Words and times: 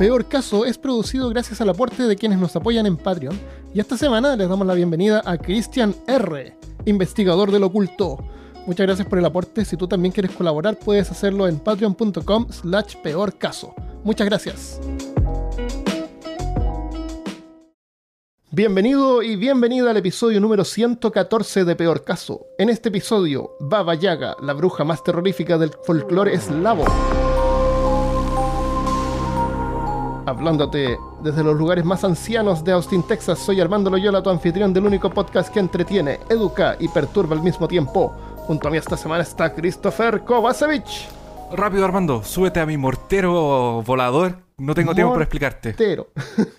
Peor 0.00 0.26
Caso 0.28 0.64
es 0.64 0.78
producido 0.78 1.28
gracias 1.28 1.60
al 1.60 1.68
aporte 1.68 2.04
de 2.04 2.16
quienes 2.16 2.38
nos 2.38 2.56
apoyan 2.56 2.86
en 2.86 2.96
Patreon. 2.96 3.38
Y 3.74 3.80
esta 3.80 3.98
semana 3.98 4.34
les 4.34 4.48
damos 4.48 4.66
la 4.66 4.72
bienvenida 4.72 5.22
a 5.26 5.36
Christian 5.36 5.94
R., 6.06 6.56
investigador 6.86 7.50
del 7.50 7.64
oculto. 7.64 8.18
Muchas 8.66 8.86
gracias 8.86 9.06
por 9.06 9.18
el 9.18 9.26
aporte. 9.26 9.64
Si 9.64 9.76
tú 9.76 9.86
también 9.86 10.12
quieres 10.12 10.32
colaborar, 10.32 10.78
puedes 10.78 11.10
hacerlo 11.10 11.46
en 11.48 11.58
patreon.com 11.58 12.46
slash 12.50 12.96
peor 13.02 13.36
caso. 13.36 13.74
Muchas 14.02 14.26
gracias. 14.26 14.80
Bienvenido 18.52 19.22
y 19.22 19.36
bienvenida 19.36 19.92
al 19.92 19.96
episodio 19.98 20.40
número 20.40 20.64
114 20.64 21.64
de 21.64 21.76
Peor 21.76 22.02
Caso. 22.02 22.46
En 22.58 22.68
este 22.68 22.88
episodio, 22.88 23.52
Baba 23.60 23.94
Yaga, 23.94 24.34
la 24.42 24.54
bruja 24.54 24.82
más 24.82 25.04
terrorífica 25.04 25.56
del 25.56 25.70
folclore 25.84 26.34
eslavo. 26.34 26.84
Hablándote 30.26 30.98
desde 31.22 31.44
los 31.44 31.56
lugares 31.56 31.84
más 31.84 32.02
ancianos 32.02 32.64
de 32.64 32.72
Austin, 32.72 33.04
Texas, 33.04 33.38
soy 33.38 33.60
Armando 33.60 33.88
Loyola, 33.88 34.20
tu 34.20 34.30
anfitrión 34.30 34.72
del 34.72 34.86
único 34.86 35.10
podcast 35.10 35.54
que 35.54 35.60
entretiene, 35.60 36.18
educa 36.28 36.76
y 36.80 36.88
perturba 36.88 37.36
al 37.36 37.42
mismo 37.44 37.68
tiempo. 37.68 38.12
Junto 38.48 38.66
a 38.66 38.72
mí 38.72 38.78
esta 38.78 38.96
semana 38.96 39.22
está 39.22 39.54
Christopher 39.54 40.22
Kovacevic. 40.24 40.86
Rápido, 41.52 41.84
Armando, 41.84 42.24
súbete 42.24 42.58
a 42.58 42.66
mi 42.66 42.76
mortero 42.76 43.84
volador. 43.86 44.49
No 44.60 44.74
tengo 44.74 44.94
tiempo 44.94 45.12
para 45.12 45.24
explicarte. 45.24 45.70
Mortero. 45.70 46.08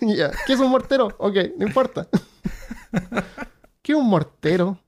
¿Qué 0.46 0.52
es 0.52 0.60
un 0.60 0.70
mortero? 0.70 1.14
Ok, 1.18 1.36
no 1.58 1.66
importa. 1.66 2.08
¿Qué 3.82 3.92
es 3.92 3.98
un 3.98 4.08
mortero? 4.08 4.78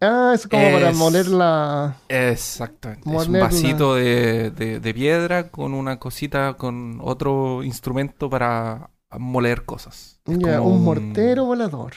Ah, 0.00 0.32
es 0.34 0.46
como 0.46 0.62
para 0.72 0.92
moler 0.92 1.28
la. 1.28 1.96
Exactamente. 2.08 3.08
Es 3.14 3.28
un 3.28 3.38
vasito 3.40 3.94
de, 3.96 4.50
de- 4.50 4.80
de 4.80 4.94
piedra 4.94 5.50
con 5.50 5.74
una 5.74 5.98
cosita, 5.98 6.54
con 6.54 6.98
otro 7.02 7.62
instrumento 7.62 8.30
para 8.30 8.90
moler 9.18 9.64
cosas. 9.64 10.20
Ya, 10.24 10.60
un 10.62 10.84
mortero 10.84 11.44
volador. 11.44 11.92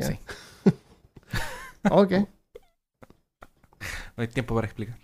Sí. 0.00 0.18
ok. 1.90 2.12
No 4.16 4.22
hay 4.22 4.28
tiempo 4.28 4.54
para 4.54 4.66
explicar. 4.66 4.98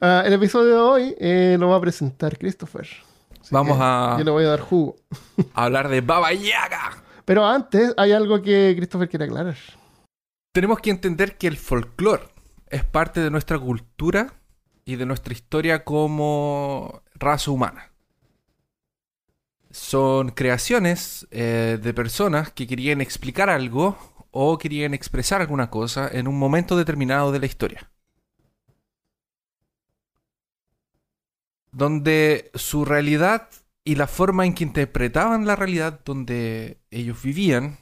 Ah, 0.00 0.22
el 0.24 0.32
episodio 0.32 0.74
de 0.74 0.80
hoy 0.80 1.14
eh, 1.18 1.56
lo 1.58 1.68
va 1.68 1.76
a 1.76 1.80
presentar 1.80 2.38
Christopher. 2.38 2.86
Así 3.40 3.48
Vamos 3.54 3.78
a- 3.80 4.16
Yo 4.18 4.24
le 4.24 4.30
voy 4.30 4.44
a 4.44 4.48
dar 4.48 4.60
jugo. 4.60 4.96
Hablar 5.54 5.88
de 5.88 6.00
Baba 6.00 6.32
Yaga. 6.32 7.02
Pero 7.24 7.46
antes 7.46 7.94
hay 7.96 8.12
algo 8.12 8.40
que 8.42 8.74
Christopher 8.76 9.08
quiere 9.08 9.26
aclarar. 9.26 9.56
Tenemos 10.52 10.78
que 10.80 10.90
entender 10.90 11.36
que 11.36 11.46
el 11.46 11.56
folclore 11.56 12.24
es 12.68 12.84
parte 12.84 13.20
de 13.20 13.30
nuestra 13.30 13.58
cultura 13.58 14.32
y 14.84 14.96
de 14.96 15.04
nuestra 15.06 15.32
historia 15.32 15.84
como 15.84 17.02
raza 17.14 17.50
humana. 17.50 17.90
Son 19.70 20.30
creaciones 20.30 21.26
eh, 21.30 21.78
de 21.80 21.92
personas 21.94 22.50
que 22.52 22.66
querían 22.66 23.00
explicar 23.00 23.50
algo 23.50 23.98
o 24.30 24.56
querían 24.56 24.94
expresar 24.94 25.40
alguna 25.42 25.68
cosa 25.70 26.08
en 26.10 26.26
un 26.26 26.38
momento 26.38 26.76
determinado 26.76 27.32
de 27.32 27.40
la 27.40 27.46
historia. 27.46 27.90
Donde 31.78 32.50
su 32.54 32.84
realidad 32.84 33.48
y 33.84 33.94
la 33.94 34.06
forma 34.06 34.44
en 34.44 34.54
que 34.54 34.64
interpretaban 34.64 35.46
la 35.46 35.56
realidad 35.56 36.00
donde 36.04 36.78
ellos 36.90 37.22
vivían 37.22 37.78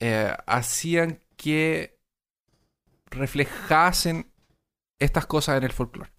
eh, 0.00 0.34
hacían 0.46 1.20
que 1.36 1.98
reflejasen 3.06 4.30
estas 4.98 5.26
cosas 5.26 5.58
en 5.58 5.64
el 5.64 5.72
folclore. 5.72 6.10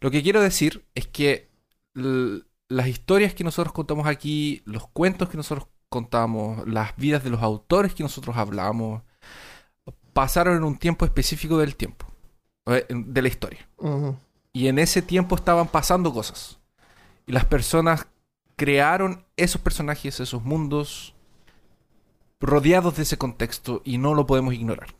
Lo 0.00 0.10
que 0.10 0.22
quiero 0.22 0.40
decir 0.40 0.84
es 0.94 1.06
que 1.06 1.50
las 1.94 2.86
historias 2.88 3.34
que 3.34 3.44
nosotros 3.44 3.72
contamos 3.72 4.06
aquí, 4.06 4.62
los 4.64 4.88
cuentos 4.88 5.28
que 5.28 5.36
nosotros 5.36 5.68
contamos, 5.88 6.66
las 6.68 6.96
vidas 6.96 7.24
de 7.24 7.30
los 7.30 7.42
autores 7.42 7.94
que 7.94 8.02
nosotros 8.02 8.36
hablamos, 8.36 9.02
pasaron 10.12 10.56
en 10.56 10.64
un 10.64 10.78
tiempo 10.78 11.04
específico 11.04 11.58
del 11.58 11.76
tiempo, 11.76 12.06
eh, 12.66 12.86
de 12.88 13.22
la 13.22 13.28
historia. 13.28 13.68
Y 14.52 14.68
en 14.68 14.78
ese 14.78 15.02
tiempo 15.02 15.36
estaban 15.36 15.68
pasando 15.68 16.12
cosas. 16.12 16.58
Y 17.26 17.32
las 17.32 17.44
personas 17.44 18.06
crearon 18.56 19.24
esos 19.36 19.60
personajes, 19.60 20.20
esos 20.20 20.42
mundos, 20.42 21.14
rodeados 22.40 22.96
de 22.96 23.02
ese 23.02 23.18
contexto 23.18 23.82
y 23.84 23.98
no 23.98 24.14
lo 24.14 24.26
podemos 24.26 24.54
ignorar. 24.54 24.94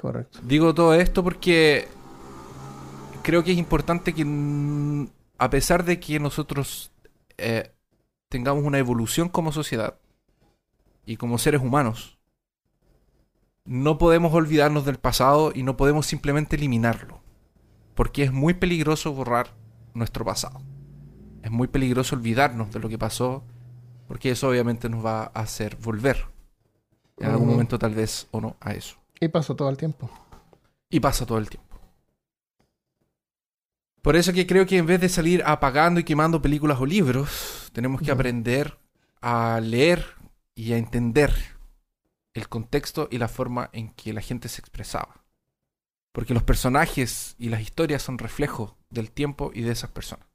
Correcto. 0.00 0.40
Digo 0.42 0.74
todo 0.74 0.94
esto 0.94 1.22
porque 1.22 1.88
creo 3.22 3.44
que 3.44 3.52
es 3.52 3.58
importante 3.58 4.12
que, 4.12 4.24
mm, 4.24 5.08
a 5.38 5.50
pesar 5.50 5.84
de 5.84 6.00
que 6.00 6.18
nosotros 6.18 6.92
eh, 7.38 7.72
tengamos 8.28 8.64
una 8.64 8.78
evolución 8.78 9.28
como 9.28 9.52
sociedad 9.52 9.98
y 11.06 11.16
como 11.16 11.38
seres 11.38 11.62
humanos, 11.62 12.18
no 13.64 13.96
podemos 13.98 14.34
olvidarnos 14.34 14.84
del 14.84 14.98
pasado 14.98 15.52
y 15.54 15.62
no 15.62 15.76
podemos 15.76 16.06
simplemente 16.06 16.56
eliminarlo. 16.56 17.21
Porque 17.94 18.24
es 18.24 18.32
muy 18.32 18.54
peligroso 18.54 19.12
borrar 19.12 19.54
nuestro 19.94 20.24
pasado. 20.24 20.60
Es 21.42 21.50
muy 21.50 21.68
peligroso 21.68 22.16
olvidarnos 22.16 22.72
de 22.72 22.80
lo 22.80 22.88
que 22.88 22.98
pasó, 22.98 23.44
porque 24.08 24.30
eso 24.30 24.48
obviamente 24.48 24.88
nos 24.88 25.04
va 25.04 25.24
a 25.24 25.40
hacer 25.40 25.76
volver. 25.76 26.26
En 27.18 27.26
algún 27.30 27.48
Ujú. 27.48 27.52
momento 27.52 27.78
tal 27.78 27.94
vez 27.94 28.26
o 28.30 28.40
no 28.40 28.56
a 28.60 28.72
eso. 28.72 28.96
Y 29.20 29.28
pasó 29.28 29.54
todo 29.54 29.68
el 29.68 29.76
tiempo. 29.76 30.10
Y 30.90 31.00
pasa 31.00 31.24
todo 31.26 31.38
el 31.38 31.48
tiempo. 31.48 31.78
Por 34.02 34.16
eso 34.16 34.32
que 34.32 34.46
creo 34.46 34.66
que 34.66 34.78
en 34.78 34.86
vez 34.86 35.00
de 35.00 35.08
salir 35.08 35.42
apagando 35.46 36.00
y 36.00 36.04
quemando 36.04 36.42
películas 36.42 36.80
o 36.80 36.86
libros, 36.86 37.70
tenemos 37.72 38.02
que 38.02 38.10
aprender 38.10 38.76
a 39.20 39.60
leer 39.62 40.04
y 40.56 40.72
a 40.72 40.76
entender 40.76 41.32
el 42.34 42.48
contexto 42.48 43.08
y 43.10 43.18
la 43.18 43.28
forma 43.28 43.70
en 43.72 43.90
que 43.94 44.12
la 44.12 44.20
gente 44.20 44.48
se 44.48 44.60
expresaba. 44.60 45.21
Porque 46.12 46.34
los 46.34 46.42
personajes 46.42 47.34
y 47.38 47.48
las 47.48 47.62
historias 47.62 48.02
son 48.02 48.18
reflejo 48.18 48.76
del 48.90 49.10
tiempo 49.10 49.50
y 49.54 49.62
de 49.62 49.72
esas 49.72 49.90
personas. 49.90 50.26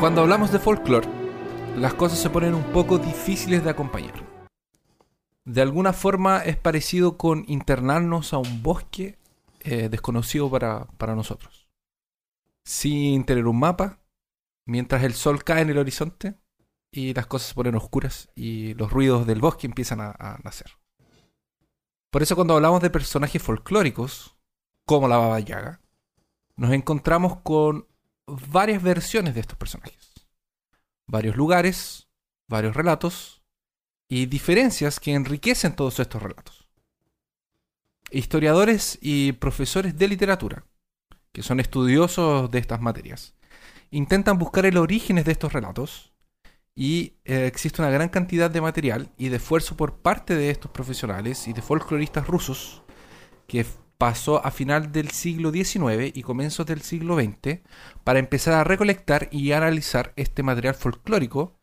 Cuando 0.00 0.20
hablamos 0.20 0.52
de 0.52 0.58
folclore, 0.58 1.08
las 1.78 1.94
cosas 1.94 2.18
se 2.18 2.28
ponen 2.28 2.54
un 2.54 2.64
poco 2.64 2.98
difíciles 2.98 3.64
de 3.64 3.70
acompañar. 3.70 4.12
De 5.44 5.62
alguna 5.62 5.92
forma 5.92 6.38
es 6.38 6.56
parecido 6.56 7.16
con 7.16 7.44
internarnos 7.46 8.32
a 8.32 8.38
un 8.38 8.62
bosque 8.62 9.18
eh, 9.60 9.88
desconocido 9.88 10.50
para, 10.50 10.86
para 10.98 11.14
nosotros. 11.14 11.68
Sin 12.64 13.24
tener 13.24 13.46
un 13.46 13.58
mapa, 13.58 14.00
mientras 14.66 15.04
el 15.04 15.14
sol 15.14 15.44
cae 15.44 15.62
en 15.62 15.70
el 15.70 15.78
horizonte 15.78 16.34
y 16.96 17.12
las 17.12 17.26
cosas 17.26 17.48
se 17.48 17.54
ponen 17.54 17.74
oscuras 17.74 18.28
y 18.36 18.74
los 18.74 18.92
ruidos 18.92 19.26
del 19.26 19.40
bosque 19.40 19.66
empiezan 19.66 20.00
a, 20.00 20.14
a 20.16 20.38
nacer. 20.44 20.78
Por 22.10 22.22
eso 22.22 22.36
cuando 22.36 22.54
hablamos 22.54 22.80
de 22.82 22.90
personajes 22.90 23.42
folclóricos, 23.42 24.36
como 24.84 25.08
la 25.08 25.16
Baba 25.16 25.40
Yaga, 25.40 25.80
nos 26.54 26.72
encontramos 26.72 27.40
con 27.40 27.88
varias 28.26 28.80
versiones 28.80 29.34
de 29.34 29.40
estos 29.40 29.58
personajes. 29.58 30.12
Varios 31.06 31.34
lugares, 31.34 32.06
varios 32.46 32.76
relatos 32.76 33.42
y 34.08 34.26
diferencias 34.26 35.00
que 35.00 35.14
enriquecen 35.14 35.74
todos 35.74 35.98
estos 35.98 36.22
relatos. 36.22 36.68
Historiadores 38.12 39.00
y 39.02 39.32
profesores 39.32 39.98
de 39.98 40.06
literatura, 40.06 40.64
que 41.32 41.42
son 41.42 41.58
estudiosos 41.58 42.52
de 42.52 42.60
estas 42.60 42.80
materias, 42.80 43.34
intentan 43.90 44.38
buscar 44.38 44.64
el 44.64 44.76
origen 44.76 45.16
de 45.16 45.32
estos 45.32 45.52
relatos 45.52 46.13
y 46.76 47.14
eh, 47.24 47.46
existe 47.46 47.80
una 47.82 47.90
gran 47.90 48.08
cantidad 48.08 48.50
de 48.50 48.60
material 48.60 49.10
y 49.16 49.28
de 49.28 49.36
esfuerzo 49.36 49.76
por 49.76 49.98
parte 49.98 50.34
de 50.34 50.50
estos 50.50 50.70
profesionales 50.70 51.46
y 51.48 51.52
de 51.52 51.62
folcloristas 51.62 52.26
rusos 52.26 52.82
que 53.46 53.64
pasó 53.98 54.44
a 54.44 54.50
final 54.50 54.90
del 54.90 55.10
siglo 55.10 55.52
XIX 55.52 56.10
y 56.14 56.22
comienzos 56.22 56.66
del 56.66 56.82
siglo 56.82 57.16
XX 57.16 57.60
para 58.02 58.18
empezar 58.18 58.54
a 58.54 58.64
recolectar 58.64 59.28
y 59.30 59.52
analizar 59.52 60.12
este 60.16 60.42
material 60.42 60.74
folclórico 60.74 61.56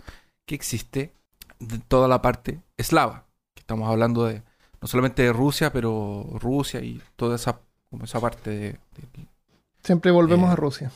que 0.47 0.55
existe 0.55 1.13
de 1.59 1.77
toda 1.79 2.07
la 2.07 2.21
parte 2.21 2.61
eslava. 2.77 3.25
Que 3.53 3.59
estamos 3.61 3.89
hablando 3.89 4.25
de 4.25 4.43
no 4.81 4.87
solamente 4.87 5.23
de 5.23 5.33
Rusia, 5.33 5.73
pero 5.73 6.25
Rusia 6.39 6.79
y 6.81 7.01
toda 7.17 7.35
esa, 7.35 7.59
como 7.89 8.05
esa 8.05 8.19
parte 8.21 8.49
de, 8.49 8.59
de- 8.69 9.27
Siempre 9.83 10.11
volvemos 10.11 10.49
Eh, 10.49 10.53
a 10.53 10.55
Rusia. 10.55 10.91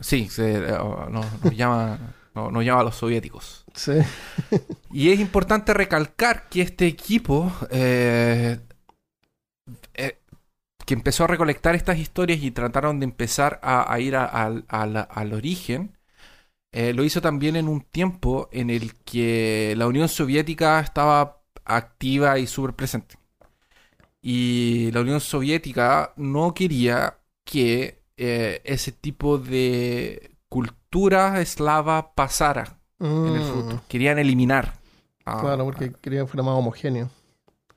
sí, 0.00 0.28
se, 0.28 0.56
eh, 0.56 0.78
nos, 1.10 1.42
nos 1.42 1.56
llama, 1.56 1.98
no- 2.34 2.50
nos 2.50 2.64
llama 2.64 2.80
a 2.82 2.84
los 2.84 2.96
soviéticos. 2.96 3.63
Sí. 3.74 3.92
Y 4.92 5.10
es 5.10 5.18
importante 5.20 5.74
recalcar 5.74 6.48
que 6.48 6.62
este 6.62 6.86
equipo 6.86 7.52
eh, 7.70 8.60
eh, 9.94 10.18
que 10.86 10.94
empezó 10.94 11.24
a 11.24 11.28
recolectar 11.28 11.74
estas 11.74 11.98
historias 11.98 12.42
y 12.42 12.50
trataron 12.50 13.00
de 13.00 13.04
empezar 13.06 13.60
a, 13.62 13.98
ir 14.00 14.16
al- 14.16 14.64
origen, 15.34 15.96
eh, 16.72 16.94
lo 16.94 17.04
hizo 17.04 17.22
también 17.22 17.56
en 17.56 17.68
un 17.68 17.82
tiempo 17.82 18.48
en 18.52 18.70
el 18.70 18.94
que 19.04 19.74
la 19.78 19.86
Unión 19.88 20.08
Soviética 20.08 20.80
estaba 20.80 21.42
activa 21.64 22.38
y 22.38 22.46
súper 22.48 22.74
presente. 22.74 23.16
Y 24.22 24.90
la 24.92 25.00
Unión 25.00 25.20
Soviética 25.20 26.12
no 26.16 26.54
quería 26.54 27.18
que 27.44 28.02
ese 28.16 28.92
tipo 28.92 29.38
de 29.38 30.36
cultura 30.48 31.40
eslava 31.40 32.14
pasara 32.14 32.78
en 33.04 33.34
el 33.36 33.40
Mm, 33.42 33.44
futuro. 33.52 33.82
Querían 33.88 34.18
eliminar. 34.18 34.78
a- 35.26 35.40
Claro, 35.40 35.64
porque 35.64 35.92
quería 36.02 36.20
que 36.20 36.26
fuera 36.26 36.42
más 36.42 36.54
homogéneo. 36.54 37.08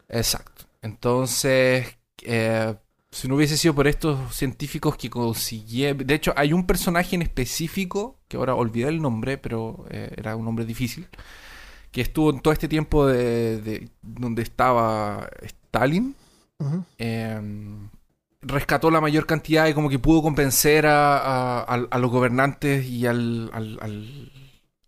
Exacto. 0.10 0.66
Entonces, 0.82 1.98
eh, 2.24 2.76
si 3.12 3.28
no 3.28 3.36
hubiese 3.36 3.56
sido 3.58 3.74
por 3.74 3.88
estos 3.88 4.36
científicos 4.36 4.98
que 4.98 5.10
consiguieron... 5.10 6.06
De 6.06 6.14
hecho, 6.14 6.34
hay 6.36 6.52
un 6.54 6.66
personaje 6.68 7.16
en 7.16 7.22
específico, 7.22 8.18
que 8.28 8.36
ahora 8.38 8.54
olvidé 8.56 8.90
el 8.90 9.02
nombre, 9.02 9.38
pero 9.38 9.86
eh, 9.90 10.14
era 10.18 10.36
un 10.36 10.44
nombre 10.46 10.66
difícil, 10.66 11.08
que 11.92 12.02
estuvo 12.02 12.30
en 12.32 12.42
todo 12.42 12.52
este 12.54 12.68
tiempo 12.68 13.08
de, 13.08 13.62
de- 13.62 13.90
donde 14.02 14.42
estaba 14.44 15.30
Stalin. 15.42 16.16
Eh, 16.98 17.40
rescató 18.42 18.92
la 18.92 19.02
mayor 19.02 19.26
cantidad 19.26 19.68
y 19.68 19.74
como 19.74 19.90
que 19.90 20.00
pudo 20.00 20.22
convencer 20.22 20.86
a, 20.86 21.18
a- 21.18 21.60
a- 21.64 21.88
a 21.90 21.98
los 21.98 22.12
gobernantes 22.12 22.86
y 22.86 23.06
al- 23.06 23.50
al- 23.54 23.80
al- 23.82 24.32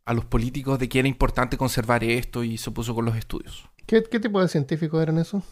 a 0.09 0.13
los 0.13 0.25
políticos 0.25 0.79
de 0.79 0.89
que 0.89 0.99
era 0.99 1.07
importante 1.07 1.55
conservar 1.57 2.03
esto 2.03 2.43
y 2.43 2.57
se 2.57 2.71
puso 2.71 2.95
con 2.95 3.05
los 3.05 3.15
estudios. 3.15 3.69
¿Qué, 3.85 4.03
qué 4.03 4.19
tipo 4.19 4.41
de 4.41 4.47
científicos 4.47 5.01
eran 5.01 5.19
esos? 5.19 5.43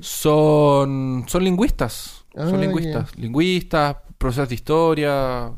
Son, 0.00 1.24
son 1.28 1.44
lingüistas. 1.44 2.24
Ah, 2.36 2.48
son 2.48 2.60
lingüistas. 2.60 3.16
Lingüistas, 3.16 3.96
profesores 4.16 4.48
de 4.50 4.54
historia, 4.54 5.52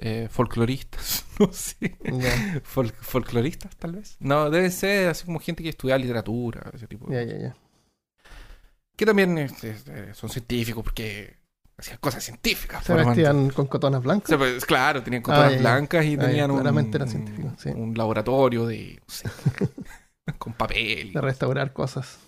eh, 0.00 0.28
folcloristas. 0.30 1.20
No 1.40 1.52
sé. 1.52 1.98
Fol- 2.62 2.92
folcloristas, 3.00 3.74
tal 3.76 3.90
vez. 3.96 4.16
No, 4.20 4.48
deben 4.50 4.70
ser 4.70 5.08
así 5.08 5.24
como 5.26 5.40
gente 5.40 5.64
que 5.64 5.70
estudia 5.70 5.98
literatura, 5.98 6.70
ese 6.72 6.86
tipo. 6.86 7.08
de 7.10 7.26
ya, 7.26 7.32
ya, 7.32 7.38
ya. 7.48 7.56
Que 8.94 9.04
también 9.04 9.36
este, 9.38 9.70
este, 9.70 10.14
son 10.14 10.30
científicos 10.30 10.84
porque 10.84 11.36
hacían 11.76 11.98
cosas 11.98 12.22
científicas. 12.24 12.84
Se 12.84 12.94
vestían 12.94 13.50
con 13.50 13.66
cotonas 13.66 14.00
O 14.00 14.02
blancas. 14.02 14.28
sea, 14.28 14.38
pues, 14.38 14.64
claro, 14.64 15.02
tenían 15.02 15.22
cotonas 15.22 15.54
Ah, 15.54 15.58
blancas 15.58 16.04
y 16.04 16.14
Ah, 16.14 16.18
tenían 16.20 16.50
un, 16.50 16.58
claramente 16.58 16.96
eran 16.96 17.08
científicos, 17.08 17.52
sí. 17.58 17.70
un 17.70 17.94
laboratorio 17.96 18.66
de. 18.66 19.00
no 19.00 19.14
sé, 19.14 19.28
con 20.38 20.52
papel. 20.54 21.12
De 21.12 21.20
restaurar 21.20 21.72
cosas. 21.72 22.18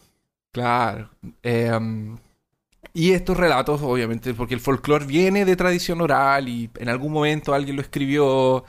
Claro. 0.52 1.10
Eh, 1.42 1.70
um, 1.74 2.16
y 2.94 3.12
estos 3.12 3.36
relatos, 3.36 3.82
obviamente, 3.82 4.32
porque 4.34 4.54
el 4.54 4.60
folclore 4.60 5.04
viene 5.06 5.44
de 5.44 5.56
tradición 5.56 6.00
oral 6.00 6.48
y 6.48 6.70
en 6.78 6.88
algún 6.88 7.12
momento 7.12 7.52
alguien 7.54 7.76
lo 7.76 7.82
escribió 7.82 8.64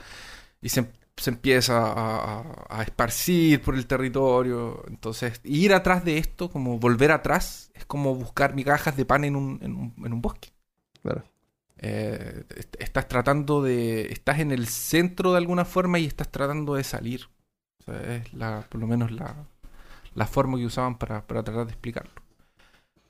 y 0.60 0.68
se, 0.70 0.90
se 1.16 1.30
empieza 1.30 1.78
a, 1.78 2.40
a- 2.40 2.66
a 2.68 2.82
esparcir 2.82 3.62
por 3.62 3.74
el 3.74 3.86
territorio. 3.86 4.84
Entonces, 4.88 5.40
ir 5.44 5.72
atrás 5.74 6.04
de 6.04 6.18
esto, 6.18 6.50
como 6.50 6.78
volver 6.78 7.10
atrás, 7.12 7.70
es 7.74 7.86
como 7.86 8.14
buscar 8.14 8.54
migajas 8.54 8.96
de 8.96 9.04
pan 9.06 9.24
en 9.24 9.36
un, 9.36 9.58
en 9.62 9.74
un, 9.76 9.94
en 10.04 10.12
un 10.12 10.20
bosque. 10.20 10.50
Claro. 11.02 11.24
Eh, 11.78 12.44
est- 12.56 12.76
estás 12.80 13.08
tratando 13.08 13.62
de... 13.62 14.12
Estás 14.12 14.40
en 14.40 14.50
el 14.52 14.66
centro 14.68 15.32
de 15.32 15.38
alguna 15.38 15.64
forma 15.64 15.98
y 15.98 16.06
estás 16.06 16.30
tratando 16.30 16.74
de 16.74 16.84
salir. 16.84 17.28
O 17.80 17.84
sea, 17.84 18.16
es 18.16 18.32
la, 18.34 18.62
por 18.68 18.80
lo 18.80 18.86
menos 18.86 19.10
la, 19.12 19.34
la 20.14 20.26
forma 20.26 20.58
que 20.58 20.66
usaban 20.66 20.98
para, 20.98 21.26
para 21.26 21.42
tratar 21.44 21.66
de 21.66 21.72
explicarlo. 21.72 22.12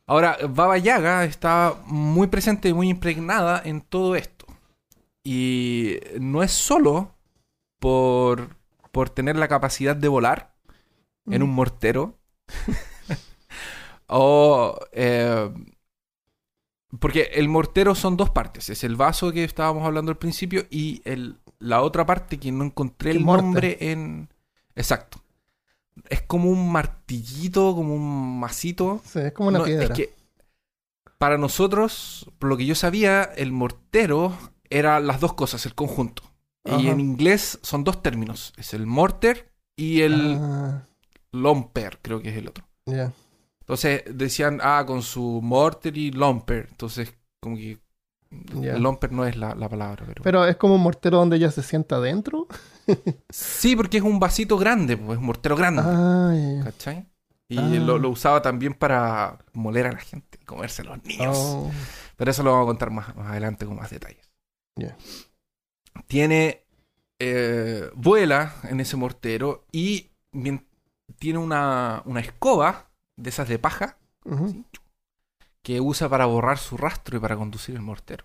Ahora, 0.07 0.39
Baba 0.49 0.79
Yaga 0.79 1.25
está 1.25 1.75
muy 1.87 2.29
presente 2.29 2.69
y 2.69 2.73
muy 2.75 2.89
impregnada 2.89 3.61
en 3.65 3.83
todo 3.83 4.17
esto. 4.17 4.47
Y 5.25 5.99
no 6.21 6.43
es 6.43 6.53
solo 6.53 7.15
por, 7.81 8.57
por 8.93 9.11
tener 9.11 9.37
la 9.37 9.49
capacidad 9.49 9.97
de 9.97 10.09
volar 10.09 10.55
en 11.31 11.43
un 11.43 11.51
mortero. 11.51 12.19
o... 14.09 14.79
eh, 14.93 15.51
porque 17.01 17.31
el 17.35 17.49
mortero 17.49 17.95
son 17.95 18.17
dos 18.17 18.31
partes. 18.31 18.69
Es 18.71 18.85
el 18.85 18.97
vaso 18.97 19.33
que 19.33 19.45
estábamos 19.45 19.85
hablando 19.85 20.11
al 20.11 20.19
principio 20.19 20.67
y 20.71 21.03
el, 21.05 21.37
la 21.59 21.83
otra 21.83 22.07
parte 22.07 22.39
que 22.39 22.51
no 22.53 22.65
encontré 22.65 23.11
el 23.13 23.21
morte. 23.21 23.43
nombre 23.43 23.77
en... 23.81 24.29
Exacto. 24.75 25.23
Es 26.09 26.23
como 26.23 26.51
un 26.51 26.71
martillito, 26.73 27.75
como 27.75 27.95
un 27.95 28.41
masito. 28.41 29.03
Sí, 29.05 29.19
es 29.21 29.33
como 29.33 29.49
una 29.49 29.59
No, 29.59 29.65
piedra. 29.65 29.85
Es 29.85 29.91
que 29.91 30.15
para 31.19 31.37
nosotros, 31.39 32.31
por 32.39 32.49
lo 32.49 32.57
que 32.57 32.67
yo 32.67 32.75
sabía, 32.75 33.23
el 33.25 33.53
mortero 33.53 34.37
era 34.71 35.01
las 35.01 35.21
dos 35.21 35.35
cosas, 35.35 35.67
el 35.67 35.75
conjunto. 35.75 36.23
Y 36.65 36.71
Ajá. 36.71 36.91
en 36.91 37.01
inglés 37.01 37.59
son 37.63 37.83
dos 37.85 38.03
términos. 38.03 38.53
Es 38.57 38.75
el 38.75 38.87
mortar 38.87 39.47
y 39.77 40.03
el 40.03 40.39
Ah, 40.41 40.83
lomper, 41.33 41.99
creo 42.03 42.21
que 42.21 42.31
es 42.31 42.37
el 42.37 42.49
otro. 42.49 42.65
ya. 42.87 43.13
Entonces 43.69 44.03
decían, 44.11 44.61
ah, 44.63 44.85
con 44.87 45.03
su 45.03 45.41
mortar 45.43 45.95
y 45.97 46.11
lomper. 46.11 46.69
Entonces, 46.71 47.13
como 47.41 47.57
que 47.57 47.79
Ya. 48.61 48.79
lomper 48.79 49.13
no 49.13 49.27
es 49.27 49.37
la, 49.37 49.55
la 49.55 49.69
palabra, 49.69 50.05
pero... 50.07 50.23
Pero 50.23 50.47
es 50.47 50.57
como 50.57 50.77
un 50.77 50.81
mortero 50.81 51.19
donde 51.19 51.37
ella 51.37 51.51
se 51.51 51.63
sienta 51.63 51.97
adentro. 51.97 52.47
Sí, 53.31 53.77
porque 53.77 53.99
es 53.99 54.03
un 54.03 54.19
vasito 54.19 54.57
grande, 54.57 54.97
pues, 54.97 55.11
es 55.13 55.19
un 55.19 55.27
mortero 55.27 55.55
grande. 55.57 55.83
Ah. 55.85 56.63
¿Cachai? 56.65 57.07
Y 57.51 57.59
Ah. 57.59 57.63
lo, 57.85 57.99
lo 57.99 58.09
usaba 58.09 58.41
también 58.41 58.73
para 58.73 59.39
moler 59.53 59.87
a 59.87 59.93
la 59.93 59.99
gente, 59.99 60.39
comerse 60.47 60.81
a 60.83 60.87
los 60.87 61.05
niños. 61.05 61.37
Oh, 61.39 61.71
Pero 62.17 62.31
eso 62.31 62.43
lo 62.43 62.53
vamos 62.53 62.65
a 62.65 62.69
contar 62.69 62.91
más, 62.91 63.15
más 63.15 63.29
adelante 63.29 63.67
con 63.67 63.77
más 63.77 63.91
detalles. 63.91 64.27
Tiene. 66.07 66.65
eh, 67.21 67.91
vuela 67.95 68.55
en 68.63 68.81
ese 68.81 68.97
mortero 68.97 69.67
y 69.73 70.11
tiene 71.19 71.39
una, 71.39 72.01
una 72.05 72.21
escoba 72.21 72.88
de 73.19 73.31
esas 73.31 73.49
de 73.49 73.59
paja 73.59 73.99
que 75.63 75.81
usa 75.81 76.09
para 76.09 76.27
borrar 76.27 76.59
su 76.59 76.77
rastro 76.77 77.19
y 77.19 77.21
para 77.21 77.37
conducir 77.37 77.75
el 77.75 77.83
mortero. 77.83 78.25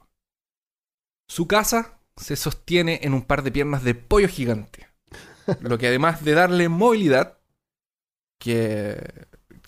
Su 1.28 1.48
casa 1.48 1.98
se 2.16 2.36
sostiene 2.36 3.00
en 3.04 3.14
un 3.14 3.24
par 3.24 3.44
de 3.44 3.52
piernas 3.52 3.84
de 3.84 3.96
pollo 3.96 4.28
gigante. 4.28 4.88
Lo 5.62 5.78
que 5.78 5.88
además 5.88 6.24
de 6.24 6.34
darle 6.34 6.70
movilidad, 6.70 7.38
que, 8.38 9.26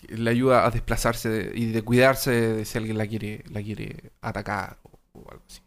le 0.08 0.30
ayuda 0.30 0.64
a 0.64 0.70
desplazarse 0.70 1.28
de- 1.28 1.58
y 1.58 1.72
de 1.72 1.82
cuidarse 1.82 2.30
de 2.30 2.64
si 2.64 2.78
alguien 2.78 2.96
la 2.96 3.06
quiere, 3.06 3.42
la 3.50 3.60
quiere 3.62 4.12
atacar 4.20 4.78
o, 4.84 4.90
o 5.18 5.30
algo 5.30 5.42
así. 5.48 5.60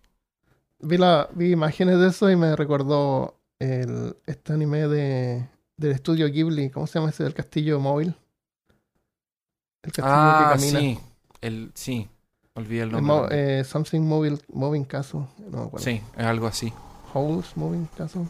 Vi, 0.79 0.97
la, 0.97 1.29
vi 1.33 1.51
imágenes 1.51 1.99
de 1.99 2.07
eso 2.07 2.29
y 2.29 2.37
me 2.37 2.55
recordó 2.55 3.37
el, 3.59 4.15
este 4.25 4.53
anime 4.53 4.87
de, 4.87 5.49
del 5.75 5.91
estudio 5.91 6.27
Ghibli. 6.27 6.69
¿Cómo 6.69 6.87
se 6.87 6.99
llama 6.99 7.09
ese 7.09 7.23
del 7.23 7.33
castillo 7.33 7.79
móvil? 7.81 8.15
El 9.83 9.91
castillo 9.91 10.07
Ah, 10.07 10.53
que 10.55 10.59
camina. 10.59 10.79
sí. 10.79 10.99
El, 11.41 11.71
sí. 11.73 12.09
Olvidé 12.55 12.81
el 12.83 12.89
El 12.89 12.91
nombre. 13.01 13.15
mo- 13.15 13.27
eh, 13.31 13.63
something 13.63 14.01
Mobile, 14.01 14.37
Moving 14.51 14.83
Castle. 14.85 15.21
No 15.49 15.57
me 15.59 15.63
acuerdo. 15.65 15.83
sí, 15.85 16.01
es 16.17 16.25
algo 16.25 16.47
así. 16.47 16.73
Holes 17.13 17.55
Moving 17.55 17.87
Castle. 17.97 18.25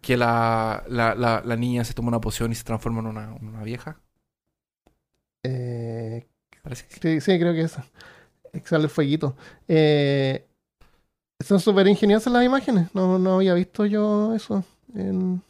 Que 0.00 0.16
la, 0.16 0.82
la, 0.88 1.14
la, 1.14 1.42
la 1.44 1.56
niña 1.56 1.84
se 1.84 1.94
toma 1.94 2.08
una 2.08 2.20
poción 2.20 2.50
y 2.52 2.54
se 2.54 2.64
transforma 2.64 3.00
en 3.00 3.06
una, 3.06 3.32
una 3.40 3.62
vieja. 3.62 3.98
Eh, 5.42 6.26
Parece 6.62 6.86
que 6.88 6.94
sí. 6.94 7.00
sí, 7.02 7.20
sí, 7.20 7.38
creo 7.38 7.52
que. 7.54 7.66
Que 8.52 8.66
Sale 8.66 8.84
el 8.84 8.90
fueguito. 8.90 9.36
Eh, 9.68 10.46
son 11.44 11.60
súper 11.60 11.86
ingeniosas 11.86 12.32
las 12.32 12.44
imágenes. 12.44 12.88
No, 12.94 13.18
no 13.18 13.34
había 13.36 13.54
visto 13.54 13.84
yo 13.86 14.34
eso 14.34 14.64
en, 14.94 15.42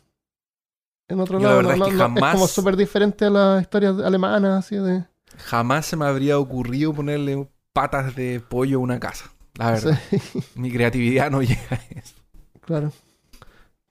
en 1.09 1.21
otro 1.21 1.39
Yo 1.41 1.45
la 1.49 1.55
lado. 1.55 1.57
verdad 1.69 1.77
No, 1.77 1.85
es 1.87 1.91
que 1.91 1.97
no, 1.97 2.03
jamás- 2.05 2.35
como 2.35 2.47
súper 2.49 2.77
diferente 2.77 3.25
a 3.27 3.31
las 3.31 3.63
historias 3.63 3.99
alemanas, 4.01 4.65
así 4.65 4.77
de. 4.77 5.05
Jamás 5.39 5.87
se 5.87 5.97
me 5.97 6.07
habría 6.07 6.39
ocurrido 6.39 6.93
ponerle 6.95 7.49
patas 7.73 8.15
de 8.17 8.41
pollo 8.41 8.79
a 8.79 8.81
una 8.81 8.99
casa. 9.01 9.31
La 9.55 9.73
verdad. 9.73 9.99
Sí, 10.11 10.19
Mi 10.55 10.71
creatividad 10.71 11.31
no 11.31 11.43
llega 11.43 11.61
a 11.71 11.75
eso. 11.99 12.15
claro. 12.61 12.93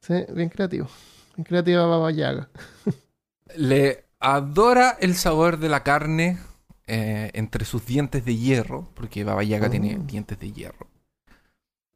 Sí, 0.01 0.13
bien 0.33 0.49
creativo. 0.49 0.87
Bien 1.35 1.45
creativa 1.45 1.85
Baba 1.85 2.11
Yaga. 2.11 2.49
Le 3.55 4.05
adora 4.19 4.97
el 4.99 5.15
sabor 5.15 5.57
de 5.59 5.69
la 5.69 5.83
carne 5.83 6.39
eh, 6.87 7.31
entre 7.33 7.65
sus 7.65 7.85
dientes 7.85 8.23
de 8.25 8.35
hierro, 8.35 8.87
porque 8.93 9.23
Baba 9.23 9.43
Yaga 9.43 9.67
Oh. 9.67 9.71
tiene 9.71 9.97
dientes 10.03 10.39
de 10.39 10.51
hierro. 10.51 10.87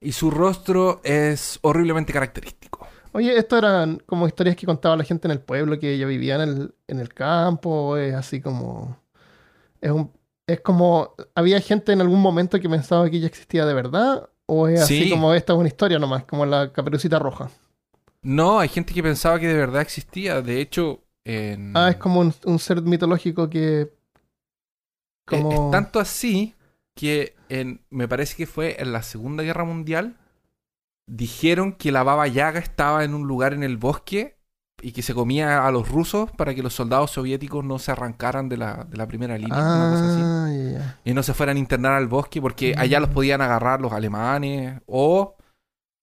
Y 0.02 0.14
su 0.14 0.32
rostro 0.32 1.02
es 1.04 1.60
horriblemente 1.62 2.14
característico. 2.14 2.69
Oye, 3.12 3.38
¿esto 3.38 3.58
eran 3.58 3.98
como 4.06 4.28
historias 4.28 4.56
que 4.56 4.66
contaba 4.66 4.96
la 4.96 5.04
gente 5.04 5.28
en 5.28 5.32
el 5.32 5.42
pueblo, 5.42 5.80
que 5.80 5.94
ella 5.94 6.06
vivía 6.06 6.36
en 6.36 6.42
el, 6.42 6.76
en 6.88 7.00
el 7.00 7.14
campo? 7.14 7.70
¿O 7.70 7.98
es 7.98 8.14
así 8.14 8.42
como... 8.42 8.98
Es, 9.82 9.92
un, 9.92 10.12
es 10.48 10.62
como... 10.62 11.16
¿Había 11.36 11.60
gente 11.62 11.92
en 11.94 12.02
algún 12.02 12.22
momento 12.22 12.60
que 12.60 12.70
pensaba 12.70 13.10
que 13.10 13.18
ella 13.18 13.28
existía 13.28 13.66
de 13.66 13.74
verdad? 13.74 14.30
¿O 14.46 14.68
es 14.68 14.82
así 14.82 15.06
Sí. 15.06 15.10
como 15.10 15.34
esta 15.34 15.54
es 15.54 15.60
una 15.60 15.68
historia 15.68 16.00
nomás, 16.00 16.26
como 16.26 16.46
la 16.46 16.72
caperucita 16.72 17.20
roja? 17.20 17.50
No, 18.22 18.60
hay 18.60 18.68
gente 18.70 18.94
que 18.94 19.04
pensaba 19.04 19.40
que 19.40 19.48
de 19.48 19.54
verdad 19.58 19.82
existía. 19.82 20.42
De 20.42 20.60
hecho, 20.62 21.04
en... 21.24 21.76
Ah, 21.76 21.90
es 21.90 21.96
como 21.98 22.20
un, 22.20 22.34
un 22.46 22.60
ser 22.60 22.82
mitológico 22.82 23.50
que... 23.50 23.82
Eh. 23.82 23.90
Es 25.32 25.72
tanto 25.72 26.00
así 26.00 26.56
que 26.96 27.36
en, 27.50 27.82
me 27.90 28.08
parece 28.08 28.36
que 28.36 28.48
fue 28.48 28.82
en 28.82 28.92
la 28.92 29.04
Segunda 29.04 29.44
Guerra 29.44 29.64
Mundial 29.64 30.16
dijeron 31.10 31.74
que 31.74 31.92
la 31.92 32.04
Baba 32.04 32.28
Yaga 32.28 32.60
estaba 32.60 33.04
en 33.04 33.14
un 33.14 33.28
lugar 33.28 33.54
en 33.54 33.64
el 33.64 33.78
bosque 33.78 34.38
y 34.82 34.94
que 34.94 35.02
se 35.02 35.14
comía 35.14 35.66
a 35.68 35.72
los 35.72 35.90
rusos 35.90 36.32
para 36.32 36.56
que 36.56 36.64
los 36.64 36.74
soldados 36.74 37.12
soviéticos 37.12 37.66
no 37.66 37.80
se 37.80 37.92
arrancaran 37.92 38.48
de 38.48 38.56
la, 38.58 38.86
de 38.90 38.96
la 38.98 39.08
primera 39.08 39.38
línea, 39.38 39.58
una 39.58 39.92
cosa 39.92 40.14
así. 40.14 40.76
Ah. 40.78 40.96
Y 41.04 41.14
no 41.14 41.22
se 41.24 41.34
fueran 41.34 41.58
a 41.58 41.60
internar 41.60 41.94
al 41.94 42.08
bosque 42.08 42.42
porque 42.42 42.76
allá 42.78 43.00
los 43.02 43.10
Mm. 43.10 43.14
podían 43.14 43.42
agarrar 43.42 43.82
los 43.82 43.92
alemanes 43.92 44.82
o, 44.86 45.36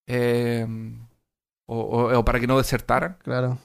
eh, 0.06 0.66
o, 1.66 1.78
o- 1.80 2.18
o 2.18 2.24
para 2.24 2.40
que 2.40 2.46
no 2.46 2.58
desertaran. 2.58 3.16
Claro. 3.22 3.58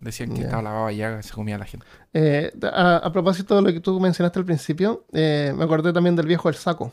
Decían 0.00 0.32
que 0.32 0.42
estaba 0.42 0.62
la 0.62 0.70
baba 0.70 0.92
yaga 0.92 1.20
y 1.20 1.22
se 1.22 1.32
comía 1.34 1.56
a 1.56 1.58
la 1.58 1.66
gente. 1.66 1.86
Eh, 2.14 2.50
a, 2.72 2.96
a 2.96 3.12
propósito 3.12 3.56
de 3.56 3.62
lo 3.62 3.72
que 3.72 3.80
tú 3.80 4.00
mencionaste 4.00 4.38
al 4.38 4.46
principio, 4.46 5.04
eh, 5.12 5.52
me 5.54 5.64
acordé 5.64 5.92
también 5.92 6.16
del 6.16 6.26
viejo 6.26 6.48
del 6.48 6.56
saco, 6.56 6.92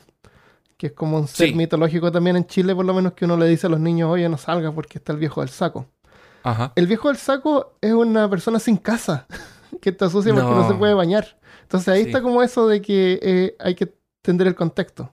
que 0.77 0.87
es 0.87 0.93
como 0.93 1.17
un 1.17 1.27
ser 1.27 1.49
Sí. 1.49 1.55
mitológico 1.55 2.11
también 2.11 2.35
en 2.37 2.45
Chile, 2.45 2.75
por 2.75 2.85
lo 2.85 2.93
menos 2.93 3.13
que 3.13 3.25
uno 3.25 3.35
le 3.37 3.47
dice 3.47 3.67
a 3.67 3.69
los 3.69 3.79
niños, 3.79 4.09
oye, 4.11 4.29
no 4.29 4.37
salgas 4.37 4.73
porque 4.73 4.99
está 4.99 5.11
el 5.13 5.19
viejo 5.19 5.41
del 5.41 5.49
saco. 5.49 5.87
Ajá. 6.43 6.71
El 6.75 6.87
viejo 6.87 7.07
del 7.09 7.17
saco 7.17 7.73
es 7.81 7.93
una 7.93 8.29
persona 8.29 8.59
sin 8.59 8.77
casa, 8.77 9.25
que 9.81 9.89
está 9.89 10.09
sucia 10.09 10.33
porque 10.33 10.47
no, 10.49 10.61
No. 10.61 10.67
se 10.67 10.75
puede 10.75 10.93
bañar. 10.93 11.37
Entonces 11.63 11.89
ahí 11.89 12.01
Sí. 12.03 12.07
está 12.09 12.21
como 12.21 12.41
eso 12.43 12.67
de 12.67 12.81
que 12.81 13.19
eh, 13.21 13.55
hay 13.59 13.75
que 13.75 13.93
entender 14.23 14.47
el 14.47 14.55
contexto. 14.55 15.11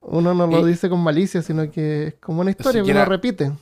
Uno 0.00 0.32
no 0.34 0.46
lo 0.46 0.64
dice 0.64 0.88
con 0.88 1.00
malicia, 1.02 1.42
sino 1.42 1.70
que 1.70 2.06
es 2.08 2.14
como 2.14 2.40
una 2.40 2.50
historia 2.50 2.82
que 2.82 2.90
uno 2.90 3.04
repite. 3.04 3.52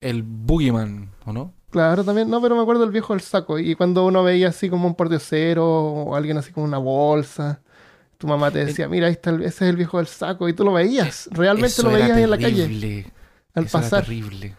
El 0.00 0.22
Boogeyman, 0.24 1.10
¿o 1.24 1.32
no? 1.32 1.52
Claro, 1.70 2.02
también, 2.04 2.28
no, 2.28 2.40
pero 2.42 2.56
me 2.56 2.62
acuerdo 2.62 2.82
del 2.82 2.90
viejo 2.90 3.12
del 3.12 3.20
saco. 3.22 3.58
Y 3.58 3.74
cuando 3.76 4.04
uno 4.04 4.22
veía 4.24 4.48
así 4.48 4.68
como 4.68 4.86
un 4.88 4.94
pordiosero 4.94 5.64
o 5.66 6.16
alguien 6.16 6.36
así 6.38 6.52
como 6.52 6.66
una 6.66 6.78
bolsa, 6.78 7.60
tu 8.18 8.26
mamá 8.26 8.50
te 8.50 8.64
decía, 8.64 8.88
mira, 8.88 9.06
ahí 9.06 9.12
está 9.12 9.30
el- 9.30 9.42
ese 9.42 9.64
es 9.64 9.70
el 9.70 9.76
viejo 9.76 9.98
del 9.98 10.06
saco. 10.06 10.48
Y 10.48 10.52
tú 10.54 10.64
lo 10.64 10.72
veías, 10.72 11.28
realmente 11.32 11.68
Eso 11.68 11.82
lo 11.84 11.90
veías 11.90 12.12
ahí 12.12 12.22
en 12.24 12.30
la 12.30 12.38
calle 12.38 12.62
terrible. 12.62 13.12
al 13.54 13.64
Eso 13.64 13.72
pasar. 13.78 13.98
Era 14.00 14.06
terrible. 14.06 14.54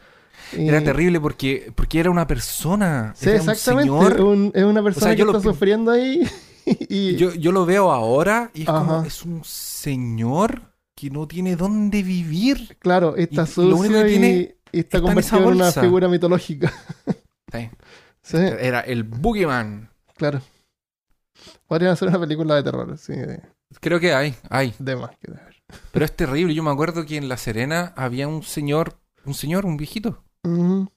Y- 0.53 0.67
Era 0.67 0.81
terrible 0.83 1.19
porque, 1.19 1.71
porque 1.75 1.99
era 1.99 2.09
una 2.09 2.25
persona. 2.27 3.13
Sí, 3.17 3.29
era 3.29 3.41
un 3.41 3.49
exactamente. 3.49 3.89
señor. 3.91 4.21
un- 4.21 4.51
es 4.55 4.63
una 4.63 4.81
persona 4.83 5.11
que 5.11 5.17
yo 5.17 5.25
lo 5.25 5.37
está 5.37 5.51
sufriendo 5.51 5.91
ahí. 5.91 6.21
y 6.89 7.15
Yo, 7.15 7.33
yo 7.33 7.51
lo 7.51 7.65
veo 7.65 7.91
ahora 7.91 8.51
y 8.53 8.61
es 8.61 8.67
como, 8.67 9.03
es 9.03 9.23
un 9.23 9.41
señor 9.43 10.61
que 10.95 11.09
no 11.09 11.27
tiene 11.27 11.55
dónde 11.55 12.01
vivir. 12.03 12.75
claro, 12.79 13.15
está 13.15 13.43
y 13.43 13.47
sucio 13.47 13.63
lo 13.69 13.77
único 13.77 13.95
que 14.01 14.07
y, 14.07 14.11
tiene 14.11 14.55
y 14.71 14.79
está 14.79 14.97
está 14.97 15.01
convertido 15.01 15.37
en 15.49 15.55
una 15.55 15.71
figura 15.71 16.07
mitológica. 16.07 16.73
Sí. 17.51 17.69
Sí, 18.23 18.35
Era 18.35 18.81
el 18.81 19.03
Boogeyman. 19.03 19.89
claro. 20.17 20.41
Podrían 21.67 21.91
hacer 21.91 22.07
una 22.07 22.19
película 22.19 22.55
de 22.55 22.63
terror, 22.63 22.97
sí, 22.97 23.13
de, 23.13 23.41
Creo 23.81 23.99
que 23.99 24.13
hay, 24.13 24.35
hay. 24.49 24.73
de 24.79 24.95
más 24.95 25.11
que 25.17 25.31
de 25.31 25.37
ver. 25.37 25.55
Pero 25.91 26.05
es 26.05 26.15
terrible. 26.15 26.53
Yo 26.53 26.63
me 26.63 26.71
acuerdo 26.71 27.05
que 27.05 27.17
en 27.17 27.27
La 27.27 27.35
Serena 27.37 27.93
había 27.97 28.27
un 28.27 28.41
señor, 28.43 28.97
un 29.25 29.33
señor, 29.33 29.65
un 29.65 29.75
viejito, 29.77 30.23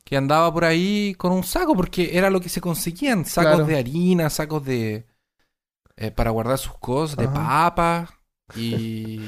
que 0.05 0.17
andaba 0.17 0.53
por 0.55 0.65
ahí 0.65 1.15
con 1.19 1.33
un 1.33 1.43
saco 1.43 1.75
porque 1.75 2.17
era 2.17 2.31
lo 2.31 2.41
que 2.41 2.49
se 2.49 2.61
conseguían. 2.61 3.25
Sacos 3.25 3.51
Claro. 3.55 3.67
de 3.67 3.79
harina, 3.79 4.31
sacos 4.31 4.65
de... 4.65 5.07
eh, 5.97 6.13
para 6.13 6.31
guardar 6.31 6.57
sus 6.59 6.79
cosas, 6.79 7.17
de 7.17 7.25
Ajá. 7.25 7.35
papa. 7.35 8.21
Y, 8.55 9.21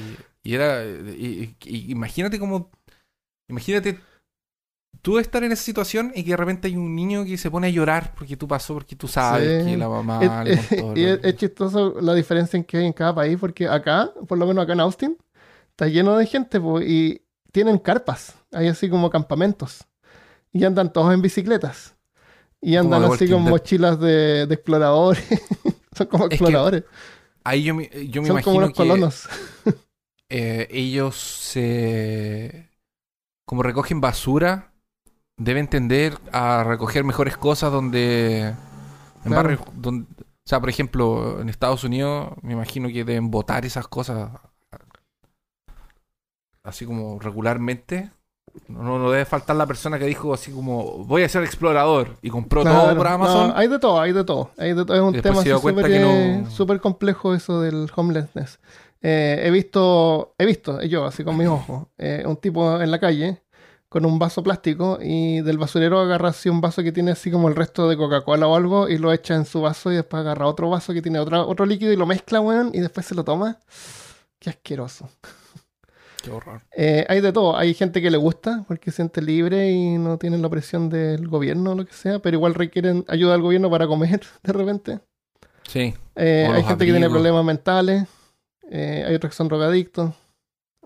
y 0.45 0.55
era... 0.55 0.85
y- 0.85 1.57
y- 1.65 1.77
y 1.77 1.91
imagínate 1.91 2.39
como... 2.39 2.71
Imagínate 3.49 3.99
tú 5.03 5.19
estar 5.19 5.43
en 5.45 5.53
esa 5.53 5.63
situación 5.65 6.13
y 6.15 6.23
que 6.25 6.31
de 6.31 6.37
repente 6.37 6.69
hay 6.69 6.77
un 6.77 6.95
niño 6.95 7.25
que 7.25 7.37
se 7.37 7.51
pone 7.51 7.67
a 7.67 7.71
llorar 7.71 8.15
porque 8.17 8.37
tú 8.37 8.47
pasó, 8.49 8.75
porque 8.75 8.97
tú 8.97 9.09
sabes 9.09 9.65
Sí. 9.65 9.73
que 9.73 9.77
la 9.77 9.89
mamá 9.89 10.21
Es- 10.47 10.71
le 10.71 10.81
contó. 10.83 11.01
es, 11.01 11.21
es 11.23 11.37
chistoso 11.37 12.01
la 12.01 12.15
diferencia 12.15 12.57
en 12.57 12.65
que 12.65 12.79
hay 12.79 12.87
en 12.87 12.93
cada 12.93 13.15
país, 13.15 13.37
porque 13.41 13.69
acá, 13.69 14.11
por 14.29 14.39
lo 14.39 14.47
menos 14.47 14.63
acá 14.65 14.73
en 14.75 14.81
Austin, 14.81 15.19
está 15.71 15.89
lleno 15.89 16.17
de 16.17 16.27
gente 16.27 16.61
po, 16.61 16.81
y 16.81 17.21
tienen 17.51 17.79
carpas, 17.79 18.35
hay 18.53 18.69
así 18.69 18.89
como 18.89 19.11
campamentos, 19.11 19.85
y 20.53 20.65
andan 20.65 20.93
todos 20.93 21.13
en 21.13 21.21
bicicletas, 21.21 21.97
y 22.61 22.77
andan 22.77 23.05
así 23.05 23.29
con 23.29 23.43
mochilas 23.43 23.99
de, 24.01 24.47
de 24.47 24.55
exploradores, 24.55 25.25
son 25.97 26.07
como 26.07 26.27
exploradores, 26.27 26.85
Ahí 27.45 27.65
yo 27.65 27.75
me, 27.75 27.91
yo 28.09 28.23
me 28.23 28.29
son 28.29 28.41
como 28.43 28.63
imagino 28.63 28.73
que 28.73 29.25
eh, 30.29 30.69
ellos 30.71 31.17
se... 31.17 32.71
Como 33.45 33.65
recogen 33.65 34.01
basura, 34.01 34.72
deben 35.39 35.69
tender 35.69 36.19
a 36.33 36.65
recoger 36.65 37.05
mejores 37.05 37.37
cosas 37.37 37.73
donde... 37.73 38.55
En 39.25 39.31
Claro. 39.31 39.37
barrios 39.43 39.61
donde... 39.75 40.07
O 40.13 40.49
sea, 40.49 40.59
por 40.59 40.69
ejemplo, 40.69 41.41
en 41.41 41.49
Estados 41.49 41.85
Unidos 41.85 42.33
me 42.43 42.53
imagino 42.55 42.89
que 42.89 43.05
deben 43.05 43.31
botar 43.31 43.65
esas 43.65 43.87
cosas 43.87 44.31
así 46.65 46.85
como 46.87 47.19
regularmente. 47.21 48.11
No, 48.69 48.99
no 48.99 49.11
debe 49.11 49.25
faltar 49.25 49.57
la 49.57 49.67
persona 49.67 49.99
que 49.99 50.05
dijo 50.05 50.35
así 50.35 50.53
como 50.53 51.05
voy 51.05 51.23
a 51.23 51.29
ser 51.29 51.43
explorador 51.43 52.17
y 52.21 52.29
compró 52.29 52.65
todo 52.65 52.95
por 52.97 53.07
no, 53.07 53.15
Amazon. 53.15 53.53
hay 53.55 53.67
de 53.69 53.79
todo, 53.79 54.01
hay 54.01 54.13
de 54.13 54.25
todo. 54.25 54.51
Hay 54.59 54.75
de 54.75 54.85
todo. 54.85 54.95
Es 54.97 55.03
un 55.03 55.15
Y 55.15 55.23
tema 55.23 55.43
no- 55.43 56.51
súper 56.51 56.81
complejo 56.81 57.35
eso 57.35 57.61
del 57.63 57.91
homelessness. 57.95 58.59
Eh, 59.01 59.41
he 59.45 59.51
visto, 59.51 60.35
he 60.39 60.45
visto, 60.47 60.83
yo 60.83 61.07
así 61.07 61.25
con 61.25 61.37
mis 61.37 61.49
ojos, 61.49 61.87
eh, 61.99 62.25
un 62.27 62.37
tipo 62.37 62.81
en 62.81 62.91
la 62.91 63.01
calle 63.01 63.43
con 63.93 64.07
un 64.07 64.19
vaso 64.19 64.43
plástico 64.43 64.99
y 65.03 65.43
del 65.43 65.59
basurero 65.59 66.01
agarra 66.01 66.31
así 66.31 66.49
un 66.49 66.63
vaso 66.63 66.83
que 66.83 66.93
tiene 66.93 67.11
así 67.11 67.31
como 67.31 67.49
el 67.49 67.55
resto 67.55 67.89
de 67.91 67.97
Coca-Cola 67.99 68.47
o 68.49 68.57
algo 68.57 68.89
y 68.89 68.97
lo 68.97 69.13
echa 69.13 69.35
en 69.35 69.45
su 69.45 69.61
vaso 69.61 69.93
y 69.93 69.97
después 69.97 70.21
agarra 70.23 70.47
otro 70.47 70.71
vaso 70.71 70.95
que 70.95 71.03
tiene 71.03 71.19
otra, 71.19 71.43
otro 71.45 71.67
líquido 71.67 71.93
y 71.93 71.97
lo 71.97 72.07
mezcla, 72.07 72.41
weón, 72.41 72.71
y 72.73 72.81
después 72.81 73.05
se 73.05 73.15
lo 73.15 73.23
toma. 73.23 73.59
Qué 74.39 74.49
asqueroso. 74.49 75.11
Qué 76.23 76.31
horror. 76.31 76.63
Eh, 76.75 77.05
hay 77.09 77.21
de 77.21 77.33
todo. 77.33 77.55
Hay 77.57 77.75
gente 77.75 78.01
que 78.01 78.11
le 78.11 78.17
gusta 78.17 78.65
porque 78.67 78.91
se 78.91 78.97
siente 78.97 79.21
libre 79.21 79.71
y 79.71 79.99
no 79.99 80.17
tienen 80.19 80.41
la 80.41 80.49
presión 80.49 80.89
del 80.89 81.29
gobierno 81.29 81.73
o 81.73 81.75
lo 81.75 81.85
que 81.85 81.93
sea, 81.93 82.19
pero 82.21 82.37
igual 82.39 82.55
requieren 82.55 83.05
ayuda 83.09 83.33
del 83.33 83.43
gobierno 83.43 83.69
para 83.71 83.87
comer 83.87 84.23
de 84.43 84.53
repente. 84.53 85.01
Sí, 85.69 85.95
Eh, 86.17 86.49
hay 86.51 86.63
gente 86.65 86.87
que 86.87 86.93
tiene 86.93 87.11
problemas 87.11 87.45
mentales. 87.45 88.07
eh, 88.71 89.05
hay 89.07 89.15
otros 89.15 89.33
que 89.33 89.37
son 89.37 89.49
drogadictos. 89.49 90.13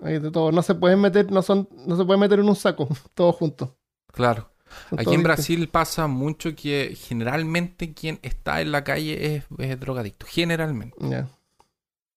Hay 0.03 0.19
de 0.19 0.31
todo. 0.31 0.53
No 0.53 0.63
se 0.63 0.75
pueden 0.75 1.01
meter, 1.01 1.31
no 1.31 1.43
son, 1.43 1.69
no 1.87 1.97
se 1.97 2.05
pueden 2.05 2.21
meter 2.21 2.39
en 2.41 2.49
un 2.49 2.57
saco, 2.57 2.89
todos 3.15 3.35
juntos. 3.37 3.71
claro. 4.13 4.51
Son 4.91 4.99
Aquí 4.99 5.15
en. 5.15 5.23
Brasil 5.23 5.69
pasa 5.69 6.09
mucho 6.09 6.55
que 6.57 6.97
generalmente 7.01 7.95
quien 7.95 8.19
está 8.23 8.61
en 8.61 8.73
la 8.73 8.83
calle 8.83 9.37
es, 9.37 9.45
es 9.59 9.79
drogadicto. 9.79 10.27
Generalmente. 10.29 11.25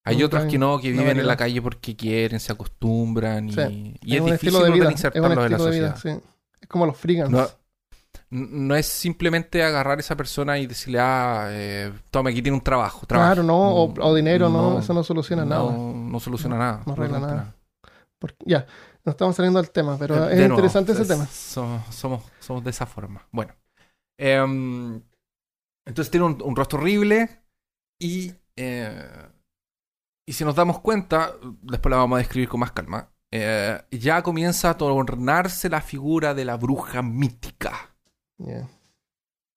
Hay 0.03 0.24
otros 0.24 0.45
que 0.45 0.57
no, 0.57 0.79
que 0.79 0.91
viven 0.91 1.19
en 1.19 1.27
la 1.27 1.38
calle 1.38 1.62
porque 1.62 1.95
quieren, 1.95 2.39
se 2.39 2.51
acostumbran 2.51 3.50
y, 3.50 3.53
Sí. 3.53 3.95
y 4.01 4.15
es, 4.15 4.21
un 4.21 4.31
difícil 4.31 4.63
de 4.63 4.71
vida. 4.71 4.83
Es 4.83 4.88
un 4.88 4.91
insertarlos 4.93 5.31
en 5.45 5.51
la 5.51 5.57
de 5.57 5.63
sociedad. 5.63 5.95
vida, 6.03 6.17
sí. 6.19 6.24
Es 6.59 6.67
como 6.67 6.88
los 6.88 6.98
frigans. 6.98 7.29
No, 7.29 7.48
no 8.31 8.75
es 8.75 8.88
simplemente 8.88 9.63
agarrar 9.63 10.00
a 10.00 10.01
esa 10.01 10.17
persona 10.17 10.57
y 10.57 10.65
decirle, 10.65 11.00
ah, 11.00 11.48
eh, 11.51 11.93
toma, 12.09 12.31
aquí 12.31 12.41
tiene 12.41 12.57
un 12.57 12.63
trabajo. 12.63 13.05
trabaja". 13.05 13.33
claro, 13.36 13.43
no, 13.43 13.57
o, 13.57 13.93
o 14.01 14.15
dinero, 14.15 14.50
no, 14.50 14.79
eso 14.79 14.93
no 14.95 15.03
soluciona 15.03 15.45
nada. 15.45 15.71
No 15.71 16.19
soluciona 16.19 16.57
nada. 16.57 16.81
no 16.86 16.93
arregla 16.93 17.19
nada. 17.19 17.55
Porque- 18.19 18.43
ya, 18.45 18.67
no 19.05 19.11
estamos 19.11 19.35
saliendo 19.35 19.61
del 19.61 19.71
tema, 19.71 19.97
pero 19.97 20.15
Eh, 20.15 20.31
es 20.33 20.38
de 20.38 20.47
nuevo, 20.47 20.55
interesante 20.55 20.91
ese 20.91 21.01
es- 21.03 21.07
tema. 21.07 21.25
Somos, 21.27 21.95
somos, 21.95 22.23
somos 22.39 22.63
de 22.63 22.69
esa 22.69 22.85
forma. 22.85 23.27
Bueno. 23.31 23.55
Em, 24.17 25.01
entonces 25.88 26.11
tiene 26.11 26.25
un, 26.25 26.41
un 26.43 26.55
rostro 26.55 26.79
horrible 26.79 27.41
y, 27.99 28.33
eh, 28.57 29.27
y 30.27 30.33
si 30.33 30.43
nos 30.43 30.55
damos 30.55 30.79
cuenta, 30.81 31.33
después 31.61 31.89
la 31.89 31.97
vamos 31.97 32.17
a 32.17 32.19
describir 32.19 32.49
con 32.49 32.59
más 32.59 32.73
calma, 32.73 33.09
eh, 33.31 33.81
ya 33.91 34.21
comienza 34.21 34.71
a 34.71 34.77
tornarse 34.77 35.69
la 35.69 35.81
figura 35.81 36.33
de 36.33 36.43
la 36.45 36.57
bruja 36.57 37.01
mítica. 37.01 37.95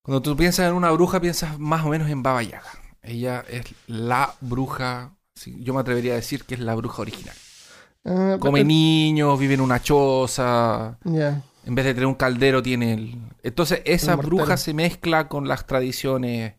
Cuando 0.04 0.22
tú 0.22 0.36
piensas 0.36 0.68
en 0.68 0.74
una 0.74 0.90
bruja, 0.90 1.20
piensas 1.20 1.58
más 1.58 1.84
o 1.84 1.88
menos 1.88 2.08
en 2.08 2.22
Baba 2.22 2.42
Yaga. 2.42 2.70
Ella 3.02 3.44
es 3.48 3.74
la 3.86 4.34
bruja, 4.40 5.16
yo 5.44 5.74
me 5.74 5.80
atrevería 5.80 6.12
a 6.12 6.16
decir 6.16 6.44
que 6.44 6.54
es 6.54 6.60
la 6.60 6.74
bruja 6.74 7.02
original. 7.02 7.34
Ah, 8.04 8.36
Come 8.40 8.64
niños, 8.64 9.38
vive 9.38 9.54
en 9.54 9.60
una 9.60 9.80
choza, 9.80 10.98
en 11.64 11.74
vez 11.74 11.84
de 11.84 11.94
tener 11.94 12.06
un 12.06 12.14
caldero, 12.14 12.62
tiene 12.62 12.94
el. 12.94 13.18
Entonces, 13.42 13.82
esa 13.84 14.12
El 14.14 14.18
bruja 14.26 14.56
se 14.56 14.74
mezcla 14.74 15.28
con 15.28 15.46
las 15.46 15.66
tradiciones 15.66 16.54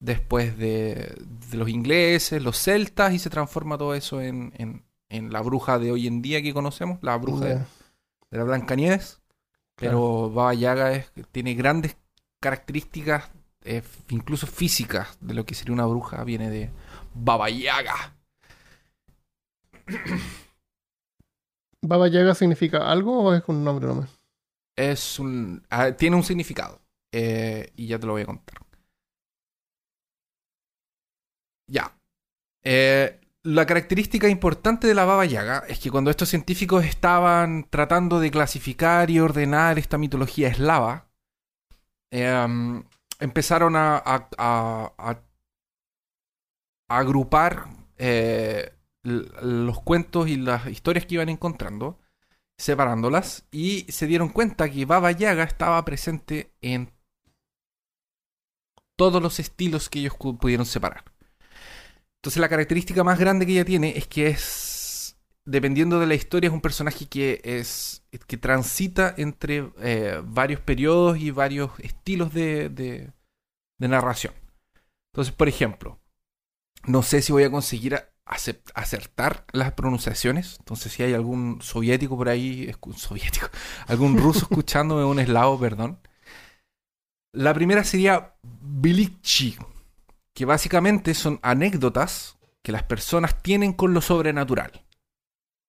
después 0.00 0.56
de, 0.56 1.16
de 1.50 1.56
los 1.56 1.68
ingleses, 1.68 2.40
los 2.42 2.56
celtas, 2.58 3.12
y 3.12 3.18
se 3.18 3.30
transforma 3.30 3.76
todo 3.76 3.94
eso 3.94 4.20
en, 4.20 4.52
en, 4.56 4.84
en 5.08 5.32
la 5.32 5.40
bruja 5.40 5.78
de 5.80 5.90
hoy 5.90 6.06
en 6.06 6.22
día 6.22 6.40
que 6.42 6.54
conocemos, 6.54 6.98
la 7.02 7.16
bruja 7.16 7.46
de, 7.46 7.54
la 8.38 8.44
Blancanieves. 8.44 9.20
Pero 9.74 10.30
Baba 10.30 10.54
Yaga 10.54 10.92
es- 10.92 11.10
tiene 11.32 11.54
grandes 11.54 11.96
características, 12.40 13.30
eh, 13.64 13.82
incluso 14.10 14.46
físicas, 14.46 15.18
de 15.20 15.34
lo 15.34 15.44
que 15.44 15.54
sería 15.56 15.72
una 15.74 15.86
bruja. 15.86 16.22
Viene 16.22 16.48
de 16.50 16.70
Baba 17.14 17.50
Yaga. 17.50 18.14
¿Baba 21.82 22.08
Yaga 22.08 22.34
significa 22.34 22.90
algo 22.90 23.22
o 23.22 23.34
es 23.34 23.42
un 23.48 23.64
nombre 23.64 23.86
nomás? 23.86 24.10
Es 24.76 25.18
un, 25.18 25.62
ah, 25.70 25.92
tiene 25.92 26.16
un 26.16 26.22
significado. 26.22 26.80
eh, 27.12 27.72
y 27.76 27.86
ya 27.86 27.98
te 27.98 28.06
lo 28.06 28.12
voy 28.12 28.22
a 28.22 28.26
contar. 28.26 28.58
Ya. 31.70 31.92
Eh, 32.64 33.20
la 33.44 33.66
característica 33.66 34.28
importante 34.28 34.86
de 34.86 34.94
la 34.94 35.04
Baba 35.04 35.24
Yaga 35.24 35.64
es 35.68 35.78
que 35.78 35.90
cuando 35.90 36.10
estos 36.10 36.28
científicos 36.28 36.84
estaban 36.84 37.68
tratando 37.70 38.20
de 38.20 38.30
clasificar 38.30 39.10
y 39.10 39.20
ordenar 39.20 39.78
esta 39.78 39.98
mitología 39.98 40.48
eslava, 40.48 41.08
em, 42.10 42.84
empezaron 43.20 43.76
a, 43.76 43.96
a- 44.04 44.92
a- 44.98 45.22
agrupar 46.88 47.68
eh, 47.98 48.72
los 49.02 49.80
cuentos 49.82 50.28
y 50.28 50.36
las 50.36 50.66
historias 50.66 51.06
que 51.06 51.14
iban 51.14 51.28
encontrando, 51.28 51.98
separándolas, 52.58 53.46
y 53.52 53.86
se 53.90 54.06
dieron 54.06 54.30
cuenta 54.30 54.70
que 54.70 54.86
Baba 54.86 55.12
Yaga 55.12 55.44
estaba 55.44 55.84
presente 55.84 56.52
en 56.62 56.92
todos 58.96 59.22
los 59.22 59.40
estilos 59.40 59.88
que 59.88 60.00
ellos 60.00 60.14
pudieron 60.14 60.66
separar. 60.66 61.04
Entonces 62.16 62.40
la 62.40 62.48
característica 62.48 63.04
más 63.04 63.18
grande 63.18 63.46
que 63.46 63.52
ella 63.52 63.64
tiene 63.64 63.96
es 63.96 64.06
que 64.06 64.28
es, 64.28 65.16
dependiendo 65.44 66.00
de 66.00 66.06
la 66.06 66.14
historia, 66.14 66.48
es 66.48 66.54
un 66.54 66.60
personaje 66.60 67.06
que 67.06 67.40
es 67.44 68.02
que 68.26 68.36
transita 68.36 69.14
entre 69.16 69.70
eh, 69.80 70.20
varios 70.24 70.60
periodos 70.60 71.18
y 71.18 71.30
varios 71.30 71.70
estilos 71.80 72.32
de, 72.32 72.68
de- 72.70 73.12
narración. 73.78 74.34
Entonces, 75.12 75.34
por 75.34 75.48
ejemplo, 75.48 76.00
no 76.86 77.02
sé 77.02 77.22
si 77.22 77.32
voy 77.32 77.44
a 77.44 77.50
conseguir 77.50 77.98
acertar 78.28 79.46
las 79.52 79.72
pronunciaciones. 79.72 80.56
Entonces, 80.58 80.92
si 80.92 81.02
hay 81.02 81.14
algún 81.14 81.60
soviético 81.62 82.16
por 82.16 82.28
ahí, 82.28 82.70
soviético, 82.96 83.48
algún 83.86 84.18
ruso 84.18 84.40
escuchándome, 84.50 85.04
un 85.04 85.18
eslavo, 85.18 85.58
perdón. 85.58 85.98
La 87.32 87.54
primera 87.54 87.84
sería 87.84 88.34
Bilikchi, 88.42 89.56
que 90.34 90.44
básicamente 90.44 91.14
son 91.14 91.38
anécdotas 91.42 92.38
que 92.62 92.72
las 92.72 92.82
personas 92.82 93.42
tienen 93.42 93.72
con 93.72 93.94
lo 93.94 94.00
sobrenatural. 94.00 94.84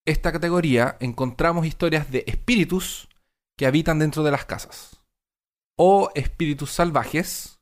Esta 0.05 0.31
categoría 0.31 0.97
encontramos 0.99 1.65
historias 1.65 2.11
de 2.11 2.23
espíritus 2.27 3.07
que 3.57 3.67
habitan 3.67 3.99
dentro 3.99 4.23
de 4.23 4.31
las 4.31 4.45
casas 4.45 5.01
o 5.77 6.11
espíritus 6.15 6.71
salvajes 6.71 7.59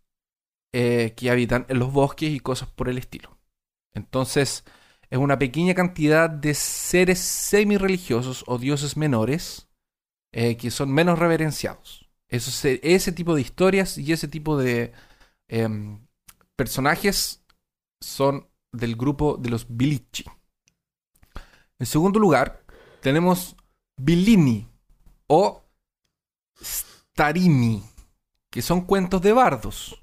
eh, 0.74 1.14
que 1.18 1.30
habitan 1.30 1.66
en 1.70 1.80
los 1.80 1.92
bosques 1.92 2.30
y 2.30 2.40
cosas 2.40 2.70
por 2.70 2.90
el 2.90 2.98
estilo. 2.98 3.38
Entonces, 3.94 4.64
es 5.10 5.18
una 5.18 5.40
pequeña 5.40 5.74
cantidad 5.74 6.30
de 6.30 6.54
seres 6.54 7.20
semi-religiosos 7.20 8.44
o 8.48 8.58
dioses 8.58 8.98
menores 8.98 9.70
eh, 10.34 10.58
que 10.58 10.72
son 10.72 10.92
menos 10.92 11.18
reverenciados. 11.18 12.10
Ese 12.30 13.12
tipo 13.14 13.36
de 13.36 13.42
historias 13.42 13.98
y 13.98 14.12
ese 14.12 14.28
tipo 14.28 14.58
de 14.58 14.92
em, 15.48 16.06
personajes 16.58 17.46
son 18.02 18.50
del 18.74 18.98
grupo 18.98 19.38
de 19.38 19.50
los 19.50 19.66
Bilichi. 19.70 20.26
En 21.80 21.86
segundo 21.86 22.20
lugar, 22.20 22.66
tenemos 23.02 23.56
Bilini 23.98 24.68
o 25.28 25.64
Starini, 26.62 27.84
que 28.52 28.62
son 28.62 28.82
cuentos 28.82 29.22
de 29.22 29.32
bardos, 29.32 30.00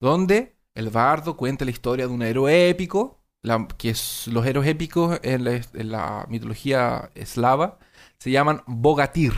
donde 0.00 0.56
el 0.74 0.90
bardo 0.90 1.36
cuenta 1.36 1.64
la 1.64 1.70
historia 1.70 2.06
de 2.06 2.12
un 2.12 2.22
héroe 2.22 2.68
épico, 2.68 3.19
la- 3.42 3.66
que 3.78 3.90
es, 3.90 4.26
los 4.28 4.46
héroes 4.46 4.68
épicos 4.68 5.18
en 5.22 5.44
la, 5.44 5.54
en 5.56 5.90
la 5.92 6.26
mitología 6.28 7.10
eslava 7.14 7.78
se 8.18 8.30
llaman 8.30 8.62
Bogatir. 8.66 9.32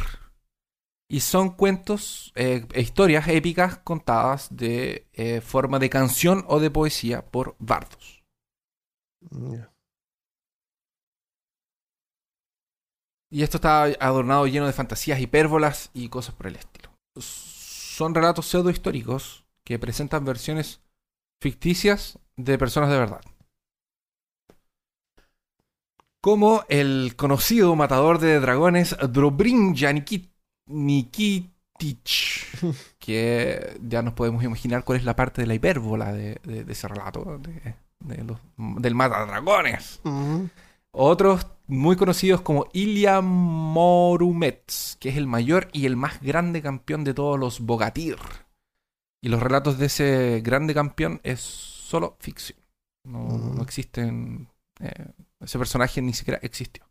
Y 1.08 1.20
son 1.20 1.50
cuentos, 1.50 2.32
eh, 2.34 2.66
e 2.72 2.80
historias 2.80 3.28
épicas 3.28 3.78
contadas 3.78 4.48
de 4.56 5.06
eh, 5.12 5.40
forma 5.42 5.78
de 5.78 5.90
canción 5.90 6.44
o 6.48 6.58
de 6.58 6.70
poesía 6.70 7.24
por 7.30 7.54
bardos. 7.58 8.24
Y 13.30 13.42
esto 13.42 13.56
está 13.56 13.84
adornado 13.84 14.46
lleno 14.46 14.66
de 14.66 14.72
fantasías 14.72 15.20
hipérbolas 15.20 15.90
y 15.94 16.08
cosas 16.08 16.34
por 16.34 16.46
el 16.46 16.56
estilo. 16.56 16.90
Son 17.18 18.14
relatos 18.14 18.46
pseudo 18.46 18.70
históricos 18.70 19.44
que 19.64 19.78
presentan 19.78 20.24
versiones 20.24 20.82
ficticias 21.40 22.18
de 22.36 22.58
personas 22.58 22.90
de 22.90 22.98
verdad. 22.98 23.22
Como 26.22 26.62
el 26.68 27.14
conocido 27.16 27.74
matador 27.76 28.18
de 28.20 28.38
dragones 28.40 28.96
Dobrinja 29.10 29.90
Nikit- 29.92 30.30
Nikitich, 30.68 32.46
que 32.98 33.78
ya 33.82 34.02
nos 34.02 34.14
podemos 34.14 34.42
imaginar 34.44 34.84
cuál 34.84 34.98
es 34.98 35.04
la 35.04 35.16
parte 35.16 35.42
de 35.42 35.46
la 35.48 35.54
hipérbola 35.54 36.12
de, 36.12 36.38
de- 36.44 36.64
de 36.64 36.72
ese 36.72 36.86
relato, 36.88 37.38
de- 37.38 37.74
de 38.00 38.24
los- 38.24 38.38
del 38.56 38.94
matadragones. 38.94 40.00
Ujú. 40.04 40.48
Otros 40.92 41.46
muy 41.66 41.96
conocidos 41.96 42.42
como 42.42 42.66
Ilya 42.72 43.20
Morumets, 43.22 44.96
que 45.00 45.08
es 45.08 45.16
el 45.16 45.26
mayor 45.26 45.68
y 45.72 45.86
el 45.86 45.96
más 45.96 46.20
grande 46.20 46.60
campeón 46.62 47.02
de 47.02 47.14
todos 47.14 47.38
los 47.38 47.60
Bogatir. 47.60 48.16
Y 49.24 49.28
los 49.28 49.42
relatos 49.42 49.78
de 49.78 49.86
ese 49.86 50.40
grande 50.44 50.74
campeón 50.74 51.20
es 51.22 51.40
solo 51.40 52.16
ficción. 52.20 52.58
No, 53.04 53.26
no 53.38 53.62
existen. 53.62 54.48
eh, 54.80 55.06
ese 55.42 55.58
personaje 55.58 56.00
ni 56.02 56.12
siquiera 56.12 56.38
existió. 56.42 56.88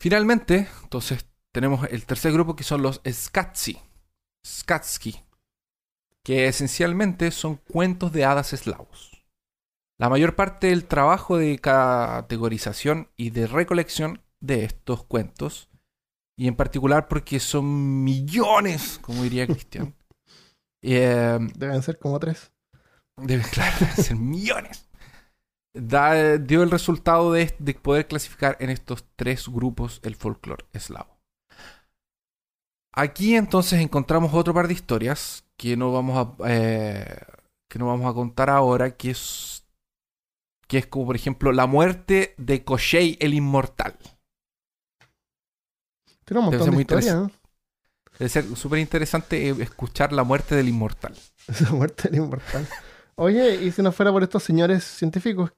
Finalmente, 0.00 0.68
entonces, 0.82 1.26
tenemos 1.52 1.88
el 1.90 2.04
tercer 2.04 2.32
grupo 2.32 2.56
que 2.56 2.64
son 2.64 2.82
los 2.82 3.00
Skatsi. 3.08 3.78
Skatsky. 4.46 5.22
Que 6.22 6.48
esencialmente 6.48 7.30
son 7.30 7.56
cuentos 7.56 8.12
de 8.12 8.24
hadas 8.24 8.52
eslavos. 8.52 9.24
La 9.98 10.08
mayor 10.08 10.34
parte 10.34 10.66
del 10.66 10.86
trabajo 10.86 11.36
de 11.36 11.58
categorización 11.58 13.08
y 13.16 13.30
de 13.30 13.46
recolección 13.46 14.20
de 14.40 14.64
estos 14.64 15.04
cuentos, 15.04 15.70
y 16.36 16.48
en 16.48 16.56
particular 16.56 17.08
porque 17.08 17.38
son 17.40 18.02
millones, 18.02 18.98
como 19.00 19.22
diría 19.22 19.46
Cristian, 19.46 19.94
eh, 20.82 21.38
Deben 21.54 21.82
ser 21.82 21.98
como 21.98 22.18
tres. 22.18 22.52
claro, 23.52 23.76
deben 23.78 23.96
ser 23.96 24.16
millones, 24.16 24.83
da- 25.74 26.38
dio 26.38 26.62
el 26.62 26.70
resultado 26.70 27.32
de, 27.32 27.54
de 27.58 27.74
poder 27.74 28.06
clasificar 28.06 28.56
en 28.60 28.70
estos 28.70 29.04
tres 29.16 29.48
grupos 29.48 30.00
el 30.02 30.14
folclore 30.14 30.64
eslavo. 30.72 31.18
Aquí 32.92 33.34
entonces 33.34 33.80
encontramos 33.80 34.32
otro 34.34 34.54
par 34.54 34.68
de 34.68 34.74
historias 34.74 35.44
que 35.56 35.76
no 35.76 35.92
vamos 35.92 36.16
a 36.16 36.48
eh, 36.48 37.16
que 37.68 37.78
no 37.78 37.86
vamos 37.86 38.08
a 38.08 38.14
contar 38.14 38.50
ahora, 38.50 38.96
que 38.96 39.10
es 39.10 39.66
que 40.68 40.78
es 40.78 40.86
como 40.86 41.06
por 41.06 41.16
ejemplo 41.16 41.52
la 41.52 41.66
muerte 41.66 42.34
de 42.38 42.64
Koshei 42.64 43.16
el 43.20 43.34
inmortal. 43.34 43.98
Tiene 46.24 46.40
un 46.40 46.50
Debe 46.50 46.58
montón 46.58 46.76
de 46.76 46.82
historias, 46.82 47.16
¿no? 47.16 47.30
Debe 48.18 48.28
ser 48.28 48.44
súper 48.56 48.78
interesante 48.78 49.48
eh, 49.48 49.56
escuchar 49.60 50.12
la 50.12 50.22
muerte 50.24 50.54
del 50.54 50.68
inmortal. 50.68 51.14
Esa 51.48 51.72
muerte 51.72 52.08
era 52.08 52.16
inmortal. 52.18 52.66
Oye, 53.16 53.56
y 53.56 53.70
si 53.72 53.82
no 53.82 53.92
fuera 53.92 54.12
por 54.12 54.22
estos 54.22 54.42
señores 54.42 54.84
científicos, 54.84 55.52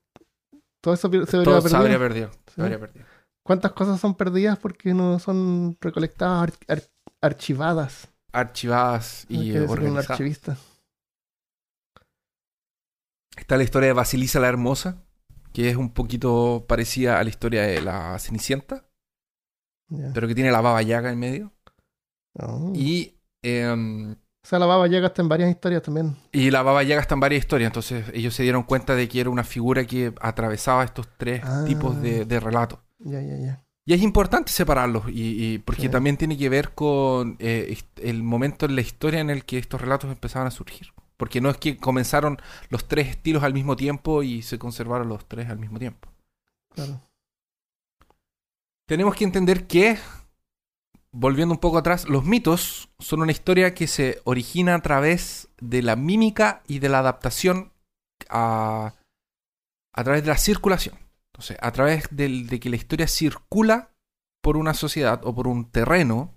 todo 0.87 0.95
eso 0.95 1.09
se 1.11 1.17
habría 1.17 1.27
Todo 1.27 1.61
se 1.61 1.63
perdido. 1.69 1.79
habría 1.81 1.99
perdido. 1.99 2.31
se 2.55 2.63
habría 2.63 2.79
perdido. 2.79 3.07
¿Cuántas 3.45 3.73
cosas 3.73 3.99
son 4.01 4.15
perdidas 4.15 4.57
porque 4.57 4.95
no 4.95 5.19
son 5.19 5.77
recolectadas, 5.81 6.53
ar- 6.69 6.77
ar- 6.79 6.91
archivadas? 7.21 8.09
Archivadas 8.33 9.27
y 9.29 9.49
decir 9.51 9.63
un 9.63 9.71
organizadas. 9.71 10.11
archivista. 10.11 10.57
Está 13.37 13.57
la 13.57 13.65
historia 13.65 13.89
de 13.89 13.93
Basilisa 13.95 14.39
la 14.39 14.49
Hermosa, 14.49 15.03
que 15.53 15.69
es 15.71 15.77
un 15.77 15.93
poquito 15.93 16.65
parecida 16.69 17.19
a 17.19 17.25
la 17.25 17.31
historia 17.31 17.63
de 17.63 17.83
la 17.83 18.17
Cenicienta, 18.21 18.89
pero 20.15 20.29
que 20.29 20.35
tiene 20.37 20.51
la 20.53 20.61
baba 20.61 20.83
yaga 20.83 21.11
en 21.11 21.19
medio. 21.19 21.53
Oh. 22.39 22.73
Y, 22.77 23.19
em, 23.43 24.17
O 24.47 24.49
sea, 24.49 24.61
la 24.61 24.67
baba 24.67 24.87
llega 24.87 25.09
hasta 25.09 25.23
en 25.23 25.29
varias 25.29 25.51
historias 25.51 25.83
también. 25.83 26.17
y 26.31 26.53
la 26.53 26.63
baba 26.63 26.85
yaga 26.85 27.01
está 27.01 27.15
en 27.15 27.21
varias 27.21 27.41
historias, 27.41 27.69
entonces 27.71 28.05
ellos 28.15 28.33
se 28.33 28.45
dieron 28.45 28.63
cuenta 28.63 28.95
de 28.95 29.09
que 29.09 29.21
era 29.21 29.29
una 29.29 29.43
figura 29.43 29.85
que 29.85 30.13
atravesaba 30.21 30.85
estos 30.85 31.09
tres 31.17 31.43
Ah. 31.45 31.65
tipos 31.67 32.01
de, 32.01 32.25
de 32.25 32.39
relatos. 32.39 32.79
Ya, 33.01 33.21
ya, 33.21 33.37
ya. 33.39 33.65
Y 33.85 33.95
es 33.95 34.03
importante 34.03 34.53
separarlos, 34.53 35.09
y, 35.09 35.55
y 35.55 35.59
porque 35.59 35.83
Sí. 35.83 35.89
también 35.89 36.17
tiene 36.17 36.39
que 36.39 36.49
ver 36.49 36.75
con 36.75 37.35
eh, 37.41 37.77
el 37.97 38.23
momento 38.23 38.67
en 38.67 38.77
la 38.77 38.83
historia 38.83 39.19
en 39.19 39.31
el 39.31 39.45
que 39.45 39.59
estos 39.59 39.81
relatos 39.81 40.09
empezaban 40.13 40.47
a 40.47 40.53
surgir. 40.53 40.93
Porque 41.17 41.41
no 41.41 41.51
es 41.51 41.57
que 41.57 41.77
comenzaron 41.77 42.39
los 42.69 42.87
tres 42.87 43.09
estilos 43.09 43.43
al 43.43 43.53
mismo 43.53 43.75
tiempo 43.75 44.23
y 44.23 44.43
se 44.43 44.61
conservaron 44.61 45.09
los 45.09 45.27
tres 45.27 45.49
al 45.51 45.59
mismo 45.59 45.81
tiempo. 45.81 46.09
Claro. 46.73 47.01
Tenemos 48.87 49.17
que 49.17 49.25
entender 49.25 49.67
que, 49.67 49.99
volviendo 51.19 51.55
un 51.55 51.61
poco 51.61 51.79
atrás, 51.79 52.09
los 52.09 52.25
mitos 52.25 52.91
son 52.99 53.23
una 53.23 53.33
historia 53.33 53.75
que 53.75 53.87
se 53.87 54.21
origina 54.25 54.75
a 54.75 54.83
través 54.83 55.49
de 55.59 55.81
la 55.83 55.97
mímica 55.97 56.63
y 56.67 56.79
de 56.79 56.91
la 56.91 56.99
adaptación 56.99 57.73
a, 58.29 58.95
a 59.95 60.05
través 60.05 60.23
de 60.23 60.29
la 60.29 60.37
circulación. 60.37 60.99
Entonces, 61.33 61.57
a 61.61 61.73
través 61.73 62.09
del- 62.11 62.49
de 62.49 62.61
que 62.61 62.69
la 62.71 62.77
historia 62.77 63.09
circula 63.09 63.93
por 64.43 64.57
una 64.59 64.75
sociedad 64.75 65.21
o 65.25 65.35
por 65.35 65.49
un 65.49 65.71
terreno, 65.71 66.35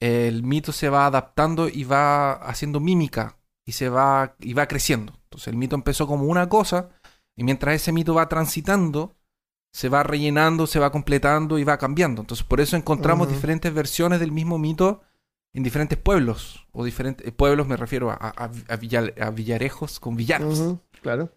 el 0.00 0.42
mito 0.42 0.72
se 0.72 0.90
va 0.90 1.06
adaptando 1.06 1.68
y 1.68 1.84
va 1.84 2.32
haciendo 2.34 2.80
mímica 2.80 3.38
y 3.66 3.72
se 3.72 3.88
va 3.88 4.36
y 4.38 4.52
va 4.52 4.66
creciendo. 4.66 5.14
Entonces, 5.24 5.48
el 5.48 5.56
mito 5.56 5.76
empezó 5.76 6.06
como 6.06 6.24
una 6.24 6.48
cosa 6.48 6.90
y 7.38 7.44
mientras 7.44 7.74
ese 7.74 7.92
mito 7.92 8.14
va 8.14 8.28
transitando, 8.28 9.16
se 9.74 9.88
va 9.88 10.04
rellenando, 10.04 10.68
se 10.68 10.78
va 10.78 10.92
completando 10.92 11.58
y 11.58 11.64
va 11.64 11.78
cambiando. 11.78 12.20
Entonces, 12.22 12.46
por 12.46 12.60
eso 12.60 12.76
encontramos 12.76 13.26
diferentes 13.34 13.74
versiones 13.74 14.20
del 14.20 14.30
mismo 14.30 14.56
mito 14.56 15.02
en 15.52 15.64
diferentes 15.64 15.98
pueblos. 15.98 16.64
O 16.70 16.84
diferentes 16.84 17.32
pueblos 17.32 17.66
me 17.66 17.76
refiero 17.76 18.08
a, 18.12 18.14
a- 18.14 18.50
a 18.68 18.76
villa- 18.76 19.12
a 19.20 19.30
villarejos 19.30 19.98
con 19.98 20.14
villanos. 20.14 20.60
Claro. 21.02 21.32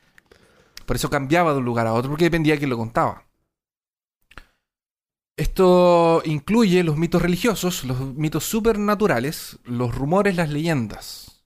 Por 0.86 0.96
eso 0.98 1.10
cambiaba 1.10 1.52
de 1.54 1.58
un 1.58 1.66
lugar 1.66 1.88
a 1.88 1.94
otro, 1.94 2.12
porque 2.12 2.26
dependía 2.26 2.54
de 2.54 2.60
quién 2.60 2.70
lo 2.70 2.78
contaba. 2.78 3.26
Esto 5.36 6.22
incluye 6.26 6.84
los 6.84 6.96
mitos 6.98 7.22
religiosos, 7.22 7.84
los 7.86 8.00
mitos 8.16 8.44
supernaturales, 8.44 9.60
los 9.64 9.94
rumores, 9.96 10.36
las 10.36 10.50
leyendas. 10.50 11.44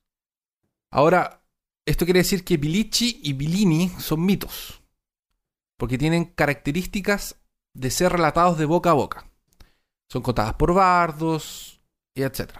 Ahora, 0.92 1.42
esto 1.86 2.06
quiere 2.06 2.20
decir 2.20 2.44
que 2.44 2.58
Bilici 2.58 3.20
y 3.24 3.34
Bilini 3.34 3.90
son 3.98 4.26
mitos, 4.26 4.81
porque 5.82 5.98
tienen 5.98 6.26
características 6.26 7.42
de 7.74 7.90
ser 7.90 8.12
relatados 8.12 8.60
de 8.60 8.66
boca 8.66 8.92
a 8.92 8.94
boca. 8.94 9.26
Son 10.12 10.22
contadas 10.22 10.54
por 10.54 10.76
bardos, 10.76 11.82
y 12.14 12.22
etc. 12.22 12.52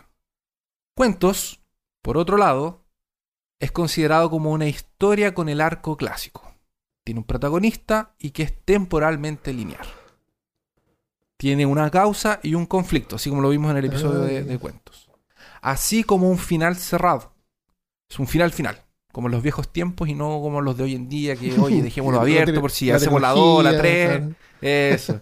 Cuentos, 0.96 1.62
por 2.02 2.18
otro 2.18 2.38
lado, 2.38 2.88
es 3.60 3.72
considerado 3.72 4.32
como 4.32 4.50
una 4.50 4.68
historia 4.68 5.36
con 5.36 5.50
el 5.50 5.62
arco 5.62 5.98
clásico 5.98 6.52
tiene 7.04 7.20
un 7.20 7.26
protagonista 7.26 8.16
y 8.20 8.32
que 8.32 8.44
es 8.44 8.64
temporalmente 8.64 9.54
lineal. 9.54 9.88
Tiene 11.38 11.66
una 11.66 11.90
causa 11.90 12.40
y 12.44 12.54
un 12.54 12.66
conflicto, 12.66 13.16
así 13.16 13.30
como 13.30 13.42
lo 13.42 13.50
vimos 13.50 13.72
en 13.72 13.78
el 13.78 13.86
episodio 13.86 14.22
de, 14.22 14.44
de 14.44 14.60
cuentos. 14.60 15.10
Así 15.62 16.04
como 16.04 16.30
un 16.30 16.38
final 16.38 16.76
cerrado. 16.76 17.34
Es 18.10 18.20
un 18.20 18.28
final 18.28 18.52
final. 18.52 18.84
Como 19.12 19.28
los 19.30 19.42
viejos 19.44 19.68
tiempos 19.72 20.08
y 20.10 20.14
no 20.14 20.40
como 20.42 20.62
los 20.62 20.78
de 20.78 20.84
hoy 20.84 20.96
en 20.96 21.10
día, 21.10 21.36
que 21.36 21.52
oye, 21.60 21.82
dejémoslo 21.82 22.22
abierto 22.22 22.60
por 22.62 22.72
si 22.72 22.88
la 22.88 22.96
hacemos 22.96 23.22
la 23.22 23.30
2, 23.32 23.64
la 23.64 23.70
trilogía, 23.72 24.08
3. 24.08 24.20
claro. 24.20 24.36
Eso. 24.62 25.22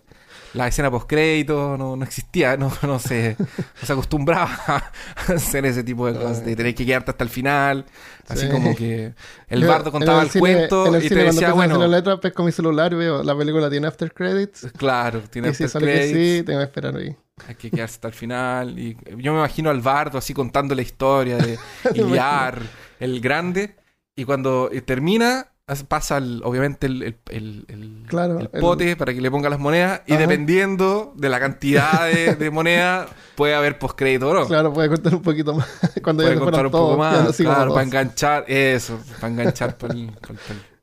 La 0.56 0.67
escena 0.67 0.89
post-crédito 0.89 1.78
no, 1.78 1.95
no 1.95 2.04
existía, 2.04 2.58
no, 2.58 2.71
no, 2.82 2.97
se, 2.97 3.36
no 3.39 3.47
se 3.86 3.93
acostumbraba 3.93 4.49
a 5.28 5.34
hacer 5.34 5.63
ese 5.67 5.84
tipo 5.84 6.08
de 6.08 6.13
cosas, 6.19 6.43
de 6.43 6.56
tener 6.56 6.73
que 6.73 6.88
quedarte 6.88 7.12
hasta 7.12 7.23
el 7.23 7.30
final. 7.30 7.86
Así 8.28 8.47
Sí. 8.47 8.52
como 8.52 8.75
que 8.75 9.13
el 9.47 9.63
bardo 9.65 9.91
contaba 9.91 10.23
el, 10.23 10.30
cine- 10.30 10.39
cuento 10.39 10.88
en 10.88 10.95
el 10.95 10.99
y 11.02 11.04
te 11.04 11.10
cine, 11.10 11.23
cuando 11.25 11.41
decía, 11.41 11.54
bueno, 11.54 11.78
la 11.78 11.88
letra, 11.88 12.19
pesco 12.19 12.43
mi 12.43 12.52
celular 12.52 12.93
y 12.93 12.95
veo 12.95 13.23
la 13.23 13.38
película 13.38 13.69
tiene 13.69 13.88
after 13.88 14.12
credits. 14.12 14.67
claro, 14.75 15.21
tiene 15.30 15.49
Y 15.49 15.54
si 15.54 15.65
after 15.65 15.82
sale 15.82 15.86
que 15.93 15.99
credits, 16.12 16.38
sí, 16.39 16.43
tengo 16.43 16.60
que 16.60 16.65
esperar 16.65 16.95
ahí. 16.95 17.15
Hay 17.47 17.56
que 17.56 17.71
quedarse 17.71 17.95
hasta 17.95 18.08
el 18.10 18.13
final. 18.13 18.78
Y 18.80 18.97
yo 19.17 19.34
me 19.34 19.39
imagino 19.39 19.69
al 19.69 19.82
bardo 19.82 20.17
así 20.17 20.34
contando 20.34 20.75
la 20.75 20.82
historia 20.82 21.38
de 21.38 21.58
Iliar, 21.93 22.62
el 22.99 23.19
grande, 23.21 23.75
y 24.15 24.25
cuando 24.25 24.69
eh, 24.71 24.82
termina, 24.82 25.47
as- 25.67 25.84
pasa 25.84 26.17
el- 26.17 26.41
obviamente 26.43 26.88
el, 26.88 27.04
el, 27.04 27.17
el- 27.30 27.65
el- 27.69 28.04
Claro, 28.08 28.39
el 28.39 28.49
pote 28.49 28.95
para 28.95 29.13
que 29.13 29.21
le 29.21 29.30
ponga 29.32 29.49
las 29.49 29.60
monedas, 29.60 30.02
y 30.08 30.13
Ajá. 30.13 30.21
dependiendo 30.21 31.13
de 31.15 31.30
la 31.30 31.39
cantidad 31.39 32.06
de, 32.06 32.36
de 32.39 32.49
moneda, 32.52 33.08
puede 33.36 33.56
haber 33.56 33.80
postcrédito 33.80 34.30
o 34.30 34.34
no. 34.34 34.47
Claro, 34.47 34.73
puede 34.73 34.89
contar 34.89 35.15
un 35.15 35.21
poquito 35.21 35.54
más. 35.54 35.67
Cuando 36.04 36.23
puede 36.23 36.38
contar 36.39 36.65
un 36.65 36.71
poco 36.71 36.86
todos, 36.86 36.97
más, 36.97 37.28
así 37.30 37.43
como 37.43 37.56
claro, 37.56 37.73
para 37.73 37.86
enganchar, 37.86 38.45
eso, 38.47 38.99
para 39.21 39.28
enganchar 39.34 39.78
para 39.78 39.93
el, 39.93 40.08
para 40.12 40.34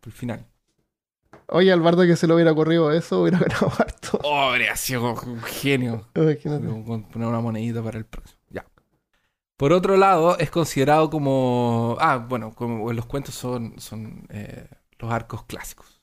el 0.07 0.13
final. 0.13 0.47
Oye, 1.49 1.73
al 1.73 1.81
bardo 1.81 2.03
que 2.05 2.17
se 2.17 2.27
le 2.27 2.35
hubiera 2.35 2.53
ocurrido 2.53 2.91
eso, 2.91 3.21
hubiera 3.23 3.39
ganado 3.39 3.73
harto. 3.79 4.21
Oh, 4.25 4.41
habría 4.41 4.77
sido 4.77 5.13
un 5.13 5.43
genio. 5.43 6.09
Imagínate. 6.15 6.67
Poner 6.67 7.29
una 7.29 7.41
monedita 7.41 7.83
para 7.83 7.99
el 7.99 8.05
próximo. 8.05 8.41
Ya. 8.51 8.67
Por 9.57 9.73
otro 9.73 9.97
lado, 9.97 10.39
es 10.39 10.51
considerado 10.51 11.11
como. 11.11 11.97
Ah, 12.01 12.17
bueno, 12.19 12.55
como 12.55 12.93
los 12.93 13.07
cuentos 13.07 13.35
son, 13.35 13.79
son 13.79 14.27
eh, 14.31 14.69
los 14.99 15.13
arcos 15.13 15.45
clásicos. 15.45 15.97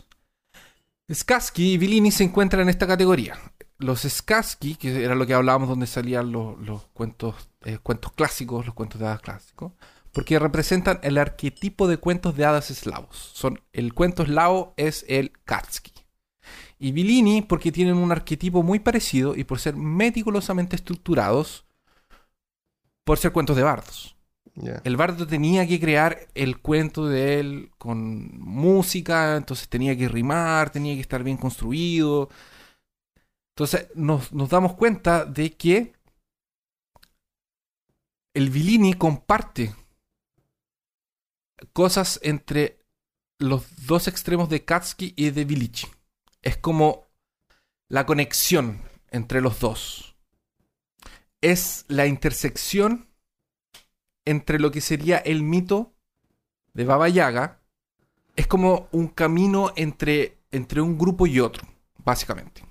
Skarsky 1.11 1.73
y 1.73 1.77
Bellini 1.77 2.11
se 2.11 2.23
encuentran 2.23 2.63
en 2.63 2.69
esta 2.69 2.87
categoría. 2.87 3.37
Los 3.77 4.03
Skarsky, 4.03 4.75
que 4.75 5.03
era 5.03 5.15
lo 5.15 5.27
que 5.27 5.33
hablábamos 5.33 5.67
donde 5.67 5.87
salían 5.87 6.31
los, 6.31 6.57
los 6.59 6.85
cuentos, 6.93 7.49
eh, 7.65 7.77
cuentos 7.79 8.13
clásicos, 8.13 8.65
los 8.65 8.73
cuentos 8.73 8.99
de 9.01 9.07
hadas 9.07 9.21
clásicos, 9.21 9.73
porque 10.13 10.39
representan 10.39 10.99
el 11.01 11.17
arquetipo 11.17 11.87
de 11.87 11.97
cuentos 11.97 12.37
de 12.37 12.45
hadas 12.45 12.69
eslavos. 12.69 13.31
Son, 13.33 13.59
el 13.73 13.93
cuento 13.93 14.23
eslavo 14.23 14.73
es 14.77 15.05
el 15.09 15.33
Katsky. 15.43 15.91
Y 16.79 16.91
Bellini 16.91 17.41
porque 17.41 17.71
tienen 17.71 17.97
un 17.97 18.11
arquetipo 18.11 18.61
muy 18.61 18.79
parecido 18.79 19.35
y 19.35 19.43
por 19.43 19.59
ser 19.59 19.75
meticulosamente 19.75 20.75
estructurados 20.75 21.65
por 23.03 23.17
ser 23.17 23.31
cuentos 23.31 23.57
de 23.57 23.63
bardos. 23.63 24.15
El 24.83 24.97
bardo 24.97 25.25
tenía 25.25 25.67
que 25.67 25.79
crear 25.79 26.27
el 26.35 26.59
cuento 26.59 27.07
de 27.07 27.39
él 27.39 27.71
con 27.79 28.37
música, 28.39 29.35
entonces 29.35 29.67
tenía 29.67 29.97
que 29.97 30.07
rimar, 30.07 30.69
tenía 30.69 30.93
que 30.93 31.01
estar 31.01 31.23
bien 31.23 31.37
construido. 31.37 32.29
Entonces 33.55 33.87
nos, 33.95 34.31
nos 34.31 34.49
damos 34.49 34.73
cuenta 34.73 35.25
de 35.25 35.53
que 35.53 35.93
el 38.35 38.51
Bellini 38.51 38.93
comparte 38.93 39.73
cosas 41.71 42.19
entre 42.23 42.79
los 43.39 43.85
dos 43.85 44.07
extremos 44.07 44.49
de 44.49 44.63
Katsky 44.65 45.13
y 45.15 45.31
de 45.31 45.45
Bilici. 45.45 45.87
Es 46.41 46.57
como 46.57 47.07
la 47.89 48.05
conexión 48.05 48.81
entre 49.11 49.41
los 49.41 49.59
dos. 49.59 50.15
Es 51.41 51.85
la 51.87 52.07
intersección 52.07 53.07
entre 54.25 54.59
lo 54.59 54.71
que 54.71 54.81
sería 54.81 55.17
el 55.17 55.43
mito 55.43 55.93
de 56.73 56.85
Baba 56.85 57.09
Yaga. 57.09 57.61
Es 58.35 58.47
como 58.47 58.87
un 58.91 59.09
camino 59.09 59.73
entre, 59.75 60.37
entre 60.51 60.81
un 60.81 60.97
grupo 60.97 61.27
y 61.27 61.39
otro, 61.39 61.67
básicamente. 61.97 62.63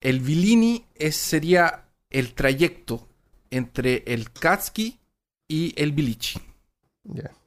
El 0.00 0.20
Vilini 0.20 0.86
es, 0.94 1.16
sería 1.16 1.88
el 2.08 2.34
trayecto 2.34 3.08
entre 3.50 4.04
el 4.06 4.30
Katsky 4.30 5.00
y 5.48 5.74
el 5.80 5.92
Bilici. 5.92 6.40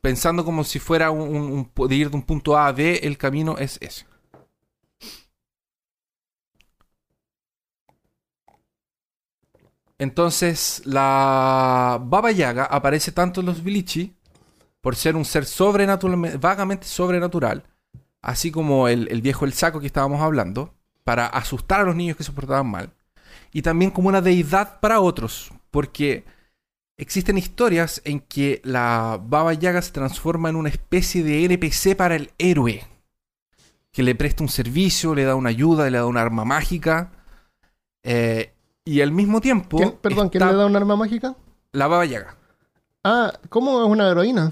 Pensando 0.01 0.43
como 0.43 0.63
si 0.63 0.79
fuera 0.79 1.11
un, 1.11 1.69
de 1.87 1.95
ir 1.95 2.09
de 2.09 2.15
un 2.15 2.23
punto 2.23 2.57
A 2.57 2.67
a 2.67 2.71
B, 2.71 2.99
el 3.03 3.17
camino 3.17 3.57
es 3.57 3.77
ese. 3.81 4.05
Entonces, 9.99 10.81
la 10.85 11.99
Baba 12.03 12.31
Yaga 12.31 12.65
aparece 12.65 13.11
tanto 13.11 13.39
en 13.39 13.45
los 13.45 13.63
Bilici 13.63 14.15
por 14.81 14.95
ser 14.95 15.15
un 15.15 15.23
ser 15.23 15.45
sobrenatural, 15.45 16.37
vagamente 16.39 16.87
sobrenatural, 16.87 17.63
así 18.21 18.51
como 18.51 18.89
el, 18.89 19.07
el 19.09 19.21
viejo 19.21 19.45
El 19.45 19.53
Saco 19.53 19.79
que 19.79 19.87
estábamos 19.87 20.21
hablando, 20.21 20.73
para 21.05 21.27
asustar 21.27 21.81
a 21.81 21.83
los 21.83 21.95
niños 21.95 22.17
que 22.17 22.23
se 22.23 22.33
portaban 22.33 22.67
mal, 22.67 22.91
y 23.53 23.61
también 23.61 23.91
como 23.91 24.09
una 24.09 24.21
deidad 24.21 24.79
para 24.81 24.99
otros, 24.99 25.51
porque 25.71 26.25
existen 26.97 27.37
historias 27.37 28.01
en 28.05 28.19
que 28.19 28.61
la 28.63 29.19
Baba 29.23 29.53
Yaga 29.53 29.81
se 29.81 29.91
transforma 29.91 30.49
en 30.49 30.55
una 30.55 30.69
especie 30.69 31.23
de 31.23 31.45
NPC 31.45 31.95
para 31.95 32.15
el 32.15 32.31
héroe, 32.37 32.83
que 33.91 34.03
le 34.03 34.15
presta 34.15 34.43
un 34.43 34.49
servicio, 34.49 35.13
le 35.15 35.23
da 35.23 35.35
una 35.35 35.49
ayuda, 35.49 35.89
le 35.89 35.97
da 35.97 36.05
una 36.05 36.21
arma 36.21 36.45
mágica, 36.45 37.11
eh, 38.03 38.53
y 38.85 39.01
al 39.01 39.11
mismo 39.11 39.39
tiempo... 39.41 39.77
¿Quién- 39.77 39.97
perdón, 40.01 40.29
¿quién 40.29 40.45
le 40.45 40.53
da 40.53 40.65
un 40.65 40.75
arma 40.75 40.95
mágica? 40.95 41.35
La 41.71 41.87
Baba 41.87 42.05
Yaga. 42.05 42.35
Ah, 43.03 43.33
¿cómo 43.49 43.83
es 43.83 43.89
una 43.89 44.09
heroína? 44.09 44.51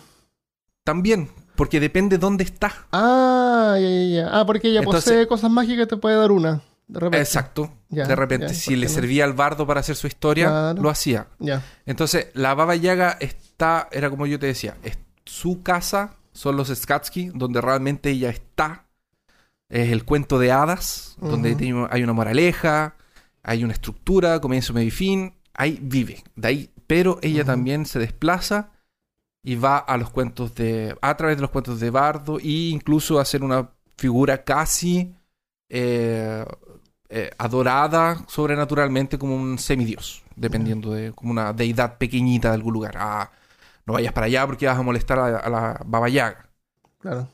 También, 0.83 1.29
porque 1.55 1.79
depende 1.79 2.17
dónde 2.17 2.43
está. 2.43 2.71
Ah, 2.91 3.77
ya, 3.79 3.87
ya, 3.87 4.03
ya. 4.23 4.39
Ah, 4.39 4.45
porque 4.45 4.69
ella 4.69 4.79
Entonces- 4.79 5.03
posee 5.03 5.27
cosas 5.27 5.51
mágicas 5.51 5.85
y 5.85 5.89
te 5.89 5.97
puede 5.97 6.15
dar 6.15 6.31
una. 6.31 6.61
De 6.91 6.99
repente. 6.99 7.19
Exacto. 7.19 7.71
Ya, 7.89 8.05
de 8.05 8.15
repente, 8.15 8.47
ya, 8.49 8.53
si 8.53 8.71
¿por 8.71 8.77
le 8.79 8.85
no? 8.87 8.91
servía 8.91 9.23
al 9.23 9.33
bardo 9.33 9.65
para 9.65 9.79
hacer 9.79 9.95
su 9.95 10.07
historia, 10.07 10.47
Claro. 10.47 10.81
lo 10.81 10.89
hacía. 10.89 11.27
Ya. 11.39 11.63
Entonces, 11.85 12.27
la 12.33 12.53
Baba 12.53 12.75
Yaga 12.75 13.17
está, 13.19 13.87
era 13.91 14.09
como 14.09 14.25
yo 14.27 14.37
te 14.39 14.47
decía, 14.47 14.75
es 14.83 14.97
su 15.25 15.63
casa, 15.63 16.15
son 16.33 16.57
los 16.57 16.67
Skatsky, 16.67 17.31
donde 17.33 17.61
realmente 17.61 18.09
ella 18.09 18.29
está. 18.29 18.85
Es 19.69 19.89
el 19.91 20.03
cuento 20.03 20.37
de 20.37 20.51
hadas, 20.51 21.15
donde 21.21 21.55
hay 21.89 22.03
una 22.03 22.13
moraleja, 22.13 22.95
hay 23.41 23.63
una 23.63 23.71
estructura, 23.71 24.41
comienzo, 24.41 24.73
medio 24.73 24.89
y 24.89 24.91
fin. 24.91 25.33
Ahí 25.53 25.79
vive. 25.81 26.23
De 26.35 26.47
ahí, 26.49 26.69
pero 26.87 27.19
ella 27.21 27.45
también 27.45 27.85
se 27.85 27.99
desplaza 27.99 28.71
y 29.43 29.55
va 29.55 29.77
a 29.77 29.95
los 29.95 30.09
cuentos 30.09 30.53
de. 30.55 30.93
a 31.01 31.15
través 31.15 31.37
de 31.37 31.41
los 31.41 31.51
cuentos 31.51 31.79
de 31.79 31.89
Bardo 31.89 32.37
e 32.39 32.69
incluso 32.69 33.17
a 33.17 33.23
ser 33.25 33.43
una 33.43 33.69
figura 33.97 34.43
casi 34.43 35.13
eh, 35.69 36.43
eh, 37.11 37.29
adorada 37.37 38.23
sobrenaturalmente 38.27 39.19
como 39.19 39.35
un 39.35 39.59
semidios, 39.59 40.23
dependiendo 40.35 40.93
de. 40.93 41.11
como 41.11 41.31
una 41.31 41.51
deidad 41.53 41.97
pequeñita 41.97 42.49
de 42.49 42.55
algún 42.55 42.73
lugar. 42.73 42.95
Ah, 42.97 43.31
no 43.85 43.93
vayas 43.93 44.13
para 44.13 44.27
allá 44.27 44.45
porque 44.45 44.65
vas 44.65 44.77
a 44.77 44.81
molestar 44.81 45.19
a, 45.19 45.37
a 45.37 45.49
la 45.49 45.81
Baba 45.85 46.07
Yaga. 46.07 46.49
Claro. 46.99 47.27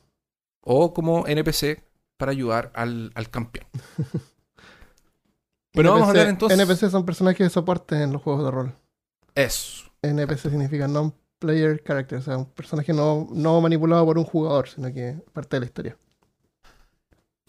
O 0.61 0.93
como 0.93 1.27
NPC 1.27 1.83
para 2.17 2.31
ayudar 2.31 2.71
al, 2.73 3.11
al 3.13 3.29
campeón. 3.29 3.67
Pero 5.73 5.91
vamos 5.91 6.07
a 6.07 6.09
hablar 6.09 6.27
entonces. 6.27 6.59
NPC 6.59 6.89
son 6.89 7.05
personajes 7.05 7.45
de 7.45 7.49
soporte 7.49 8.01
en 8.01 8.11
los 8.11 8.21
juegos 8.23 8.43
de 8.43 8.51
rol. 8.51 8.73
Eso. 9.35 9.91
NPC 10.01 10.49
significa 10.49 10.87
non-player 10.87 11.83
character, 11.83 12.17
o 12.17 12.21
sea, 12.21 12.37
un 12.37 12.45
personaje 12.45 12.93
no, 12.93 13.27
no 13.31 13.61
manipulado 13.61 14.03
por 14.05 14.17
un 14.17 14.23
jugador, 14.23 14.69
sino 14.69 14.91
que 14.91 15.19
parte 15.33 15.57
de 15.57 15.59
la 15.59 15.65
historia. 15.67 15.97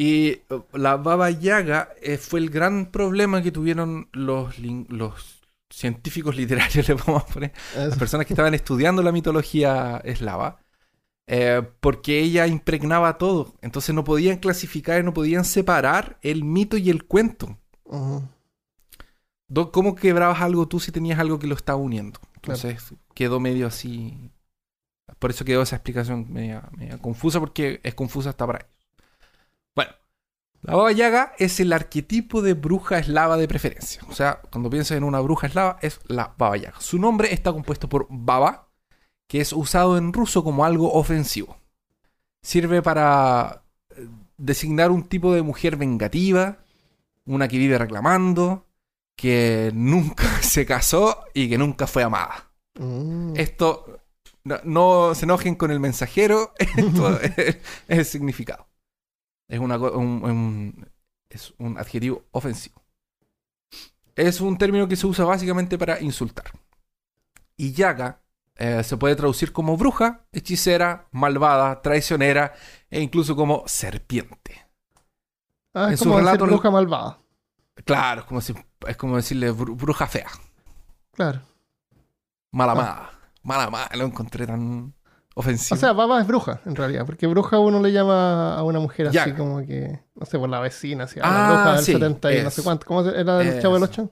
Y 0.01 0.43
uh, 0.49 0.79
la 0.79 0.97
Baba 0.97 1.29
Yaga 1.29 1.91
eh, 2.01 2.19
fue 2.19 2.39
el 2.39 2.51
gran 2.51 2.87
problema 2.87 3.43
que 3.43 3.51
tuvieron 3.51 4.09
los, 4.13 4.55
científicos 5.69 6.37
literarios, 6.37 6.89
le 6.89 6.95
vamos 6.95 7.25
a 7.25 7.27
poner, 7.27 7.53
las 7.77 7.99
personas 7.99 8.25
que 8.25 8.33
estaban 8.33 8.55
estudiando 8.55 9.03
la 9.03 9.11
mitología 9.11 10.01
eslava, 10.05 10.61
eh, 11.27 11.63
porque 11.81 12.21
ella 12.21 12.47
impregnaba 12.47 13.19
todo. 13.19 13.57
Entonces 13.61 13.93
no 13.93 14.05
podían 14.05 14.39
clasificar, 14.39 15.03
no 15.05 15.13
podían 15.13 15.45
separar 15.45 16.17
el 16.23 16.45
mito 16.45 16.77
y 16.77 16.91
el 16.91 17.05
cuento. 17.05 17.59
¿Cómo 19.73 19.97
quebrabas 19.97 20.41
algo 20.43 20.69
tú 20.69 20.79
si 20.79 20.93
tenías 20.93 21.19
algo 21.19 21.41
que 21.41 21.49
lo 21.49 21.57
estaba 21.57 21.79
uniendo? 21.79 22.21
Entonces 22.37 22.95
quedó 23.15 23.41
medio 23.41 23.67
así. 23.67 24.31
Por 25.19 25.31
eso 25.31 25.45
quedó 25.45 25.63
esa 25.63 25.75
explicación 25.75 26.33
media, 26.33 26.71
confusa, 27.01 27.41
porque 27.41 27.81
es 27.83 27.95
confusa 27.95 28.31
hasta 28.31 28.47
para 28.47 28.61
ellos. 28.61 28.78
La 30.63 30.75
Baba 30.75 30.93
Yaga 30.93 31.33
es 31.39 31.61
el 31.61 31.73
arquetipo 31.73 32.43
de 32.43 32.55
bruja 32.55 32.99
eslava 32.99 33.37
de 33.37 33.49
preferencia. 33.49 34.03
O 34.09 34.15
sea, 34.15 34.41
cuando 34.51 34.71
piensas 34.71 34.97
en 34.97 35.05
una 35.05 35.21
bruja 35.21 35.47
eslava, 35.47 35.79
es 35.83 36.01
la 36.07 36.35
Baba 36.37 36.57
Yaga. 36.57 36.81
Su 36.81 36.99
nombre 36.99 37.33
está 37.33 37.53
compuesto 37.53 37.89
por 37.89 38.07
Baba, 38.11 38.69
que 39.29 39.41
es 39.41 39.53
usado 39.53 39.97
en 39.97 40.13
ruso 40.13 40.43
como 40.43 40.65
algo 40.65 40.93
ofensivo. 40.93 41.59
Sirve 42.43 42.83
para 42.83 43.63
eh, 43.91 44.09
designar 44.37 44.91
un 44.91 45.05
tipo 45.05 45.33
de 45.33 45.43
mujer 45.43 45.77
vengativa, 45.77 46.59
una 47.25 47.47
que 47.47 47.59
vive 47.59 47.79
reclamando, 47.79 48.67
que 49.17 49.71
nunca 49.75 50.25
se 50.43 50.65
casó 50.67 51.25
y 51.35 51.49
que 51.49 51.59
nunca 51.59 51.87
fue 51.87 52.03
amada. 52.03 52.51
Mm. 52.79 53.35
Esto, 53.37 54.01
no, 54.65 55.15
se 55.15 55.25
enojen 55.25 55.57
con 55.57 55.71
el 55.71 55.81
mensajero, 55.81 56.55
esto 56.59 57.21
es 57.37 57.59
el 57.89 58.05
significado. 58.05 58.67
Es, 59.49 59.59
un, 59.59 60.87
es 61.31 61.55
un 61.59 61.79
adjetivo 61.79 62.25
ofensivo. 62.33 62.83
Es 64.15 64.41
un 64.41 64.59
término 64.59 64.87
que 64.89 64.97
se 64.97 65.07
usa 65.07 65.25
básicamente 65.25 65.79
para 65.79 66.01
insultar. 66.01 66.47
Y 67.57 67.73
yaga 67.73 68.21
eh, 68.57 68.83
se 68.83 68.97
puede 68.97 69.15
traducir 69.15 69.53
como 69.53 69.77
bruja, 69.77 70.27
hechicera, 70.33 71.07
malvada, 71.13 71.81
traicionera 71.81 72.55
e 72.91 73.01
incluso 73.01 73.37
como 73.37 73.63
serpiente. 73.67 74.67
Ah, 75.73 75.93
es 75.93 76.01
como 76.01 76.21
decir 76.21 76.41
bruja 76.41 76.71
malvada. 76.71 77.21
Claro, 77.85 78.23
es 78.23 78.27
como, 78.27 78.41
si, 78.41 78.55
es 78.87 78.97
como 78.97 79.17
decirle 79.17 79.53
bruja 79.53 80.09
fea. 80.09 80.29
Claro. 81.13 81.41
Malamada. 82.51 83.13
Malamada, 83.45 83.91
lo 83.95 84.05
encontré 84.07 84.45
tan 84.45 84.93
ofensivo. 85.39 85.77
O 85.77 85.81
sea, 85.81 85.93
baba 85.93 86.21
es 86.21 86.27
bruja, 86.27 86.61
en 86.67 86.75
realidad, 86.75 87.07
porque 87.07 87.27
bruja 87.27 87.59
uno 87.59 87.81
le 87.81 87.93
llama 87.93 88.57
a 88.57 88.65
una 88.65 88.81
mujer 88.81 89.09
así 89.09 89.33
como 89.33 89.65
que, 89.65 90.01
no 90.17 90.27
sé, 90.27 90.39
por 90.39 90.49
la 90.49 90.61
vecina, 90.61 91.05
así, 91.05 91.21
la 91.21 91.27
ah, 91.27 91.53
bruja 91.53 91.75
del 91.77 91.85
70 91.85 92.35
y 92.35 92.43
no 92.43 92.51
sé 92.51 92.63
cuánto. 92.63 92.87
¿Cómo 92.87 93.09
era 93.09 93.41
el 93.41 93.63
chavo 93.63 93.75
del 93.75 93.85
8? 93.85 94.11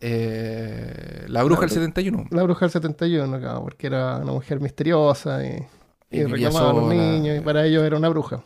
Eh, 0.00 1.26
la 1.28 1.44
bruja 1.44 1.60
del 1.60 1.70
71. 1.70 2.26
La 2.30 2.42
bruja 2.42 2.60
del 2.66 2.70
71, 2.72 3.38
claro, 3.38 3.62
porque 3.62 3.86
era 3.86 4.16
una 4.16 4.32
mujer 4.32 4.60
misteriosa 4.60 5.46
y, 5.46 5.64
y, 6.10 6.24
reclamaba 6.24 6.70
a 6.70 6.72
los 6.72 6.88
niños, 6.88 7.38
y 7.38 7.40
para 7.40 7.64
ellos 7.64 7.84
era 7.84 7.96
una 7.96 8.08
bruja. 8.08 8.44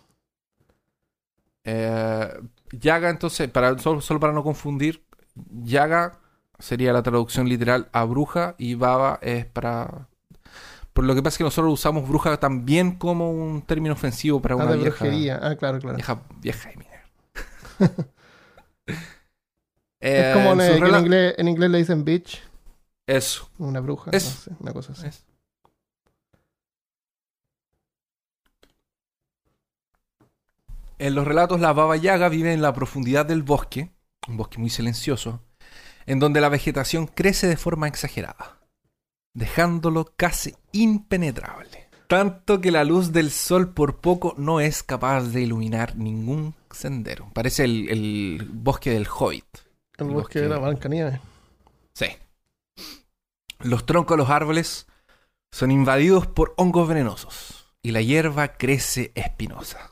Eh, 1.64 2.28
Yaga, 2.72 3.08
entonces, 3.08 3.48
para, 3.48 3.78
solo, 3.78 4.02
solo, 4.02 4.20
para 4.20 4.34
no 4.34 4.42
confundir, 4.42 5.02
Yaga 5.34 6.20
sería 6.58 6.92
la 6.92 7.02
traducción 7.02 7.48
literal 7.48 7.88
a 7.92 8.04
bruja 8.04 8.54
y 8.58 8.74
Baba 8.74 9.18
es 9.22 9.46
para 9.46 10.08
por 10.96 11.04
lo 11.04 11.14
que 11.14 11.22
pasa 11.22 11.34
es 11.34 11.38
que 11.38 11.44
nosotros 11.44 11.74
usamos 11.74 12.08
bruja 12.08 12.38
también 12.38 12.92
como 12.92 13.30
un 13.30 13.60
término 13.60 13.92
ofensivo 13.92 14.40
para 14.40 14.54
ah, 14.54 14.64
una 14.64 14.72
vieja. 14.76 15.04
Ah, 15.42 15.54
claro, 15.54 15.78
claro. 15.78 15.94
Vieja, 15.94 16.22
vieja 16.40 16.70
de 16.70 16.86
es 20.00 20.34
como 20.34 20.52
en, 20.54 20.60
en, 20.62 20.94
inglés, 20.96 21.34
en, 21.36 21.48
inglés, 21.48 21.70
le 21.70 21.78
dicen 21.78 22.02
bitch. 22.02 22.42
Eso. 23.06 23.50
Una 23.58 23.80
bruja. 23.80 24.10
Eso. 24.10 24.50
una 24.58 24.72
cosa 24.72 24.92
así. 24.92 25.08
En 30.96 31.14
los 31.14 31.26
relatos, 31.26 31.60
la 31.60 31.74
Baba 31.74 31.98
Yaga 31.98 32.30
vive 32.30 32.54
en 32.54 32.62
la 32.62 32.72
profundidad 32.72 33.26
del 33.26 33.42
bosque, 33.42 33.90
un 34.28 34.38
bosque 34.38 34.56
muy 34.56 34.70
silencioso, 34.70 35.42
en 36.06 36.20
donde 36.20 36.40
la 36.40 36.48
vegetación 36.48 37.06
crece 37.06 37.48
de 37.48 37.58
forma 37.58 37.86
exagerada 37.86 38.55
dejándolo 39.36 40.14
casi 40.16 40.56
impenetrable. 40.72 41.88
Tanto 42.08 42.60
que 42.60 42.70
la 42.70 42.84
luz 42.84 43.12
del 43.12 43.30
sol 43.30 43.74
por 43.74 44.00
poco 44.00 44.34
no 44.38 44.60
es 44.60 44.82
capaz 44.82 45.24
de 45.24 45.42
iluminar 45.42 45.96
ningún 45.96 46.54
sendero. 46.70 47.30
Parece 47.34 47.64
el, 47.64 48.48
bosque 48.50 48.90
del 48.90 49.06
Hobbit. 49.06 49.44
El, 49.98 50.06
bosque, 50.08 50.40
de 50.40 50.48
la 50.48 50.58
Blancanieves. 50.58 51.20
Sí. 51.92 52.06
Los 53.60 53.84
troncos 53.84 54.16
de 54.16 54.22
los 54.22 54.30
árboles 54.30 54.86
son 55.50 55.70
invadidos 55.70 56.26
por 56.26 56.54
hongos 56.56 56.88
venenosos 56.88 57.74
y 57.82 57.90
la 57.90 58.00
hierba 58.00 58.56
crece 58.56 59.12
espinosa. 59.14 59.90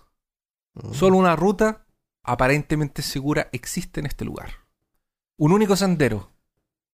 Mm. 0.75 0.95
Solo 0.95 1.19
una 1.19 1.37
ruta 1.37 1.87
aparentemente 2.23 3.03
segura 3.03 3.51
existe 3.53 4.01
en 4.01 4.07
este 4.07 4.25
lugar. 4.25 4.51
Un 5.37 5.53
único 5.53 5.77
sendero 5.77 6.31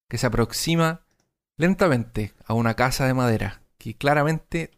que 0.08 0.18
se 0.18 0.26
aproxima 0.26 1.04
lentamente 1.60 2.32
a 2.46 2.54
una 2.54 2.74
casa 2.74 3.06
de 3.06 3.12
madera 3.12 3.60
que 3.76 3.94
claramente 3.94 4.70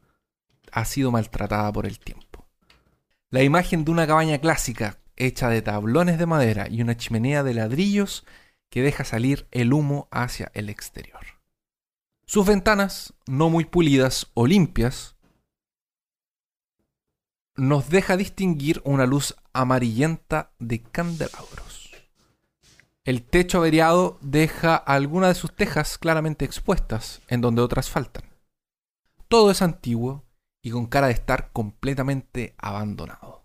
ha 0.73 0.85
sido 0.85 1.13
maltratada 1.13 1.73
por 1.73 1.87
el 1.87 2.01
tiempo. 2.01 2.49
La 3.31 3.45
imagen 3.45 3.85
de 3.85 3.93
una 3.93 4.05
cabaña 4.05 4.39
clásica 4.39 4.99
hecha 5.15 5.49
de 5.49 5.63
tablones 5.63 6.19
de 6.19 6.27
madera 6.27 6.67
y 6.69 6.83
una 6.83 6.97
chimenea 6.97 7.45
de 7.45 7.55
ladrillos 7.55 8.27
que 8.69 8.83
deja 8.83 9.05
salir 9.05 9.47
el 9.53 9.73
humo 9.73 10.09
hacia 10.11 10.51
el 10.55 10.69
exterior. 10.71 11.25
Sus 12.27 12.47
ventanas, 12.47 13.15
no 13.29 13.49
muy 13.49 13.65
pulidas 13.65 14.33
o 14.35 14.49
limpias, 14.49 15.15
nos 17.55 17.91
deja 17.91 18.17
distinguir 18.17 18.83
una 18.85 19.07
luz 19.07 19.37
amarillenta 19.53 20.51
de 20.59 20.83
candelabros. 20.83 21.72
El 23.05 23.25
techo 23.25 23.59
averiado 23.59 24.17
deja 24.21 24.77
algunas 24.77 25.31
de 25.31 25.35
sus 25.35 25.53
tejas 25.53 25.99
claramente 25.99 26.45
expuestas, 26.45 27.21
en 27.27 27.41
donde 27.41 27.61
otras 27.61 27.91
faltan. 27.91 28.23
Todo 29.27 29.51
es 29.51 29.61
antiguo 29.61 30.25
y 30.63 30.71
con 30.71 30.87
cara 30.87 31.09
de 31.09 31.15
estar 31.15 31.51
completamente 31.53 32.55
abandonado. 32.59 33.45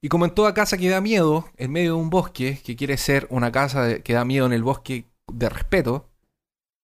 Y 0.00 0.08
como 0.08 0.24
en 0.24 0.34
toda 0.34 0.54
casa 0.54 0.78
que 0.78 0.88
da 0.88 1.02
miedo, 1.02 1.50
en 1.58 1.72
medio 1.72 1.94
de 1.94 2.00
un 2.00 2.08
bosque, 2.08 2.58
que 2.64 2.74
quiere 2.74 2.96
ser 2.96 3.26
una 3.28 3.52
casa 3.52 3.98
que 3.98 4.14
da 4.14 4.24
miedo 4.24 4.46
en 4.46 4.54
el 4.54 4.62
bosque 4.62 5.10
de 5.30 5.50
respeto, 5.50 6.08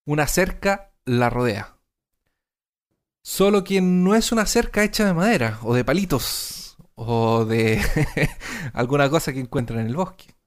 una 0.06 0.26
cerca 0.26 0.92
la 1.06 1.30
rodea. 1.30 1.78
Solo 3.24 3.64
que 3.64 3.80
no 3.80 4.14
es 4.14 4.32
una 4.32 4.44
cerca 4.44 4.84
hecha 4.84 5.06
de 5.06 5.14
madera, 5.14 5.58
o 5.62 5.74
de 5.74 5.84
palitos, 5.84 6.76
o 6.94 7.46
de 7.46 7.80
alguna 8.74 9.08
cosa 9.08 9.32
que 9.32 9.40
encuentran 9.40 9.80
en 9.80 9.86
el 9.86 9.96
bosque 9.96 10.37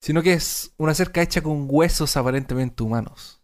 sino 0.00 0.22
que 0.22 0.32
es 0.32 0.72
una 0.78 0.94
cerca 0.94 1.22
hecha 1.22 1.42
con 1.42 1.66
huesos 1.68 2.16
aparentemente 2.16 2.82
humanos. 2.82 3.40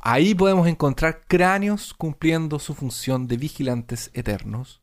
Ahí 0.00 0.34
podemos 0.34 0.66
encontrar 0.66 1.24
cráneos 1.26 1.94
cumpliendo 1.94 2.58
su 2.58 2.74
función 2.74 3.26
de 3.26 3.36
vigilantes 3.36 4.10
eternos, 4.14 4.82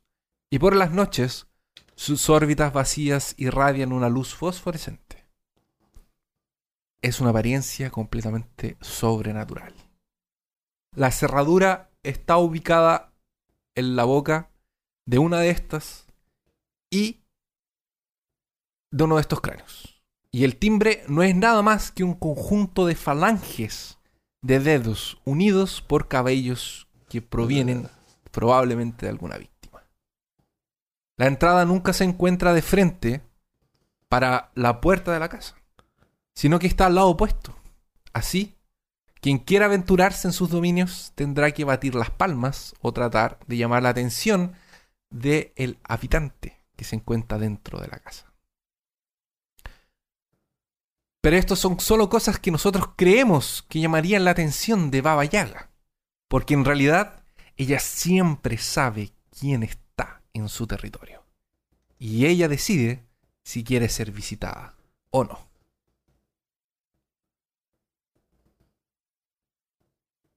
y 0.49 0.59
por 0.59 0.75
las 0.75 0.91
noches 0.91 1.47
sus 1.95 2.29
órbitas 2.29 2.73
vacías 2.73 3.35
irradian 3.37 3.91
una 3.91 4.09
luz 4.09 4.35
fosforescente. 4.35 5.25
Es 7.01 7.19
una 7.19 7.29
apariencia 7.29 7.91
completamente 7.91 8.77
sobrenatural. 8.81 9.73
La 10.95 11.11
cerradura 11.11 11.91
está 12.03 12.37
ubicada 12.37 13.13
en 13.75 13.95
la 13.95 14.05
boca 14.05 14.49
de 15.05 15.19
una 15.19 15.39
de 15.39 15.49
estas 15.49 16.07
y 16.89 17.21
de 18.91 19.03
uno 19.03 19.15
de 19.15 19.21
estos 19.21 19.41
cráneos. 19.41 19.94
Y 20.35 20.43
el 20.43 20.57
timbre 20.57 21.01
no 21.07 21.23
es 21.23 21.33
nada 21.33 21.61
más 21.61 21.91
que 21.91 22.03
un 22.03 22.13
conjunto 22.13 22.85
de 22.85 22.95
falanges 22.95 23.99
de 24.41 24.59
dedos 24.59 25.17
unidos 25.23 25.81
por 25.81 26.09
cabellos 26.09 26.89
que 27.07 27.21
provienen 27.21 27.87
probablemente 28.31 29.05
de 29.05 29.11
alguna 29.11 29.37
víctima. 29.37 29.85
La 31.15 31.27
entrada 31.27 31.63
nunca 31.63 31.93
se 31.93 32.03
encuentra 32.03 32.53
de 32.53 32.61
frente 32.61 33.21
para 34.09 34.51
la 34.55 34.81
puerta 34.81 35.13
de 35.13 35.21
la 35.21 35.29
casa, 35.29 35.55
sino 36.33 36.59
que 36.59 36.67
está 36.67 36.87
al 36.87 36.95
lado 36.95 37.11
opuesto. 37.11 37.55
Así, 38.11 38.57
quien 39.21 39.37
quiera 39.37 39.67
aventurarse 39.67 40.27
en 40.27 40.33
sus 40.33 40.49
dominios 40.49 41.13
tendrá 41.15 41.51
que 41.51 41.63
batir 41.63 41.95
las 41.95 42.09
palmas 42.09 42.75
o 42.81 42.91
tratar 42.91 43.39
de 43.47 43.55
llamar 43.55 43.83
la 43.83 43.89
atención 43.91 44.51
del 45.09 45.79
habitante 45.85 46.59
que 46.75 46.83
se 46.83 46.97
encuentra 46.97 47.37
dentro 47.37 47.79
de 47.79 47.87
la 47.87 47.99
casa. 47.99 48.34
Pero 51.25 51.37
esto 51.37 51.55
son 51.55 51.79
solo 51.79 52.07
cosas 52.07 52.37
que 52.37 52.51
nosotros 52.51 52.89
creemos 52.95 53.65
que 53.67 53.79
llamarían 53.79 54.25
la 54.25 54.29
atención 54.29 54.91
de 54.91 55.01
Baba 55.01 55.25
Yaga. 55.25 55.71
Porque 56.27 56.53
en 56.53 56.63
realidad 56.63 57.23
ella 57.57 57.79
siempre 57.79 58.59
sabe 58.59 59.11
quién 59.31 59.63
está 59.63 60.21
en 60.33 60.49
su 60.49 60.67
territorio. 60.67 61.23
Y 61.97 62.27
ella 62.27 62.47
decide 62.47 63.07
si 63.43 63.63
quiere 63.63 63.89
ser 63.89 64.11
visitada 64.11 64.75
o 65.09 65.23
no. 65.23 65.49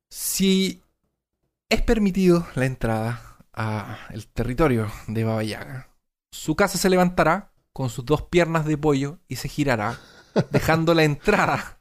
Si 0.09 0.83
es 1.68 1.83
permitido 1.83 2.46
la 2.55 2.64
entrada 2.64 3.37
al 3.53 4.27
territorio 4.29 4.90
de 5.07 5.24
Baba 5.24 5.44
Yaga, 5.44 5.90
su 6.33 6.57
casa 6.57 6.79
se 6.79 6.88
levantará 6.88 7.53
con 7.74 7.90
sus 7.90 8.07
dos 8.07 8.22
piernas 8.22 8.64
de 8.64 8.79
pollo 8.79 9.18
y 9.29 9.37
se 9.37 9.51
girará, 9.51 10.01
dejando 10.51 10.95
la 10.95 11.05
entrada 11.05 11.79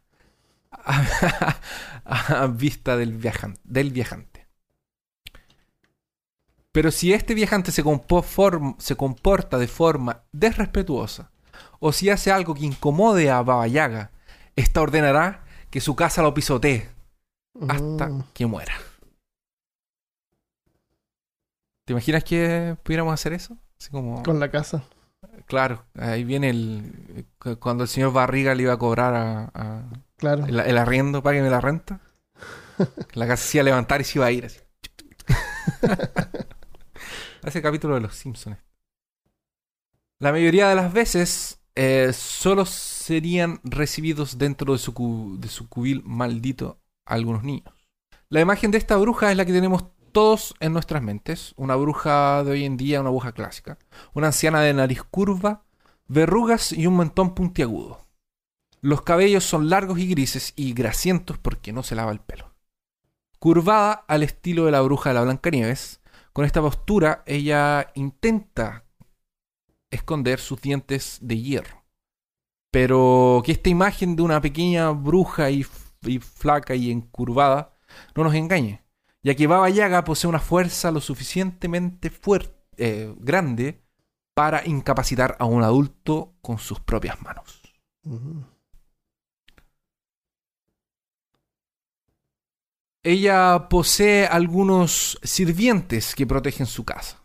a, 2.06 2.48
vista 2.48 2.98
del, 2.98 3.20
del 3.64 3.92
viajante. 3.92 4.48
Pero 6.72 6.92
si 6.92 7.14
este 7.14 7.34
viajante 7.34 7.72
se, 7.72 7.84
se 8.78 8.96
comporta 8.96 9.58
de 9.58 9.68
forma 9.68 10.24
desrespetuosa, 10.32 11.32
o 11.80 11.92
si 11.92 12.10
hace 12.10 12.32
algo 12.32 12.54
que 12.54 12.66
incomode 12.66 13.30
a 13.30 13.42
Baba 13.42 13.68
Yaga, 13.68 14.12
esta 14.56 14.82
ordenará 14.82 15.44
que 15.70 15.82
su 15.82 15.96
casa 15.96 16.22
lo 16.22 16.34
pisotee 16.34 16.90
hasta 17.68 18.10
mm. 18.10 18.24
que 18.34 18.46
muera. 18.46 18.76
¿Te 21.86 21.94
imaginas 21.94 22.24
que 22.24 22.76
pudiéramos 22.84 23.14
hacer 23.14 23.34
eso? 23.34 23.58
como... 23.92 24.22
Con 24.24 24.40
la 24.40 24.52
casa. 24.52 24.84
Claro, 25.48 25.86
ahí 25.96 26.24
viene 26.24 26.50
el. 26.50 27.26
Cuando 27.60 27.84
el 27.84 27.90
señor 27.90 28.14
Barriga 28.14 28.54
le 28.54 28.64
iba 28.64 28.74
a 28.74 28.78
cobrar 28.78 29.16
a. 29.16 29.90
claro. 30.18 30.46
El, 30.46 30.60
el, 30.60 30.78
arriendo, 30.78 31.24
págueme 31.24 31.50
la 31.50 31.62
renta. 31.62 32.02
la 33.14 33.28
casa 33.28 33.44
se 33.44 33.58
iba 33.58 33.62
a 33.62 33.66
levantar 33.66 34.02
y 34.02 34.04
se 34.04 34.20
iba 34.20 34.26
a 34.26 34.32
ir 34.32 34.46
así. 34.46 34.60
Ese 37.44 37.62
capítulo 37.62 37.96
de 37.96 38.02
los 38.02 38.16
Simpsons. 38.16 38.58
La 40.20 40.32
mayoría 40.32 40.68
de 40.68 40.76
las 40.76 40.92
veces 40.92 41.62
eh, 41.76 42.12
solo 42.12 42.66
serían 42.66 43.62
recibidos 43.64 44.38
dentro 44.38 44.74
de 44.74 44.80
su, 44.80 45.38
de 45.40 45.48
su 45.48 45.70
cubil 45.70 46.02
maldito 46.04 46.82
algunos 47.06 47.44
niños. 47.44 47.74
La 48.30 48.42
imagen 48.42 48.72
de 48.72 48.80
esta 48.80 48.98
bruja 48.98 49.32
es 49.32 49.38
la 49.38 49.46
que 49.46 49.54
tenemos 49.54 49.86
todos 50.18 50.56
en 50.62 50.74
nuestras 50.74 51.04
mentes. 51.04 51.54
Una 51.58 51.76
bruja 51.76 52.44
de 52.44 52.50
hoy 52.50 52.66
en 52.66 52.76
día, 52.76 53.02
una 53.02 53.12
bruja 53.12 53.34
clásica. 53.34 53.78
Una 54.16 54.26
anciana 54.26 54.62
de 54.62 54.74
nariz 54.74 55.04
curva, 55.04 55.64
verrugas 56.08 56.72
y 56.72 56.88
un 56.88 56.98
mentón 56.98 57.36
puntiagudo. 57.36 58.08
Los 58.82 59.04
cabellos 59.04 59.44
son 59.44 59.70
largos 59.70 60.00
y 60.00 60.08
grises 60.08 60.54
y 60.56 60.74
grasientos 60.74 61.38
porque 61.38 61.72
no 61.72 61.84
se 61.84 61.94
lava 61.94 62.12
el 62.12 62.20
pelo. 62.20 62.56
Curvada 63.38 63.92
al 64.08 64.24
estilo 64.24 64.66
de 64.66 64.72
la 64.72 64.82
bruja 64.82 65.12
de 65.12 65.14
la 65.14 65.22
Blancanieves, 65.22 66.02
con 66.34 66.46
esta 66.46 66.62
postura 66.62 67.22
ella 67.28 67.92
intenta 67.94 68.86
esconder 69.92 70.40
sus 70.40 70.60
dientes 70.60 71.20
de 71.22 71.40
hierro. 71.40 71.86
Pero 72.72 73.44
que 73.46 73.52
esta 73.52 73.70
imagen 73.70 74.16
de 74.16 74.24
una 74.24 74.42
pequeña 74.42 74.90
bruja 74.90 75.52
y, 75.52 75.62
flaca 75.62 76.74
y 76.74 76.90
encurvada 76.90 77.78
no 78.16 78.24
nos 78.24 78.34
engañe, 78.34 78.82
ya 79.28 79.36
que 79.36 79.46
Baba 79.46 79.70
Yaga 79.70 80.06
posee 80.06 80.30
una 80.30 80.40
fuerza 80.40 80.90
lo 80.90 81.02
suficientemente 81.02 82.10
fuerte, 82.10 82.56
eh, 82.78 83.14
grande 83.20 83.84
para 84.34 84.66
incapacitar 84.66 85.36
a 85.38 85.44
un 85.44 85.64
adulto 85.64 86.38
con 86.42 86.60
sus 86.60 86.80
propias 86.80 87.22
manos. 87.22 87.62
Ella 93.04 93.68
posee 93.68 94.28
algunos 94.28 95.20
sirvientes 95.24 96.16
que 96.16 96.26
protegen 96.26 96.66
su 96.66 96.86
casa. 96.86 97.22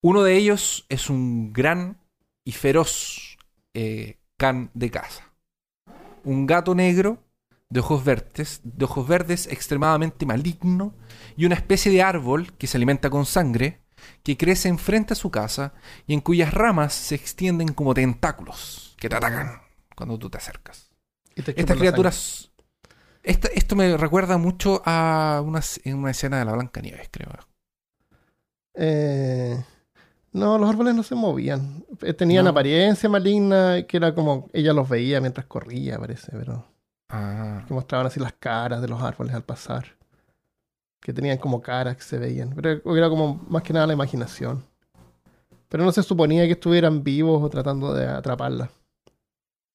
Uno 0.00 0.22
de 0.22 0.36
ellos 0.38 0.86
es 0.88 1.10
un 1.10 1.52
gran 1.52 2.00
y 2.44 2.52
feroz 2.52 3.36
eh, 3.74 4.20
can 4.38 4.70
de 4.72 4.90
casa. 4.90 5.34
Un 6.24 6.46
gato 6.46 6.74
negro 6.74 7.27
de 7.70 7.80
ojos 7.80 8.04
verdes, 8.04 8.60
de 8.64 8.84
ojos 8.84 9.06
verdes 9.06 9.46
extremadamente 9.46 10.24
maligno 10.26 10.94
y 11.36 11.44
una 11.44 11.54
especie 11.54 11.92
de 11.92 12.02
árbol 12.02 12.52
que 12.54 12.66
se 12.66 12.78
alimenta 12.78 13.10
con 13.10 13.26
sangre 13.26 13.82
que 14.22 14.36
crece 14.36 14.68
enfrente 14.68 15.12
a 15.12 15.16
su 15.16 15.30
casa 15.30 15.74
y 16.06 16.14
en 16.14 16.20
cuyas 16.20 16.54
ramas 16.54 16.94
se 16.94 17.14
extienden 17.14 17.68
como 17.68 17.94
tentáculos 17.94 18.94
que 18.98 19.08
te 19.08 19.16
atacan 19.16 19.60
cuando 19.94 20.18
tú 20.18 20.30
te 20.30 20.38
acercas. 20.38 20.90
Estas 21.34 21.76
criaturas... 21.76 22.50
esto 23.22 23.76
me 23.76 23.96
recuerda 23.96 24.38
mucho 24.38 24.82
a 24.84 25.42
una, 25.44 25.60
una 25.94 26.10
escena 26.10 26.38
de 26.38 26.44
la 26.44 26.52
Blanca 26.52 26.80
Nieves, 26.80 27.08
creo. 27.10 27.30
Eh, 28.74 29.62
no, 30.32 30.56
los 30.56 30.70
árboles 30.70 30.94
no 30.94 31.02
se 31.02 31.14
movían. 31.14 31.84
Eh, 32.02 32.14
tenían 32.14 32.46
apariencia 32.46 33.08
maligna, 33.08 33.82
que 33.86 33.96
era 33.96 34.14
como 34.14 34.48
ella 34.52 34.72
los 34.72 34.88
veía 34.88 35.20
mientras 35.20 35.46
corría, 35.46 35.98
parece, 35.98 36.32
pero. 36.32 36.64
Ah. 37.08 37.64
Que 37.66 37.74
mostraban 37.74 38.06
así 38.06 38.20
las 38.20 38.34
caras 38.34 38.80
de 38.82 38.88
los 38.88 39.02
árboles 39.02 39.34
al 39.34 39.44
pasar. 39.44 39.96
Que 41.00 41.12
tenían 41.12 41.38
como 41.38 41.60
caras 41.60 41.96
que 41.96 42.02
se 42.02 42.18
veían. 42.18 42.52
Pero 42.54 42.96
era 42.96 43.08
como 43.08 43.36
más 43.48 43.62
que 43.62 43.72
nada 43.72 43.86
la 43.86 43.92
imaginación. 43.94 44.64
Pero 45.68 45.84
no 45.84 45.92
se 45.92 46.02
suponía 46.02 46.46
que 46.46 46.52
estuvieran 46.52 47.02
vivos 47.02 47.42
o 47.42 47.48
tratando 47.48 47.92
de 47.94 48.06
atraparla. 48.06 48.70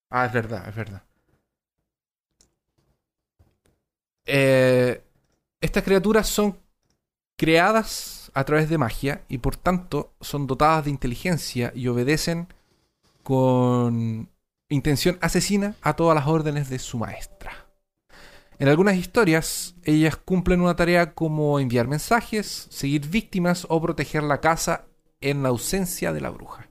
Ah, 0.10 0.26
es 0.26 0.34
verdad, 0.34 0.68
es 0.68 0.76
verdad. 0.76 1.04
Eh, 4.26 5.04
estas 5.62 5.84
criaturas 5.84 6.28
son 6.28 6.58
creadas 7.38 8.32
a 8.34 8.44
través 8.44 8.70
de 8.70 8.78
magia 8.78 9.24
y 9.28 9.38
por 9.40 9.56
tanto 9.56 10.14
son 10.22 10.48
dotadas 10.48 10.86
de 10.86 10.92
inteligencia 10.92 11.72
y 11.76 11.88
obedecen 11.88 12.48
con 13.24 14.30
intención 14.74 15.18
asesina 15.22 15.76
a 15.82 15.96
todas 15.96 16.16
las 16.16 16.28
órdenes 16.28 16.70
de 16.70 16.80
su 16.80 16.98
maestra. 16.98 17.52
En 18.60 18.68
algunas 18.68 18.96
historias, 18.96 19.76
ellas 19.84 20.16
cumplen 20.16 20.62
una 20.62 20.76
tarea 20.76 21.14
como 21.14 21.60
enviar 21.60 21.88
mensajes, 21.88 22.68
seguir 22.70 23.08
víctimas 23.08 23.66
o 23.70 23.82
proteger 23.82 24.24
la 24.24 24.42
casa 24.42 24.86
en 25.22 25.44
la 25.44 25.50
ausencia 25.50 26.14
de 26.14 26.22
la 26.22 26.30
bruja. 26.30 26.70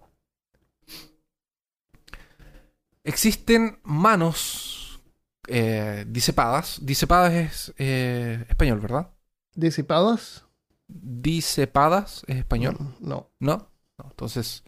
Existen 3.05 3.81
manos 3.83 5.03
eh, 5.49 6.05
disepadas. 6.07 6.79
Disepadas 6.83 7.33
es 7.33 7.75
eh, 7.79 8.45
español, 8.49 8.79
¿verdad? 8.81 9.11
¿Disipadas? 9.55 10.45
disepadas 10.93 12.23
es 12.27 12.37
español. 12.37 12.77
Mm, 12.79 13.09
no. 13.09 13.31
no. 13.39 13.71
Entonces, 14.03 14.65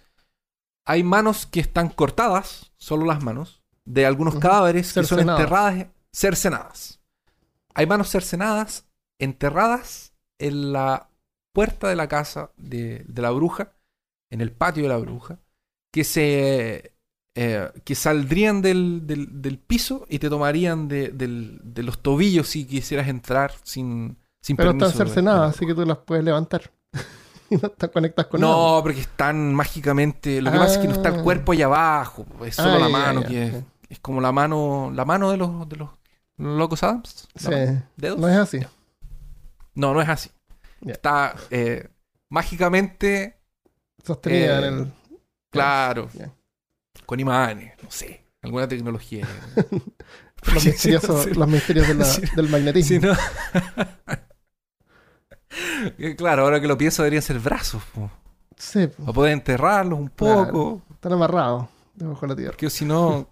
hay 0.85 1.03
manos 1.03 1.47
que 1.47 1.61
están 1.61 1.89
cortadas, 1.89 2.73
solo 2.77 3.07
las 3.07 3.23
manos, 3.23 3.63
de 3.85 4.07
algunos 4.07 4.37
cadáveres 4.39 4.93
que 4.93 5.05
son 5.05 5.21
enterradas, 5.21 5.87
cercenadas. 6.13 7.01
Hay 7.75 7.87
manos 7.87 8.11
cercenadas, 8.11 8.87
enterradas 9.19 10.15
en 10.39 10.73
la 10.73 11.09
puerta 11.53 11.89
de 11.89 11.97
la 11.97 12.09
casa 12.09 12.51
de, 12.57 13.05
la 13.15 13.31
bruja, 13.31 13.73
en 14.31 14.41
el 14.41 14.53
patio 14.53 14.85
de 14.85 14.89
la 14.89 14.99
bruja, 14.99 15.39
que 15.93 16.05
se. 16.05 16.93
Eh, 17.37 17.69
que 17.83 17.97
saldrían 17.97 18.63
del, 18.63 19.09
del, 19.09 19.59
piso 19.59 20.07
y 20.09 20.21
te 20.21 20.31
tomarían 20.31 20.87
de, 20.87 21.09
de 21.11 21.83
los 21.83 21.99
tobillos 22.01 22.47
si 22.47 22.65
quisieras 22.65 23.09
entrar 23.09 23.53
sin, 23.65 24.19
pero 24.57 24.71
están 24.73 24.93
cercenadas, 24.93 25.57
así 25.57 25.67
que 25.67 25.75
tú 25.75 25.85
las 25.85 25.99
puedes 25.99 26.25
levantar. 26.25 26.71
y 27.51 27.57
no 27.57 27.73
con 28.29 28.41
No, 28.41 28.81
porque 28.83 29.01
están 29.01 29.55
mágicamente. 29.55 30.41
Lo 30.41 30.51
que 30.51 30.59
pasa 30.59 30.75
es 30.75 30.79
que 30.79 30.89
no 30.89 30.95
está 30.95 31.11
el 31.11 31.21
ah. 31.21 31.23
cuerpo 31.23 31.53
allá 31.53 31.67
abajo. 31.67 32.27
Es 32.45 32.57
solo 32.57 32.79
la 32.79 32.89
mano 32.89 33.23
que 33.23 33.65
es, 33.89 33.99
como 34.01 34.21
la 34.21 34.33
mano. 34.33 34.91
La 34.95 35.05
mano 35.05 35.31
de 35.31 35.37
los, 35.37 35.69
de 35.69 35.77
los 35.77 35.91
locos 36.37 36.83
Adams. 36.83 37.29
Sí. 37.37 37.51
No 37.97 38.29
es 38.29 38.37
así. 38.37 38.61
No, 39.75 39.95
no 39.95 40.01
es 40.01 40.09
así. 40.09 40.31
Está 40.87 41.35
eh, 41.51 41.89
mágicamente. 42.29 43.39
Sostenida 44.03 44.59
en 44.59 44.65
eh, 44.65 44.69
el. 44.69 44.93
Claro. 45.51 46.09
Con 47.07 47.21
imanes, 47.21 47.73
no 47.83 47.91
sé. 47.91 48.25
Alguna 48.43 48.69
tecnología. 48.69 49.27
los, 50.53 50.65
misteriosos, 50.65 51.27
los 51.37 51.49
misterios 51.49 51.87
del 52.37 52.49
magnetismo. 52.49 53.09
no... 53.09 53.15
Claro, 56.17 56.43
ahora 56.43 56.61
que 56.61 56.67
lo 56.67 56.77
pienso 56.77 57.03
deberían 57.03 57.23
ser 57.23 57.39
brazos. 57.39 57.83
Sí. 58.57 58.87
Para 58.87 59.13
poder 59.13 59.33
enterrarlos 59.33 59.99
un 59.99 60.11
poco. 60.11 60.83
están 60.93 61.13
amarrados 61.13 61.67
debajo 61.95 62.21
de 62.23 62.29
la 62.29 62.37
tierra. 62.37 62.51
Porque 62.53 62.71
si 62.71 62.85
no, 62.85 63.29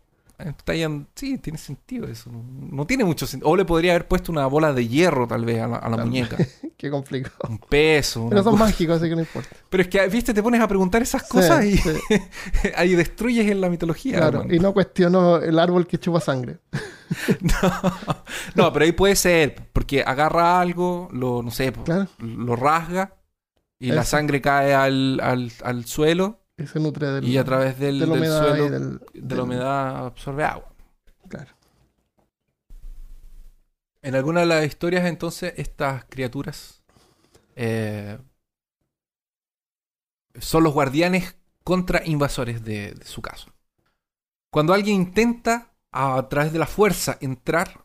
Sí, 1.14 1.39
tiene 1.39 1.59
sentido 1.59 2.07
eso. 2.09 2.31
No, 2.31 2.87
tiene 2.87 3.05
mucho 3.05 3.27
sentido. 3.27 3.51
O 3.51 3.57
le 3.57 3.64
podría 3.64 3.93
haber 3.93 4.09
puesto 4.09 4.33
una 4.33 4.47
bola 4.47 4.73
de 4.73 4.89
hierro, 4.89 5.27
tal 5.27 5.45
vez, 5.45 5.61
a 5.61 5.68
la, 5.68 6.05
muñeca. 6.05 6.37
Qué 6.83 6.91
complicado. 6.91 7.37
Un 7.49 7.59
peso. 7.59 8.26
Pero 8.28 8.43
son 8.43 8.59
mágicos, 8.59 8.97
así 8.97 9.09
que 9.09 9.14
no 9.14 9.20
importa. 9.20 9.51
Pero 9.70 9.85
es 9.85 9.89
que, 9.89 10.05
viste, 10.09 10.35
te 10.35 10.43
pones 10.43 10.61
a 10.61 10.66
preguntar 10.66 11.01
esas 11.01 11.22
cosas 11.22 11.64
y 11.64 11.78
ahí 12.76 12.97
destruyes 12.97 13.49
en 13.49 13.61
la 13.61 13.70
mitología. 13.70 14.16
Claro, 14.16 14.45
y 14.51 14.59
no 14.59 14.72
cuestiono 14.72 15.37
el 15.37 15.61
árbol 15.61 15.87
que 15.87 15.99
chupa 15.99 16.18
sangre. 16.18 16.59
no, 18.57 18.72
pero 18.72 18.85
ahí 18.85 18.91
puede 18.91 19.14
ser, 19.14 19.55
porque 19.72 20.03
agarra 20.03 20.61
algo, 20.61 21.09
lo, 21.12 21.41
no 21.41 21.53
sé, 21.53 21.72
lo 22.18 22.57
rasga 22.57 23.14
y 23.78 23.93
la 23.93 24.03
sangre 24.03 24.41
cae 24.41 24.74
al, 24.74 25.20
al 25.20 25.85
suelo 25.85 26.43
y 26.59 26.66
se 26.66 26.80
nutre 26.80 27.07
del, 27.07 27.24
y 27.24 27.39
a 27.39 27.45
través 27.45 27.78
del, 27.78 27.99
de 27.99 28.07
suelo, 28.07 28.99
de 29.12 29.37
la 29.37 29.43
humedad 29.43 30.07
absorbe 30.07 30.45
agua. 30.45 30.72
En 34.03 34.16
alguna 34.16 34.40
de 34.40 34.46
las 34.46 34.66
historias, 34.66 35.07
entonces, 35.07 35.55
estas 35.57 36.05
criaturas 36.07 36.82
eh, 37.55 38.18
son 40.40 40.64
los 40.64 40.74
guardianes 40.74 41.36
contra 41.62 42.05
invasores 42.05 42.64
de, 42.64 42.98
su 43.05 43.22
casa. 43.22 43.55
Cuando 44.50 44.74
alguien 44.74 44.96
intenta 44.96 45.72
a 45.92 46.28
través 46.28 46.53
de 46.53 46.59
la 46.59 46.66
fuerza 46.66 47.16
entrar, 47.20 47.84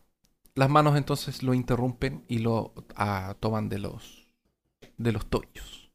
las 0.54 0.68
manos 0.68 0.96
entonces 0.96 1.44
lo 1.44 1.54
interrumpen 1.54 2.24
y 2.26 2.38
lo 2.38 2.74
ah, 2.96 3.36
toman 3.38 3.68
de 3.68 3.78
los 3.78 4.28
de 4.96 5.12
los 5.12 5.26
tobillos. 5.26 5.92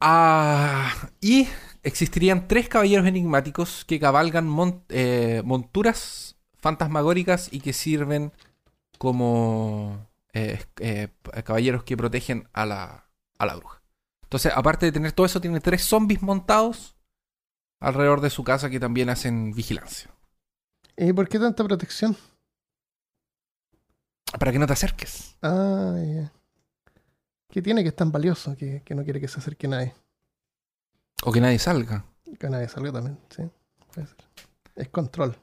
Ah, 0.00 1.10
y 1.20 1.46
existirían 1.84 2.48
tres 2.48 2.68
caballeros 2.68 3.06
enigmáticos 3.06 3.84
que 3.84 4.00
cabalgan 4.00 4.48
eh, 4.88 5.42
monturas 5.44 6.31
fantasmagóricas 6.62 7.52
y 7.52 7.60
que 7.60 7.72
sirven 7.72 8.32
como 8.96 10.08
eh, 10.32 10.64
eh, 10.78 11.08
caballeros 11.44 11.82
que 11.82 11.96
protegen 11.96 12.48
a 12.52 12.64
la, 12.64 13.08
a 13.36 13.46
la 13.46 13.56
bruja. 13.56 13.82
Entonces, 14.22 14.52
aparte 14.54 14.86
de 14.86 14.92
tener 14.92 15.12
todo 15.12 15.26
eso, 15.26 15.40
tiene 15.40 15.60
tres 15.60 15.84
zombies 15.84 16.22
montados 16.22 16.96
alrededor 17.80 18.20
de 18.20 18.30
su 18.30 18.44
casa 18.44 18.70
que 18.70 18.80
también 18.80 19.10
hacen 19.10 19.52
vigilancia. 19.52 20.10
¿Y 20.96 21.12
por 21.12 21.28
qué 21.28 21.38
tanta 21.38 21.64
protección? 21.64 22.16
Para 24.38 24.52
que 24.52 24.58
no 24.58 24.66
te 24.66 24.72
acerques. 24.72 25.36
Ah. 25.42 26.30
¿Qué 27.50 27.60
tiene 27.60 27.82
que 27.82 27.88
es 27.88 27.96
tan 27.96 28.12
valioso 28.12 28.56
que, 28.56 28.82
que 28.84 28.94
no 28.94 29.04
quiere 29.04 29.20
que 29.20 29.28
se 29.28 29.40
acerque 29.40 29.68
nadie? 29.68 29.94
O 31.24 31.32
que 31.32 31.40
nadie 31.40 31.58
salga. 31.58 32.04
Que 32.38 32.48
nadie 32.48 32.68
salga 32.68 32.92
también, 32.92 33.18
sí. 33.30 33.42
Puede 33.92 34.06
ser. 34.06 34.16
Es 34.76 34.88
control. 34.88 35.36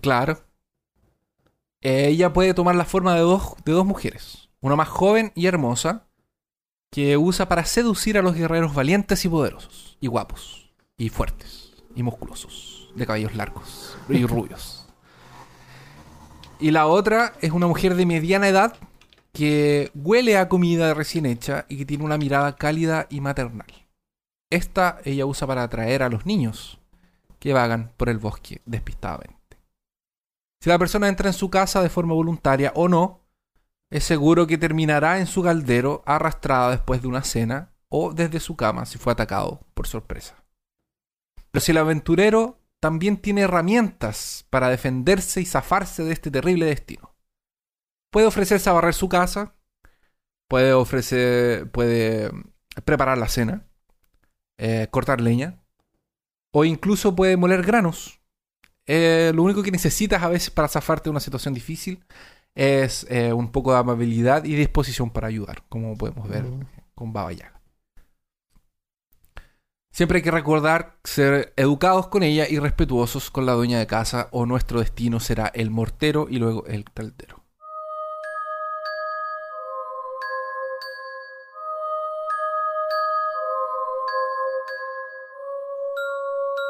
Claro. 0.00 0.38
Eh, 1.80 2.08
Ella 2.08 2.32
puede 2.32 2.54
tomar 2.54 2.74
la 2.74 2.84
forma 2.84 3.14
de 3.14 3.20
dos, 3.20 3.54
de 3.64 3.72
dos 3.72 3.86
mujeres. 3.86 4.48
Una 4.60 4.76
más 4.76 4.88
joven 4.88 5.32
y 5.34 5.46
hermosa 5.46 6.06
que 6.90 7.16
usa 7.16 7.48
para 7.48 7.64
seducir 7.64 8.18
a 8.18 8.22
los 8.22 8.34
guerreros 8.34 8.74
valientes 8.74 9.24
y 9.24 9.28
poderosos. 9.28 9.96
Y 10.00 10.06
guapos. 10.06 10.70
Y 10.96 11.08
fuertes. 11.08 11.72
Y 11.94 12.02
musculosos. 12.02 12.90
De 12.94 13.06
cabellos 13.06 13.34
largos. 13.34 13.96
Y 14.08 14.24
rubios. 14.26 14.88
Y 16.58 16.70
la 16.70 16.86
otra 16.86 17.34
es 17.42 17.52
una 17.52 17.66
mujer 17.66 17.94
de 17.94 18.06
mediana 18.06 18.48
edad 18.48 18.76
que 19.32 19.90
huele 19.94 20.38
a 20.38 20.48
comida 20.48 20.94
recién 20.94 21.26
hecha 21.26 21.66
y 21.68 21.76
que 21.76 21.84
tiene 21.84 22.04
una 22.04 22.16
mirada 22.16 22.56
cálida 22.56 23.06
y 23.10 23.20
maternal. 23.20 23.66
Esta 24.48 25.00
ella 25.04 25.26
usa 25.26 25.46
para 25.46 25.64
atraer 25.64 26.02
a 26.02 26.08
los 26.08 26.24
niños 26.24 26.80
que 27.38 27.52
vagan 27.52 27.92
por 27.98 28.08
el 28.08 28.16
bosque 28.16 28.62
despistadamente. 28.64 29.35
Si 30.66 30.70
la 30.70 30.80
persona 30.80 31.06
entra 31.06 31.28
en 31.28 31.32
su 31.32 31.48
casa 31.48 31.80
de 31.80 31.88
forma 31.88 32.14
voluntaria 32.14 32.72
o 32.74 32.88
no, 32.88 33.24
es 33.88 34.02
seguro 34.02 34.48
que 34.48 34.58
terminará 34.58 35.20
en 35.20 35.28
su 35.28 35.44
caldero 35.44 36.02
arrastrada 36.06 36.72
después 36.72 37.00
de 37.00 37.06
una 37.06 37.22
cena 37.22 37.72
o 37.88 38.12
desde 38.12 38.40
su 38.40 38.56
cama 38.56 38.84
si 38.84 38.98
fue 38.98 39.12
atacado 39.12 39.60
por 39.74 39.86
sorpresa. 39.86 40.42
Pero 41.52 41.60
si 41.60 41.70
el 41.70 41.78
aventurero 41.78 42.58
también 42.80 43.18
tiene 43.18 43.42
herramientas 43.42 44.44
para 44.50 44.68
defenderse 44.68 45.40
y 45.40 45.46
zafarse 45.46 46.02
de 46.02 46.12
este 46.12 46.32
terrible 46.32 46.66
destino. 46.66 47.14
Puede 48.10 48.26
ofrecerse 48.26 48.68
a 48.68 48.72
barrer 48.72 48.94
su 48.94 49.08
casa, 49.08 49.54
puede 50.48 50.72
ofrecer, 50.72 51.70
puede 51.70 52.32
preparar 52.84 53.18
la 53.18 53.28
cena, 53.28 53.68
eh, 54.58 54.88
cortar 54.90 55.20
leña, 55.20 55.62
o 56.52 56.64
incluso 56.64 57.14
puede 57.14 57.36
moler 57.36 57.62
granos. 57.62 58.20
Eh, 58.86 59.32
lo 59.34 59.42
único 59.42 59.62
que 59.62 59.70
necesitas 59.70 60.22
a 60.22 60.28
veces 60.28 60.50
para 60.50 60.68
zafarte 60.68 61.04
de 61.04 61.10
una 61.10 61.20
situación 61.20 61.54
difícil 61.54 62.04
es 62.54 63.06
eh, 63.10 63.32
un 63.32 63.50
poco 63.52 63.72
de 63.72 63.78
amabilidad 63.78 64.44
y 64.44 64.54
disposición 64.54 65.10
para 65.10 65.28
ayudar, 65.28 65.62
como 65.68 65.96
podemos 65.96 66.28
ver 66.28 66.44
con 66.94 67.12
Baba 67.12 67.32
Yaga. 67.32 67.60
Siempre 69.96 70.18
hay 70.18 70.22
que 70.22 70.30
recordar 70.30 70.98
ser 71.04 71.54
educados 71.56 72.08
con 72.08 72.22
ella 72.22 72.46
y 72.48 72.58
respetuosos 72.58 73.30
con 73.30 73.46
la 73.46 73.52
dueña 73.52 73.78
de 73.78 73.86
casa 73.86 74.28
o 74.30 74.44
nuestro 74.44 74.80
destino 74.80 75.20
será 75.20 75.46
el 75.46 75.70
mortero 75.70 76.26
y 76.28 76.38
luego 76.38 76.66
el 76.66 76.84
caldero. 76.84 77.45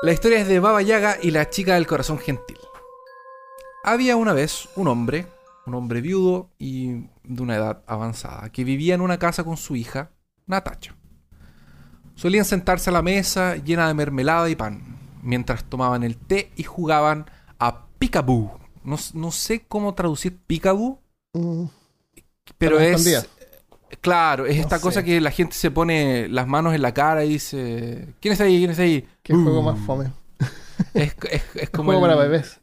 La 0.02 0.12
historia 0.12 0.40
es 0.40 0.48
de 0.48 0.60
Baba 0.60 0.82
Yaga 0.82 1.18
y 1.22 1.30
la 1.30 1.50
chica 1.50 1.74
del 1.74 1.86
corazón 1.86 2.18
gentil. 2.18 2.58
Había 3.84 4.16
una 4.16 4.32
vez 4.32 4.68
un 4.76 4.88
hombre, 4.88 5.26
un 5.66 5.74
hombre 5.74 6.00
viudo 6.00 6.50
y 6.58 7.06
de 7.24 7.42
una 7.42 7.56
edad 7.56 7.82
avanzada, 7.86 8.50
que 8.50 8.64
vivía 8.64 8.94
en 8.94 9.00
una 9.00 9.18
casa 9.18 9.44
con 9.44 9.56
su 9.56 9.74
hija, 9.76 10.10
Natacha. 10.46 10.94
Solían 12.14 12.44
sentarse 12.44 12.90
a 12.90 12.92
la 12.92 13.02
mesa 13.02 13.56
llena 13.56 13.88
de 13.88 13.94
mermelada 13.94 14.48
y 14.48 14.56
pan, 14.56 14.98
mientras 15.22 15.64
tomaban 15.64 16.02
el 16.02 16.16
té 16.16 16.50
y 16.56 16.62
jugaban 16.62 17.26
a 17.58 17.86
Peekaboo. 17.98 18.58
No, 18.84 18.96
no 19.14 19.30
sé 19.32 19.64
cómo 19.66 19.94
traducir 19.94 20.38
Peekaboo, 20.46 21.00
Mm, 21.36 21.66
pero 22.56 22.80
es... 22.80 23.28
Claro, 24.00 24.46
es 24.46 24.56
No 24.62 24.62
esta 24.62 24.78
sé. 24.78 24.82
cosa 24.82 25.02
que 25.02 25.20
la 25.20 25.30
gente 25.30 25.54
se 25.54 25.70
pone 25.70 26.28
las 26.28 26.46
manos 26.46 26.74
en 26.74 26.82
la 26.82 26.94
cara 26.94 27.24
y 27.24 27.30
dice... 27.30 28.14
¿Quién 28.20 28.32
está 28.32 28.44
ahí? 28.44 28.58
¿Quién 28.58 28.70
está 28.70 28.82
ahí? 28.84 29.06
¿Qué 29.22 29.34
juego 29.34 29.60
Uh. 29.60 29.62
más 29.62 29.78
fome? 29.80 30.12
Es, 30.94 31.14
es, 31.30 31.42
es 31.56 31.70
como 31.70 31.92
juego 31.92 32.06
el- 32.06 32.12
para 32.12 32.16
bebés. 32.16 32.60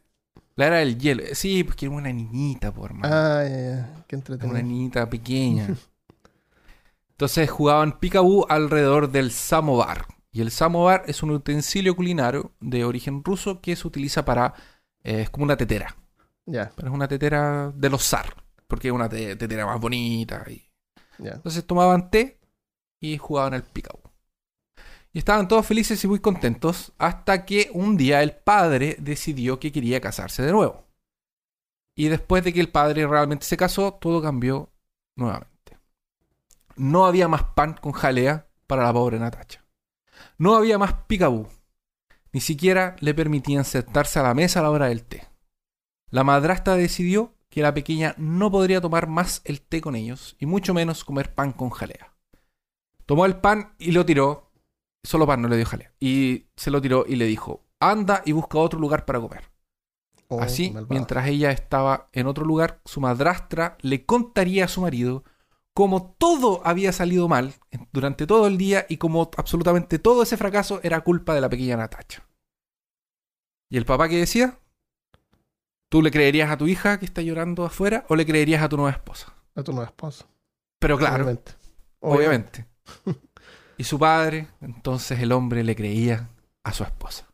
La 0.56 0.66
era 0.68 0.76
del 0.78 0.98
hielo. 0.98 1.22
Sí, 1.34 1.64
pues 1.64 1.76
que 1.76 1.86
era 1.86 1.94
una 1.94 2.12
niñita, 2.12 2.72
por 2.72 2.90
hermano. 2.90 3.14
Ah, 3.14 3.44
ya, 3.44 3.56
ya. 3.56 4.04
Qué 4.06 4.16
Una 4.16 4.20
entretenido. 4.20 4.62
niñita 4.62 5.08
pequeña. 5.10 5.68
Entonces 7.12 7.50
jugaban 7.50 7.98
Peekaboo 7.98 8.46
alrededor 8.48 9.10
del 9.10 9.30
samovar. 9.30 10.06
Y 10.32 10.40
el 10.40 10.50
samovar 10.50 11.04
es 11.06 11.22
un 11.22 11.30
utensilio 11.30 11.94
culinario 11.94 12.52
de 12.60 12.84
origen 12.84 13.22
ruso 13.24 13.60
que 13.60 13.76
se 13.76 13.86
utiliza 13.86 14.24
para... 14.24 14.54
eh, 15.04 15.22
es 15.22 15.30
como 15.30 15.44
una 15.44 15.56
tetera. 15.56 15.96
Ya, 16.46 16.72
Pero 16.76 16.88
es 16.88 16.94
una 16.94 17.08
tetera 17.08 17.72
de 17.74 17.90
los 17.90 18.02
zar. 18.04 18.34
Porque 18.66 18.88
es 18.88 18.94
una 18.94 19.08
te- 19.08 19.36
tetera 19.36 19.66
más 19.66 19.80
bonita. 19.80 20.44
Y... 20.50 20.62
Entonces 21.18 21.66
tomaban 21.66 22.10
té 22.10 22.40
y 23.00 23.18
jugaban 23.18 23.54
al 23.54 23.64
Peekaboo. 23.64 24.12
Y 25.12 25.18
estaban 25.18 25.46
todos 25.46 25.66
felices 25.66 26.02
y 26.02 26.08
muy 26.08 26.18
contentos 26.18 26.92
hasta 26.98 27.44
que 27.44 27.70
un 27.72 27.96
día 27.96 28.22
el 28.22 28.34
padre 28.34 28.96
decidió 28.98 29.60
que 29.60 29.70
quería 29.70 30.00
casarse 30.00 30.42
de 30.42 30.52
nuevo. 30.52 30.88
Y 31.96 32.08
después 32.08 32.42
de 32.42 32.52
que 32.52 32.60
el 32.60 32.70
padre 32.70 33.06
realmente 33.06 33.46
se 33.46 33.56
casó, 33.56 33.94
todo 33.94 34.20
cambió 34.20 34.72
nuevamente. 35.14 35.78
No 36.74 37.06
había 37.06 37.28
más 37.28 37.44
pan 37.44 37.74
con 37.74 37.92
jalea 37.92 38.48
para 38.66 38.82
la 38.82 38.92
pobre 38.92 39.20
Natacha. 39.20 39.64
No 40.36 40.56
había 40.56 40.78
más 40.78 40.94
Peekaboo. 41.06 41.48
Ni 42.32 42.40
siquiera 42.40 42.96
le 42.98 43.14
permitían 43.14 43.64
sentarse 43.64 44.18
a 44.18 44.24
la 44.24 44.34
mesa 44.34 44.58
a 44.58 44.64
la 44.64 44.70
hora 44.70 44.86
del 44.86 45.04
té. 45.04 45.28
La 46.10 46.24
madrastra 46.24 46.74
decidió 46.74 47.33
que 47.54 47.62
la 47.62 47.72
pequeña 47.72 48.16
no 48.18 48.50
podría 48.50 48.80
tomar 48.80 49.06
más 49.06 49.40
el 49.44 49.60
té 49.60 49.80
con 49.80 49.94
ellos 49.94 50.34
y 50.40 50.46
mucho 50.46 50.74
menos 50.74 51.04
comer 51.04 51.36
pan 51.36 51.52
con 51.52 51.70
jalea. 51.70 52.12
Tomó 53.06 53.26
el 53.26 53.36
pan 53.36 53.76
y 53.78 53.92
lo 53.92 54.04
tiró. 54.04 54.50
Solo 55.04 55.24
pan, 55.24 55.40
no 55.40 55.46
le 55.46 55.56
dio 55.56 55.64
jalea. 55.64 55.92
Y 56.00 56.46
se 56.56 56.72
lo 56.72 56.82
tiró 56.82 57.04
y 57.06 57.14
le 57.14 57.26
dijo, 57.26 57.64
anda 57.78 58.22
y 58.24 58.32
busca 58.32 58.58
otro 58.58 58.80
lugar 58.80 59.04
para 59.04 59.20
comer. 59.20 59.52
Oh, 60.26 60.40
Así, 60.40 60.72
malvado. 60.72 60.88
mientras 60.90 61.28
ella 61.28 61.52
estaba 61.52 62.08
en 62.12 62.26
otro 62.26 62.44
lugar, 62.44 62.80
su 62.86 63.00
madrastra 63.00 63.78
le 63.82 64.04
contaría 64.04 64.64
a 64.64 64.68
su 64.68 64.80
marido 64.80 65.22
cómo 65.74 66.16
todo 66.18 66.60
había 66.66 66.92
salido 66.92 67.28
mal 67.28 67.54
durante 67.92 68.26
todo 68.26 68.48
el 68.48 68.58
día 68.58 68.84
y 68.88 68.96
cómo 68.96 69.30
absolutamente 69.36 70.00
todo 70.00 70.24
ese 70.24 70.36
fracaso 70.36 70.80
era 70.82 71.02
culpa 71.02 71.34
de 71.34 71.40
la 71.40 71.48
pequeña 71.48 71.76
Natacha. 71.76 72.26
¿Y 73.70 73.76
el 73.76 73.84
papá 73.84 74.08
qué 74.08 74.16
decía? 74.16 74.58
¿Tú 75.94 76.02
le 76.02 76.10
creerías 76.10 76.50
a 76.50 76.56
tu 76.56 76.66
hija 76.66 76.98
que 76.98 77.04
está 77.04 77.22
llorando 77.22 77.64
afuera 77.64 78.04
o 78.08 78.16
le 78.16 78.26
creerías 78.26 78.60
a 78.60 78.68
tu 78.68 78.76
nueva 78.76 78.90
esposa? 78.90 79.32
A 79.54 79.62
tu 79.62 79.70
nueva 79.70 79.86
esposa. 79.86 80.26
Pero 80.80 80.98
claro, 80.98 81.22
Obviamente. 81.22 81.52
obviamente. 82.00 82.66
Y 83.76 83.84
su 83.84 83.96
padre, 83.96 84.48
entonces 84.60 85.20
el 85.20 85.30
hombre 85.30 85.62
le 85.62 85.76
creía 85.76 86.30
a 86.64 86.72
su 86.72 86.82
esposa. 86.82 87.28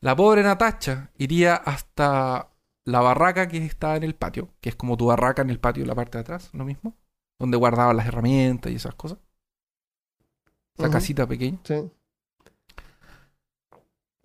La 0.00 0.16
pobre 0.16 0.42
Natacha 0.42 1.12
iría 1.16 1.54
hasta 1.54 2.50
la 2.86 3.00
barraca 3.02 3.46
que 3.46 3.64
estaba 3.64 3.94
en 3.94 4.02
el 4.02 4.16
patio, 4.16 4.48
que 4.60 4.70
es 4.70 4.74
como 4.74 4.96
tu 4.96 5.06
barraca 5.06 5.42
en 5.42 5.50
el 5.50 5.60
patio, 5.60 5.86
la 5.86 5.94
parte 5.94 6.18
de 6.18 6.22
atrás, 6.22 6.50
lo 6.52 6.64
mismo, 6.64 6.96
donde 7.38 7.56
guardaban 7.56 7.96
las 7.96 8.06
herramientas 8.08 8.72
y 8.72 8.74
esas 8.74 8.96
cosas. 8.96 9.18
Esa 10.76 10.88
Ujú. 10.88 10.92
casita 10.92 11.24
pequeña. 11.24 11.60
Sí. 11.62 11.88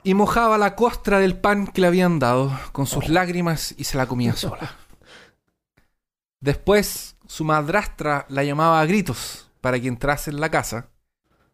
Y 0.05 0.13
mojaba 0.13 0.57
la 0.59 0.75
costra 0.75 1.19
del 1.19 1.35
pan 1.37 1.65
que 1.65 1.81
le 1.81 1.87
habían 1.87 2.19
dado 2.19 2.51
con 2.71 2.85
sus 2.85 3.09
lágrimas 3.09 3.73
y 3.75 3.85
se 3.85 3.97
la 3.97 4.05
comía 4.05 4.33
sola. 4.35 4.75
Después, 6.39 7.17
su 7.25 7.43
madrastra 7.43 8.27
la 8.29 8.43
llamaba 8.43 8.79
a 8.79 8.85
gritos 8.85 9.49
para 9.61 9.79
que 9.79 9.87
entrase 9.87 10.29
en 10.29 10.39
la 10.39 10.51
casa, 10.51 10.91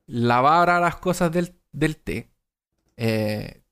lavara 0.06 0.82
las 0.82 0.97
cosas 0.97 1.32
del, 1.32 1.56
del 1.72 1.95
té, 1.95 2.30
eh, 2.97 3.64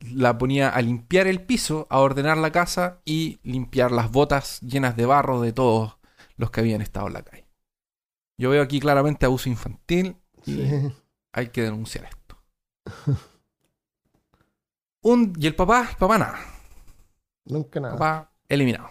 la 0.00 0.36
ponía 0.36 0.68
a 0.68 0.82
limpiar 0.82 1.26
el 1.26 1.40
piso, 1.40 1.86
a 1.88 1.98
ordenar 2.00 2.36
la 2.36 2.52
casa 2.52 3.00
y 3.06 3.40
limpiar 3.42 3.90
las 3.92 4.10
botas 4.10 4.60
llenas 4.60 4.94
de 4.94 5.06
barro 5.06 5.40
de 5.40 5.54
todos 5.54 5.96
los 6.36 6.50
que 6.50 6.60
habían 6.60 6.82
estado 6.82 7.06
en 7.06 7.14
la 7.14 7.22
calle. 7.22 7.48
Yo 8.36 8.50
veo 8.50 8.62
aquí 8.62 8.78
claramente 8.78 9.24
abuso 9.24 9.48
infantil 9.48 10.18
y 10.44 10.52
Sí. 10.54 10.92
hay 11.32 11.48
que 11.48 11.62
denunciar 11.62 12.04
esto. 12.04 12.36
Un, 15.02 15.32
y 15.38 15.46
el 15.46 15.54
papá, 15.54 15.90
papá 15.98 16.18
nada. 16.18 16.38
Nunca 17.44 17.80
nada. 17.80 17.94
Papá 17.94 18.32
eliminado. 18.48 18.90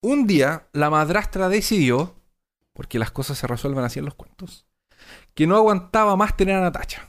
Un 0.00 0.26
día 0.26 0.68
la 0.72 0.90
madrastra 0.90 1.48
decidió, 1.48 2.14
porque 2.72 2.98
las 2.98 3.10
cosas 3.10 3.38
se 3.38 3.46
resuelven 3.46 3.84
así 3.84 3.98
en 3.98 4.04
los 4.04 4.14
cuentos, 4.14 4.66
que 5.34 5.46
no 5.46 5.56
aguantaba 5.56 6.16
más 6.16 6.36
tener 6.36 6.56
a 6.56 6.60
Natacha. 6.60 7.06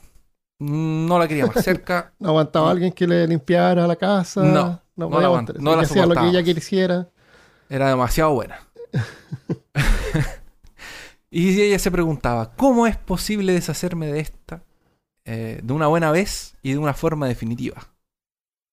No 0.58 1.18
la 1.18 1.28
quería 1.28 1.46
más 1.46 1.64
cerca. 1.70 2.12
No 2.18 2.30
aguantaba 2.30 2.70
alguien 2.70 2.92
que 2.92 3.06
le 3.06 3.26
limpiara 3.26 3.86
la 3.86 3.96
casa. 3.96 4.42
No, 4.42 4.82
no, 4.96 5.08
no 5.08 5.20
la 5.20 5.26
aguantar. 5.26 5.56
aguant- 5.56 5.60
no 5.62 5.76
la 5.76 5.82
hacía 5.82 6.06
lo 6.06 6.14
que 6.14 6.26
ella 6.28 6.42
quisiera. 6.42 7.08
Era 7.68 7.88
demasiado 7.88 8.34
buena. 8.34 8.58
y 11.30 11.60
ella 11.60 11.78
se 11.78 11.90
preguntaba, 11.90 12.52
¿cómo 12.56 12.86
es 12.86 12.96
posible 12.96 13.52
deshacerme 13.52 14.08
de 14.08 14.20
esta 14.20 14.64
eh, 15.24 15.60
de 15.62 15.72
una 15.72 15.86
buena 15.86 16.10
vez 16.10 16.56
y 16.62 16.72
de 16.72 16.78
una 16.78 16.94
forma 16.94 17.28
definitiva? 17.28 17.88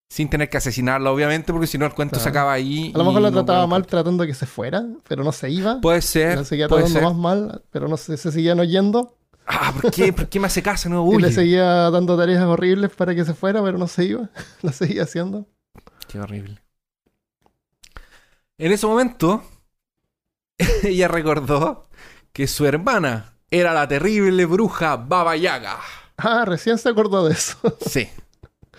Sin 0.09 0.29
tener 0.29 0.49
que 0.49 0.57
asesinarla, 0.57 1.11
obviamente, 1.11 1.51
porque 1.51 1.67
si 1.67 1.77
no 1.77 1.85
el 1.85 1.93
cuento 1.93 2.13
Claro. 2.13 2.23
se 2.23 2.29
acaba 2.29 2.53
ahí. 2.53 2.91
A 2.95 2.97
lo 2.97 3.03
y 3.03 3.07
mejor 3.07 3.21
la 3.21 3.31
trataba 3.31 3.67
mal 3.67 3.85
tratando 3.85 4.23
de 4.23 4.27
que 4.29 4.33
se 4.33 4.45
fuera, 4.45 4.85
pero 5.07 5.23
no 5.23 5.31
se 5.33 5.49
iba. 5.49 5.81
Puede 5.81 6.01
ser. 6.01 6.37
la 6.37 6.43
seguía 6.45 6.67
puede 6.69 6.83
tratando 6.83 6.99
ser. 7.09 7.15
más 7.15 7.17
mal, 7.49 7.63
pero 7.71 7.87
no 7.89 7.97
se, 7.97 8.15
se 8.15 8.31
seguían 8.31 8.59
oyendo. 8.59 9.17
Ah, 9.45 9.73
¿por 9.81 9.91
qué? 9.91 10.13
¿Por 10.13 10.27
qué 10.29 10.39
me 10.39 10.47
hace 10.47 10.61
caso? 10.63 10.87
No 10.89 11.03
Y 11.11 11.15
huye. 11.15 11.27
le 11.27 11.31
seguía 11.33 11.89
dando 11.89 12.17
tareas 12.17 12.43
horribles 12.43 12.91
para 12.95 13.13
que 13.15 13.25
se 13.25 13.33
fuera, 13.33 13.61
pero 13.63 13.77
no 13.77 13.87
se 13.87 14.05
iba. 14.05 14.29
la 14.61 14.71
seguía 14.71 15.03
haciendo. 15.03 15.45
Qué 16.07 16.19
horrible. 16.21 16.61
En 18.57 18.71
ese 18.71 18.87
momento, 18.87 19.43
ella 20.83 21.07
recordó 21.09 21.85
que 22.33 22.47
su 22.47 22.65
hermana 22.65 23.33
era 23.51 23.73
la 23.73 23.87
terrible 23.87 24.45
bruja 24.45 24.95
Baba 24.95 25.35
Yaga. 25.35 25.77
Ah, 26.17 26.45
recién 26.45 26.77
se 26.77 26.89
acordó 26.89 27.27
de 27.27 27.33
eso. 27.33 27.57
Sí. 27.85 28.07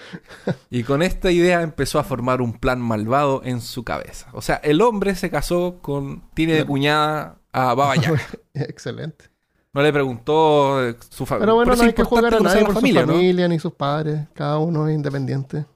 Y 0.71 0.83
con 0.83 1.03
esta 1.03 1.31
idea 1.31 1.63
empezó 1.63 1.99
a 1.99 2.05
formar 2.05 2.41
un 2.41 2.59
plan 2.59 2.81
malvado 2.81 3.43
en 3.45 3.61
su 3.61 3.85
cabeza. 3.85 4.29
O 4.33 4.43
sea, 4.43 4.57
el 4.57 4.81
hombre 4.81 5.15
se 5.15 5.31
casó 5.31 5.79
con. 5.81 6.23
Tiene 6.35 6.55
de 6.55 6.65
cuñada 6.65 7.39
a 7.53 7.75
Baba 7.75 7.97
Yaga. 7.97 8.21
Excelente. 8.55 9.27
No 9.73 9.83
le 9.83 9.93
preguntó 9.93 10.85
eh, 10.85 10.97
su 11.11 11.27
familia. 11.27 11.47
Pero 11.47 11.55
bueno, 11.57 11.77
no 11.77 11.83
hay 11.83 11.93
que 11.93 12.03
jugar 12.03 12.35
a 12.35 12.41
nadie 12.41 12.65
por 12.65 12.75
su 12.75 12.81
familia 12.81 13.49
ni 13.49 13.59
sus 13.59 13.75
padres. 13.75 14.27
Cada 14.35 14.59
uno 14.59 14.89
es 14.89 14.95
independiente. 14.95 15.67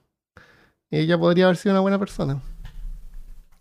Y 0.89 0.99
ella 0.99 1.17
podría 1.17 1.45
haber 1.45 1.57
sido 1.57 1.73
una 1.73 1.81
buena 1.81 1.99
persona. 1.99 2.41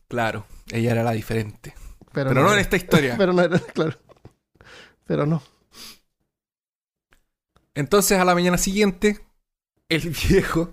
Claro, 0.09 0.45
ella 0.71 0.93
era 0.93 1.03
la 1.03 1.13
diferente. 1.13 1.75
Pero, 2.13 2.31
Pero 2.31 2.43
no 2.43 2.53
en 2.53 2.59
esta 2.59 2.77
historia. 2.77 3.15
Pero 3.19 3.33
no 3.33 3.43
era, 3.43 3.59
claro. 3.59 3.99
Pero 5.07 5.27
no. 5.27 5.43
Entonces, 7.75 8.19
a 8.19 8.25
la 8.25 8.35
mañana 8.35 8.59
siguiente, 8.59 9.25
el 9.95 10.11
viejo 10.29 10.73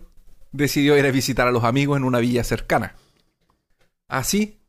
decidió 0.52 0.98
ir 0.98 1.06
a 1.06 1.12
visitar 1.12 1.48
a 1.48 1.52
los 1.52 1.64
amigos 1.64 1.98
en 1.98 2.04
una 2.04 2.20
villa 2.20 2.44
cercana. 2.44 2.96
Así, 4.08 4.60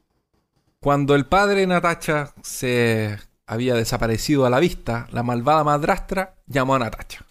cuando 0.80 1.14
el 1.14 1.26
padre 1.26 1.60
de 1.60 1.66
Natacha 1.66 2.34
se 2.42 3.18
había 3.46 3.74
desaparecido 3.74 4.46
a 4.46 4.50
la 4.50 4.60
vista, 4.60 5.08
la 5.12 5.22
malvada 5.22 5.64
madrastra 5.64 6.34
llamó 6.46 6.74
a 6.74 6.78
Natacha. 6.80 7.24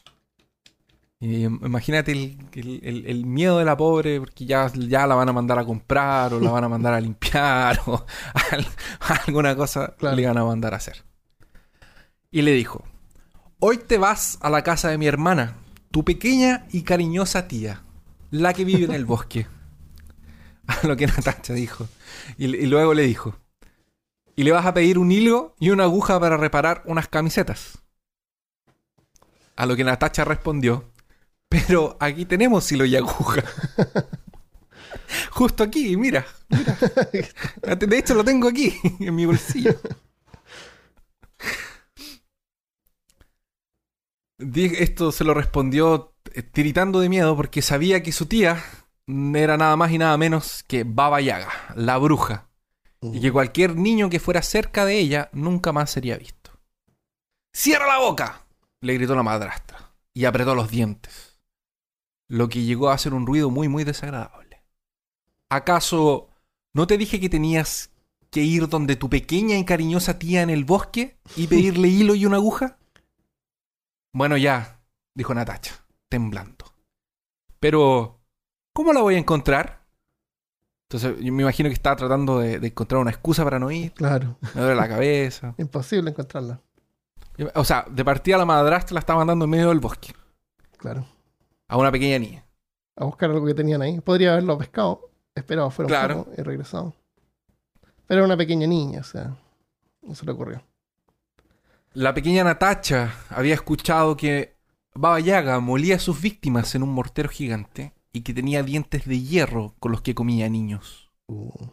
Y 1.22 1.44
im- 1.46 1.60
imagínate 1.66 2.14
el, 2.14 2.38
el- 2.54 2.80
el- 2.84 3.06
el 3.06 3.26
miedo 3.26 3.58
de 3.60 3.66
la 3.66 3.76
pobre, 3.76 4.20
porque 4.20 4.46
ya, 4.46 4.72
ya 4.74 5.06
la 5.06 5.16
van 5.16 5.28
a 5.30 5.34
mandar 5.34 5.60
a 5.60 5.66
comprar, 5.66 6.34
o 6.34 6.40
la 6.40 6.50
van 6.50 6.64
a 6.64 6.70
mandar 6.70 6.94
a 6.94 7.02
limpiar, 7.02 7.80
o 7.88 8.06
al- 8.52 8.68
alguna 9.28 9.56
cosa 9.56 9.96
Claro. 9.98 10.16
le 10.16 10.26
van 10.26 10.38
a 10.38 10.46
mandar 10.46 10.74
a 10.74 10.78
hacer. 10.78 11.04
Y 12.32 12.42
le 12.42 12.52
dijo, 12.54 12.84
Hoy 13.60 13.78
te 13.78 13.98
vas 13.98 14.38
a 14.42 14.50
la 14.50 14.64
casa 14.64 14.90
de 14.90 14.98
mi 14.98 15.08
hermana, 15.08 15.56
tu 15.92 16.04
pequeña 16.06 16.68
y 16.72 16.84
cariñosa 16.84 17.48
tía, 17.48 17.84
la 18.32 18.54
que 18.54 18.66
vive 18.66 18.86
en 18.86 18.94
el 18.94 19.06
bosque. 19.06 19.48
A 20.68 20.86
lo 20.88 20.96
que 20.96 21.08
Natacha 21.08 21.54
dijo. 21.54 21.88
Y, 22.38 22.46
y 22.46 22.66
luego 22.68 22.94
le 22.94 23.04
dijo, 23.04 23.36
y 24.36 24.44
le 24.44 24.52
vas 24.52 24.66
a 24.66 24.74
pedir 24.74 24.98
un 24.98 25.12
hilo 25.12 25.54
y 25.60 25.70
una 25.72 25.84
aguja 25.84 26.18
para 26.20 26.38
reparar 26.38 26.84
unas 26.86 27.10
camisetas. 27.10 27.80
A 29.56 29.66
lo 29.66 29.76
que 29.76 29.84
Natacha 29.84 30.24
respondió, 30.24 30.94
pero 31.50 31.98
aquí 32.00 32.24
tenemos 32.24 32.72
hilo 32.72 32.86
y 32.86 32.96
aguja. 32.96 33.44
Justo 35.32 35.64
aquí, 35.64 35.98
mira, 35.98 36.26
mira. 36.50 36.78
De 37.76 37.98
hecho 37.98 38.14
lo 38.14 38.24
tengo 38.24 38.48
aquí, 38.48 38.74
en 39.00 39.14
mi 39.14 39.26
bolsillo. 39.26 39.76
Esto 44.40 45.12
se 45.12 45.24
lo 45.24 45.34
respondió 45.34 46.14
eh, 46.34 46.42
tiritando 46.44 47.02
de 47.02 47.10
miedo 47.10 47.36
porque 47.36 47.62
sabía 47.62 48.02
que 48.02 48.12
su 48.12 48.26
tía 48.26 48.64
era 49.08 49.58
nada 49.58 49.76
más 49.76 49.92
y 49.92 49.98
nada 49.98 50.18
menos 50.18 50.64
que 50.68 50.84
Baba 50.84 51.20
Yaga, 51.20 51.52
la 51.76 51.98
bruja, 51.98 52.48
y 53.02 53.20
que 53.20 53.32
cualquier 53.32 53.76
niño 53.76 54.10
que 54.10 54.20
fuera 54.20 54.42
cerca 54.42 54.86
de 54.86 55.00
ella 55.00 55.30
nunca 55.34 55.72
más 55.72 55.92
sería 55.92 56.18
visto. 56.18 56.52
¡Cierra 57.54 57.88
la 57.88 58.00
boca! 58.00 58.46
le 58.82 58.94
gritó 58.94 59.14
la 59.14 59.24
madrastra 59.24 59.94
y 60.14 60.26
apretó 60.26 60.56
los 60.56 60.72
dientes, 60.72 61.42
lo 62.30 62.48
que 62.48 62.64
llegó 62.64 62.90
a 62.90 62.94
hacer 62.94 63.14
un 63.14 63.26
ruido 63.26 63.50
muy 63.50 63.68
muy 63.68 63.84
desagradable. 63.84 64.64
¿Acaso 65.50 66.30
no 66.74 66.88
te 66.88 66.98
dije 66.98 67.20
que 67.20 67.30
tenías 67.30 67.92
que 68.30 68.42
ir 68.42 68.70
donde 68.70 68.96
tu 68.96 69.10
pequeña 69.10 69.58
y 69.58 69.66
cariñosa 69.66 70.20
tía 70.20 70.44
en 70.44 70.50
el 70.50 70.64
bosque 70.64 71.18
y 71.36 71.48
pedirle 71.48 71.90
hilo 71.90 72.16
y 72.16 72.26
una 72.26 72.38
aguja? 72.38 72.79
Bueno, 74.20 74.36
ya, 74.36 74.82
dijo 75.16 75.34
Natacha, 75.34 75.76
temblando. 76.10 76.66
Pero, 77.62 78.20
¿cómo 78.74 78.92
la 78.92 79.00
voy 79.02 79.16
a 79.16 79.18
encontrar? 79.18 79.86
Entonces, 80.90 81.24
yo 81.24 81.32
me 81.32 81.44
imagino 81.44 81.70
que 81.70 81.74
estaba 81.74 81.96
tratando 81.96 82.40
de, 82.40 82.60
de 82.60 82.68
encontrar 82.68 83.00
una 83.00 83.12
excusa 83.12 83.46
para 83.46 83.60
no 83.60 83.72
ir. 83.72 83.94
Claro. 83.94 84.36
Me 84.54 84.60
duele 84.60 84.76
la 84.76 84.90
cabeza. 84.90 85.56
Imposible 85.58 86.10
encontrarla. 86.10 86.60
O 87.56 87.64
sea, 87.64 87.86
de 87.90 88.04
partida 88.04 88.38
la 88.38 88.44
madrastra 88.44 88.96
la 88.96 89.00
estaba 89.00 89.20
mandando 89.20 89.46
en 89.46 89.52
medio 89.52 89.70
del 89.70 89.80
bosque. 89.80 90.14
Claro. 90.78 91.06
A 91.70 91.78
una 91.78 91.90
pequeña 91.90 92.20
niña. 92.20 92.44
A 92.98 93.06
buscar 93.06 93.30
algo 93.32 93.46
que 93.46 93.54
tenían 93.54 93.82
ahí. 93.82 94.02
Podría 94.02 94.34
haberlo 94.34 94.58
pescado. 94.58 95.12
Esperado 95.34 95.70
fuera 95.72 95.86
un 95.86 95.90
Claro. 95.92 96.18
poco 96.26 96.32
y 96.38 96.42
regresado. 96.44 96.94
Pero 98.06 98.20
era 98.20 98.26
una 98.26 98.36
pequeña 98.36 98.68
niña, 98.68 99.00
o 99.00 99.04
sea. 99.06 99.38
No 100.02 100.14
se 100.14 100.26
le 100.26 100.34
ocurrió. 100.34 100.62
La 101.94 102.14
pequeña 102.14 102.44
Natacha 102.44 103.16
había 103.30 103.56
escuchado 103.56 104.16
que 104.16 104.56
Baba 104.94 105.20
Yaga 105.20 105.60
molía 105.60 105.96
a 105.96 106.00
sus 106.00 106.22
víctimas 106.22 106.76
en 106.76 106.84
un 106.84 106.94
mortero 106.94 107.30
gigante 107.30 107.94
y 108.14 108.22
que 108.22 108.34
tenía 108.34 108.62
dientes 108.62 109.06
de 109.06 109.20
hierro 109.20 109.76
con 109.80 109.92
los 109.92 110.02
que 110.02 110.14
comía 110.14 110.50
niños. 110.50 111.12
Uh, 111.26 111.72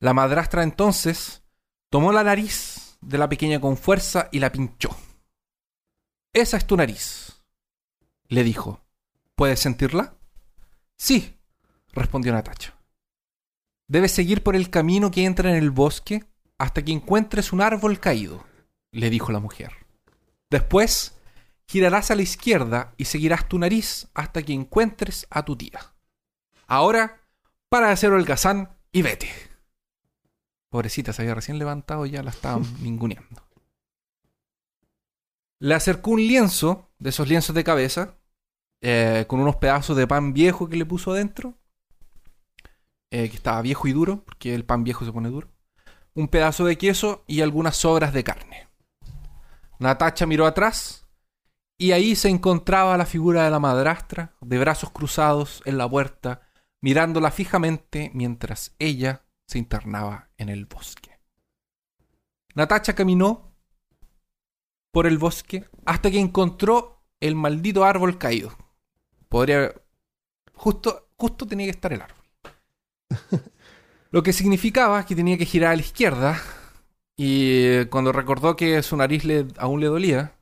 La 0.00 0.12
madrastra 0.12 0.62
entonces 0.62 1.42
tomó 1.88 2.12
la 2.12 2.24
nariz 2.24 2.98
de 3.00 3.16
la 3.16 3.28
pequeña 3.30 3.58
con 3.58 3.78
fuerza 3.78 4.28
y 4.32 4.38
la 4.38 4.52
pinchó. 4.52 4.90
Esa 6.34 6.58
es 6.58 6.66
tu 6.66 6.76
nariz, 6.76 7.42
le 8.28 8.44
dijo. 8.44 8.80
¿Puedes 9.34 9.60
sentirla? 9.60 10.14
Sí, 10.96 11.38
respondió 11.92 12.32
Natacha. 12.32 12.74
Debes 13.88 14.12
seguir 14.12 14.42
por 14.42 14.56
el 14.56 14.68
camino 14.68 15.10
que 15.10 15.24
entra 15.24 15.50
en 15.50 15.56
el 15.56 15.70
bosque 15.70 16.24
hasta 16.58 16.82
que 16.84 16.92
encuentres 16.92 17.52
un 17.52 17.62
árbol 17.62 17.98
caído, 17.98 18.44
le 18.92 19.10
dijo 19.10 19.32
la 19.32 19.40
mujer. 19.40 19.72
Después 20.50 21.18
girarás 21.66 22.10
a 22.10 22.14
la 22.14 22.22
izquierda 22.22 22.94
y 22.96 23.06
seguirás 23.06 23.48
tu 23.48 23.58
nariz 23.58 24.08
hasta 24.14 24.42
que 24.42 24.52
encuentres 24.52 25.26
a 25.30 25.44
tu 25.44 25.56
tía. 25.56 25.94
Ahora, 26.66 27.22
para 27.68 27.88
de 27.88 27.94
hacer 27.94 28.12
holgazán 28.12 28.76
y 28.92 29.02
vete. 29.02 29.30
Pobrecita, 30.68 31.12
se 31.12 31.22
había 31.22 31.34
recién 31.34 31.58
levantado 31.58 32.06
y 32.06 32.10
ya 32.10 32.22
la 32.22 32.30
estaban 32.30 32.64
ninguneando. 32.82 33.42
Le 35.58 35.74
acercó 35.74 36.10
un 36.10 36.20
lienzo, 36.20 36.90
de 36.98 37.10
esos 37.10 37.28
lienzos 37.28 37.54
de 37.54 37.64
cabeza, 37.64 38.18
eh, 38.80 39.24
con 39.28 39.40
unos 39.40 39.56
pedazos 39.56 39.96
de 39.96 40.06
pan 40.06 40.32
viejo 40.32 40.68
que 40.68 40.76
le 40.76 40.84
puso 40.84 41.12
adentro, 41.12 41.54
eh, 43.10 43.30
que 43.30 43.36
estaba 43.36 43.62
viejo 43.62 43.86
y 43.86 43.92
duro, 43.92 44.24
porque 44.24 44.54
el 44.54 44.64
pan 44.64 44.82
viejo 44.82 45.04
se 45.04 45.12
pone 45.12 45.28
duro, 45.28 45.48
un 46.14 46.28
pedazo 46.28 46.64
de 46.64 46.76
queso 46.76 47.24
y 47.26 47.42
algunas 47.42 47.76
sobras 47.76 48.12
de 48.12 48.24
carne. 48.24 48.71
Natacha 49.82 50.26
miró 50.26 50.46
atrás 50.46 51.06
y 51.76 51.92
ahí 51.92 52.16
se 52.16 52.28
encontraba 52.28 52.96
la 52.96 53.06
figura 53.06 53.44
de 53.44 53.50
la 53.50 53.58
madrastra, 53.58 54.34
de 54.40 54.58
brazos 54.58 54.90
cruzados 54.90 55.62
en 55.64 55.78
la 55.78 55.88
puerta, 55.88 56.48
mirándola 56.80 57.30
fijamente 57.30 58.10
mientras 58.14 58.74
ella 58.78 59.24
se 59.46 59.58
internaba 59.58 60.30
en 60.38 60.48
el 60.48 60.66
bosque. 60.66 61.18
Natacha 62.54 62.94
caminó 62.94 63.54
por 64.92 65.06
el 65.06 65.18
bosque 65.18 65.68
hasta 65.84 66.10
que 66.10 66.20
encontró 66.20 67.02
el 67.20 67.34
maldito 67.34 67.84
árbol 67.84 68.18
caído. 68.18 68.56
Podría 69.28 69.72
Justo, 70.62 71.08
justo 71.16 71.44
tenía 71.44 71.66
que 71.66 71.70
estar 71.70 71.92
el 71.92 72.02
árbol. 72.02 72.24
Lo 74.12 74.22
que 74.22 74.32
significaba 74.32 75.04
que 75.04 75.16
tenía 75.16 75.36
que 75.36 75.44
girar 75.44 75.72
a 75.72 75.74
la 75.74 75.82
izquierda. 75.82 76.40
Y 77.16 77.84
cuando 77.86 78.12
recordó 78.12 78.56
que 78.56 78.82
su 78.82 78.96
nariz 78.96 79.24
le, 79.24 79.46
aún 79.58 79.80
le 79.80 79.86
dolía, 79.86 80.34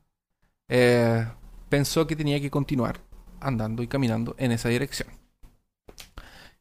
eh, 0.68 1.26
pensó 1.68 2.06
que 2.06 2.16
tenía 2.16 2.40
que 2.40 2.50
continuar 2.50 3.00
andando 3.40 3.82
y 3.82 3.88
caminando 3.88 4.34
en 4.38 4.52
esa 4.52 4.68
dirección. 4.68 5.08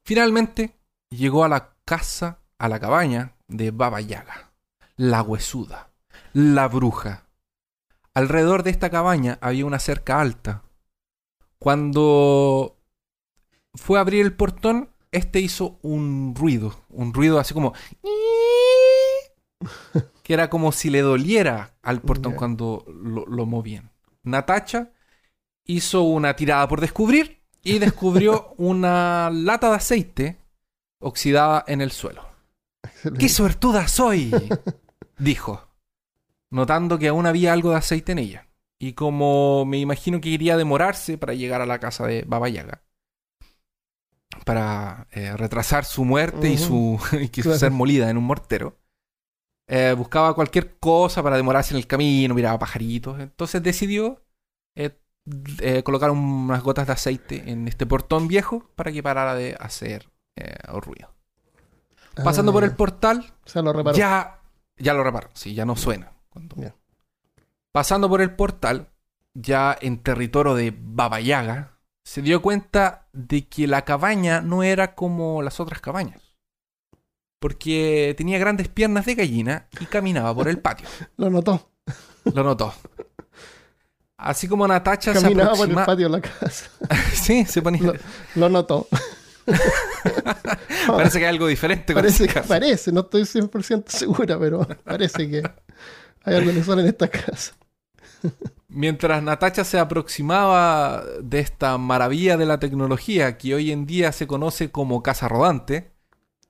Finalmente 0.03 0.75
llegó 1.09 1.43
a 1.43 1.49
la 1.49 1.75
casa, 1.85 2.39
a 2.57 2.67
la 2.67 2.79
cabaña 2.79 3.35
de 3.47 3.71
Baba 3.71 4.01
Yaga, 4.01 4.51
la 4.95 5.21
huesuda, 5.21 5.91
la 6.33 6.67
bruja. 6.67 7.25
Alrededor 8.13 8.63
de 8.63 8.71
esta 8.71 8.89
cabaña 8.89 9.37
había 9.41 9.65
una 9.65 9.79
cerca 9.79 10.19
alta. 10.19 10.63
Cuando 11.59 12.77
fue 13.75 13.99
a 13.99 14.01
abrir 14.01 14.25
el 14.25 14.33
portón, 14.33 14.89
este 15.11 15.39
hizo 15.39 15.79
un 15.81 16.33
ruido, 16.35 16.75
un 16.89 17.13
ruido 17.13 17.39
así 17.39 17.53
como 17.53 17.73
que 20.23 20.33
era 20.33 20.49
como 20.49 20.71
si 20.71 20.89
le 20.89 21.01
doliera 21.01 21.75
al 21.81 22.01
portón 22.01 22.33
cuando 22.33 22.85
lo, 22.87 23.25
lo 23.25 23.45
movían. 23.45 23.91
Natacha 24.23 24.91
hizo 25.65 26.03
una 26.03 26.35
tirada 26.35 26.67
por 26.67 26.81
descubrir 26.81 27.41
y 27.63 27.79
descubrió 27.79 28.53
una 28.57 29.29
lata 29.31 29.69
de 29.69 29.75
aceite 29.75 30.37
oxidada 31.01 31.63
en 31.67 31.81
el 31.81 31.91
suelo. 31.91 32.25
Excelente. 32.83 33.19
¡Qué 33.19 33.29
suertuda 33.29 33.87
soy! 33.87 34.31
dijo, 35.17 35.67
notando 36.49 36.97
que 36.97 37.07
aún 37.09 37.25
había 37.25 37.53
algo 37.53 37.71
de 37.71 37.77
aceite 37.77 38.11
en 38.13 38.19
ella. 38.19 38.47
Y 38.79 38.93
como 38.93 39.65
me 39.65 39.77
imagino 39.77 40.21
que 40.21 40.29
iría 40.29 40.53
a 40.53 40.57
demorarse 40.57 41.17
para 41.17 41.33
llegar 41.33 41.61
a 41.61 41.65
la 41.65 41.79
casa 41.79 42.07
de 42.07 42.23
Baba 42.25 42.47
Yaga, 42.47 42.83
para 44.45 45.07
eh, 45.11 45.35
retrasar 45.35 45.85
su 45.85 46.05
muerte 46.05 46.49
y 46.49 46.57
su 46.57 46.99
y 47.19 47.29
que 47.29 47.41
Claro. 47.41 47.57
ser 47.59 47.71
molida 47.71 48.09
en 48.09 48.17
un 48.17 48.23
mortero, 48.23 48.78
eh, 49.69 49.93
buscaba 49.97 50.33
cualquier 50.33 50.77
cosa 50.79 51.23
para 51.23 51.37
demorarse 51.37 51.73
en 51.73 51.77
el 51.77 51.87
camino, 51.87 52.33
miraba 52.35 52.59
pajaritos. 52.59 53.19
Entonces 53.19 53.61
decidió 53.63 54.21
eh, 54.75 54.97
eh, 55.61 55.83
colocar 55.83 56.11
unas 56.11 56.61
gotas 56.63 56.87
de 56.87 56.93
aceite 56.93 57.49
en 57.51 57.67
este 57.67 57.85
portón 57.85 58.27
viejo 58.27 58.69
para 58.75 58.91
que 58.91 59.03
parara 59.03 59.35
de 59.35 59.55
hacer 59.59 60.09
ruido. 60.67 61.13
Pasando 62.23 62.51
Ah, 62.51 62.53
por 62.53 62.63
el 62.63 62.75
portal, 62.75 63.33
lo 63.55 63.73
reparó. 63.73 63.97
ya, 63.97 64.41
ya 64.77 64.93
lo 64.93 65.03
reparó. 65.03 65.29
Sí, 65.33 65.53
ya 65.53 65.65
no 65.65 65.75
suena. 65.75 66.11
Cuando-. 66.29 66.55
Pasando 67.71 68.09
por 68.09 68.21
el 68.21 68.35
portal, 68.35 68.89
ya 69.33 69.77
en 69.79 70.01
territorio 70.01 70.55
de 70.55 70.75
Baba 70.77 71.19
Yaga, 71.19 71.77
se 72.03 72.21
dio 72.21 72.41
cuenta 72.41 73.07
de 73.13 73.47
que 73.47 73.67
la 73.67 73.83
cabaña 73.85 74.41
no 74.41 74.63
era 74.63 74.95
como 74.95 75.41
las 75.41 75.59
otras 75.59 75.79
cabañas. 75.81 76.28
Porque 77.39 78.13
tenía 78.17 78.37
grandes 78.37 78.67
piernas 78.67 79.05
de 79.05 79.15
gallina 79.15 79.67
y 79.79 79.85
caminaba 79.85 80.35
por 80.35 80.47
el 80.47 80.59
patio. 80.59 80.87
Lo 81.17 81.29
notó. 81.29 81.71
Lo 82.33 82.43
notó. 82.43 82.73
Así 84.17 84.49
como 84.49 84.67
Natacha 84.67 85.13
Caminaba 85.13 85.55
se 85.55 85.57
por 85.57 85.69
el 85.69 85.71
aproxima... 85.71 85.85
patio 85.85 86.09
de 86.09 86.11
la 86.11 86.21
casa. 86.21 86.69
sí, 87.13 87.45
se 87.45 87.61
ponía... 87.61 87.81
Lo, 87.81 87.93
lo 88.35 88.49
notó. 88.49 88.87
Parece 90.87 91.19
que 91.19 91.25
hay 91.25 91.31
algo 91.31 91.47
diferente 91.47 91.93
con 91.93 92.01
Parece 92.01 92.27
que 92.27 92.41
parece, 92.41 92.91
no 92.91 93.01
estoy 93.01 93.23
100% 93.23 93.85
segura, 93.87 94.37
pero 94.39 94.67
parece 94.83 95.29
que 95.29 95.43
hay 96.23 96.35
algo 96.35 96.51
inusual 96.51 96.79
en 96.79 96.87
esta 96.87 97.07
casa. 97.07 97.53
Mientras 98.67 99.23
Natacha 99.23 99.63
se 99.63 99.79
aproximaba 99.79 101.03
de 101.21 101.39
esta 101.39 101.77
maravilla 101.77 102.37
de 102.37 102.45
la 102.45 102.59
tecnología 102.59 103.37
que 103.37 103.55
hoy 103.55 103.71
en 103.71 103.85
día 103.85 104.11
se 104.11 104.27
conoce 104.27 104.71
como 104.71 105.01
casa 105.01 105.27
rodante, 105.27 105.91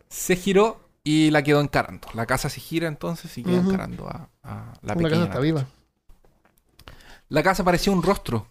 se 0.10 0.36
giró 0.36 0.90
y 1.04 1.32
la 1.32 1.44
quedó 1.44 1.62
encarando. 1.62 2.08
La 2.14 2.26
casa 2.26 2.50
se 2.50 2.60
gira 2.60 2.88
entonces 2.88 3.38
y 3.38 3.44
queda 3.44 3.58
encarando 3.58 4.08
a, 4.08 4.30
a 4.44 4.74
la 4.82 4.96
pequeña 4.96 5.12
casa 5.12 5.24
está 5.26 5.40
viva. 5.40 5.68
La 7.30 7.44
casa 7.44 7.64
parecía 7.64 7.94
un 7.94 8.04
rostro, 8.04 8.48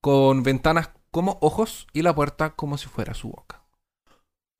con 0.00 0.42
ventanas 0.42 0.90
como 1.10 1.38
ojos 1.40 1.86
y 1.92 2.02
la 2.02 2.14
puerta 2.14 2.50
como 2.50 2.78
si 2.78 2.88
fuera 2.88 3.14
su 3.14 3.30
boca. 3.30 3.64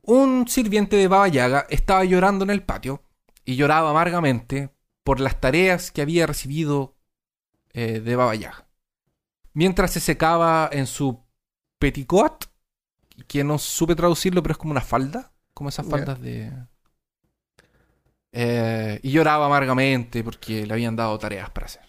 Un 0.02 0.46
sirviente 0.48 0.96
de 0.96 1.08
Baba 1.08 1.28
Yaga 1.28 1.66
estaba 1.70 2.04
llorando 2.04 2.44
en 2.44 2.50
el 2.50 2.62
patio 2.62 3.02
y 3.44 3.56
lloraba 3.56 3.90
amargamente 3.90 4.70
por 5.02 5.20
las 5.20 5.40
tareas 5.40 5.92
que 5.92 6.02
había 6.02 6.26
recibido 6.26 6.96
eh, 7.72 8.00
de 8.00 8.16
Baba 8.16 8.34
Yaga. 8.34 8.66
Mientras 9.52 9.92
se 9.92 10.00
secaba 10.00 10.68
en 10.72 10.86
su 10.86 11.22
peticot, 11.78 12.50
que 13.28 13.44
no 13.44 13.58
supe 13.58 13.94
traducirlo, 13.94 14.42
pero 14.42 14.52
es 14.52 14.58
como 14.58 14.72
una 14.72 14.80
falda, 14.80 15.33
como 15.54 15.68
esas 15.70 15.86
Ya. 15.86 15.90
faldas 15.90 16.20
de... 16.20 16.52
Eh, 18.32 19.00
y 19.02 19.12
lloraba 19.12 19.46
amargamente 19.46 20.22
porque 20.24 20.66
le 20.66 20.72
habían 20.74 20.96
dado 20.96 21.18
tareas 21.18 21.50
para 21.50 21.66
hacer. 21.66 21.82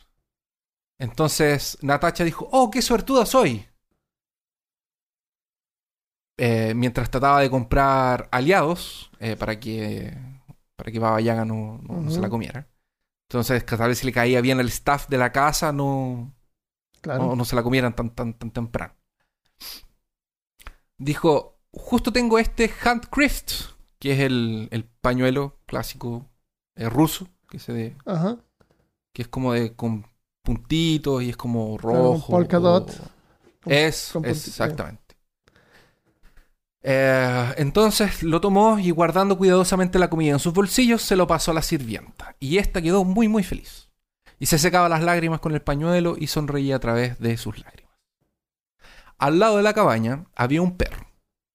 Entonces 1.00 1.78
Natacha 1.82 2.26
dijo, 2.26 2.50
oh, 2.52 2.70
qué 2.70 2.82
suertuda 2.82 3.26
soy. 3.26 3.66
Eh, 6.38 6.74
mientras 6.76 7.10
trataba 7.10 7.40
de 7.42 7.50
comprar 7.50 8.28
aliados 8.32 9.10
eh, 9.20 9.38
para 9.38 9.58
que 9.60 10.14
para 10.76 10.92
que 10.92 11.00
Baba 11.00 11.22
Yaga 11.22 11.46
no, 11.46 11.80
no- 11.82 12.02
no 12.02 12.12
se 12.12 12.20
la 12.20 12.30
comiera. 12.30 12.68
Entonces, 13.30 13.64
que 13.64 13.78
tal 13.78 13.90
vez 13.90 14.00
si 14.00 14.06
le 14.08 14.14
caía 14.14 14.42
bien 14.42 14.60
el 14.60 14.68
staff 14.70 15.08
de 15.10 15.18
la 15.20 15.32
casa, 15.32 15.72
no, 15.74 16.34
Claro. 17.02 17.26
no, 17.28 17.36
no 17.36 17.46
se 17.46 17.56
la 17.56 17.64
comieran 17.64 17.96
tan, 17.96 18.12
tan, 18.16 18.34
tan 18.36 18.52
temprano. 18.52 18.96
Dijo, 20.98 21.55
justo 21.76 22.12
tengo 22.12 22.40
este 22.40 22.72
Handcraft, 22.84 23.52
que 24.00 24.14
es 24.14 24.20
el, 24.22 24.68
el 24.72 24.86
pañuelo 24.86 25.60
clásico 25.66 26.26
eh, 26.76 26.90
ruso, 26.90 27.28
que, 27.50 27.60
se 27.60 27.74
de, 27.74 27.96
Ajá. 28.06 28.38
que 29.14 29.22
es 29.24 29.28
como 29.28 29.54
de 29.54 29.76
con 29.76 30.08
puntitos 30.44 31.24
y 31.24 31.30
es 31.30 31.38
como 31.38 31.78
rojo. 31.78 32.28
polka 32.32 32.58
o- 32.58 32.62
dot. 32.62 32.92
Es, 33.66 34.10
con 34.14 34.26
es 34.26 34.48
exactamente. 34.48 35.02
Eh, 36.88 37.54
entonces 37.58 38.22
lo 38.22 38.40
tomó 38.40 38.78
y 38.78 38.92
guardando 38.92 39.38
cuidadosamente 39.38 39.98
la 39.98 40.10
comida 40.10 40.34
en 40.34 40.40
sus 40.40 40.54
bolsillos, 40.54 41.02
se 41.02 41.16
lo 41.16 41.26
pasó 41.26 41.52
a 41.52 41.56
la 41.56 41.64
sirvienta. 41.64 42.36
Y 42.40 42.58
esta 42.60 42.82
quedó 42.82 43.04
muy, 43.04 43.28
muy 43.28 43.44
feliz. 43.44 43.90
Y 44.38 44.46
se 44.48 44.60
secaba 44.60 44.90
las 44.90 45.02
lágrimas 45.02 45.40
con 45.40 45.54
el 45.54 45.62
pañuelo 45.62 46.16
y 46.18 46.28
sonreía 46.28 46.76
a 46.76 46.80
través 46.80 47.18
de 47.20 47.38
sus 47.38 47.58
lágrimas. 47.58 47.96
Al 49.18 49.40
lado 49.40 49.58
de 49.58 49.64
la 49.64 49.74
cabaña 49.74 50.26
había 50.36 50.62
un 50.62 50.78
perro. 50.78 51.05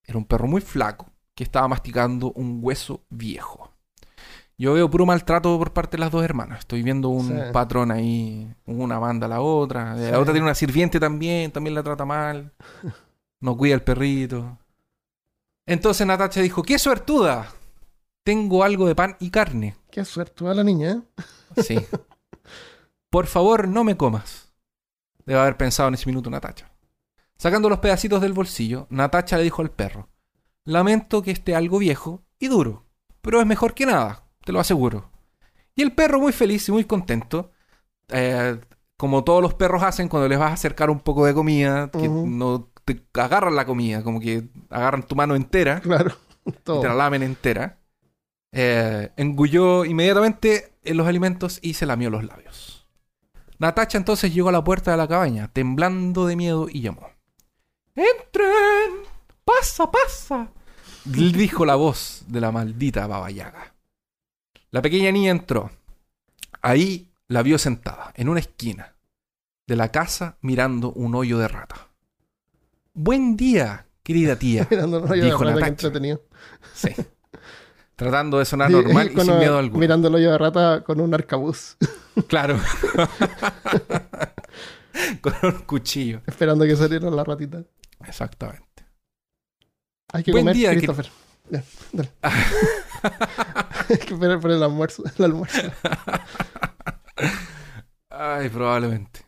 Era 0.04 0.18
un 0.18 0.24
perro 0.24 0.46
muy 0.46 0.60
flaco 0.60 1.06
que 1.34 1.44
estaba 1.44 1.68
masticando 1.68 2.32
un 2.32 2.58
hueso 2.62 3.02
viejo. 3.08 3.70
Yo 4.58 4.74
veo 4.74 4.90
puro 4.90 5.06
maltrato 5.06 5.56
por 5.58 5.72
parte 5.72 5.96
de 5.96 6.02
las 6.02 6.10
dos 6.10 6.22
hermanas. 6.22 6.58
Estoy 6.60 6.82
viendo 6.82 7.08
un 7.08 7.28
Sí. 7.28 7.34
patrón 7.52 7.90
ahí. 7.90 8.54
Una 8.66 9.00
manda 9.00 9.26
a 9.26 9.30
la 9.30 9.40
otra. 9.40 9.94
La 9.94 10.08
Sí. 10.10 10.14
otra 10.14 10.32
tiene 10.34 10.42
una 10.46 10.54
sirviente 10.54 11.00
también. 11.00 11.50
También 11.50 11.74
la 11.74 11.82
trata 11.82 12.04
mal. 12.04 12.52
No 13.40 13.56
cuida 13.56 13.74
al 13.74 13.82
perrito. 13.82 14.58
Entonces 15.66 16.06
Natacha 16.06 16.42
dijo, 16.42 16.62
¡qué 16.62 16.78
suertuda! 16.78 17.50
Tengo 18.22 18.62
algo 18.62 18.86
de 18.86 18.94
pan 18.94 19.16
y 19.18 19.30
carne. 19.30 19.76
Qué 19.90 20.04
suerte 20.04 20.46
a 20.46 20.52
la 20.52 20.62
niña, 20.62 20.90
¿eh? 20.90 21.62
Sí. 21.62 21.78
Por 23.10 23.26
favor, 23.26 23.66
no 23.66 23.82
me 23.82 23.96
comas. 23.96 24.52
Debe 25.24 25.40
haber 25.40 25.56
pensado 25.56 25.88
en 25.88 25.94
ese 25.94 26.06
minuto 26.06 26.28
Natacha. 26.28 26.69
Sacando 27.40 27.70
los 27.70 27.78
pedacitos 27.78 28.20
del 28.20 28.34
bolsillo, 28.34 28.86
Natacha 28.90 29.38
le 29.38 29.44
dijo 29.44 29.62
al 29.62 29.70
perro, 29.70 30.10
Lamento 30.66 31.22
que 31.22 31.30
esté 31.30 31.54
algo 31.54 31.78
viejo 31.78 32.22
y 32.38 32.48
duro, 32.48 32.84
pero 33.22 33.40
es 33.40 33.46
mejor 33.46 33.72
que 33.72 33.86
nada, 33.86 34.24
te 34.44 34.52
lo 34.52 34.60
aseguro. 34.60 35.10
Y 35.74 35.80
el 35.80 35.92
perro 35.92 36.20
muy 36.20 36.34
feliz 36.34 36.68
y 36.68 36.72
muy 36.72 36.84
contento, 36.84 37.50
eh, 38.08 38.60
como 38.98 39.24
todos 39.24 39.40
los 39.40 39.54
perros 39.54 39.82
hacen 39.82 40.10
cuando 40.10 40.28
les 40.28 40.38
vas 40.38 40.50
a 40.50 40.52
acercar 40.52 40.90
un 40.90 41.00
poco 41.00 41.24
de 41.24 41.32
comida, 41.32 41.90
que 41.90 42.10
no 42.10 42.68
te 42.84 43.02
agarran 43.14 43.56
la 43.56 43.64
comida, 43.64 44.04
como 44.04 44.20
que 44.20 44.50
agarran 44.68 45.02
tu 45.02 45.16
mano 45.16 45.34
entera 45.34 45.80
Claro. 45.80 46.14
y 46.44 46.52
te 46.52 46.88
la 46.88 46.94
lamen 46.94 47.22
entera. 47.22 47.78
Eh, 48.52 49.12
engulló 49.16 49.86
inmediatamente 49.86 50.74
en 50.84 50.98
los 50.98 51.06
alimentos 51.06 51.58
y 51.62 51.72
se 51.72 51.86
lamió 51.86 52.10
los 52.10 52.22
labios. 52.22 52.86
Natacha 53.58 53.96
entonces 53.96 54.34
llegó 54.34 54.50
a 54.50 54.52
la 54.52 54.62
puerta 54.62 54.90
de 54.90 54.98
la 54.98 55.08
cabaña, 55.08 55.48
temblando 55.48 56.26
de 56.26 56.36
miedo, 56.36 56.66
y 56.68 56.82
llamó. 56.82 57.08
¡Entren! 57.94 59.04
¡Pasa, 59.44 59.90
pasa! 59.90 60.48
Dijo 61.04 61.64
la 61.64 61.76
voz 61.76 62.22
de 62.26 62.40
la 62.40 62.52
maldita 62.52 63.06
Baba 63.06 63.30
Yaga. 63.30 63.74
La 64.70 64.82
pequeña 64.82 65.10
niña 65.10 65.30
entró. 65.32 65.70
Ahí 66.62 67.10
la 67.28 67.42
vio 67.42 67.58
sentada, 67.58 68.12
en 68.16 68.28
una 68.28 68.40
esquina 68.40 68.94
de 69.66 69.76
la 69.76 69.90
casa, 69.90 70.36
mirando 70.42 70.92
un 70.92 71.14
hoyo 71.14 71.38
de 71.38 71.48
rata. 71.48 71.88
Buen 72.92 73.36
día, 73.36 73.86
querida 74.02 74.36
tía. 74.36 74.66
Mirando 74.70 74.98
el 74.98 75.08
rollo 75.08 75.22
de 75.22 75.26
Dijo 75.28 75.44
rata, 75.44 75.54
que 75.54 75.60
Natacha. 75.60 75.86
entretenido. 75.86 76.22
Sí. 76.74 76.90
Tratando 77.96 78.38
de 78.38 78.44
sonar 78.44 78.70
normal 78.70 79.10
y 79.10 79.14
con 79.14 79.26
sin 79.26 79.38
miedo 79.38 79.58
alguno. 79.58 79.80
Mirando 79.80 80.08
el 80.08 80.14
hoyo 80.14 80.32
de 80.32 80.38
rata 80.38 80.84
con 80.84 81.00
un 81.00 81.12
arcabuz, 81.14 81.76
Claro. 82.28 82.58
Con 85.22 85.32
un 85.42 85.52
cuchillo. 85.62 86.20
esperando 86.26 86.64
que 86.64 86.76
saliera 86.76 87.10
la 87.10 87.24
ratita. 87.24 87.62
Exactamente. 88.06 88.84
Hay 90.12 90.22
que 90.24 90.32
Buen 90.32 90.44
comer, 90.44 90.56
día, 90.56 90.70
Christopher. 90.72 91.10
Ya, 91.50 91.64
dale. 91.92 92.10
Hay 93.88 93.98
que 93.98 94.14
esperar 94.14 94.40
por 94.40 94.50
el 94.50 94.62
almuerzo. 94.62 95.04
El 95.18 95.24
almuerzo. 95.24 95.70
Ay, 98.08 98.48
probablemente. 98.48 99.24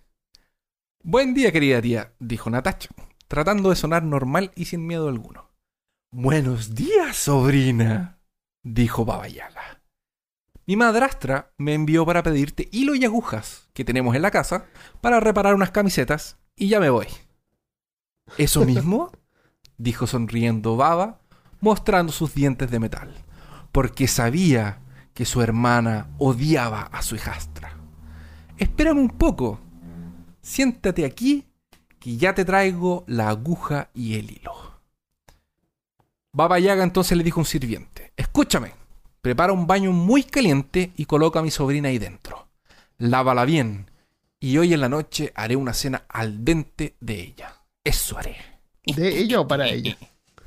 Buen 1.02 1.34
día, 1.34 1.50
querida 1.50 1.82
tía, 1.82 2.12
dijo 2.20 2.48
Natacha, 2.50 2.90
tratando 3.26 3.70
de 3.70 3.76
sonar 3.76 4.02
normal 4.04 4.52
y 4.54 4.66
sin 4.66 4.86
miedo 4.86 5.08
alguno. 5.08 5.50
Buenos 6.12 6.74
días, 6.74 7.16
sobrina, 7.16 8.20
dijo 8.62 9.04
Baba 9.04 9.26
Yaga. 9.28 9.82
Mi 10.66 10.76
madrastra 10.76 11.52
me 11.58 11.74
envió 11.74 12.06
para 12.06 12.22
pedirte 12.22 12.68
hilo 12.70 12.94
y 12.94 13.04
agujas 13.04 13.68
que 13.72 13.84
tenemos 13.84 14.14
en 14.14 14.22
la 14.22 14.30
casa 14.30 14.66
para 15.00 15.18
reparar 15.18 15.54
unas 15.54 15.72
camisetas 15.72 16.38
y 16.54 16.68
ya 16.68 16.78
me 16.78 16.90
voy. 16.90 17.08
¿Eso 18.38 18.64
mismo? 18.64 19.10
dijo 19.78 20.06
sonriendo 20.06 20.76
Baba, 20.76 21.20
mostrando 21.60 22.12
sus 22.12 22.34
dientes 22.34 22.70
de 22.70 22.78
metal, 22.78 23.14
porque 23.72 24.08
sabía 24.08 24.80
que 25.14 25.24
su 25.24 25.42
hermana 25.42 26.08
odiaba 26.18 26.82
a 26.82 27.02
su 27.02 27.16
hijastra. 27.16 27.76
Espérame 28.56 28.98
un 28.98 29.10
poco. 29.10 29.60
Siéntate 30.40 31.04
aquí, 31.04 31.46
que 31.98 32.16
ya 32.16 32.34
te 32.34 32.44
traigo 32.44 33.04
la 33.06 33.28
aguja 33.28 33.90
y 33.94 34.14
el 34.14 34.30
hilo. 34.30 34.52
Baba 36.32 36.58
Yaga 36.58 36.82
entonces 36.82 37.16
le 37.16 37.24
dijo 37.24 37.40
a 37.40 37.42
un 37.42 37.46
sirviente: 37.46 38.12
Escúchame, 38.16 38.72
prepara 39.20 39.52
un 39.52 39.66
baño 39.66 39.92
muy 39.92 40.24
caliente 40.24 40.92
y 40.96 41.04
coloca 41.04 41.40
a 41.40 41.42
mi 41.42 41.50
sobrina 41.50 41.88
ahí 41.88 41.98
dentro. 41.98 42.48
Lávala 42.98 43.44
bien, 43.44 43.90
y 44.40 44.58
hoy 44.58 44.74
en 44.74 44.80
la 44.80 44.88
noche 44.88 45.32
haré 45.34 45.56
una 45.56 45.74
cena 45.74 46.04
al 46.08 46.44
dente 46.44 46.96
de 47.00 47.20
ella. 47.20 47.61
Eso 47.84 48.18
haré. 48.18 48.36
¿De 48.84 49.18
ella 49.18 49.40
o 49.40 49.48
para 49.48 49.68
ella? 49.68 49.96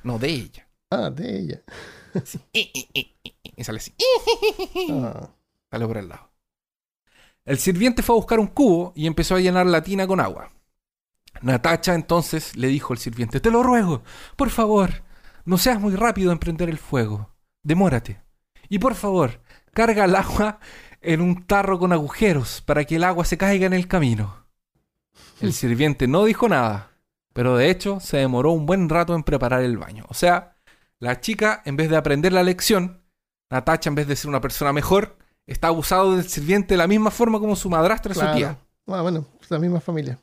No, 0.04 0.20
de 0.20 0.30
ella. 0.30 0.68
Ah, 0.90 1.10
de 1.10 1.40
ella. 1.40 1.62
Y 3.58 3.64
sale 3.64 3.78
así. 3.78 3.94
Ah. 4.92 5.30
Sale 5.72 5.88
por 5.88 5.98
el 5.98 6.10
lado. 6.10 6.30
El 7.46 7.58
sirviente 7.58 8.04
fue 8.04 8.16
a 8.16 8.18
buscar 8.18 8.40
un 8.40 8.48
cubo 8.48 8.92
y 8.96 9.08
empezó 9.08 9.36
a 9.36 9.40
llenar 9.40 9.66
la 9.66 9.82
tina 9.82 10.08
con 10.08 10.20
agua. 10.20 10.52
Natacha 11.42 11.94
entonces 11.94 12.56
le 12.56 12.68
dijo 12.68 12.94
al 12.94 13.00
sirviente, 13.00 13.40
te 13.40 13.52
lo 13.52 13.64
ruego, 13.64 14.04
por 14.36 14.50
favor, 14.50 15.04
no 15.46 15.58
seas 15.58 15.80
muy 15.80 15.96
rápido 15.96 16.32
en 16.32 16.40
prender 16.40 16.70
el 16.70 16.78
fuego. 16.78 17.36
Demórate. 17.64 18.22
Y 18.68 18.80
por 18.80 18.96
favor, 18.96 19.42
carga 19.74 20.06
el 20.06 20.16
agua 20.16 20.60
en 21.02 21.22
un 21.22 21.46
tarro 21.46 21.78
con 21.78 21.94
agujeros 21.94 22.62
para 22.62 22.84
que 22.86 22.96
el 22.96 23.04
agua 23.04 23.26
se 23.26 23.38
caiga 23.38 23.68
en 23.68 23.74
el 23.74 23.88
camino. 23.88 24.48
El 25.40 25.54
sirviente 25.54 26.08
no 26.08 26.26
dijo 26.26 26.50
nada, 26.50 26.92
pero 27.36 27.58
de 27.58 27.70
hecho 27.70 28.00
se 28.00 28.16
demoró 28.16 28.52
un 28.52 28.66
buen 28.66 28.88
rato 28.88 29.14
en 29.14 29.24
preparar 29.24 29.62
el 29.62 29.78
baño. 29.78 30.06
O 30.08 30.14
sea, 30.14 30.56
la 31.00 31.20
chica, 31.20 31.62
en 31.66 31.76
vez 31.76 31.90
de 31.90 31.98
aprender 31.98 32.32
la 32.32 32.44
lección, 32.44 33.02
Natacha, 33.52 33.90
en 33.90 33.96
vez 33.96 34.08
de 34.08 34.16
ser 34.16 34.30
una 34.30 34.40
persona 34.40 34.72
mejor, 34.72 35.18
está 35.46 35.68
abusado 35.68 36.16
del 36.16 36.30
sirviente 36.30 36.76
de 36.76 36.78
la 36.78 36.88
misma 36.88 37.12
forma 37.12 37.38
como 37.42 37.58
su 37.58 37.70
madrastra 37.70 38.14
y 38.14 38.16
su 38.16 38.32
tía. 38.34 38.58
Ah, 38.88 39.02
bueno, 39.02 39.28
es 39.42 39.52
la 39.52 39.60
misma 39.60 39.82
familia. 39.82 40.18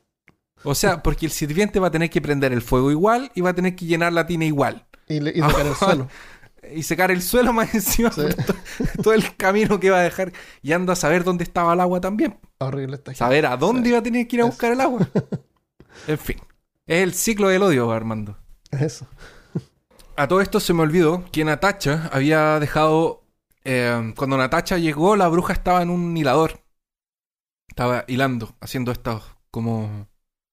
O 0.63 0.73
sea, 0.73 1.03
porque 1.03 1.27
el 1.27 1.31
sirviente 1.31 1.79
va 1.79 1.87
a 1.87 1.91
tener 1.91 2.09
que 2.09 2.19
prender 2.21 2.51
el 2.51 2.63
fuego 2.63 2.89
igual 2.89 3.31
y 3.35 3.41
va 3.41 3.51
a 3.51 3.53
tener 3.53 3.75
que 3.75 3.85
llenar 3.85 4.11
la 4.11 4.25
tina 4.25 4.45
igual. 4.45 4.87
Y, 5.07 5.19
le, 5.19 5.29
y 5.35 5.39
sacar 5.41 5.67
el 5.67 5.75
suelo. 5.75 6.07
Y 6.73 6.83
secar 6.83 7.11
el 7.11 7.21
suelo 7.21 7.53
más 7.53 7.75
encima 7.75 8.09
Sí. 8.11 8.21
todo 9.03 9.13
el 9.13 9.35
camino 9.35 9.79
que 9.79 9.91
va 9.91 9.99
a 9.99 10.03
dejar. 10.03 10.31
Y 10.63 10.71
anda 10.71 10.93
a 10.93 10.95
saber 10.95 11.23
dónde 11.23 11.43
estaba 11.43 11.73
el 11.73 11.79
agua 11.81 12.01
también. 12.01 12.39
Horrible 12.57 12.95
esta 12.95 13.11
gente. 13.11 13.19
Saber 13.19 13.45
a 13.45 13.55
dónde 13.57 13.83
Sí. 13.83 13.89
iba 13.89 13.99
a 13.99 14.03
tener 14.03 14.27
que 14.27 14.35
ir 14.37 14.41
a 14.41 14.45
Eso. 14.45 14.51
buscar 14.51 14.71
el 14.71 14.81
agua. 14.81 15.07
En 16.07 16.17
fin. 16.17 16.37
Es 16.85 17.01
el 17.03 17.13
ciclo 17.13 17.47
del 17.47 17.63
odio, 17.63 17.91
Armando. 17.91 18.37
Eso. 18.71 19.07
A 20.15 20.27
todo 20.27 20.41
esto 20.41 20.59
se 20.59 20.73
me 20.73 20.81
olvidó 20.81 21.23
que 21.31 21.43
Natacha 21.45 22.09
había 22.11 22.59
dejado. 22.59 23.23
eh, 23.63 24.13
cuando 24.17 24.37
Natacha 24.37 24.77
llegó, 24.77 25.15
la 25.15 25.27
bruja 25.27 25.53
estaba 25.53 25.81
en 25.81 25.89
un 25.89 26.15
hilador. 26.15 26.59
Estaba 27.69 28.03
hilando, 28.07 28.55
haciendo 28.59 28.91
estas 28.91 29.23
como. 29.49 30.07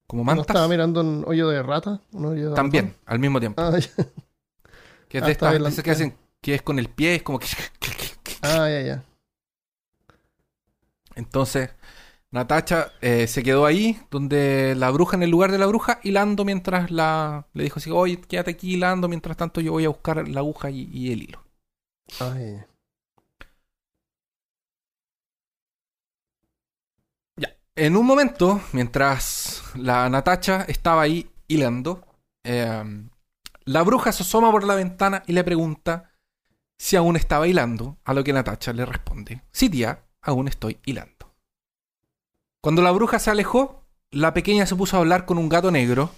como 0.06 0.22
¿No 0.22 0.26
mantas. 0.26 0.46
estaba 0.46 0.68
mirando 0.68 1.00
un 1.00 1.24
hoyo 1.26 1.48
de 1.48 1.62
rata? 1.62 2.00
¿Un 2.12 2.24
hoyo 2.26 2.50
de 2.50 2.54
También, 2.56 2.96
al 3.06 3.18
mismo 3.18 3.40
tiempo. 3.40 3.60
Ah, 3.62 3.70
ya. 3.78 3.90
Que 5.08 5.18
es 5.18 5.22
Ah, 5.24 5.26
de 5.26 5.32
está 5.32 5.52
estas 5.54 5.76
la- 5.76 5.82
que 5.82 5.90
hacen, 5.90 6.16
que 6.40 6.54
es 6.54 6.62
con 6.62 6.78
el 6.78 6.88
pie, 6.88 7.16
es 7.16 7.22
como 7.22 7.38
que. 7.38 7.46
Ah, 8.42 8.70
ya, 8.70 8.80
ya. 8.80 9.04
Entonces, 11.14 11.70
Natacha 12.32 12.92
eh, 13.00 13.26
se 13.26 13.42
quedó 13.42 13.66
ahí, 13.66 14.00
donde 14.10 14.74
la 14.76 14.90
bruja, 14.90 15.16
en 15.16 15.24
el 15.24 15.30
lugar 15.30 15.50
de 15.50 15.58
la 15.58 15.66
bruja, 15.66 16.00
hilando 16.04 16.44
mientras 16.44 16.90
la. 16.90 17.46
Le 17.54 17.64
dijo 17.64 17.78
así: 17.78 17.90
Oye, 17.90 18.20
quédate 18.20 18.52
aquí 18.52 18.74
hilando, 18.74 19.08
mientras 19.08 19.36
tanto 19.36 19.60
yo 19.60 19.72
voy 19.72 19.84
a 19.84 19.88
buscar 19.88 20.26
la 20.28 20.40
aguja 20.40 20.70
y, 20.70 20.88
y 20.92 21.12
el 21.12 21.22
hilo. 21.24 21.44
Ah, 22.20 22.36
ya, 22.38 22.66
ya. 27.36 27.56
En 27.76 27.96
un 27.96 28.06
momento, 28.06 28.60
mientras 28.72 29.62
la 29.74 30.08
Natacha 30.08 30.64
estaba 30.68 31.02
ahí 31.02 31.30
hilando, 31.48 32.04
eh, 32.44 32.84
la 33.64 33.82
bruja 33.82 34.12
se 34.12 34.22
asoma 34.22 34.50
por 34.50 34.64
la 34.64 34.74
ventana 34.74 35.22
y 35.26 35.32
le 35.32 35.44
pregunta 35.44 36.12
si 36.78 36.96
aún 36.96 37.16
estaba 37.16 37.46
hilando, 37.46 37.98
a 38.04 38.14
lo 38.14 38.24
que 38.24 38.32
Natacha 38.32 38.72
le 38.72 38.86
responde, 38.86 39.42
sí 39.52 39.68
tía, 39.68 40.04
aún 40.22 40.48
estoy 40.48 40.78
hilando. 40.84 41.19
Cuando 42.60 42.82
la 42.82 42.90
bruja 42.90 43.18
se 43.18 43.30
alejó, 43.30 43.86
la 44.10 44.34
pequeña 44.34 44.66
se 44.66 44.76
puso 44.76 44.96
a 44.96 45.00
hablar 45.00 45.24
con 45.24 45.38
un 45.38 45.48
gato 45.48 45.70
negro 45.70 46.10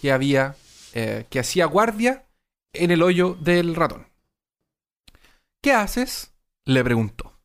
que 0.00 0.12
había, 0.12 0.56
eh, 0.94 1.26
que 1.28 1.40
hacía 1.40 1.66
guardia 1.66 2.26
en 2.72 2.90
el 2.90 3.02
hoyo 3.02 3.34
del 3.34 3.74
ratón. 3.74 4.06
¿Qué 5.62 5.72
haces? 5.72 6.32
le 6.64 6.82
preguntó. 6.84 7.38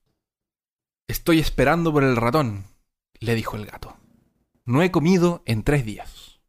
Estoy 1.07 1.39
esperando 1.39 1.91
por 1.91 2.03
el 2.03 2.15
ratón, 2.15 2.65
le 3.19 3.35
dijo 3.35 3.57
el 3.57 3.65
gato. 3.65 3.97
No 4.63 4.81
he 4.81 4.91
comido 4.91 5.43
en 5.45 5.63
tres 5.63 5.85
días. 5.85 6.39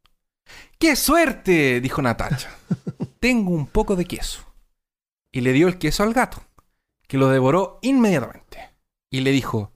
¡Qué 0.79 0.95
suerte! 0.95 1.81
dijo 1.81 2.01
Natacha. 2.01 2.55
Tengo 3.19 3.51
un 3.51 3.67
poco 3.67 3.95
de 3.95 4.05
queso. 4.05 4.41
Y 5.31 5.41
le 5.41 5.51
dio 5.53 5.67
el 5.67 5.77
queso 5.77 6.03
al 6.03 6.13
gato, 6.13 6.41
que 7.07 7.17
lo 7.17 7.29
devoró 7.29 7.79
inmediatamente. 7.81 8.69
Y 9.09 9.21
le 9.21 9.31
dijo, 9.31 9.71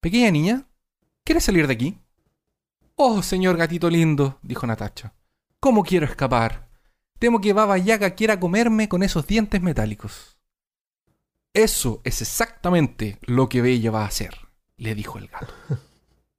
Pequeña 0.00 0.30
niña, 0.30 0.66
¿quieres 1.24 1.44
salir 1.44 1.66
de 1.66 1.74
aquí? 1.74 1.98
Oh, 2.96 3.22
señor 3.22 3.56
gatito 3.56 3.88
lindo, 3.90 4.38
dijo 4.42 4.66
Natacha. 4.66 5.14
¿Cómo 5.60 5.82
quiero 5.82 6.06
escapar? 6.06 6.68
Temo 7.18 7.40
que 7.40 7.52
Baba 7.52 7.78
Yaga 7.78 8.14
quiera 8.14 8.40
comerme 8.40 8.88
con 8.88 9.02
esos 9.02 9.26
dientes 9.26 9.62
metálicos. 9.62 10.38
Eso 11.54 12.00
es 12.04 12.22
exactamente 12.22 13.18
lo 13.22 13.48
que 13.48 13.62
Bella 13.62 13.90
va 13.90 14.02
a 14.02 14.08
hacer, 14.08 14.34
le 14.76 14.94
dijo 14.94 15.18
el 15.18 15.28
gato. 15.28 15.54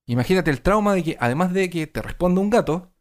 Imagínate 0.05 0.51
el 0.51 0.61
trauma 0.61 0.93
de 0.93 1.03
que, 1.03 1.17
además 1.19 1.53
de 1.53 1.69
que 1.69 1.87
te 1.87 2.01
responda 2.01 2.41
un 2.41 2.49
gato, 2.49 2.91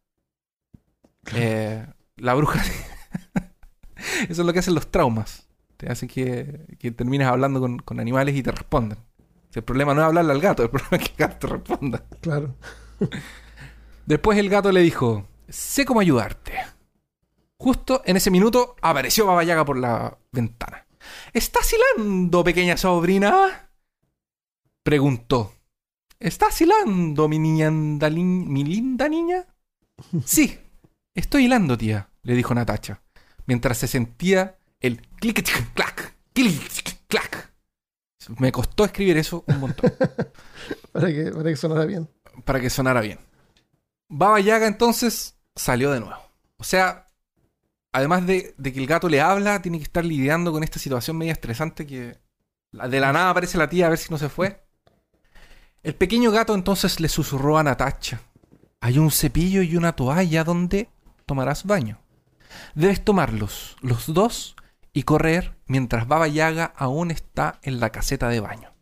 eh, 1.35 1.87
la 2.16 2.35
bruja. 2.35 2.62
Eso 4.28 4.43
es 4.43 4.47
lo 4.47 4.53
que 4.53 4.61
hacen 4.61 4.74
los 4.74 4.91
traumas. 4.91 5.49
Te 5.76 5.91
hacen 5.91 6.09
que, 6.09 6.76
que 6.78 6.93
termines 6.93 7.26
hablando 7.26 7.61
con, 7.61 7.78
con 7.78 7.99
animales 7.99 8.37
y 8.37 8.43
te 8.43 8.53
respondan. 8.53 8.99
Si 9.53 9.59
el 9.59 9.65
problema 9.65 9.93
no 9.93 10.01
es 10.01 10.07
hablarle 10.07 10.33
al 10.33 10.41
gato, 10.41 10.63
el 10.63 10.71
problema 10.71 10.97
es 10.97 11.03
que 11.03 11.11
el 11.11 11.29
gato 11.29 11.47
responda. 11.47 12.03
Claro. 12.23 12.57
Después 14.07 14.39
el 14.39 14.49
gato 14.49 14.73
le 14.73 14.81
dijo: 14.81 15.29
Sé 15.47 15.85
cómo 15.85 16.01
ayudarte. 16.01 16.55
Justo 17.59 18.03
en 18.07 18.17
ese 18.17 18.31
minuto 18.31 18.77
apareció 18.81 19.27
Baba 19.27 19.45
Yaga 19.45 19.65
por 19.65 19.77
la 19.77 20.17
ventana. 20.33 20.87
¿Estás 21.35 21.71
hilando, 21.73 22.43
pequeña 22.43 22.79
sobrina? 22.79 23.71
Preguntó. 24.83 25.55
¿Estás 26.19 26.61
hilando, 26.61 27.29
mi 27.29 27.39
niña 27.39 27.71
mi 27.71 28.65
linda 28.65 29.09
niña? 29.09 29.45
Sí, 30.25 30.59
estoy 31.15 31.45
hilando, 31.45 31.77
tía, 31.77 32.09
le 32.23 32.35
dijo 32.35 32.55
Natacha, 32.55 33.03
mientras 33.47 33.79
se 33.79 33.87
sentía 33.87 34.57
el 34.81 35.03
clic 35.19 35.45
clac, 35.75 36.17
clic 36.33 37.07
clac. 37.07 37.52
Me 38.39 38.53
costó 38.53 38.85
escribir 38.85 39.16
eso 39.16 39.45
un 39.47 39.61
montón 39.61 39.93
Para 40.93 41.09
que, 41.09 41.33
para 41.33 41.51
que 41.51 41.57
sonara 41.57 41.85
bien. 41.87 42.09
para 42.45 42.61
que 42.61 42.70
sonara 42.70 43.01
bien. 43.01 43.18
Baba 44.09 44.41
Yaga 44.41 44.66
entonces 44.66 45.37
salió 45.57 45.91
de 45.91 46.01
nuevo. 46.01 46.20
O 46.59 46.64
sea, 46.64 47.07
además 47.93 48.27
de, 48.27 48.55
de 48.59 48.73
que 48.73 48.81
el 48.81 48.87
gato 48.87 49.09
le 49.09 49.20
habla, 49.20 49.62
tiene 49.62 49.79
que 49.79 49.85
estar 49.85 50.05
lidiando 50.05 50.53
con 50.53 50.62
esta 50.62 50.79
situación 50.79 51.16
media 51.16 51.33
estresante 51.33 51.87
que 51.87 52.18
de 52.73 53.01
la 53.01 53.12
nada 53.12 53.31
aparece 53.31 53.59
la 53.59 53.68
tía 53.68 53.87
a 53.87 53.91
ver 53.91 53.99
si 53.99 54.11
no 54.11 54.18
se 54.18 54.29
fue. 54.29 54.64
El 55.83 55.95
pequeño 55.95 56.31
gato 56.31 56.55
entonces 56.55 57.01
le 57.01 57.09
susurró 57.09 57.59
a 57.59 57.62
Natacha. 57.62 58.20
Hay 58.81 58.99
un 58.99 59.11
cepillo 59.11 59.62
y 59.62 59.77
una 59.77 59.95
toalla 59.97 60.45
donde 60.45 60.89
tomarás 61.27 61.64
baño. 61.64 61.99
Debes 62.75 63.05
tomarlos, 63.05 63.77
los 63.81 64.12
dos, 64.12 64.57
y 64.93 65.03
correr 65.05 65.57
mientras 65.66 66.07
Baba 66.07 66.28
Yaga 66.28 66.72
aún 66.76 67.11
está 67.11 67.59
en 67.62 67.80
la 67.80 67.90
caseta 67.90 68.28
de 68.28 68.40
baño. 68.40 68.72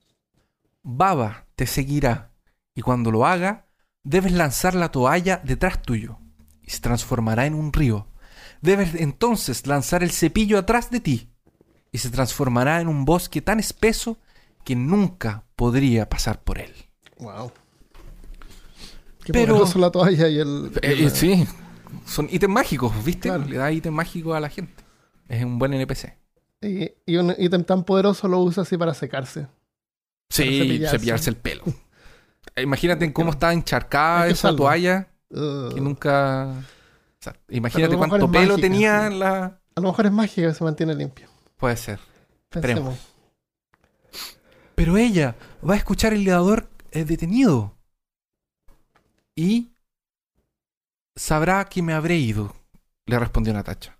Baba 0.82 1.46
te 1.56 1.66
seguirá 1.66 2.32
y 2.74 2.82
cuando 2.82 3.10
lo 3.10 3.26
haga, 3.26 3.66
debes 4.02 4.32
lanzar 4.32 4.74
la 4.74 4.90
toalla 4.90 5.40
detrás 5.44 5.82
tuyo 5.82 6.18
y 6.62 6.70
se 6.70 6.80
transformará 6.80 7.46
en 7.46 7.54
un 7.54 7.72
río. 7.72 8.06
Debes 8.62 8.94
entonces 8.94 9.66
lanzar 9.66 10.02
el 10.02 10.10
cepillo 10.10 10.58
atrás 10.58 10.90
de 10.90 11.00
ti 11.00 11.30
y 11.92 11.98
se 11.98 12.10
transformará 12.10 12.80
en 12.80 12.88
un 12.88 13.04
bosque 13.04 13.40
tan 13.42 13.58
espeso 13.60 14.18
que 14.64 14.76
nunca 14.76 15.44
podría 15.56 16.08
pasar 16.08 16.42
por 16.42 16.58
él. 16.58 16.72
Wow. 17.18 17.52
Qué 19.24 19.32
Pero- 19.32 19.54
poderoso 19.54 19.78
la 19.78 19.90
toalla 19.90 20.28
y 20.28 20.38
el. 20.38 20.72
y 20.82 20.86
Eh, 20.86 20.96
la- 21.04 21.10
sí, 21.10 21.46
son 22.06 22.28
ítems 22.30 22.52
mágicos, 22.54 22.92
¿viste? 23.04 23.28
Claro. 23.28 23.44
Le 23.44 23.56
da 23.56 23.70
ítem 23.70 23.92
mágico 23.92 24.34
a 24.34 24.40
la 24.40 24.48
gente. 24.48 24.82
Es 25.30 25.44
un 25.44 25.60
buen 25.60 25.72
NPC. 25.72 26.16
Y, 26.60 26.90
y 27.06 27.16
un 27.16 27.32
ítem 27.38 27.62
tan 27.62 27.84
poderoso 27.84 28.26
lo 28.26 28.40
usa 28.40 28.64
así 28.64 28.76
para 28.76 28.92
secarse. 28.92 29.46
Sí, 30.28 30.58
cepillarse. 30.58 30.96
cepillarse 30.98 31.30
el 31.30 31.36
pelo. 31.36 31.62
Eh, 32.56 32.62
Imagínate 32.62 33.04
en 33.04 33.12
cómo 33.12 33.30
está 33.30 33.52
encharcada 33.52 34.26
esa 34.26 34.54
toalla 34.56 35.08
Ugh. 35.30 35.72
que 35.72 35.80
nunca... 35.80 36.48
o 36.48 37.22
sea, 37.22 37.36
imagínate 37.48 37.96
cuánto 37.96 38.30
pelo 38.30 38.54
mágica, 38.54 38.60
tenía 38.60 39.08
sí. 39.08 39.18
la... 39.18 39.44
A 39.44 39.80
lo 39.80 39.82
mejor 39.82 40.06
es 40.06 40.12
mágica 40.12 40.48
que 40.48 40.54
se 40.54 40.64
mantiene 40.64 40.94
limpio. 40.96 41.28
Puede 41.56 41.76
ser. 41.76 42.00
Pensemos. 42.48 42.98
Pero 44.74 44.96
ella 44.96 45.36
va 45.66 45.74
a 45.74 45.76
escuchar 45.76 46.12
el 46.12 46.24
ledador 46.24 46.68
eh, 46.90 47.04
detenido. 47.04 47.76
Y 49.36 49.70
sabrá 51.14 51.66
que 51.66 51.82
me 51.82 51.92
habré 51.92 52.16
ido, 52.16 52.52
le 53.06 53.18
respondió 53.18 53.52
Natacha. 53.52 53.99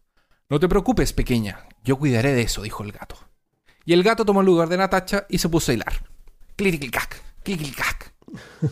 No 0.51 0.59
te 0.59 0.69
preocupes, 0.69 1.13
pequeña. 1.13 1.61
Yo 1.85 1.97
cuidaré 1.97 2.33
de 2.33 2.43
eso, 2.43 2.63
dijo 2.63 2.83
el 2.83 2.91
gato. 2.91 3.15
Y 3.85 3.93
el 3.93 4.03
gato 4.03 4.25
tomó 4.25 4.41
el 4.41 4.47
lugar 4.47 4.69
de 4.69 4.77
Natacha 4.77 5.25
y 5.29 5.39
se 5.39 5.49
puso 5.49 5.71
a 5.71 5.75
hilar. 5.75 5.93
Clic-clic-cac, 6.57 7.23
clic-clic-cac. 7.45 8.13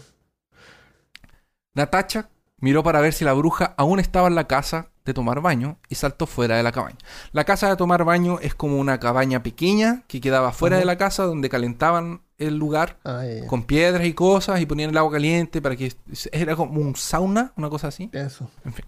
Natacha 1.75 2.31
miró 2.59 2.83
para 2.83 3.01
ver 3.01 3.13
si 3.13 3.25
la 3.25 3.33
bruja 3.33 3.75
aún 3.77 4.01
estaba 4.01 4.27
en 4.27 4.35
la 4.35 4.49
casa 4.49 4.91
de 5.05 5.15
tomar 5.15 5.41
baño 5.41 5.79
y 5.89 5.95
saltó 5.95 6.27
fuera 6.27 6.57
de 6.57 6.65
la 6.65 6.73
cabaña. 6.73 6.99
La 7.31 7.45
casa 7.45 7.71
de 7.71 7.77
tomar 7.77 8.05
baño 8.05 8.41
es 8.41 8.57
como 8.57 8.79
una 8.79 8.99
cabaña 8.99 9.45
pequeña 9.45 10.03
que 10.09 10.21
quedaba 10.21 10.51
fuera 10.53 10.79
de 10.79 10.85
la 10.85 10.99
casa 10.99 11.23
donde 11.25 11.49
calentaban 11.49 12.23
el 12.39 12.57
lugar 12.57 12.99
Ah, 13.05 13.23
con 13.47 13.63
piedras 13.63 14.05
y 14.05 14.15
cosas 14.15 14.61
y 14.61 14.67
ponían 14.67 14.91
el 14.91 14.97
agua 14.99 15.13
caliente 15.13 15.63
para 15.63 15.77
que 15.77 15.93
era 16.33 16.57
como 16.57 16.81
un 16.81 16.97
sauna, 16.97 17.53
una 17.57 17.71
cosa 17.71 17.89
así. 17.89 18.11
Eso. 18.13 18.51
En 18.65 18.73
fin. 18.73 18.85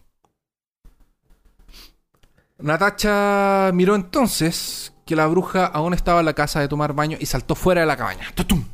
Natacha 2.63 3.71
miró 3.73 3.95
entonces 3.95 4.93
que 5.07 5.17
la 5.17 5.27
bruja 5.27 5.67
aún 5.67 5.95
estaba 5.95 6.21
en 6.21 6.27
la 6.27 6.35
casa 6.35 6.61
de 6.61 6.69
tomar 6.69 6.95
baño 6.95 7.17
y 7.21 7.27
saltó 7.27 7.55
fuera 7.55 7.81
de 7.81 7.87
la 7.87 7.97
cabaña. 7.97 8.31
¡Tutum! 8.35 8.65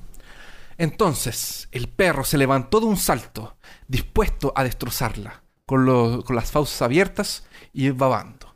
Entonces 0.79 1.69
el 1.73 1.89
perro 1.89 2.25
se 2.25 2.39
levantó 2.39 2.81
de 2.81 2.87
un 2.87 2.97
salto, 2.97 3.57
dispuesto 3.89 4.53
a 4.55 4.65
destrozarla, 4.65 5.43
con, 5.65 5.87
lo- 5.87 6.23
con 6.25 6.37
las 6.37 6.51
fauces 6.51 6.83
abiertas 6.83 7.47
y 7.73 7.91
babando. 7.91 8.55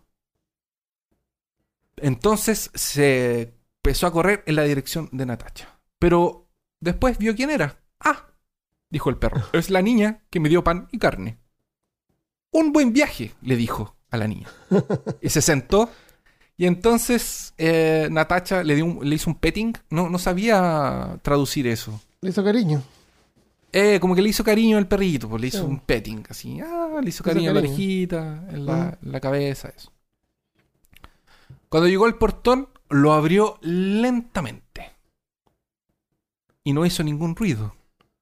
Entonces 1.97 2.71
se 2.75 3.55
empezó 3.83 4.07
a 4.07 4.13
correr 4.13 4.43
en 4.47 4.57
la 4.57 4.63
dirección 4.65 5.09
de 5.13 5.27
Natacha. 5.27 5.81
Pero 5.99 6.49
después 6.81 7.19
vio 7.19 7.35
quién 7.35 7.51
era. 7.51 7.83
Ah, 8.01 8.27
dijo 8.91 9.11
el 9.11 9.17
perro. 9.19 9.43
Es 9.53 9.71
la 9.71 9.83
niña 9.83 10.25
que 10.31 10.41
me 10.41 10.49
dio 10.49 10.65
pan 10.65 10.89
y 10.93 10.99
carne. 10.99 11.39
Un 12.53 12.73
buen 12.73 12.93
viaje, 12.93 13.35
le 13.43 13.57
dijo 13.57 13.97
a 14.11 14.17
la 14.17 14.27
niña. 14.29 14.49
Y 15.21 15.29
se 15.29 15.41
sentó. 15.43 15.89
Y 16.57 16.67
entonces 16.67 17.55
eh, 17.59 18.09
Natacha 18.11 18.63
le, 18.63 18.75
dio 18.75 18.85
un- 18.85 19.09
le 19.09 19.15
hizo 19.15 19.31
un 19.31 19.37
petting. 19.37 19.73
No, 19.91 20.09
no 20.11 20.19
sabía 20.19 21.19
traducir 21.23 21.67
eso. 21.67 22.01
Le 22.21 22.31
hizo 22.31 22.45
cariño. 22.45 22.83
Eh, 23.73 23.99
como 24.01 24.15
que 24.17 24.23
le 24.23 24.29
hizo 24.29 24.43
cariño 24.45 24.77
al 24.79 24.89
perrito, 24.89 25.29
pues 25.29 25.41
le 25.41 25.47
hizo 25.49 25.59
Sí. 25.59 25.65
un 25.65 25.79
petting, 25.81 26.25
así. 26.29 26.61
Ah, 26.61 26.99
le 27.03 27.09
hizo 27.09 27.23
hizo 27.23 27.25
cariño 27.25 27.51
en 27.51 27.55
la 27.55 27.61
orejita, 27.61 28.45
en 28.51 28.67
la, 28.67 28.99
Mm. 29.01 29.07
en 29.07 29.13
la 29.13 29.21
cabeza, 29.21 29.73
eso. 29.75 29.93
Cuando 31.69 31.89
llegó 31.89 32.07
al 32.07 32.17
portón, 32.19 32.69
lo 32.89 33.13
abrió 33.13 33.59
lentamente. 33.63 34.91
Y 36.65 36.73
no 36.73 36.85
hizo 36.85 37.03
ningún 37.05 37.37
ruido, 37.37 37.75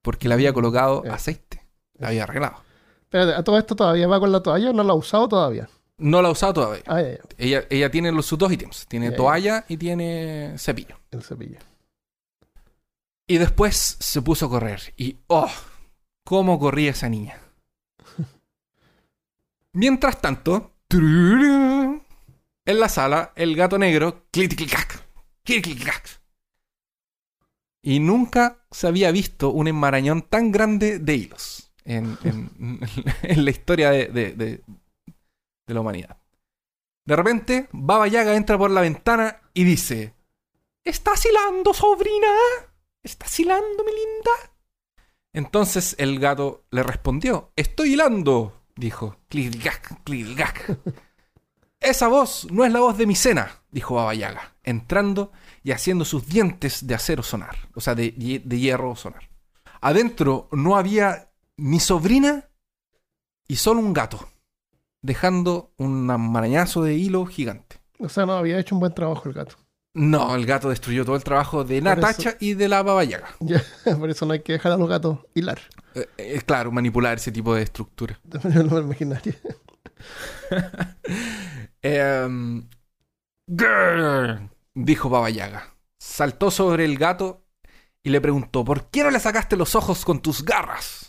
porque 0.03 0.28
le 0.28 0.34
había 0.34 0.53
colocado 0.53 1.03
Ya. 1.05 1.14
aceite. 1.14 1.62
La 1.95 2.09
había 2.09 2.24
arreglado. 2.24 2.57
Espérate, 3.03 3.34
¿a 3.34 3.43
todo 3.43 3.59
esto 3.59 3.74
todavía 3.74 4.07
va 4.07 4.20
con 4.20 4.30
la 4.30 4.43
toalla 4.43 4.70
o 4.70 4.72
no 4.74 4.84
la 4.84 4.93
ha 4.93 4.97
usado 4.97 5.28
todavía? 5.28 5.68
No 5.99 6.22
la 6.22 6.28
ha 6.28 6.30
usado 6.30 6.55
todavía. 6.55 6.82
Ah, 6.86 7.03
ya, 7.03 7.09
ya. 7.12 7.18
Ella, 7.38 7.64
ella 7.70 7.90
tiene 7.90 8.12
los, 8.12 8.24
sus 8.26 8.38
dos 8.38 8.53
ítems. 8.53 8.86
Tiene 8.86 9.11
Ya, 9.11 9.16
toalla 9.16 9.64
y 9.68 9.76
tiene 9.76 10.55
cepillo. 10.57 10.99
El 11.11 11.22
cepillo. 11.22 11.59
Y 13.26 13.38
después 13.38 13.96
se 14.01 14.22
puso 14.22 14.46
a 14.46 14.49
correr. 14.49 14.94
Y 14.96 15.18
¡oh! 15.26 15.51
¿Cómo 16.24 16.59
corría 16.59 16.90
esa 16.92 17.09
niña? 17.09 17.38
Mientras 19.72 20.20
tanto, 20.20 20.72
en 20.90 22.01
la 22.64 22.88
sala, 22.88 23.32
el 23.36 23.55
gato 23.57 23.78
negro, 23.78 24.26
clic 24.30 24.55
clic 24.57 24.70
clac, 24.70 25.03
clic 25.44 25.62
clic 25.64 25.82
clac. 25.82 26.20
Y 27.82 28.01
nunca 28.01 28.64
se 28.70 28.86
había 28.86 29.11
visto 29.12 29.51
un 29.51 29.68
enmarañón 29.68 30.22
tan 30.22 30.51
grande 30.53 30.99
de 30.99 31.14
hilos 31.14 31.70
en, 31.84 32.18
en- 32.24 32.80
en 33.22 33.44
la 33.44 33.51
historia 33.51 33.90
de, 33.90 34.07
de- 34.09 34.32
de- 34.32 34.61
de 35.69 35.75
la 35.75 35.81
humanidad. 35.81 36.16
De 37.05 37.14
repente, 37.14 37.69
Baba 37.73 38.09
Yaga 38.09 38.35
entra 38.35 38.59
por 38.59 38.71
la 38.71 38.81
ventana 38.81 39.41
y 39.55 39.62
dice: 39.64 40.14
¿Estás 40.83 41.25
hilando, 41.25 41.73
sobrina? 41.73 42.29
¿Estás 43.03 43.39
hilando, 43.39 43.85
mi 43.85 43.93
linda? 43.93 44.31
Entonces 45.33 45.95
el 45.99 46.19
gato 46.19 46.64
le 46.71 46.83
respondió: 46.83 47.53
Estoy 47.55 47.93
hilando, 47.93 48.62
dijo. 48.75 49.16
Clic-clac, 49.29 50.03
clic-clac. 50.03 50.79
Esa 51.81 52.09
voz 52.09 52.49
no 52.51 52.64
es 52.64 52.73
la 52.73 52.81
voz 52.81 52.99
de 52.99 53.07
mi 53.07 53.14
cena, 53.14 53.62
dijo 53.71 53.95
Baba 53.95 54.14
Yaga, 54.14 54.57
entrando 54.64 55.31
y 55.62 55.71
haciendo 55.71 56.05
sus 56.05 56.27
dientes 56.27 56.87
de 56.87 56.95
acero 56.95 57.23
sonar, 57.23 57.57
o 57.75 57.81
sea, 57.81 57.95
de, 57.95 58.11
de 58.45 58.59
hierro 58.59 58.97
sonar. 58.97 59.31
Adentro 59.81 60.49
no 60.51 60.77
había 60.77 61.31
ni 61.57 61.79
sobrina 61.79 62.49
y 63.47 63.57
solo 63.57 63.81
un 63.81 63.93
gato, 63.93 64.29
dejando 65.03 65.72
un 65.76 66.07
marañazo 66.07 66.82
de 66.82 66.94
hilo 66.94 67.26
gigante. 67.26 67.76
O 67.99 68.09
sea, 68.09 68.26
no 68.26 68.32
había 68.32 68.59
hecho 68.59 68.74
un 68.74 68.80
buen 68.80 68.94
trabajo 68.94 69.28
el 69.28 69.34
gato. 69.34 69.57
No, 69.94 70.34
el 70.36 70.46
gato 70.46 70.68
destruyó 70.68 71.05
todo 71.05 71.16
el 71.16 71.24
trabajo 71.24 71.64
de 71.64 71.80
Natacha 71.80 72.36
y 72.38 72.55
de 72.55 72.68
la 72.68 72.82
Baba 72.82 73.03
Yaga. 73.05 73.30
Ya, 73.40 73.62
por 73.99 74.11
eso 74.11 74.26
no 74.26 74.32
hay 74.34 74.40
que 74.40 74.53
dejar 74.53 74.72
a 74.72 74.76
los 74.76 74.88
gatos 74.88 75.18
hilar. 75.34 75.59
Eh, 75.94 76.07
eh, 76.18 76.40
claro, 76.46 76.70
manipular 76.70 77.16
ese 77.16 77.32
tipo 77.32 77.55
de 77.55 77.62
estructura. 77.62 78.20
De 78.22 78.38
manera 78.38 78.80
imaginaria. 78.80 79.34
Grrr, 83.49 84.51
dijo 84.74 85.09
Baba 85.09 85.30
Yaga. 85.30 85.74
Saltó 85.99 86.51
sobre 86.51 86.84
el 86.84 86.96
gato 86.99 87.46
y 88.03 88.11
le 88.11 88.20
preguntó: 88.20 88.64
¿Por 88.64 88.90
qué 88.90 89.03
no 89.03 89.11
le 89.11 89.18
sacaste 89.18 89.57
los 89.57 89.74
ojos 89.74 90.05
con 90.05 90.20
tus 90.20 90.44
garras? 90.44 91.08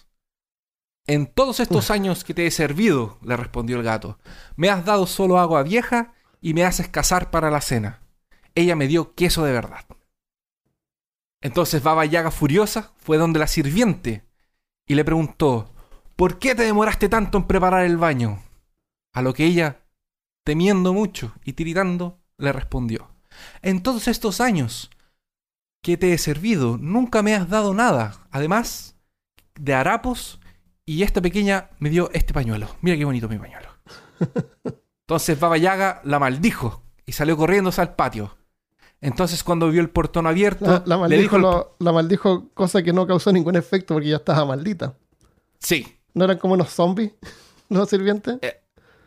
En 1.10 1.26
todos 1.26 1.60
estos 1.60 1.90
años 1.90 2.24
que 2.24 2.36
te 2.36 2.46
he 2.46 2.52
servido, 2.52 3.18
le 3.24 3.36
respondió 3.36 3.78
el 3.78 3.82
gato, 3.82 4.20
me 4.56 4.70
has 4.70 4.86
dado 4.86 5.08
solo 5.08 5.40
agua 5.40 5.64
vieja 5.64 6.14
y 6.40 6.54
me 6.54 6.64
haces 6.64 6.88
cazar 6.88 7.32
para 7.32 7.50
la 7.50 7.62
cena. 7.62 8.04
Ella 8.54 8.76
me 8.76 8.86
dio 8.86 9.16
queso 9.16 9.44
de 9.44 9.52
verdad. 9.52 9.86
Entonces 11.42 11.82
Baba 11.82 12.06
Yaga, 12.06 12.30
furiosa, 12.30 12.94
fue 12.98 13.18
donde 13.18 13.40
la 13.40 13.48
sirviente 13.48 14.24
y 14.86 14.94
le 14.94 15.04
preguntó: 15.04 15.74
¿Por 16.16 16.38
qué 16.38 16.54
te 16.54 16.62
demoraste 16.62 17.10
tanto 17.10 17.40
en 17.40 17.48
preparar 17.48 17.86
el 17.86 17.98
baño? 17.98 18.44
A 19.12 19.24
lo 19.24 19.34
que 19.34 19.46
ella, 19.46 19.82
temiendo 20.44 20.94
mucho 20.94 21.34
y 21.44 21.54
tiritando, 21.54 22.20
le 22.38 22.54
respondió: 22.54 23.10
En 23.64 23.82
todos 23.82 24.08
estos 24.08 24.40
años 24.42 24.92
que 25.82 25.98
te 25.98 26.14
he 26.14 26.20
servido, 26.20 26.78
nunca 26.78 27.24
me 27.24 27.34
has 27.34 27.50
dado 27.50 27.74
nada, 27.74 28.28
además 28.30 28.96
de 29.60 29.74
harapos, 29.74 30.39
y 30.92 31.04
esta 31.04 31.22
pequeña 31.22 31.70
me 31.80 31.90
dio 31.90 32.10
este 32.14 32.34
pañuelo. 32.34 32.68
Mira 32.82 32.98
qué 32.98 33.06
bonito 33.06 33.28
mi 33.30 33.38
pañuelo. 33.38 33.70
Entonces 35.02 35.40
Baba 35.40 35.58
Yaga 35.58 36.02
la 36.04 36.20
maldijo 36.20 36.84
y 37.06 37.12
salió 37.14 37.38
corriéndose 37.38 37.82
al 37.82 37.96
patio. 37.96 38.38
Entonces 39.02 39.44
cuando 39.44 39.70
vio 39.70 39.82
el 39.82 39.90
portón 39.90 40.28
abierto, 40.28 40.66
La, 40.66 40.98
la 40.98 41.08
le 41.08 41.18
dijo... 41.18 41.38
maldijo, 41.38 41.38
lo- 41.38 41.76
la 41.80 41.92
maldijo 41.92 42.50
cosa 42.54 42.84
que 42.84 42.94
no 42.94 43.08
causó 43.08 43.32
ningún 43.32 43.56
efecto 43.56 43.94
porque 43.96 44.10
ya 44.10 44.18
estaba 44.18 44.46
maldita. 44.46 44.96
Sí. 45.60 46.00
¿No 46.14 46.26
eran 46.26 46.38
como 46.38 46.56
unos 46.56 46.70
zombies 46.70 47.14
los 47.70 47.90
sirvientes? 47.90 48.40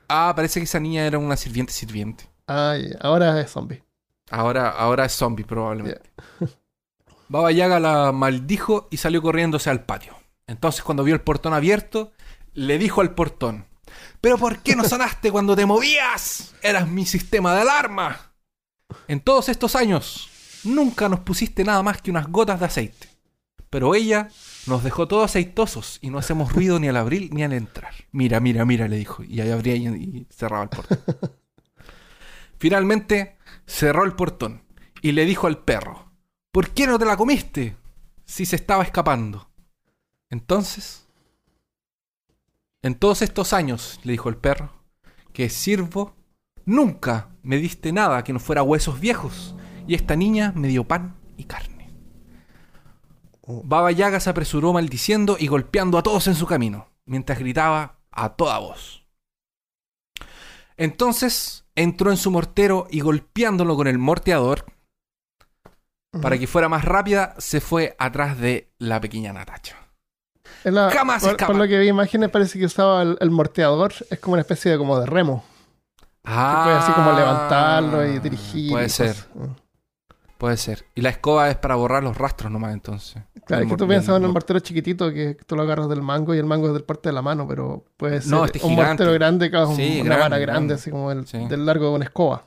Ah, 0.08 0.32
parece 0.36 0.60
que 0.60 0.64
esa 0.64 0.80
niña 0.80 1.04
era 1.06 1.18
una 1.18 1.36
sirviente 1.36 1.72
sirviente. 1.72 2.28
Ay, 2.46 2.92
ahora 3.00 3.40
es 3.40 3.50
zombie. 3.50 3.82
Ahora, 4.30 4.70
ahora 4.70 5.04
es 5.04 5.12
zombie 5.12 5.44
probablemente. 5.44 6.00
Baba 7.28 7.50
Yaga 7.52 7.80
la 7.80 8.12
maldijo 8.12 8.88
y 8.90 8.96
salió 8.98 9.22
corriéndose 9.22 9.68
al 9.70 9.84
patio. 9.84 10.14
Entonces 10.46 10.82
cuando 10.82 11.04
vio 11.04 11.14
el 11.14 11.20
portón 11.20 11.54
abierto, 11.54 12.12
le 12.54 12.78
dijo 12.78 13.00
al 13.00 13.14
portón, 13.14 13.66
¿pero 14.20 14.38
por 14.38 14.58
qué 14.58 14.76
no 14.76 14.84
sonaste 14.84 15.30
cuando 15.30 15.56
te 15.56 15.66
movías? 15.66 16.54
Eras 16.62 16.88
mi 16.88 17.06
sistema 17.06 17.54
de 17.54 17.62
alarma. 17.62 18.32
En 19.08 19.20
todos 19.20 19.48
estos 19.48 19.74
años, 19.76 20.28
nunca 20.64 21.08
nos 21.08 21.20
pusiste 21.20 21.64
nada 21.64 21.82
más 21.82 22.02
que 22.02 22.10
unas 22.10 22.28
gotas 22.28 22.60
de 22.60 22.66
aceite. 22.66 23.08
pero 23.70 23.94
ella 23.94 24.28
nos 24.66 24.84
dejó 24.84 25.08
todos 25.08 25.30
aceitosos 25.30 25.98
y 26.02 26.10
no 26.10 26.18
hacemos 26.18 26.52
ruido 26.52 26.78
ni 26.78 26.88
al 26.88 26.96
abrir 26.98 27.32
ni 27.32 27.42
al 27.42 27.54
entrar. 27.54 27.94
Mira, 28.12 28.38
mira, 28.38 28.66
mira, 28.66 28.86
le 28.86 28.98
dijo. 28.98 29.24
Y 29.24 29.40
ahí 29.40 29.50
abría 29.50 29.74
y, 29.76 29.86
y 29.86 30.26
cerraba 30.30 30.64
el 30.64 30.68
portón. 30.68 30.98
Finalmente 32.58 33.38
cerró 33.66 34.04
el 34.04 34.12
portón 34.12 34.62
y 35.00 35.12
le 35.12 35.24
dijo 35.24 35.46
al 35.46 35.58
perro, 35.58 36.12
¿por 36.52 36.68
qué 36.70 36.86
no 36.86 36.98
te 36.98 37.06
la 37.06 37.16
comiste? 37.16 37.76
Si 38.26 38.44
se 38.44 38.56
estaba 38.56 38.82
escapando. 38.84 39.51
Entonces, 40.32 41.06
en 42.80 42.94
todos 42.94 43.20
estos 43.20 43.52
años, 43.52 44.00
le 44.02 44.12
dijo 44.12 44.30
el 44.30 44.38
perro, 44.38 44.72
que 45.34 45.50
sirvo, 45.50 46.16
nunca 46.64 47.28
me 47.42 47.58
diste 47.58 47.92
nada 47.92 48.24
que 48.24 48.32
no 48.32 48.40
fuera 48.40 48.62
huesos 48.62 48.98
viejos, 48.98 49.54
y 49.86 49.94
esta 49.94 50.16
niña 50.16 50.54
me 50.56 50.68
dio 50.68 50.84
pan 50.84 51.16
y 51.36 51.44
carne. 51.44 51.90
Baba 53.46 53.92
Yaga 53.92 54.20
se 54.20 54.30
apresuró 54.30 54.72
maldiciendo 54.72 55.36
y 55.38 55.48
golpeando 55.48 55.98
a 55.98 56.02
todos 56.02 56.26
en 56.28 56.34
su 56.34 56.46
camino, 56.46 56.88
mientras 57.04 57.38
gritaba 57.38 57.98
a 58.10 58.30
toda 58.30 58.58
voz. 58.58 59.06
Entonces 60.78 61.66
entró 61.74 62.10
en 62.10 62.16
su 62.16 62.30
mortero 62.30 62.86
y 62.90 63.00
golpeándolo 63.00 63.76
con 63.76 63.86
el 63.86 63.98
morteador, 63.98 64.64
para 66.22 66.38
que 66.38 66.46
fuera 66.46 66.70
más 66.70 66.86
rápida, 66.86 67.34
se 67.36 67.60
fue 67.60 67.94
atrás 67.98 68.38
de 68.38 68.72
la 68.78 68.98
pequeña 68.98 69.34
Natacha. 69.34 69.81
Es 70.64 70.72
la- 70.72 70.90
Jamás 70.90 71.22
por, 71.22 71.30
escapa. 71.32 71.46
por 71.52 71.56
lo 71.56 71.66
que 71.68 71.78
vi 71.78 71.88
imágenes 71.88 72.30
parece 72.30 72.58
que 72.58 72.66
usaba 72.66 73.02
el, 73.02 73.16
el 73.20 73.30
morteador. 73.30 73.92
Es 74.10 74.18
como 74.20 74.34
una 74.34 74.42
especie 74.42 74.70
de 74.70 74.78
como 74.78 74.98
de 74.98 75.06
remo. 75.06 75.44
Ah, 76.24 76.62
Que 76.64 76.64
puede 76.70 76.76
así 76.78 76.92
como 76.92 77.12
levantarlo 77.12 78.06
y 78.06 78.18
dirigir. 78.20 78.70
Puede 78.70 78.86
y 78.86 78.90
ser, 78.90 79.08
cosas. 79.08 79.26
puede 80.38 80.56
ser. 80.56 80.84
Y 80.94 81.00
la 81.00 81.08
escoba 81.10 81.50
es 81.50 81.56
para 81.56 81.74
borrar 81.74 82.04
los 82.04 82.16
rastros 82.16 82.50
nomás 82.52 82.72
entonces. 82.74 83.22
Claro, 83.44 83.64
es 83.64 83.70
que 83.70 83.76
tú 83.76 83.88
piensas 83.88 84.10
en 84.10 84.14
un 84.16 84.22
mor- 84.28 84.34
mortero 84.34 84.60
chiquitito 84.60 85.12
que 85.12 85.36
tú 85.46 85.56
lo 85.56 85.62
agarras 85.62 85.88
del 85.88 86.00
mango 86.00 86.32
y 86.32 86.38
el 86.38 86.44
mango 86.44 86.68
es 86.68 86.74
del 86.74 86.84
porte 86.84 87.08
de 87.08 87.12
la 87.12 87.22
mano, 87.22 87.48
pero 87.48 87.84
puede 87.96 88.20
ser 88.22 88.30
No, 88.30 88.44
este 88.44 88.58
es 88.58 88.64
un 88.64 88.70
gigante. 88.70 88.90
mortero 89.02 89.12
grande 89.14 89.50
que 89.50 89.56
Sí, 89.74 90.00
una 90.00 90.04
grande, 90.04 90.08
vara 90.08 90.20
grande, 90.20 90.38
grande. 90.46 90.74
así 90.74 90.90
como 90.92 91.10
el, 91.10 91.26
Sí. 91.26 91.44
del 91.48 91.66
largo 91.66 91.86
de 91.88 91.94
una 91.96 92.04
escoba. 92.04 92.44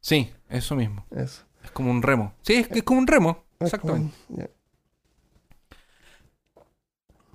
Sí, 0.00 0.32
eso 0.48 0.74
mismo. 0.74 1.04
Eso. 1.10 1.42
Es 1.62 1.70
como 1.70 1.90
un 1.90 2.00
remo. 2.02 2.32
Sí, 2.40 2.54
es, 2.54 2.70
es 2.70 2.82
como 2.82 2.98
un 2.98 3.06
remo. 3.06 3.44
Es 3.60 3.66
Exactamente. 3.74 4.14
como-. 4.28 4.48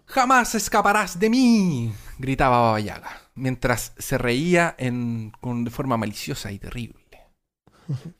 Jamás 0.07 0.55
escaparás 0.55 1.19
de 1.19 1.29
mí, 1.29 1.93
gritaba 2.17 2.61
Baba 2.61 2.79
Yaga, 2.79 3.21
mientras 3.35 3.91
se 3.97 4.17
reía 4.17 4.73
en, 4.77 5.33
con, 5.41 5.65
de 5.65 5.69
forma 5.69 5.97
maliciosa 5.97 6.51
y 6.51 6.59
terrible. 6.59 6.97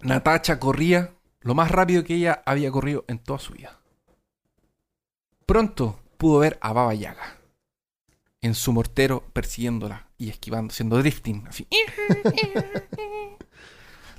Natacha 0.00 0.60
corría 0.60 1.14
lo 1.40 1.54
más 1.54 1.72
rápido 1.72 2.04
que 2.04 2.14
ella 2.14 2.42
había 2.46 2.70
corrido 2.70 3.04
en 3.08 3.18
toda 3.18 3.40
su 3.40 3.52
vida. 3.52 3.80
Pronto 5.44 5.98
pudo 6.18 6.38
ver 6.38 6.56
a 6.60 6.72
Baba 6.72 6.94
Yaga 6.94 7.36
en 8.40 8.54
su 8.54 8.72
mortero 8.72 9.24
persiguiéndola 9.32 10.08
y 10.18 10.28
esquivando, 10.28 10.72
haciendo 10.72 10.98
drifting, 10.98 11.46
así. 11.48 11.66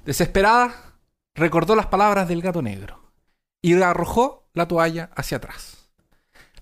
Desesperada, 0.06 0.98
recordó 1.34 1.76
las 1.76 1.88
palabras 1.88 2.28
del 2.28 2.42
gato 2.42 2.62
negro 2.62 3.00
y 3.62 3.82
arrojó 3.82 4.50
la 4.54 4.68
toalla 4.68 5.12
hacia 5.16 5.38
atrás. 5.38 5.83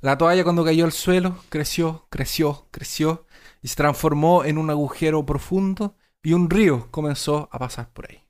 La 0.02 0.18
toalla 0.18 0.44
cuando 0.44 0.66
cayó 0.66 0.86
al 0.86 0.92
suelo 0.92 1.38
creció, 1.50 2.08
creció, 2.10 2.68
creció 2.72 3.28
y 3.62 3.68
se 3.68 3.76
transformó 3.76 4.44
en 4.44 4.58
un 4.58 4.72
agujero 4.72 5.24
profundo 5.28 5.96
y 6.24 6.34
un 6.34 6.50
río 6.50 6.90
comenzó 6.90 7.48
a 7.52 7.60
pasar 7.60 7.92
por 7.94 8.10
ahí. 8.10 8.24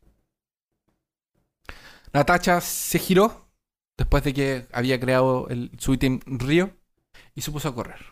Natacha 2.12 2.60
se 2.60 3.00
giró 3.00 3.48
después 3.98 4.22
de 4.24 4.34
que 4.34 4.68
había 4.74 5.00
creado 5.00 5.48
el, 5.48 5.72
su 5.78 5.94
ítem 5.94 6.20
río 6.26 6.76
y 7.36 7.42
se 7.42 7.52
puso 7.52 7.70
a 7.70 7.76
correr. 7.76 8.04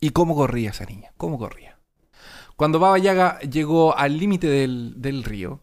¿Y 0.00 0.10
cómo 0.10 0.34
corría 0.34 0.70
esa 0.70 0.86
niña? 0.86 1.12
¿Cómo 1.18 1.38
corría? 1.38 1.78
Cuando 2.56 2.78
Baba 2.78 2.98
Yaga 2.98 3.40
llegó 3.40 3.94
al 3.96 4.16
límite 4.16 4.46
del, 4.46 4.94
del 4.96 5.22
río, 5.22 5.60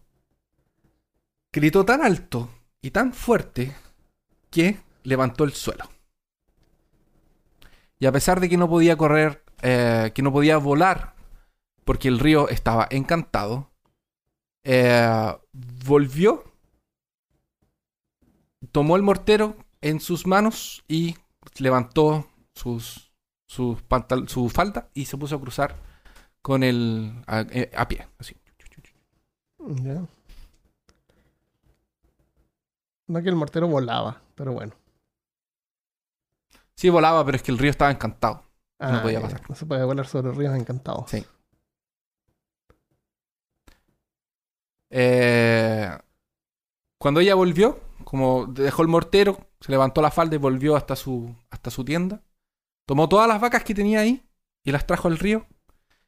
gritó 1.52 1.84
tan 1.84 2.02
alto 2.02 2.48
y 2.80 2.92
tan 2.92 3.12
fuerte 3.12 3.74
que 4.50 4.78
levantó 5.02 5.42
el 5.42 5.52
suelo. 5.52 5.93
Y 8.04 8.06
a 8.06 8.12
pesar 8.12 8.38
de 8.38 8.50
que 8.50 8.58
no 8.58 8.68
podía 8.68 8.98
correr, 8.98 9.42
eh, 9.62 10.12
que 10.14 10.20
no 10.20 10.30
podía 10.30 10.58
volar, 10.58 11.14
porque 11.86 12.08
el 12.08 12.18
río 12.18 12.50
estaba 12.50 12.86
encantado, 12.90 13.70
eh, 14.62 15.34
volvió, 15.86 16.44
tomó 18.72 18.96
el 18.96 19.02
mortero 19.02 19.56
en 19.80 20.00
sus 20.00 20.26
manos 20.26 20.84
y 20.86 21.16
levantó 21.56 22.28
su 22.52 23.78
falda 24.52 24.90
y 24.92 25.06
se 25.06 25.16
puso 25.16 25.36
a 25.36 25.40
cruzar 25.40 25.74
con 26.42 26.62
el 26.62 27.22
a, 27.26 27.40
eh, 27.40 27.70
pie, 27.88 28.06
así. 28.18 28.36
No 33.06 33.22
que 33.22 33.30
el 33.30 33.36
mortero 33.36 33.66
volaba, 33.66 34.20
pero 34.34 34.52
bueno. 34.52 34.74
Sí 36.76 36.88
volaba, 36.88 37.24
pero 37.24 37.36
es 37.36 37.42
que 37.42 37.52
el 37.52 37.58
río 37.58 37.70
estaba 37.70 37.90
encantado. 37.90 38.44
No 38.78 39.02
podía 39.02 39.20
ya. 39.20 39.26
pasar. 39.26 39.42
No 39.48 39.54
se 39.54 39.66
puede 39.66 39.84
volar 39.84 40.06
sobre 40.06 40.32
ríos 40.32 40.54
encantados. 40.56 41.10
Sí. 41.10 41.24
Eh, 44.90 45.90
cuando 46.98 47.20
ella 47.20 47.34
volvió, 47.34 47.80
como 48.04 48.46
dejó 48.46 48.82
el 48.82 48.88
mortero, 48.88 49.48
se 49.60 49.72
levantó 49.72 50.02
la 50.02 50.10
falda 50.10 50.36
y 50.36 50.38
volvió 50.38 50.76
hasta 50.76 50.96
su, 50.96 51.34
hasta 51.50 51.70
su 51.70 51.84
tienda. 51.84 52.22
Tomó 52.86 53.08
todas 53.08 53.26
las 53.26 53.40
vacas 53.40 53.64
que 53.64 53.74
tenía 53.74 54.00
ahí 54.00 54.24
y 54.62 54.72
las 54.72 54.86
trajo 54.86 55.08
al 55.08 55.18
río 55.18 55.46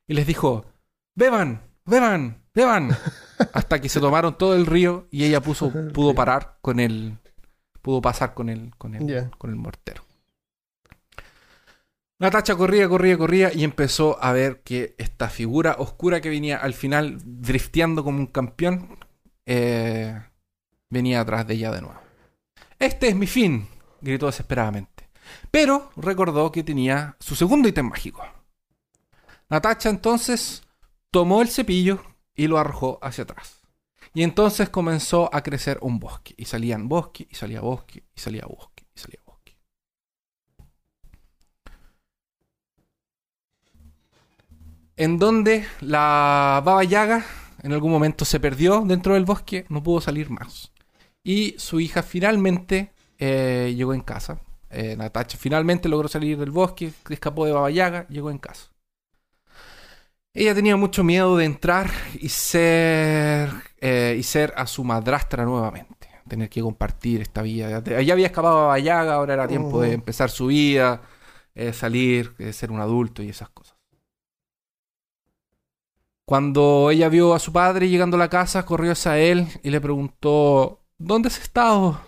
y 0.06 0.14
les 0.14 0.26
dijo, 0.26 0.66
beban, 1.14 1.62
beban, 1.84 2.44
beban. 2.54 2.90
hasta 3.52 3.80
que 3.80 3.88
se 3.88 4.00
tomaron 4.00 4.38
todo 4.38 4.54
el 4.54 4.66
río 4.66 5.08
y 5.10 5.24
ella 5.24 5.40
puso, 5.40 5.72
pudo 5.92 6.14
parar 6.14 6.58
con 6.60 6.80
el, 6.80 7.18
pudo 7.82 8.00
pasar 8.00 8.34
con 8.34 8.48
el, 8.48 8.74
con 8.76 8.94
el, 8.94 9.30
con 9.30 9.50
el 9.50 9.56
mortero. 9.56 10.05
Natacha 12.18 12.56
corría, 12.56 12.88
corría, 12.88 13.18
corría 13.18 13.52
y 13.52 13.62
empezó 13.62 14.22
a 14.22 14.32
ver 14.32 14.62
que 14.62 14.94
esta 14.96 15.28
figura 15.28 15.76
oscura 15.78 16.20
que 16.20 16.30
venía 16.30 16.56
al 16.56 16.72
final 16.72 17.18
drifteando 17.24 18.02
como 18.02 18.18
un 18.18 18.26
campeón 18.26 18.98
eh, 19.44 20.18
venía 20.88 21.20
atrás 21.20 21.46
de 21.46 21.54
ella 21.54 21.72
de 21.72 21.82
nuevo. 21.82 22.00
Este 22.78 23.08
es 23.08 23.16
mi 23.16 23.26
fin, 23.26 23.68
gritó 24.00 24.26
desesperadamente. 24.26 25.10
Pero 25.50 25.90
recordó 25.96 26.50
que 26.52 26.62
tenía 26.62 27.16
su 27.20 27.34
segundo 27.34 27.68
ítem 27.68 27.86
mágico. 27.86 28.24
Natacha 29.50 29.90
entonces 29.90 30.62
tomó 31.10 31.42
el 31.42 31.48
cepillo 31.48 32.02
y 32.34 32.46
lo 32.46 32.58
arrojó 32.58 32.98
hacia 33.02 33.24
atrás. 33.24 33.60
Y 34.14 34.22
entonces 34.22 34.70
comenzó 34.70 35.28
a 35.34 35.42
crecer 35.42 35.78
un 35.82 35.98
bosque. 35.98 36.34
Y 36.38 36.46
salían 36.46 36.88
bosque, 36.88 37.26
y 37.30 37.34
salía 37.34 37.60
bosque, 37.60 38.04
y 38.14 38.20
salía 38.20 38.46
bosque, 38.46 38.86
y 38.94 38.98
salía 38.98 39.20
bosque. 39.24 39.58
En 44.96 45.18
donde 45.18 45.66
la 45.80 46.62
Baba 46.64 46.82
Yaga 46.82 47.24
en 47.62 47.72
algún 47.72 47.90
momento 47.90 48.24
se 48.24 48.40
perdió 48.40 48.82
dentro 48.82 49.14
del 49.14 49.24
bosque, 49.24 49.66
no 49.68 49.82
pudo 49.82 50.00
salir 50.00 50.30
más. 50.30 50.72
Y 51.22 51.54
su 51.58 51.80
hija 51.80 52.02
finalmente 52.02 52.92
eh, 53.18 53.74
llegó 53.76 53.92
en 53.92 54.00
casa. 54.00 54.40
Eh, 54.70 54.96
Natacha 54.96 55.36
finalmente 55.38 55.88
logró 55.88 56.08
salir 56.08 56.38
del 56.38 56.50
bosque, 56.50 56.92
escapó 57.10 57.44
de 57.44 57.52
Baba 57.52 57.70
Yaga, 57.70 58.06
llegó 58.08 58.30
en 58.30 58.38
casa. 58.38 58.70
Ella 60.32 60.54
tenía 60.54 60.76
mucho 60.76 61.02
miedo 61.02 61.36
de 61.36 61.46
entrar 61.46 61.90
y 62.20 62.28
ser 62.28 63.50
eh, 63.80 64.16
y 64.18 64.22
ser 64.22 64.52
a 64.56 64.66
su 64.66 64.84
madrastra 64.84 65.44
nuevamente, 65.44 66.08
tener 66.28 66.48
que 66.48 66.60
compartir 66.60 67.22
esta 67.22 67.42
vida. 67.42 67.82
Ya 68.02 68.12
había 68.12 68.26
escapado 68.26 68.56
Baba 68.56 68.78
Yaga, 68.78 69.14
ahora 69.14 69.34
era 69.34 69.48
tiempo 69.48 69.80
de 69.80 69.92
empezar 69.92 70.30
su 70.30 70.46
vida, 70.46 71.02
eh, 71.54 71.72
salir, 71.72 72.34
ser 72.52 72.70
un 72.70 72.80
adulto 72.80 73.22
y 73.22 73.30
esas 73.30 73.48
cosas. 73.48 73.75
Cuando 76.26 76.90
ella 76.90 77.08
vio 77.08 77.34
a 77.34 77.38
su 77.38 77.52
padre 77.52 77.88
llegando 77.88 78.16
a 78.16 78.20
la 78.20 78.28
casa, 78.30 78.66
corrió 78.66 78.92
hacia 78.92 79.18
él 79.18 79.46
y 79.62 79.70
le 79.70 79.80
preguntó, 79.80 80.80
¿dónde 80.98 81.28
has 81.28 81.38
estado? 81.40 82.00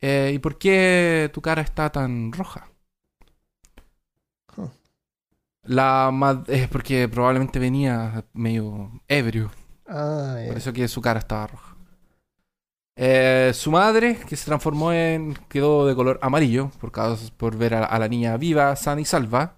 Eh, 0.00 0.32
¿Y 0.34 0.38
por 0.38 0.58
qué 0.58 1.30
tu 1.34 1.40
cara 1.42 1.62
está 1.62 1.90
tan 1.90 2.32
roja? 2.32 2.70
Huh. 4.56 4.68
La 5.64 6.10
ma- 6.12 6.44
es 6.48 6.68
porque 6.68 7.08
probablemente 7.08 7.58
venía 7.58 8.24
medio 8.32 8.90
ebrio, 9.08 9.50
Ah, 9.86 10.36
por 10.48 10.56
eso 10.56 10.72
que 10.72 10.88
su 10.88 11.00
cara 11.00 11.18
estaba 11.20 11.46
roja. 11.48 11.76
Eh, 12.98 13.52
su 13.54 13.70
madre, 13.70 14.18
que 14.26 14.36
se 14.36 14.46
transformó 14.46 14.92
en. 14.92 15.34
quedó 15.48 15.86
de 15.86 15.94
color 15.94 16.18
amarillo 16.22 16.70
por, 16.80 16.92
causa- 16.92 17.30
por 17.36 17.56
ver 17.56 17.74
a, 17.74 17.84
a 17.84 17.98
la 17.98 18.08
niña 18.08 18.36
viva, 18.38 18.74
sana 18.76 19.00
y 19.00 19.04
salva. 19.04 19.56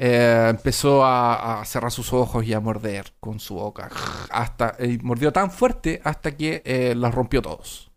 Eh, 0.00 0.46
empezó 0.50 1.04
a, 1.04 1.60
cerrar 1.64 1.90
sus 1.90 2.12
ojos 2.12 2.44
y 2.44 2.54
a 2.54 2.60
morder 2.60 3.12
con 3.18 3.40
su 3.40 3.56
boca. 3.56 3.90
Hasta, 4.30 4.76
y 4.78 4.98
mordió 4.98 5.32
tan 5.32 5.50
fuerte 5.50 6.00
hasta 6.04 6.36
que 6.36 6.62
eh, 6.64 6.94
los 6.94 7.12
rompió 7.12 7.42
todos. 7.42 7.90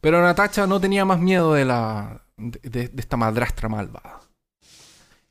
Pero 0.00 0.22
Natacha 0.22 0.66
no 0.66 0.80
tenía 0.80 1.04
más 1.04 1.20
miedo 1.20 1.52
de 1.52 1.66
la 1.66 2.22
de, 2.38 2.90
esta 2.96 3.18
madrastra 3.18 3.68
malvada. 3.68 4.20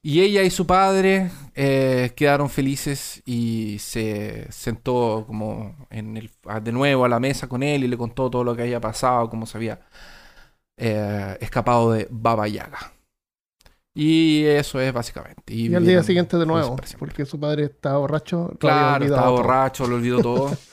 Y 0.03 0.21
ella 0.21 0.43
y 0.43 0.51
su 0.51 0.67
padre 0.67 1.31
eh, 1.55 2.13
quedaron 2.15 2.49
felices 2.49 3.23
y 3.25 3.77
se 3.79 4.51
sentó 4.51 5.25
como 5.27 5.87
en 5.89 6.17
el, 6.17 6.31
de 6.61 6.71
nuevo 6.71 7.05
a 7.05 7.09
la 7.09 7.19
mesa 7.19 7.47
con 7.47 7.63
él 7.63 7.83
y 7.83 7.87
le 7.87 7.97
contó 7.97 8.29
todo 8.29 8.43
lo 8.43 8.55
que 8.55 8.63
había 8.63 8.79
pasado, 8.81 9.29
cómo 9.29 9.45
se 9.47 9.57
había 9.57 9.79
eh, 10.77 11.37
escapado 11.41 11.91
de 11.91 12.07
Baba 12.11 12.47
Yaga. 12.47 12.93
Y 13.93 14.45
eso 14.45 14.79
es 14.79 14.93
básicamente. 14.93 15.53
Y 15.53 15.73
al 15.75 15.85
día 15.85 16.01
siguiente 16.01 16.37
de 16.37 16.45
nuevo, 16.45 16.77
porque 16.97 17.25
su 17.25 17.39
padre 17.39 17.65
estaba 17.65 17.97
borracho. 17.97 18.55
Claro, 18.59 19.03
estaba 19.03 19.27
todo. 19.27 19.37
borracho, 19.37 19.87
lo 19.87 19.95
olvidó 19.95 20.21
todo. 20.21 20.57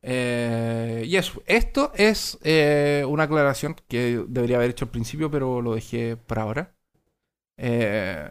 Eh, 0.00 1.02
y 1.06 1.16
eso, 1.16 1.42
esto 1.44 1.92
es 1.94 2.38
eh, 2.42 3.04
una 3.06 3.24
aclaración 3.24 3.76
que 3.88 4.24
debería 4.28 4.56
haber 4.56 4.70
hecho 4.70 4.86
al 4.86 4.90
principio, 4.92 5.30
pero 5.30 5.60
lo 5.60 5.74
dejé 5.74 6.16
para 6.16 6.42
ahora. 6.42 6.76
Eh, 7.58 8.30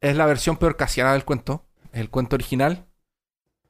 es 0.00 0.16
la 0.16 0.24
versión 0.24 0.56
peor 0.56 0.76
casiana 0.76 1.12
del 1.12 1.24
cuento. 1.24 1.66
El 1.92 2.08
cuento 2.10 2.36
original 2.36 2.86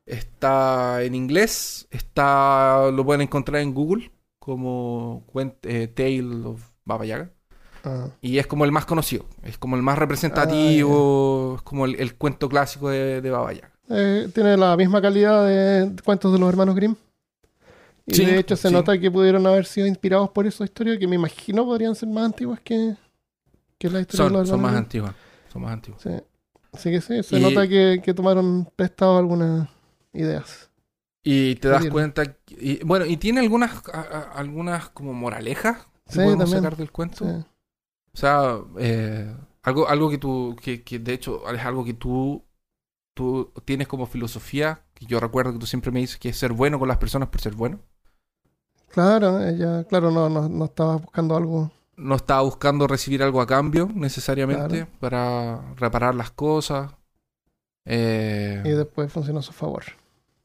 está 0.07 1.03
en 1.03 1.15
inglés, 1.15 1.89
está 1.91 2.91
lo 2.93 3.05
pueden 3.05 3.23
encontrar 3.23 3.63
en 3.63 3.75
Google 3.75 4.13
como 4.45 5.25
eh, 5.63 5.87
Tale 5.87 6.47
of 6.47 6.61
Baba 6.85 7.07
Yaga. 7.07 7.31
Ah, 7.85 8.09
Y 8.21 8.39
es 8.39 8.47
como 8.49 8.65
el 8.65 8.73
más 8.73 8.87
conocido, 8.87 9.25
es 9.45 9.57
como 9.57 9.77
el 9.77 9.83
más 9.83 9.99
representativo, 9.99 11.55
es 11.57 11.63
como 11.63 11.85
el, 11.87 11.95
el 12.01 12.15
cuento 12.17 12.49
clásico 12.49 12.89
de, 12.91 13.21
de 13.21 13.31
Baba 13.31 13.53
Yaga. 13.53 13.71
eh, 13.89 14.29
tiene 14.35 14.57
la 14.57 14.77
misma 14.77 15.01
calidad 15.01 15.47
de 15.47 15.95
cuentos 16.05 16.33
de 16.33 16.39
los 16.39 16.49
hermanos 16.49 16.75
Grimm. 16.75 16.97
Y 18.07 18.15
Sí, 18.15 18.25
de 18.25 18.39
hecho 18.41 18.57
se 18.57 18.67
sí. 18.69 18.75
nota 18.75 18.99
que 18.99 19.11
pudieron 19.13 19.47
haber 19.47 19.65
sido 19.65 19.87
inspirados 19.87 20.31
por 20.31 20.45
esa 20.47 20.65
historia, 20.65 20.99
que 20.99 21.07
me 21.07 21.15
imagino 21.15 21.65
podrían 21.65 21.95
ser 21.95 22.09
más 22.09 22.25
antiguas 22.27 22.59
que, 22.61 22.97
que 23.79 23.89
la 23.91 24.01
historia 24.01 24.25
de 24.25 24.29
Son, 24.31 24.33
los 24.41 24.49
son 24.49 24.61
más 24.61 24.75
antiguas, 24.75 25.15
son 25.53 25.63
más 25.63 25.73
antiguas. 25.73 26.03
Sí. 26.03 26.11
Así 26.73 26.91
que 26.91 27.01
sí, 27.01 27.23
se 27.23 27.39
Y- 27.39 27.43
nota 27.43 27.69
que, 27.69 28.01
que 28.05 28.13
tomaron 28.15 28.69
prestado 28.75 29.19
algunas 29.19 29.69
ideas. 30.13 30.69
Y 31.25 31.55
te 31.57 31.69
das 31.69 31.87
cuenta, 31.89 32.23
y, 32.49 32.83
bueno, 32.85 33.07
y 33.07 33.17
tiene 33.17 33.41
algunas, 33.41 33.87
a- 33.89 34.01
a- 34.01 34.33
algunas 34.33 34.89
como 34.91 35.13
moralejas 35.15 35.79
que 36.07 36.13
Sí, 36.15 36.19
podemos 36.19 36.39
también. 36.45 36.63
sacar 36.63 36.77
del 36.77 36.91
cuento. 36.91 37.25
Sí. 37.25 37.45
O 38.15 38.17
sea, 38.17 38.59
eh, 38.79 39.35
algo, 39.63 39.89
algo 39.89 40.11
que 40.11 40.19
tú, 40.19 40.57
que, 40.61 40.83
que 40.83 40.99
de 40.99 41.13
hecho 41.15 41.49
es 41.53 41.65
algo 41.65 41.85
que 41.85 41.95
tú, 41.95 42.45
tú 43.15 43.53
tienes 43.65 43.87
como 43.89 44.07
filosofía, 44.07 44.83
que 44.95 45.07
yo 45.07 45.21
recuerdo 45.21 45.53
que 45.53 45.59
tú 45.61 45.67
siempre 45.67 45.93
me 45.93 46.01
dices 46.01 46.19
que 46.19 46.31
es 46.31 46.37
ser 46.37 46.53
bueno 46.53 46.79
con 46.79 46.89
las 46.89 46.99
personas 46.99 47.29
por 47.29 47.41
ser 47.41 47.55
bueno. 47.55 47.79
Claro, 48.89 49.41
ella, 49.41 49.85
claro, 49.85 50.11
no, 50.11 50.29
no, 50.29 50.49
no 50.49 50.65
estaba 50.67 50.97
buscando 50.97 51.37
algo. 51.37 51.71
no 51.97 52.15
estaba 52.17 52.43
buscando 52.43 52.87
recibir 52.87 53.23
algo 53.23 53.41
a 53.41 53.47
cambio 53.47 53.89
necesariamente 53.95 54.87
Claro. 54.87 54.89
para 54.99 55.75
reparar 55.77 56.15
las 56.15 56.31
cosas. 56.33 56.93
Eh, 57.85 58.63
Y 58.65 58.71
después 58.71 59.13
funcionó 59.13 59.39
a 59.41 59.43
su 59.43 59.53
favor. 59.53 59.85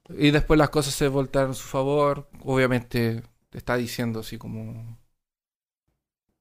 Y 0.10 0.32
después 0.32 0.58
las 0.58 0.70
cosas 0.70 0.94
se 0.94 1.08
voltearon 1.08 1.52
a 1.52 1.56
su 1.56 1.68
favor. 1.68 2.30
Obviamente 2.44 3.24
te 3.50 3.58
está 3.58 3.76
diciendo 3.78 4.20
así 4.22 4.38
como... 4.38 4.98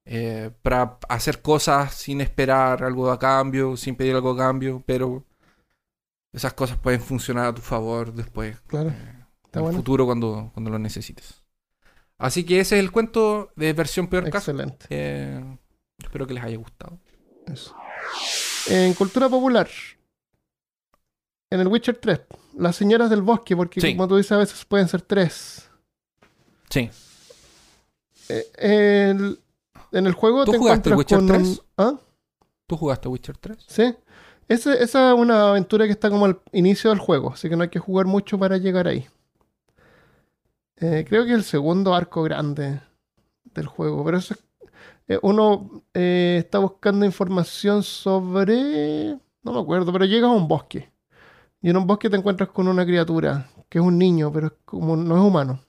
eh, 0.05 0.51
para 0.63 0.99
hacer 1.09 1.43
cosas 1.43 1.95
sin 1.95 2.21
esperar 2.21 2.85
algo 2.85 3.11
a 3.11 3.19
cambio, 3.19 3.77
sin 3.77 3.97
pedir 3.97 4.15
algo 4.15 4.31
a 4.33 4.37
cambio, 4.37 4.83
pero 4.87 5.25
esas 6.33 6.53
cosas 6.55 6.79
pueden 6.79 7.01
funcionar 7.01 7.47
a 7.47 7.55
tu 7.55 7.63
favor 7.63 8.13
después, 8.13 8.61
Claro, 8.67 8.91
eh, 8.91 8.93
en 8.95 9.27
el 9.55 9.63
bueno. 9.63 9.79
futuro 9.79 10.05
cuando, 10.07 10.51
cuando 10.53 10.71
lo 10.71 10.79
necesites. 10.79 11.43
Así 12.19 12.45
que 12.45 12.61
ese 12.61 12.77
es 12.77 12.81
el 12.85 12.93
cuento 12.93 13.51
de 13.57 13.73
versión 13.73 14.07
peor 14.09 14.31
caso. 14.31 14.51
Excelente. 14.51 14.87
Eh, 14.91 15.59
espero 15.99 16.27
que 16.27 16.35
les 16.35 16.45
haya 16.45 16.57
gustado. 16.57 16.99
Eso. 17.47 17.77
En 18.69 18.95
cultura 18.95 19.29
popular, 19.29 19.69
en 21.51 21.61
el 21.61 21.69
Witcher 21.69 21.97
3, 21.99 22.21
las 22.59 22.77
señoras 22.77 23.09
del 23.11 23.23
bosque, 23.23 23.57
porque 23.57 23.81
Sí. 23.81 23.95
como 23.97 24.09
tú 24.09 24.17
dices, 24.17 24.33
a 24.33 24.39
veces 24.39 24.65
pueden 24.65 24.89
ser 24.89 25.03
tres. 25.03 25.69
Sí. 26.71 26.91
Eh, 28.29 28.47
el- 29.11 29.39
en 29.93 30.07
el 30.07 30.13
juego 30.15 30.45
¿Tú 30.45 30.53
te 30.53 30.59
jugaste 30.59 30.91
encuentras 30.91 30.99
Witcher 30.99 31.19
con 31.19 31.27
3? 31.29 31.43
un... 31.49 31.61
¿Ah? 31.77 31.95
¿Tú 32.67 32.77
jugaste 32.77 33.09
Witcher 33.09 33.37
3? 33.39 33.59
Sí. 33.67 33.95
Ese- 34.49 34.83
esa 34.83 35.13
es 35.13 35.19
una 35.19 35.51
aventura 35.51 35.87
que 35.87 35.93
está 35.93 36.11
como 36.11 36.25
al 36.27 36.41
inicio 36.53 36.91
del 36.91 36.99
juego, 36.99 37.33
así 37.33 37.49
que 37.49 37.57
no 37.57 37.63
hay 37.63 37.69
que 37.71 37.79
jugar 37.79 38.07
mucho 38.07 38.39
para 38.39 38.57
llegar 38.59 38.89
ahí. 38.89 39.07
Eh, 40.77 41.05
creo 41.09 41.25
que 41.25 41.31
es 41.33 41.37
el 41.39 41.45
segundo 41.45 41.95
arco 41.95 42.23
grande 42.23 42.81
del 43.45 43.67
juego, 43.67 44.05
pero 44.05 44.19
eso 44.19 44.35
es- 44.35 44.45
eh, 45.09 45.19
uno 45.23 45.83
eh, 45.95 46.37
está 46.41 46.59
buscando 46.59 47.07
información 47.07 47.83
sobre... 47.83 49.17
No 49.43 49.53
me 49.53 49.61
acuerdo, 49.61 49.93
pero 49.93 50.05
llegas 50.05 50.29
a 50.31 50.35
un 50.35 50.49
bosque. 50.49 50.91
Y 51.63 51.71
en 51.71 51.77
un 51.77 51.87
bosque 51.87 52.11
te 52.11 52.17
encuentras 52.17 52.51
con 52.51 52.69
una 52.69 52.85
criatura, 52.85 53.49
que 53.69 53.79
es 53.79 53.85
un 53.85 53.99
niño, 53.99 54.33
pero 54.33 54.49
es 54.49 54.53
como 54.65 54.97
no 54.97 55.17
es 55.17 55.23
humano. 55.23 55.61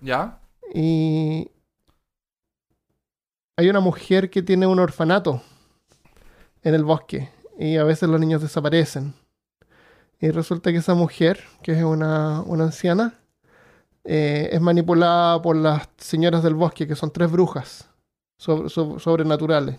¿Ya? 0.00 0.40
Y 0.74 1.50
hay 3.56 3.68
una 3.68 3.80
mujer 3.80 4.30
que 4.30 4.42
tiene 4.42 4.66
un 4.66 4.78
orfanato 4.78 5.42
en 6.62 6.74
el 6.74 6.84
bosque 6.84 7.28
y 7.58 7.76
a 7.76 7.84
veces 7.84 8.08
los 8.08 8.18
niños 8.20 8.40
desaparecen. 8.40 9.14
Y 10.20 10.30
resulta 10.30 10.70
que 10.70 10.78
esa 10.78 10.94
mujer, 10.94 11.40
que 11.62 11.72
es 11.72 11.82
una, 11.82 12.42
una 12.42 12.64
anciana, 12.64 13.14
eh, 14.04 14.48
es 14.52 14.60
manipulada 14.60 15.40
por 15.42 15.56
las 15.56 15.88
señoras 15.98 16.42
del 16.42 16.54
bosque, 16.54 16.86
que 16.86 16.94
son 16.94 17.10
tres 17.10 17.30
brujas 17.30 17.88
sobre- 18.38 18.68
so- 18.68 18.98
sobrenaturales. 18.98 19.78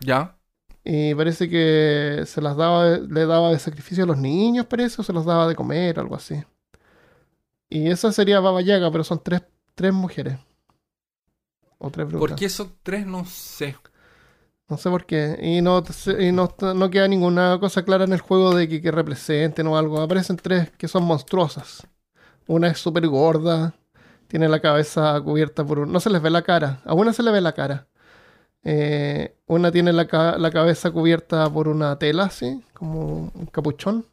¿Ya? 0.00 0.37
Y 0.84 1.14
parece 1.14 1.48
que 1.48 2.22
se 2.26 2.40
las 2.40 2.56
daba, 2.56 2.96
le 2.98 3.26
daba 3.26 3.50
de 3.50 3.58
sacrificio 3.58 4.04
a 4.04 4.06
los 4.06 4.18
niños, 4.18 4.66
parece, 4.66 5.00
o 5.00 5.04
se 5.04 5.12
los 5.12 5.24
daba 5.24 5.46
de 5.46 5.54
comer, 5.54 5.98
algo 5.98 6.14
así. 6.14 6.42
Y 7.68 7.88
esa 7.88 8.12
sería 8.12 8.40
Baba 8.40 8.62
Yaga, 8.62 8.90
pero 8.90 9.04
son 9.04 9.20
tres, 9.22 9.42
tres 9.74 9.92
mujeres. 9.92 10.38
O 11.78 11.90
tres 11.90 12.08
brujas. 12.08 12.28
¿Por 12.28 12.38
qué 12.38 12.46
esos 12.46 12.68
tres? 12.82 13.06
No 13.06 13.24
sé. 13.24 13.76
No 14.68 14.76
sé 14.76 14.90
por 14.90 15.06
qué. 15.06 15.38
Y 15.42 15.60
no, 15.60 15.82
y 16.18 16.32
no, 16.32 16.54
no 16.74 16.90
queda 16.90 17.08
ninguna 17.08 17.58
cosa 17.60 17.84
clara 17.84 18.04
en 18.04 18.12
el 18.12 18.20
juego 18.20 18.54
de 18.54 18.68
que, 18.68 18.80
que 18.80 18.90
representen 18.90 19.66
o 19.66 19.76
algo. 19.76 20.00
Aparecen 20.00 20.36
tres 20.36 20.70
que 20.72 20.88
son 20.88 21.04
monstruosas. 21.04 21.86
Una 22.46 22.68
es 22.68 22.78
súper 22.78 23.06
gorda. 23.08 23.74
Tiene 24.26 24.48
la 24.48 24.60
cabeza 24.60 25.20
cubierta 25.22 25.64
por 25.64 25.78
un... 25.80 25.92
No 25.92 26.00
se 26.00 26.10
les 26.10 26.20
ve 26.20 26.30
la 26.30 26.42
cara. 26.42 26.82
A 26.84 26.94
una 26.94 27.12
se 27.12 27.22
le 27.22 27.30
ve 27.30 27.40
la 27.40 27.52
cara. 27.52 27.87
Eh, 28.70 29.34
una 29.46 29.72
tiene 29.72 29.92
la, 29.94 30.06
ca- 30.06 30.36
la 30.38 30.50
cabeza 30.50 30.90
cubierta 30.90 31.48
por 31.52 31.68
una 31.68 31.98
tela, 31.98 32.24
así, 32.24 32.62
como 32.74 33.30
un 33.34 33.46
capuchón. 33.46 34.04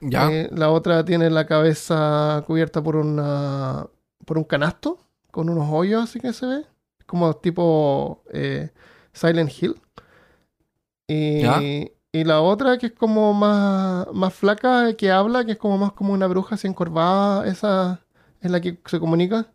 ¿Ya? 0.00 0.30
Eh, 0.30 0.50
la 0.52 0.70
otra 0.70 1.04
tiene 1.04 1.30
la 1.30 1.46
cabeza 1.46 2.44
cubierta 2.46 2.82
por 2.82 2.96
una 2.96 3.86
por 4.26 4.36
un 4.38 4.44
canasto 4.44 4.98
con 5.30 5.48
unos 5.48 5.68
hoyos 5.70 6.02
así 6.04 6.20
que 6.20 6.32
se 6.34 6.46
ve 6.46 6.66
como 7.06 7.34
tipo 7.36 8.22
eh, 8.32 8.70
Silent 9.14 9.50
Hill 9.62 9.80
y, 11.08 11.40
Ya. 11.42 11.60
y 11.62 12.24
la 12.24 12.40
otra 12.40 12.78
que 12.78 12.86
es 12.86 12.92
como 12.92 13.32
más 13.34 14.06
más 14.12 14.34
flaca 14.34 14.94
que 14.94 15.10
habla 15.10 15.44
que 15.44 15.52
es 15.52 15.58
como 15.58 15.78
más 15.78 15.92
como 15.92 16.12
una 16.12 16.26
bruja 16.26 16.56
así 16.56 16.66
encorvada 16.68 17.46
esa 17.46 18.00
es 18.40 18.50
la 18.50 18.60
que 18.60 18.78
se 18.86 18.98
comunica 19.00 19.46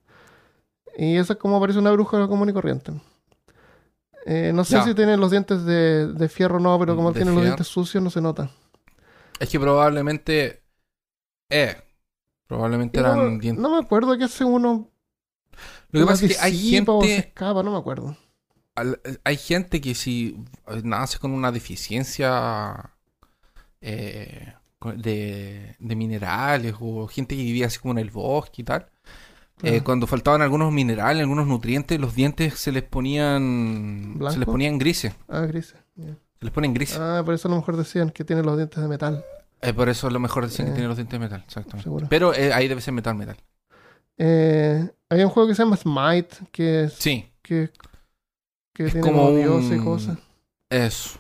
y 0.98 1.18
esa 1.18 1.34
es 1.34 1.40
como 1.40 1.60
parece 1.60 1.80
una 1.80 1.92
bruja 1.92 2.28
común 2.28 2.50
y 2.50 2.54
corriente 2.54 2.92
Eh, 4.26 4.52
no 4.54 4.64
sé 4.64 4.76
Ya. 4.76 4.84
si 4.84 4.94
tiene 4.96 5.18
los 5.18 5.32
dientes 5.32 5.66
de, 5.66 6.08
de 6.14 6.30
fierro 6.30 6.58
o 6.58 6.60
no, 6.60 6.78
pero 6.80 6.96
como 6.96 7.12
De 7.12 7.20
tiene 7.20 7.32
los 7.34 7.44
dientes 7.44 7.68
sucios 7.68 8.04
no 8.04 8.10
se 8.10 8.22
nota. 8.22 8.52
Es 9.40 9.50
que 9.50 9.60
probablemente... 9.60 10.62
Eh. 11.50 11.76
Probablemente 12.48 13.02
no, 13.02 13.08
eran 13.14 13.40
dientes. 13.40 13.62
no 13.62 13.72
me 13.72 13.78
acuerdo 13.84 14.18
que 14.18 14.26
hace 14.26 14.44
uno 14.44 14.90
Lo 15.92 16.00
que 16.02 16.06
pasa 16.06 16.26
es 16.26 16.38
que 16.38 16.44
hay 16.44 16.52
disipa 16.52 16.92
o 16.92 17.02
se 17.02 17.08
gente... 17.08 17.28
escapa, 17.30 17.64
no 17.64 17.72
me 17.72 17.78
acuerdo. 17.78 18.16
al- 18.76 19.00
Hay 19.24 19.38
gente 19.38 19.82
que 19.82 19.96
si 19.96 20.38
nace 20.84 21.18
con 21.20 21.32
una 21.32 21.52
deficiencia 21.52 22.92
eh, 23.82 24.54
de, 24.98 25.76
de 25.80 25.96
minerales 25.96 26.76
o 26.80 27.08
gente 27.08 27.36
que 27.36 27.44
vivía 27.44 27.68
así 27.68 27.80
como 27.80 27.94
en 27.94 28.00
el 28.00 28.12
bosque 28.12 28.62
y 28.62 28.66
tal, 28.66 28.91
eh, 29.64 29.82
cuando 29.84 30.08
faltaban 30.08 30.42
algunos 30.42 30.72
minerales, 30.72 31.22
algunos 31.22 31.48
nutrientes, 31.48 32.00
los 32.00 32.16
dientes 32.16 32.56
se 32.56 32.72
les 32.72 32.84
ponían 32.84 34.18
se 34.30 34.38
les 34.40 34.46
ponían 34.46 34.78
grises, 34.78 35.14
Ah, 35.28 35.42
grises. 35.42 35.76
ya. 35.96 36.08
se 36.40 36.46
les 36.46 36.52
ponen 36.52 36.74
grises. 36.74 36.98
Ah, 37.00 37.22
por 37.26 37.34
eso 37.34 37.48
a 37.48 37.52
lo 37.52 37.58
mejor 37.58 37.78
decían 37.78 38.10
que 38.10 38.24
tiene 38.24 38.44
los 38.44 38.58
dientes 38.58 38.82
de 38.82 38.88
metal, 38.88 39.24
Eh, 39.64 39.74
por 39.74 39.90
eso 39.90 40.08
a 40.08 40.12
lo 40.12 40.20
mejor 40.20 40.46
dicen 40.48 40.66
que 40.66 40.72
Eh. 40.72 40.76
tiene 40.76 40.88
los 40.88 40.98
dientes 40.98 41.14
de 41.20 41.20
metal, 41.20 41.44
exactamente. 41.46 41.84
seguro. 41.84 42.08
Pero 42.10 42.34
eh, 42.34 42.52
ahí 42.54 42.68
debe 42.68 42.82
ser 42.82 42.94
metal 42.96 43.14
metal. 43.16 43.38
Eh, 44.18 44.90
hay 45.10 45.24
un 45.24 45.30
juego 45.30 45.48
que 45.48 45.56
se 45.56 45.64
llama 45.64 45.78
Smite, 45.78 46.36
que, 46.52 46.84
es, 46.86 46.94
Sí, 46.94 47.30
que, 47.42 47.70
que 48.74 48.86
Es 48.86 48.92
tiene 48.94 49.08
como 49.08 49.32
dioses 49.32 49.80
y 49.80 49.84
cosas. 49.84 50.18
eso. 50.70 51.20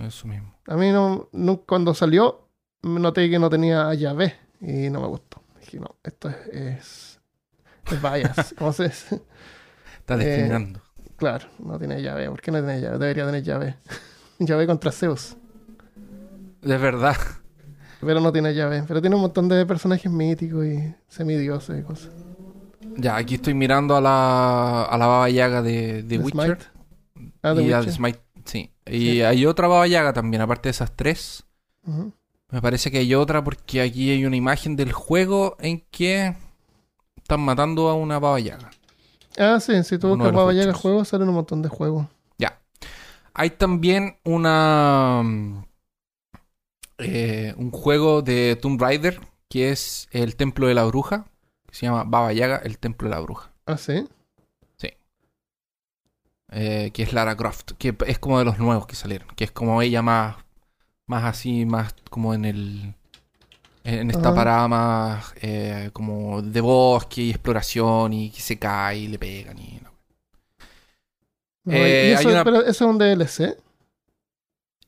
Eso 0.00 0.26
mismo. 0.26 0.54
A 0.66 0.76
mí 0.76 0.90
no, 0.90 1.28
no- 1.32 1.58
cuando 1.62 1.92
salió 1.94 2.48
noté 2.82 3.28
que 3.28 3.38
no 3.38 3.50
tenía 3.50 3.92
llave 3.94 4.34
y 4.60 4.88
no 4.90 5.00
me 5.00 5.06
gustó. 5.08 5.42
Dije, 5.60 5.78
no, 5.80 5.96
esto 6.02 6.28
es. 6.30 6.36
Es, 6.52 7.11
es 7.86 8.02
bias. 8.02 8.54
¿Cómo 8.58 8.72
se 8.72 8.84
dice? 8.84 9.22
Está 9.98 10.14
Eh, 10.14 10.18
discriminando. 10.26 10.80
Claro, 11.16 11.46
no 11.58 11.78
tiene 11.78 12.02
llave. 12.02 12.28
¿Por 12.28 12.40
qué 12.40 12.50
no 12.50 12.58
tiene 12.58 12.80
llave? 12.80 12.98
Debería 12.98 13.26
tener 13.26 13.42
llave. 13.42 13.76
llave 14.38 14.66
contra 14.66 14.90
Zeus. 14.92 15.36
De 16.62 16.78
verdad. 16.78 17.16
Pero 18.00 18.20
no 18.20 18.32
tiene 18.32 18.54
llave. 18.54 18.84
Pero 18.86 19.00
tiene 19.00 19.16
un 19.16 19.22
montón 19.22 19.48
de 19.48 19.64
personajes 19.66 20.10
míticos 20.10 20.64
y 20.66 20.94
semidioses 21.08 21.80
y 21.80 21.82
cosas. 21.82 22.10
Ya, 22.96 23.16
aquí 23.16 23.36
estoy 23.36 23.54
mirando 23.54 23.96
a 23.96 24.00
la, 24.00 24.82
a 24.82 24.98
la 24.98 25.06
Baba 25.06 25.30
Yaga 25.30 25.62
de, 25.62 26.02
de 26.02 26.18
Witcher. 26.18 26.58
Smite. 26.58 27.32
Ah, 27.42 27.54
de 27.54 27.62
y 27.62 27.72
a 27.72 27.78
Witcher. 27.78 27.92
Smite, 27.94 28.20
sí. 28.44 28.72
Y 28.86 28.98
Sí. 29.12 29.22
hay 29.22 29.46
otra 29.46 29.68
Baba 29.68 29.86
Yaga 29.86 30.12
también, 30.12 30.42
aparte 30.42 30.68
de 30.68 30.72
esas 30.72 30.92
tres. 30.96 31.44
Me 32.50 32.60
parece 32.60 32.90
que 32.90 32.98
hay 32.98 33.14
otra 33.14 33.42
porque 33.42 33.80
aquí 33.80 34.10
hay 34.10 34.24
una 34.26 34.36
imagen 34.36 34.76
del 34.76 34.92
juego 34.92 35.56
en 35.60 35.80
que 35.90 36.34
están 37.22 37.40
matando 37.40 37.88
a 37.88 37.94
una 37.94 38.18
Baba 38.18 38.38
Yaga. 38.40 38.70
Ah, 39.38 39.58
sí, 39.60 39.82
si 39.84 39.98
tú 39.98 40.08
buscas 40.08 40.32
Baba 40.32 40.52
Yaga 40.52 40.74
juegos, 40.74 41.08
salen 41.08 41.28
un 41.28 41.34
montón 41.36 41.62
de 41.62 41.68
juegos. 41.68 42.06
Ya. 42.38 42.60
Hay 43.34 43.50
también 43.50 44.18
una. 44.24 45.22
eh, 46.98 47.54
un 47.56 47.70
juego 47.70 48.22
de 48.22 48.56
Tomb 48.60 48.80
Raider 48.80 49.20
que 49.48 49.70
es 49.70 50.08
el 50.12 50.36
Templo 50.36 50.66
de 50.66 50.74
la 50.74 50.84
Bruja. 50.84 51.26
Que 51.66 51.74
se 51.74 51.86
llama 51.86 52.04
Baba 52.04 52.32
Yaga, 52.32 52.56
el 52.64 52.78
Templo 52.78 53.08
de 53.08 53.14
la 53.14 53.20
Bruja. 53.20 53.50
Ah, 53.66 53.76
sí. 53.78 54.06
eh, 56.50 56.90
que 56.92 57.02
es 57.02 57.12
Lara 57.14 57.36
Croft, 57.36 57.72
que 57.78 57.96
es 58.06 58.18
como 58.18 58.38
de 58.38 58.44
los 58.44 58.58
nuevos 58.58 58.86
que 58.86 58.94
salieron, 58.94 59.28
que 59.36 59.44
es 59.44 59.50
como 59.52 59.80
ella 59.80 60.02
más, 60.02 60.36
más 61.06 61.24
así, 61.24 61.64
más 61.64 61.94
como 62.10 62.34
en 62.34 62.44
el, 62.44 62.94
en 63.84 64.10
esta 64.10 64.34
parada 64.34 64.68
más 64.68 65.34
eh, 65.40 65.90
como 65.92 66.40
de 66.42 66.60
bosque 66.60 67.22
y 67.22 67.30
exploración 67.30 68.12
y 68.12 68.30
que 68.30 68.40
se 68.40 68.58
cae 68.58 68.98
y 68.98 69.08
le 69.08 69.18
pegan 69.18 69.58
y 69.58 69.80
no. 69.82 69.90
No, 71.64 71.72
Eh, 71.74 72.08
¿Y 72.08 72.12
eso, 72.12 72.28
hay 72.28 72.34
una- 72.34 72.44
pero 72.44 72.60
eso 72.60 72.70
es 72.70 72.80
un 72.82 72.98
DLC? 72.98 73.56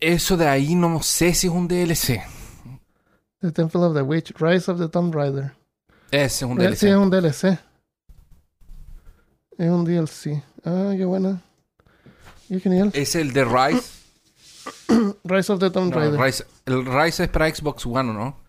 Eso 0.00 0.36
de 0.36 0.48
ahí 0.48 0.74
no 0.74 1.02
sé 1.02 1.32
si 1.34 1.46
es 1.46 1.52
un 1.52 1.66
DLC. 1.68 2.22
The 3.40 3.52
Temple 3.52 3.80
of 3.82 3.94
the 3.94 4.02
Witch, 4.02 4.32
Rise 4.38 4.70
of 4.70 4.78
the 4.80 4.88
Tomb 4.88 5.14
Raider. 5.14 5.52
Ese 6.10 6.26
es 6.26 6.42
un 6.42 6.56
DLC. 6.58 6.76
Sí, 6.78 6.88
es 6.88 6.96
un 6.96 7.10
DLC. 7.10 7.58
Es 9.58 9.70
un 9.70 9.84
DLC. 9.84 10.42
Ah, 10.64 10.92
qué 10.96 11.04
buena. 11.04 11.40
Qué 12.48 12.58
genial. 12.60 12.90
Es 12.94 13.14
el 13.14 13.32
de 13.32 13.44
Rise. 13.44 13.90
Rise 15.24 15.52
of 15.52 15.60
the 15.60 15.70
Tomb 15.70 15.90
No, 15.90 15.96
Raider. 15.98 16.18
Rise- 16.20 16.46
El 16.66 16.84
Rise 16.86 17.24
es 17.24 17.28
para 17.28 17.52
Xbox 17.54 17.86
One, 17.86 18.10
¿o 18.10 18.12
no? 18.12 18.43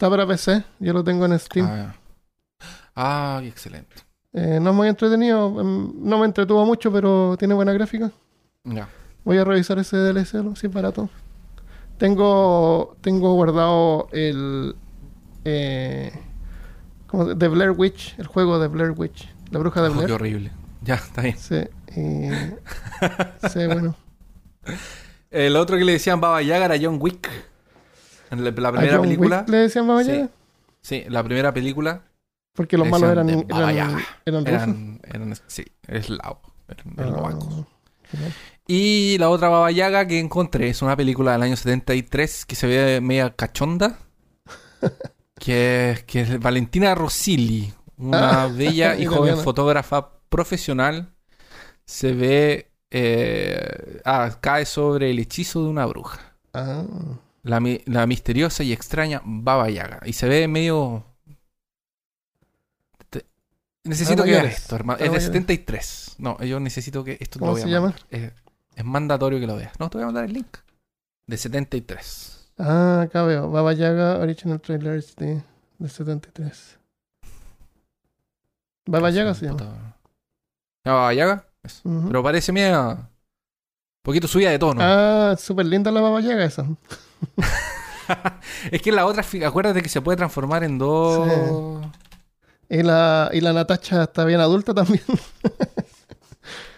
Está 0.00 0.08
para 0.08 0.26
PC. 0.26 0.64
Yo 0.78 0.94
lo 0.94 1.04
tengo 1.04 1.26
en 1.26 1.38
Steam. 1.38 1.66
Ah, 1.68 1.94
ah, 2.96 3.42
excelente. 3.44 3.96
Eh, 4.32 4.58
no 4.58 4.70
es 4.70 4.76
muy 4.76 4.88
entretenido. 4.88 5.60
em, 5.60 5.92
No 6.02 6.16
me 6.16 6.24
entretuvo 6.24 6.64
mucho, 6.64 6.90
pero 6.90 7.36
tiene 7.38 7.52
buena 7.52 7.74
gráfica. 7.74 8.10
Ya. 8.64 8.88
Voy 9.24 9.36
a 9.36 9.44
revisar 9.44 9.78
ese 9.78 9.98
DLC, 9.98 10.56
si 10.56 10.68
es 10.68 10.72
barato. 10.72 11.10
Tengo, 11.98 12.96
tengo 13.02 13.34
guardado 13.34 14.08
el. 14.12 14.74
Eh, 15.44 16.10
¿cómo 17.06 17.26
se- 17.28 17.34
The 17.36 17.48
Blair 17.48 17.72
Witch, 17.72 18.14
el 18.18 18.26
juego 18.26 18.58
de 18.58 18.68
Blair 18.68 18.92
Witch. 18.96 19.28
La 19.50 19.58
bruja 19.58 19.82
de 19.82 19.88
Oh, 19.88 19.92
qué 19.92 19.96
Blair. 19.98 20.12
horrible. 20.14 20.50
Ya, 20.80 20.94
está 20.94 21.20
bien. 21.20 21.36
Sí, 21.36 21.56
y. 21.94 22.30
sí, 23.50 23.66
bueno. 23.66 23.94
El 25.30 25.56
otro 25.56 25.76
que 25.76 25.84
le 25.84 25.92
decían 25.92 26.22
Baba 26.22 26.40
Yaga 26.40 26.64
era 26.64 26.76
John 26.80 26.96
Wick. 26.98 27.28
En 28.30 28.44
la, 28.44 28.50
la 28.50 28.68
¿A 28.68 28.72
primera 28.72 29.00
película. 29.00 29.44
Le 29.48 29.56
decían 29.58 29.86
Baba 29.88 30.02
Sí. 30.04 30.10
Yaga? 30.12 30.28
Sí, 30.82 31.04
la 31.08 31.22
primera 31.24 31.52
película. 31.52 32.02
Porque 32.54 32.76
los 32.76 32.88
malos 32.88 33.10
eran, 33.10 33.28
eran, 33.28 33.44
eran 34.24 34.44
rusos. 34.44 34.46
Eran, 34.46 35.00
eran 35.04 35.34
sí, 35.46 35.64
eslavo. 35.86 36.40
Eran 36.68 36.94
Ah, 36.98 37.02
eslovacos. 37.04 37.66
genial. 38.10 38.32
Y 38.66 39.16
la 39.18 39.30
otra 39.30 39.48
Baba 39.48 39.70
Yaga 39.70 40.06
que 40.06 40.18
encontré 40.20 40.68
es 40.68 40.80
una 40.82 40.96
película 40.96 41.32
del 41.32 41.42
año 41.42 41.56
73 41.56 42.46
que 42.46 42.54
se 42.56 42.66
ve 42.66 43.00
media 43.00 43.34
cachonda. 43.34 43.98
que, 45.38 45.90
es- 45.90 46.04
que 46.04 46.20
es 46.22 46.40
Valentina 46.40 46.94
Rosilli, 46.94 47.72
una 47.96 48.44
Ah, 48.44 48.48
bella 48.54 48.96
y 48.96 49.06
joven 49.06 49.36
fotógrafa 49.38 50.10
profesional. 50.28 51.12
Se 51.84 52.12
ve. 52.12 52.70
eh, 52.92 54.00
ah, 54.04 54.38
cae 54.40 54.66
sobre 54.66 55.10
el 55.10 55.18
hechizo 55.20 55.62
de 55.64 55.68
una 55.70 55.86
bruja. 55.86 56.34
Ah, 56.54 56.84
La, 57.42 57.60
la 57.86 58.06
misteriosa 58.06 58.62
y 58.62 58.72
extraña 58.72 59.22
Baba 59.24 59.70
Yaga. 59.70 60.00
Y 60.04 60.12
se 60.12 60.28
ve 60.28 60.46
medio. 60.48 61.04
Te- 63.08 63.24
Necesito 63.84 64.22
Ah, 64.22 64.24
que 64.26 64.30
veas 64.32 64.42
mayores. 64.42 64.62
esto, 64.62 64.76
hermano. 64.76 64.98
Ah, 65.00 65.04
Es 65.04 65.10
de 65.10 65.16
mayores. 65.18 65.24
73. 65.24 66.14
No, 66.18 66.38
yo 66.42 66.60
necesito 66.60 67.02
que 67.04 67.16
esto 67.20 67.38
lo 67.38 67.40
¿Cómo 67.46 67.52
voy 67.52 67.60
a 67.62 67.64
se 67.64 67.70
llama? 67.70 67.94
Es, 68.10 68.32
es 68.76 68.84
mandatorio 68.84 69.40
que 69.40 69.46
lo 69.46 69.56
veas. 69.56 69.72
No, 69.80 69.88
te 69.88 69.98
voy 69.98 70.02
a 70.02 70.06
mandar 70.06 70.24
el 70.26 70.32
link. 70.34 70.58
De 71.26 71.36
73. 71.36 72.52
ah, 72.58 73.02
acá 73.06 73.22
veo. 73.22 73.50
Baba 73.50 73.72
Yaga 73.72 74.18
Original 74.18 74.60
Trailer 74.60 74.98
HD 75.02 75.42
de 75.78 75.88
73. 75.88 76.78
Baba 78.86 79.10
Yaga 79.10 79.34
se 79.34 79.46
llama. 79.46 79.58
Puta. 79.58 79.96
¿Se 80.82 80.88
llama 80.90 80.98
Baba 81.00 81.14
Yaga? 81.14 81.46
Ujú. 81.84 82.08
Pero 82.08 82.22
parece 82.22 82.52
media. 82.52 82.88
Un 82.90 83.08
poquito 84.02 84.26
subida 84.28 84.50
de 84.50 84.58
tono. 84.58 84.80
Ah, 84.82 85.36
súper 85.38 85.66
linda 85.66 85.90
la 85.90 86.00
Baba 86.00 86.20
Yaga 86.20 86.44
esa. 86.44 86.66
Es 88.72 88.82
que 88.82 88.90
la 88.90 89.06
otra, 89.06 89.24
acuérdate 89.46 89.82
que 89.82 89.88
se 89.88 90.00
puede 90.00 90.16
transformar 90.16 90.64
en 90.64 90.78
dos. 90.78 91.80
Y 92.68 92.82
la, 92.82 93.30
y 93.32 93.40
la 93.40 93.52
Natacha 93.52 94.02
está 94.04 94.24
bien 94.24 94.40
adulta 94.40 94.74
también. 94.74 95.02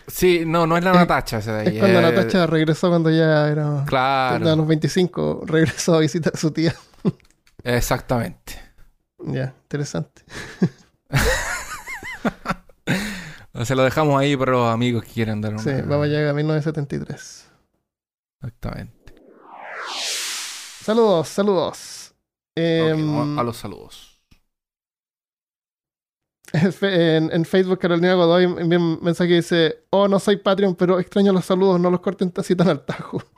Sí, 0.09 0.43
no, 0.45 0.67
no 0.67 0.77
es 0.77 0.85
la 0.85 0.91
Es- 0.91 0.97
Natacha. 0.99 1.39
esa 1.39 1.55
de 1.57 1.61
ahí, 1.63 1.69
Es 1.77 1.81
cuando 1.81 2.01
eh, 2.01 2.03
Natacha 2.03 2.47
regresó 2.47 2.91
cuando 2.91 3.09
ya 3.09 3.49
era... 3.49 3.85
Claro. 3.87 4.51
A 4.51 4.57
los 4.57 4.67
25 4.67 5.45
regresó 5.47 5.95
a 5.95 6.01
visitar 6.01 6.35
a 6.35 6.37
su 6.37 6.51
tía. 6.51 6.75
Exactamente. 7.65 8.61
Ya, 9.19 9.55
interesante. 9.63 10.23
Se 13.65 13.75
lo 13.75 13.85
dejamos 13.85 14.21
ahí 14.21 14.37
para 14.37 14.53
los 14.53 14.75
amigos 14.75 15.03
que 15.05 15.13
quieran 15.13 15.41
dar 15.41 15.55
una. 15.55 15.63
Sí, 15.63 15.71
Baba 15.87 16.07
Yaga 16.07 16.35
1973. 16.35 17.47
Exactamente. 18.43 19.15
Saludos, 20.83 21.29
saludos. 21.29 22.15
Em, 22.57 23.39
a 23.39 23.43
los 23.43 23.57
saludos. 23.57 24.21
en, 26.83 27.31
en 27.33 27.45
Facebook 27.45 27.79
Carolina 27.79 28.15
Godoy 28.15 28.45
envió 28.45 28.79
un 28.79 28.99
mensaje 29.03 29.29
que 29.31 29.35
dice, 29.37 29.85
oh, 29.91 30.07
no 30.09 30.19
soy 30.19 30.37
Patreon, 30.37 30.75
pero 30.75 30.99
extraño 30.99 31.33
los 31.33 31.45
saludos, 31.47 31.81
no 31.81 31.91
los 31.91 32.01
corten 32.01 32.33
así 32.37 32.55
tan 32.57 32.69
al 32.69 32.85
tajo. 32.85 33.23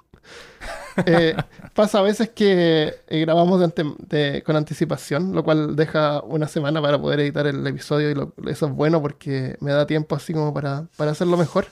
Eh, 1.07 1.35
pasa 1.75 1.99
a 1.99 2.03
veces 2.03 2.31
que 2.31 2.95
eh, 3.09 3.21
grabamos 3.23 3.59
de 3.59 3.65
ante- 3.65 3.97
de- 4.07 4.45
con 4.45 4.55
anticipación, 4.55 5.33
lo 5.35 5.43
cual 5.43 5.75
deja 5.75 6.23
una 6.23 6.47
semana 6.47 6.81
para 6.81 7.01
poder 7.01 7.19
editar 7.19 7.49
el 7.49 7.67
episodio 7.67 8.11
y 8.13 8.15
lo- 8.15 8.33
eso 8.47 8.67
es 8.67 8.73
bueno 8.73 9.03
porque 9.03 9.57
me 9.61 9.73
da 9.73 9.89
tiempo 9.89 10.15
así 10.15 10.33
como 10.33 10.55
para, 10.55 10.87
para 10.97 11.11
hacerlo 11.11 11.37
mejor. 11.37 11.67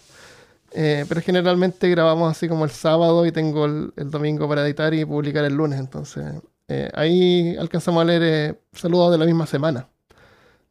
Eh, 0.74 1.04
pero 1.08 1.20
generalmente 1.20 1.88
grabamos 1.90 2.30
así 2.30 2.48
como 2.48 2.64
el 2.64 2.70
sábado 2.70 3.26
y 3.26 3.32
tengo 3.32 3.66
el, 3.66 3.92
el 3.96 4.10
domingo 4.10 4.48
para 4.48 4.64
editar 4.66 4.94
y 4.94 5.04
publicar 5.04 5.44
el 5.44 5.54
lunes, 5.54 5.78
entonces 5.78 6.24
eh, 6.68 6.90
ahí 6.94 7.54
alcanzamos 7.58 8.00
a 8.00 8.04
leer 8.06 8.22
eh, 8.24 8.60
saludos 8.72 9.12
de 9.12 9.18
la 9.18 9.26
misma 9.26 9.46
semana. 9.46 9.88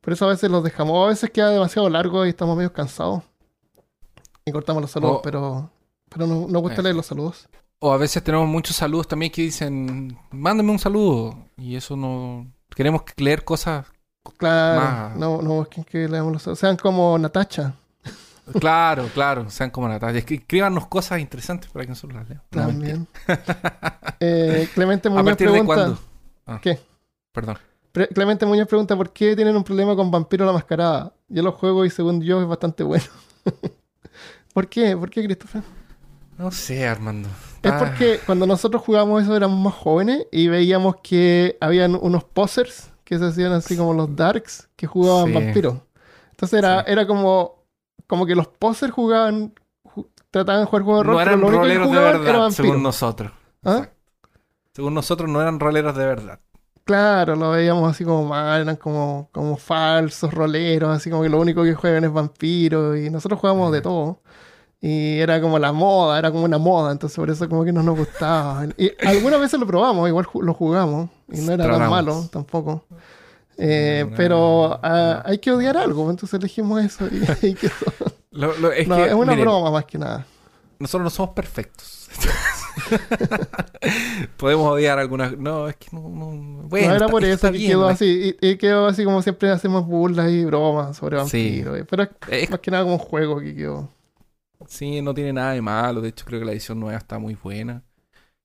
Por 0.01 0.13
eso 0.13 0.25
a 0.25 0.29
veces 0.29 0.49
los 0.49 0.63
dejamos, 0.63 0.95
o 0.95 1.05
a 1.05 1.09
veces 1.09 1.29
queda 1.29 1.49
demasiado 1.51 1.87
largo 1.89 2.25
y 2.25 2.29
estamos 2.29 2.57
medio 2.57 2.73
cansados. 2.73 3.21
Y 4.43 4.51
cortamos 4.51 4.81
los 4.81 4.89
saludos, 4.91 5.17
O- 5.17 5.21
pero, 5.21 5.69
pero 6.09 6.25
no, 6.25 6.47
nos 6.47 6.61
gusta 6.63 6.73
Eso. 6.75 6.81
leer 6.81 6.95
los 6.95 7.05
saludos. 7.05 7.47
O 7.77 7.91
a 7.91 7.97
veces 7.97 8.23
tenemos 8.23 8.47
muchos 8.47 8.75
saludos 8.75 9.07
también 9.07 9.31
que 9.31 9.43
dicen, 9.43 10.17
mándame 10.31 10.71
un 10.71 10.79
saludo. 10.79 11.35
Y 11.57 11.75
eso 11.75 11.95
no. 11.95 12.47
Queremos 12.75 13.03
leer 13.17 13.43
cosas. 13.43 13.85
Claro, 14.37 14.81
Más. 14.81 15.17
no, 15.17 15.41
no 15.43 15.49
busquen 15.55 15.83
que 15.83 16.07
leamos 16.07 16.33
los 16.33 16.41
saludos. 16.41 16.59
Sean 16.59 16.77
como 16.77 17.17
Natacha 17.19 17.75
Claro, 18.59 19.07
claro, 19.13 19.49
sean 19.49 19.69
como 19.69 19.87
Natalia. 19.87 20.19
Escríbanos 20.27 20.87
cosas 20.87 21.19
interesantes 21.19 21.69
para 21.71 21.85
que 21.85 21.89
nosotros 21.89 22.19
las 22.19 22.29
leamos. 22.29 22.47
También. 22.49 23.07
Eh, 24.19 24.67
Clemente 24.73 25.07
¿A 25.07 25.11
Muñoz 25.11 25.25
de 25.25 25.35
pregunta. 25.35 25.65
cuándo? 25.65 25.99
Ah, 26.45 26.59
¿Qué? 26.61 26.79
Perdón. 27.31 27.57
Pre- 27.91 28.07
Clemente 28.09 28.45
Muñoz 28.45 28.67
pregunta 28.67 28.95
por 28.95 29.11
qué 29.11 29.35
tienen 29.35 29.55
un 29.55 29.63
problema 29.63 29.95
con 29.95 30.11
Vampiro 30.11 30.45
la 30.45 30.51
Mascarada. 30.53 31.13
Yo 31.27 31.43
lo 31.43 31.51
juego 31.53 31.85
y 31.85 31.89
según 31.89 32.21
yo 32.21 32.41
es 32.41 32.47
bastante 32.47 32.83
bueno. 32.83 33.05
¿Por 34.53 34.67
qué? 34.67 34.95
¿Por 34.97 35.09
qué, 35.09 35.23
Christopher? 35.23 35.63
No 36.37 36.51
sé, 36.51 36.87
Armando. 36.87 37.29
Es 37.61 37.71
Ah, 37.71 37.77
porque 37.79 38.19
cuando 38.25 38.45
nosotros 38.47 38.81
jugábamos 38.81 39.23
eso 39.23 39.35
éramos 39.35 39.59
más 39.59 39.73
jóvenes 39.75 40.25
y 40.31 40.47
veíamos 40.47 40.95
que 41.03 41.57
habían 41.61 41.95
unos 41.95 42.23
posers 42.23 42.91
que 43.03 43.17
se 43.19 43.25
hacían 43.25 43.51
así 43.51 43.77
como 43.77 43.93
los 43.93 44.15
darks 44.15 44.69
que 44.75 44.87
jugaban 44.87 45.27
Sí. 45.27 45.33
vampiros. 45.33 45.77
Entonces 46.31 46.57
era, 46.59 46.79
Sí. 46.79 46.85
era 46.91 47.05
como, 47.05 47.60
como 48.07 48.25
que 48.25 48.35
los 48.35 48.47
posers 48.47 48.91
jugaban, 48.93 49.53
ju- 49.83 50.07
trataban 50.29 50.61
de 50.63 50.65
jugar 50.67 50.83
juegos 50.83 51.03
de 51.05 51.07
rol, 51.07 51.13
no 51.13 51.19
pero 51.19 51.29
eran 51.31 51.41
lo 51.41 51.47
único 51.47 51.61
que 51.63 51.67
de 51.69 51.85
jugaban 51.85 52.21
era 52.21 52.31
verdad, 52.31 52.49
según 52.51 52.83
nosotros. 52.83 53.31
¿Ah? 53.63 53.87
Según 54.73 54.93
nosotros 54.93 55.29
no 55.29 55.41
eran 55.41 55.59
roleros 55.59 55.95
de 55.95 56.05
verdad. 56.05 56.39
Claro, 56.83 57.35
lo 57.35 57.51
veíamos 57.51 57.89
así 57.89 58.03
como 58.03 58.25
mal, 58.25 58.61
eran 58.61 58.75
como, 58.75 59.29
como 59.31 59.55
falsos, 59.55 60.33
roleros, 60.33 60.89
así 60.89 61.09
como 61.09 61.21
que 61.23 61.29
lo 61.29 61.39
único 61.39 61.63
que 61.63 61.75
juegan 61.75 62.03
es 62.03 62.11
vampiros 62.11 62.97
y 62.97 63.09
nosotros 63.09 63.39
jugábamos 63.39 63.71
de 63.71 63.81
todo. 63.81 64.19
Y 64.81 65.19
era 65.19 65.39
como 65.39 65.59
la 65.59 65.71
moda, 65.73 66.17
era 66.17 66.31
como 66.31 66.43
una 66.45 66.57
moda, 66.57 66.91
entonces 66.91 67.15
por 67.17 67.29
eso 67.29 67.47
como 67.47 67.63
que 67.63 67.71
no 67.71 67.83
nos 67.83 67.95
gustaba. 67.97 68.65
Y 68.77 68.91
algunas 69.05 69.39
veces 69.39 69.59
lo 69.59 69.67
probamos, 69.67 70.07
igual 70.09 70.25
lo 70.41 70.53
jugamos 70.55 71.09
y 71.31 71.41
no 71.41 71.51
era 71.51 71.65
tan 71.65 71.89
malo 71.89 72.27
tampoco. 72.31 72.83
Eh, 73.63 74.05
No, 74.09 74.15
pero 74.15 74.35
no. 74.37 74.79
ah, 74.81 75.21
hay 75.25 75.37
que 75.37 75.51
odiar 75.51 75.77
algo, 75.77 76.09
entonces 76.09 76.39
elegimos 76.39 76.83
eso 76.83 77.05
y, 77.07 77.17
y 77.47 77.53
quedó. 77.53 77.71
Lo- 78.31 78.57
lo- 78.57 78.71
es 78.71 78.87
No, 78.87 78.95
que, 78.97 79.07
es 79.07 79.13
una 79.13 79.33
miren, 79.33 79.41
broma 79.41 79.71
más 79.71 79.85
que 79.85 79.97
nada. 79.99 80.25
nosotros 80.79 81.03
no 81.03 81.09
somos 81.09 81.35
perfectos. 81.35 82.07
Podemos 84.37 84.71
odiar 84.71 84.99
algunas. 84.99 85.37
No, 85.37 85.67
es 85.67 85.75
que 85.75 85.87
no. 85.91 86.01
no- 86.09 86.63
Bueno, 86.67 86.89
no 86.89 86.95
era 86.95 87.07
por 87.07 87.23
está 87.23 87.47
eso 87.47 87.51
que 87.51 87.57
bien, 87.59 87.71
quedó 87.71 87.87
así. 87.87 88.35
Y, 88.41 88.47
y 88.51 88.57
quedó 88.57 88.87
así 88.87 89.03
como 89.03 89.21
siempre 89.21 89.49
hacemos 89.51 89.85
burlas 89.85 90.29
y 90.31 90.45
bromas 90.45 90.97
sobre 90.97 91.17
Sí. 91.25 91.61
vampiros. 91.63 91.87
Pero 91.89 92.03
es 92.03 92.09
Es- 92.29 92.49
más 92.49 92.59
que 92.59 92.71
nada 92.71 92.83
como 92.83 92.95
un 92.95 92.99
juego 92.99 93.39
que 93.39 93.55
quedó. 93.55 93.89
Sí, 94.67 95.01
no 95.01 95.13
tiene 95.13 95.33
nada 95.33 95.53
de 95.53 95.61
malo. 95.61 96.01
De 96.01 96.09
hecho, 96.09 96.25
creo 96.25 96.39
que 96.39 96.45
la 96.45 96.51
edición 96.51 96.79
nueva 96.79 96.97
está 96.97 97.19
muy 97.19 97.35
buena. 97.35 97.83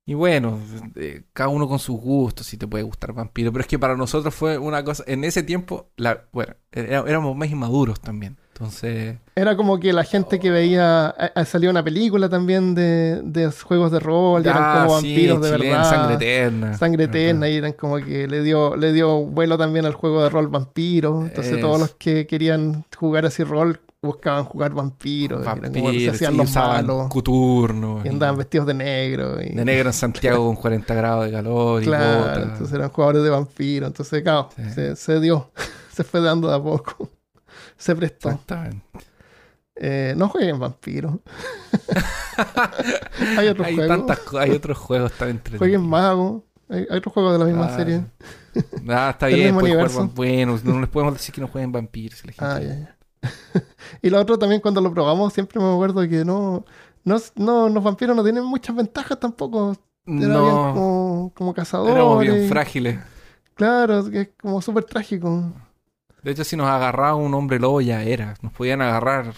Y 0.09 0.15
bueno, 0.15 0.59
eh, 0.95 1.23
cada 1.33 1.49
uno 1.49 1.67
con 1.67 1.81
sus 1.81 1.99
gustos, 2.01 2.47
si 2.47 2.57
te 2.57 2.69
puede 2.69 2.85
gustar 2.85 3.13
Vampiro. 3.13 3.51
Pero 3.53 3.63
es 3.63 3.67
que 3.67 3.77
para 3.79 3.97
nosotros 3.97 4.33
fue 4.35 4.57
una 4.57 4.85
cosa. 4.85 5.03
En 5.09 5.25
ese 5.25 5.43
tiempo, 5.43 5.89
la, 5.97 6.23
bueno, 6.33 6.55
era- 6.71 7.01
éramos 7.09 7.37
más 7.37 7.51
inmaduros 7.51 8.01
también. 8.01 8.37
Entonces, 8.53 9.17
Era 9.35 9.55
como 9.57 9.79
que 9.81 9.93
la 9.93 10.05
gente 10.05 10.39
que 10.39 10.51
veía. 10.51 11.15
eh, 11.35 11.45
salió 11.45 11.69
una 11.71 11.83
película 11.83 12.29
también 12.29 12.75
de, 12.75 13.21
de 13.23 13.51
juegos 13.51 13.91
de 13.93 13.99
rol, 13.99 14.47
y 14.47 14.49
eran 14.49 14.63
ah, 14.65 14.85
como 14.87 15.01
sí, 15.01 15.09
vampiros 15.09 15.43
de 15.43 15.51
verdad. 15.51 15.91
Sangre 15.91 16.15
eterna. 16.15 16.79
Sangre 16.79 17.05
eterna, 17.05 17.49
y 17.51 17.57
eran 17.57 17.73
como 17.73 17.97
que 17.97 18.29
le 18.29 18.43
dio, 18.43 18.77
le 18.77 18.93
dio 18.95 19.19
vuelo 19.25 19.59
también 19.59 19.85
al 19.87 19.93
juego 19.93 20.23
de 20.23 20.31
rol 20.31 20.47
vampiro. 20.49 21.23
Entonces 21.27 21.61
todos 21.61 21.79
los 21.81 21.95
que 21.97 22.27
querían 22.29 22.85
jugar 22.97 23.27
así 23.27 23.43
rol 23.45 23.81
buscaban 24.07 24.45
jugar 24.45 24.73
vampiros. 24.73 25.41
y 25.41 25.45
se 25.45 25.51
Vampiros, 25.51 26.15
hacían 26.15 26.37
los 26.37 26.55
malos. 26.55 27.09
Y 28.05 28.09
y- 28.09 28.09
andaban 28.11 28.37
vestidos 28.39 28.67
de 28.67 28.75
negro. 28.75 29.43
Y, 29.43 29.51
De 29.55 29.65
negro 29.65 29.89
en 29.89 29.93
Santiago 29.93 30.47
con 30.47 30.57
40 30.57 30.95
grados 30.95 31.27
de 31.27 31.33
calor 31.33 31.83
y 31.83 31.87
Claro, 31.87 32.19
botas. 32.21 32.39
entonces 32.45 32.73
eran 32.75 32.89
jugadores 32.91 33.23
de 33.23 33.31
vampiro. 33.31 33.87
Entonces, 33.87 34.23
claro, 34.23 34.49
Sí. 34.57 34.63
se, 34.75 34.97
se 34.97 35.21
dio. 35.21 35.51
se 35.93 36.05
fue 36.05 36.21
dando 36.21 36.49
de 36.49 36.55
a 36.57 36.63
poco. 36.63 37.11
Se 37.79 37.95
prestó. 37.95 38.31
Exactamente. 38.31 38.83
Eh, 39.79 40.15
no 40.17 40.29
jueguen 40.31 40.59
vampiro. 40.59 41.21
hay 43.37 43.49
otros 43.49 43.67
Hay, 43.67 43.75
juegos. 43.77 43.97
tantas 44.07 44.35
hay 44.35 44.51
otros 44.53 44.79
juegos 44.79 45.13
tan 45.13 45.29
entretenidos. 45.31 45.59
Jueguen 45.59 45.83
mago. 45.89 46.45
Hay, 46.69 46.87
hay 46.91 46.99
otros 46.99 47.13
juegos 47.15 47.33
de 47.35 47.39
la 47.39 47.45
misma 47.45 47.77
serie. 47.77 48.05
Ah, 48.89 49.11
está 49.13 49.27
bien, 49.27 49.55
jugar 49.55 49.89
Bueno, 50.15 50.59
no 50.65 50.81
les 50.81 50.89
podemos 50.89 51.15
decir 51.15 51.35
que 51.35 51.41
no 51.41 51.49
jueguen 51.49 51.71
vampiros. 51.73 52.19
si 52.21 52.27
la 52.27 52.33
gente- 52.33 52.45
Ah, 52.47 52.61
ya, 52.61 52.75
ya. 52.81 52.96
y 54.03 54.11
lo 54.11 54.21
otro 54.21 54.39
también 54.39 54.61
cuando 54.61 54.81
lo 54.81 54.93
probamos, 54.93 55.33
siempre 55.33 55.61
me 55.61 55.73
acuerdo 55.73 56.01
que 56.09 56.25
no, 56.25 56.65
no, 57.05 57.17
no 57.37 57.69
los 57.69 57.83
vampiros 57.85 58.15
no 58.17 58.23
tienen 58.23 58.45
muchas 58.45 58.75
ventajas 58.77 59.19
tampoco. 59.21 59.77
Era 60.07 60.17
bien 60.19 60.33
No, 60.33 60.73
como, 60.75 61.33
como 61.35 61.55
cazadores. 61.55 61.95
éramos 61.95 62.21
bien 62.21 62.49
frágiles. 62.49 62.99
Claro, 63.55 64.01
es 64.01 64.09
que 64.11 64.21
es 64.21 64.29
como 64.41 64.61
súper 64.63 64.85
trágico. 64.85 65.53
De 66.23 66.31
hecho, 66.33 66.45
si 66.45 66.57
nos 66.57 66.67
agarraba 66.69 67.15
un 67.17 67.33
hombre 67.35 67.59
lobo 67.59 67.81
ya 67.81 68.03
era. 68.03 68.35
Nos 68.43 68.53
podían 68.53 68.83
agarrar. 68.83 69.33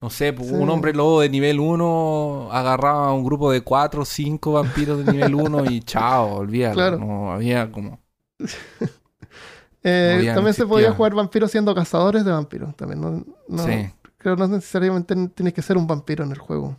No 0.00 0.10
sé, 0.10 0.32
pues, 0.32 0.48
Sí. 0.48 0.54
un 0.54 0.70
hombre 0.70 0.92
lobo 0.92 1.20
de 1.22 1.28
nivel 1.28 1.58
1 1.58 2.48
agarraba 2.52 3.08
a 3.08 3.12
un 3.12 3.24
grupo 3.24 3.50
de 3.50 3.62
4 3.62 4.02
o 4.02 4.04
5 4.04 4.52
vampiros 4.52 5.04
de 5.04 5.12
nivel 5.12 5.34
1 5.34 5.64
y 5.70 5.80
chao, 5.82 6.36
olvídalo. 6.36 6.74
Claro. 6.74 6.98
No 6.98 7.32
había 7.32 7.70
como. 7.72 7.98
Eh, 9.82 10.30
también 10.34 10.54
se 10.54 10.66
podía 10.66 10.92
jugar 10.92 11.14
vampiros 11.14 11.50
siendo 11.50 11.74
cazadores 11.74 12.24
de 12.24 12.32
vampiros. 12.32 12.76
También 12.76 13.00
no, 13.00 13.24
no- 13.48 13.64
Sí. 13.64 13.90
creo 14.18 14.36
que 14.36 14.40
no 14.42 14.48
necesariamente 14.48 15.14
tienes 15.34 15.54
que 15.54 15.62
ser 15.62 15.76
un 15.76 15.86
vampiro 15.86 16.24
en 16.24 16.32
el 16.32 16.38
juego. 16.38 16.76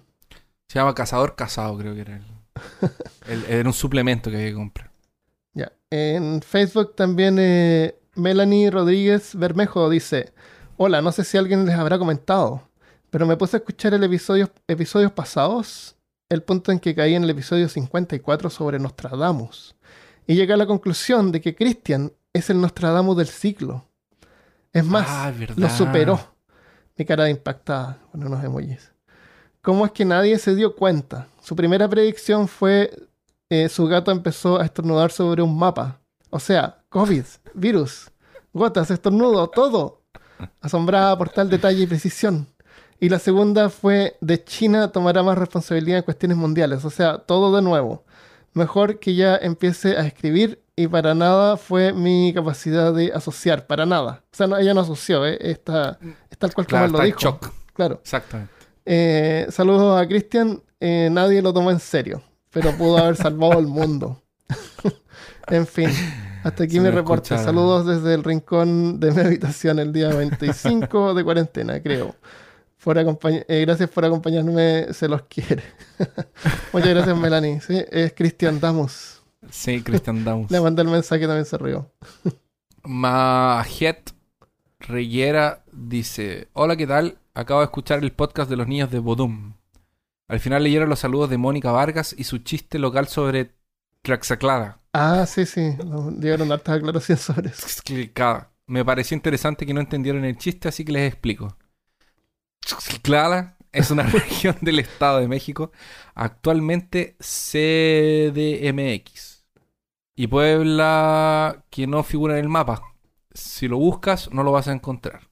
Se 0.68 0.78
llama 0.80 0.94
Cazador 0.94 1.36
Casado, 1.36 1.78
creo 1.78 1.96
que 1.96 2.02
era. 2.02 2.16
El, 2.18 2.24
el- 3.28 3.46
era 3.46 3.70
un 3.70 3.74
suplemento 3.74 4.30
que 4.30 4.36
había 4.38 4.50
que 4.50 4.56
comprar. 4.56 4.92
Ya. 5.54 5.72
En 5.90 6.42
Facebook 6.42 6.96
también 6.96 7.38
eh, 7.40 7.96
Melanie 8.16 8.70
Rodríguez 8.70 9.34
Bermejo 9.36 9.90
dice: 9.90 10.32
Hola, 10.78 11.02
no 11.02 11.12
sé 11.12 11.24
si 11.24 11.38
alguien 11.38 11.66
les 11.66 11.76
habrá 11.76 11.98
comentado, 11.98 12.62
pero 13.10 13.26
me 13.26 13.36
puse 13.38 13.58
a 13.58 13.60
escuchar 13.60 13.94
el 13.94 14.04
episodio, 14.04 14.52
episodios 14.68 15.12
pasados, 15.12 15.96
el 16.30 16.44
punto 16.44 16.72
en 16.72 16.80
que 16.80 16.94
caí 16.94 17.16
en 17.16 17.24
el 17.24 17.30
episodio 17.32 17.68
54 17.68 18.50
sobre 18.52 18.78
Nostradamus, 18.78 19.76
y 20.28 20.36
llegué 20.36 20.54
a 20.54 20.58
la 20.58 20.68
conclusión 20.68 21.32
de 21.32 21.42
que 21.42 21.56
Christian 21.56 22.12
es 22.40 22.50
el 22.50 22.60
Nostradamus 22.62 23.18
del 23.18 23.28
ciclo. 23.28 23.86
Es 24.74 24.86
más, 24.86 25.08
Ah, 25.10 25.34
lo 25.56 25.70
superó. 25.70 26.20
Mi 26.98 27.06
cara 27.06 27.26
de 27.26 27.32
impactada 27.32 28.00
con 28.12 28.24
unos 28.26 28.44
emojis. 28.44 28.92
¿Cómo 29.62 29.86
es 29.86 29.92
que 29.92 30.06
nadie 30.06 30.38
se 30.38 30.56
dio 30.56 30.76
cuenta? 30.76 31.28
Su 31.42 31.56
primera 31.56 31.88
predicción 31.88 32.48
fue 32.48 32.92
eh, 33.50 33.68
su 33.68 33.88
gato 33.88 34.12
empezó 34.12 34.60
a 34.60 34.66
estornudar 34.66 35.12
sobre 35.12 35.42
un 35.42 35.58
mapa. 35.58 36.00
O 36.30 36.40
sea, 36.40 36.84
COVID, 36.90 37.24
virus, 37.56 38.12
gotas, 38.54 38.92
estornudo, 38.92 39.48
todo. 39.50 40.04
Asombrada 40.62 41.18
por 41.18 41.30
tal 41.30 41.50
detalle 41.50 41.84
y 41.84 41.88
precisión. 41.88 42.48
Y 43.00 43.10
la 43.10 43.20
segunda 43.20 43.70
fue 43.70 44.18
de 44.22 44.44
China 44.44 44.92
tomará 44.92 45.24
más 45.24 45.38
responsabilidad 45.38 46.00
en 46.00 46.04
cuestiones 46.04 46.38
mundiales. 46.38 46.86
O 46.86 46.90
sea, 46.90 47.18
todo 47.18 47.56
de 47.56 47.62
nuevo. 47.62 48.04
Mejor 48.54 49.00
que 49.00 49.16
ya 49.16 49.36
empiece 49.36 49.98
a 49.98 50.06
escribir 50.06 50.62
y 50.84 50.88
para 50.88 51.14
nada 51.14 51.58
fue 51.58 51.92
mi 51.94 52.32
capacidad 52.34 52.94
de 52.94 53.12
asociar. 53.14 53.68
Para 53.68 53.86
nada. 53.86 54.24
O 54.32 54.36
sea, 54.36 54.48
no, 54.48 54.58
ella 54.58 54.74
no 54.74 54.82
asoció. 54.82 55.26
¿eh? 55.26 55.38
Está, 55.42 55.98
es 56.30 56.38
tal 56.38 56.54
cual 56.54 56.68
como 56.68 56.68
Claro, 56.68 56.86
él 56.86 56.92
lo 56.94 57.02
dijo. 57.04 57.20
shock. 57.20 57.52
Claro. 57.74 58.00
Exactamente. 58.02 58.52
Eh, 58.86 59.48
saludos 59.50 60.02
a 60.02 60.08
Cristian. 60.08 60.62
Eh, 60.80 61.10
nadie 61.12 61.42
lo 61.42 61.52
tomó 61.54 61.72
en 61.72 61.80
serio, 61.80 62.22
pero 62.50 62.72
pudo 62.78 62.98
haber 62.98 63.16
salvado 63.18 63.60
el 63.60 63.68
mundo. 63.68 64.22
en 65.48 65.68
fin, 65.68 65.90
hasta 66.44 66.64
aquí 66.64 66.76
Se 66.76 66.80
mi 66.80 66.90
reporte. 66.90 67.34
escucha- 67.36 67.44
Saludos 67.44 67.86
desde 67.86 68.14
el 68.14 68.24
rincón 68.24 69.00
de 69.00 69.12
mi 69.12 69.20
habitación 69.22 69.80
el 69.80 69.92
día 69.92 70.10
25 70.10 71.14
de 71.14 71.24
cuarentena, 71.24 71.82
creo. 71.82 72.16
Por 72.84 72.98
acompañ- 72.98 73.44
eh, 73.50 73.62
gracias 73.66 73.90
por 73.90 74.06
acompañarme, 74.06 74.94
se 74.94 75.10
los 75.10 75.24
quiere. 75.24 75.64
Muchas 76.74 76.90
gracias, 76.90 77.18
Melanie. 77.18 77.60
Sí, 77.60 77.84
es 77.92 78.14
Cristian 78.14 78.60
Damos. 78.62 79.19
Sí, 79.50 79.82
Christian 79.82 80.24
Downs. 80.26 80.52
Le 80.52 80.62
mandé 80.62 80.82
el 80.82 80.90
mensaje 80.90 81.26
también 81.28 81.46
se 81.46 81.58
rió. 81.58 81.92
Majet 82.84 84.14
Reyera 84.80 85.64
dice: 85.72 86.50
Hola, 86.54 86.76
¿qué 86.76 86.88
tal? 86.88 87.18
Acabo 87.34 87.60
de 87.62 87.66
escuchar 87.66 88.00
el 88.04 88.12
podcast 88.12 88.50
de 88.50 88.56
los 88.56 88.68
niños 88.68 88.92
de 88.92 89.00
Bodum. 89.00 89.54
Al 90.28 90.40
final 90.40 90.64
leyeron 90.64 90.90
los 90.90 91.00
saludos 91.00 91.30
de 91.30 91.38
Mónica 91.38 91.72
Vargas 91.72 92.14
y 92.18 92.24
su 92.24 92.40
chiste 92.40 92.78
local 92.80 93.08
sobre 93.08 93.56
Tlaxcala. 94.04 94.80
Ah, 94.94 95.26
sí, 95.26 95.46
sí. 95.46 95.76
Dieron 96.18 96.52
hartas 96.52 96.78
aclaraciones 96.78 97.24
sobre 97.24 97.50
eso. 97.50 97.68
Tlaxcala. 97.84 98.52
Me 98.68 98.86
pareció 98.86 99.16
interesante 99.16 99.66
que 99.66 99.74
no 99.74 99.82
entendieron 99.82 100.24
el 100.26 100.38
chiste, 100.38 100.68
así 100.68 100.86
que 100.86 100.92
les 100.92 101.12
explico. 101.12 101.58
Tlaxcala 102.60 103.58
es 103.72 103.90
una 103.92 104.04
región 104.12 104.58
del 104.62 104.80
Estado 104.80 105.20
de 105.20 105.28
México, 105.28 105.72
actualmente 106.14 107.16
CDMX. 107.20 108.80
Y 110.20 110.28
Puebla 110.28 111.64
que 111.70 111.88
no 111.88 112.04
figura 112.04 112.38
en 112.38 112.44
el 112.44 112.50
mapa. 112.50 112.84
Si 113.34 113.70
lo 113.70 113.78
buscas, 113.78 114.30
no 114.34 114.44
lo 114.44 114.52
vas 114.52 114.68
a 114.68 114.74
encontrar. 114.74 115.30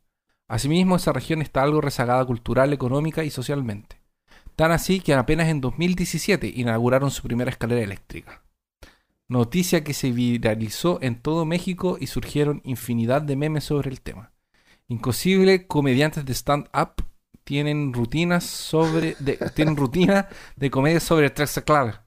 Asimismo, 0.47 0.95
esa 0.95 1.11
región 1.11 1.41
está 1.41 1.61
algo 1.61 1.81
rezagada 1.81 2.23
cultural, 2.23 2.71
económica 2.71 3.25
y 3.25 3.29
socialmente. 3.29 3.99
Tan 4.55 4.71
así 4.71 5.01
que 5.01 5.13
apenas 5.13 5.49
en 5.49 5.59
2017 5.59 6.53
inauguraron 6.55 7.11
su 7.11 7.21
primera 7.23 7.51
escalera 7.51 7.81
eléctrica. 7.81 8.45
Noticia 9.27 9.83
que 9.83 9.93
se 9.93 10.13
viralizó 10.13 10.99
en 11.01 11.21
todo 11.21 11.43
México 11.43 11.97
y 11.99 12.07
surgieron 12.07 12.61
infinidad 12.63 13.21
de 13.21 13.35
memes 13.35 13.65
sobre 13.65 13.89
el 13.89 13.99
tema. 13.99 14.31
Inclusive 14.87 15.67
comediantes 15.67 16.23
de 16.23 16.33
stand-up 16.33 17.03
tienen 17.43 17.91
rutinas 17.91 18.45
sobre 18.45 19.17
de, 19.19 19.35
tienen 19.53 19.75
de 20.55 20.71
comedia 20.71 21.01
sobre 21.01 21.29
Tlaxcala. 21.29 22.06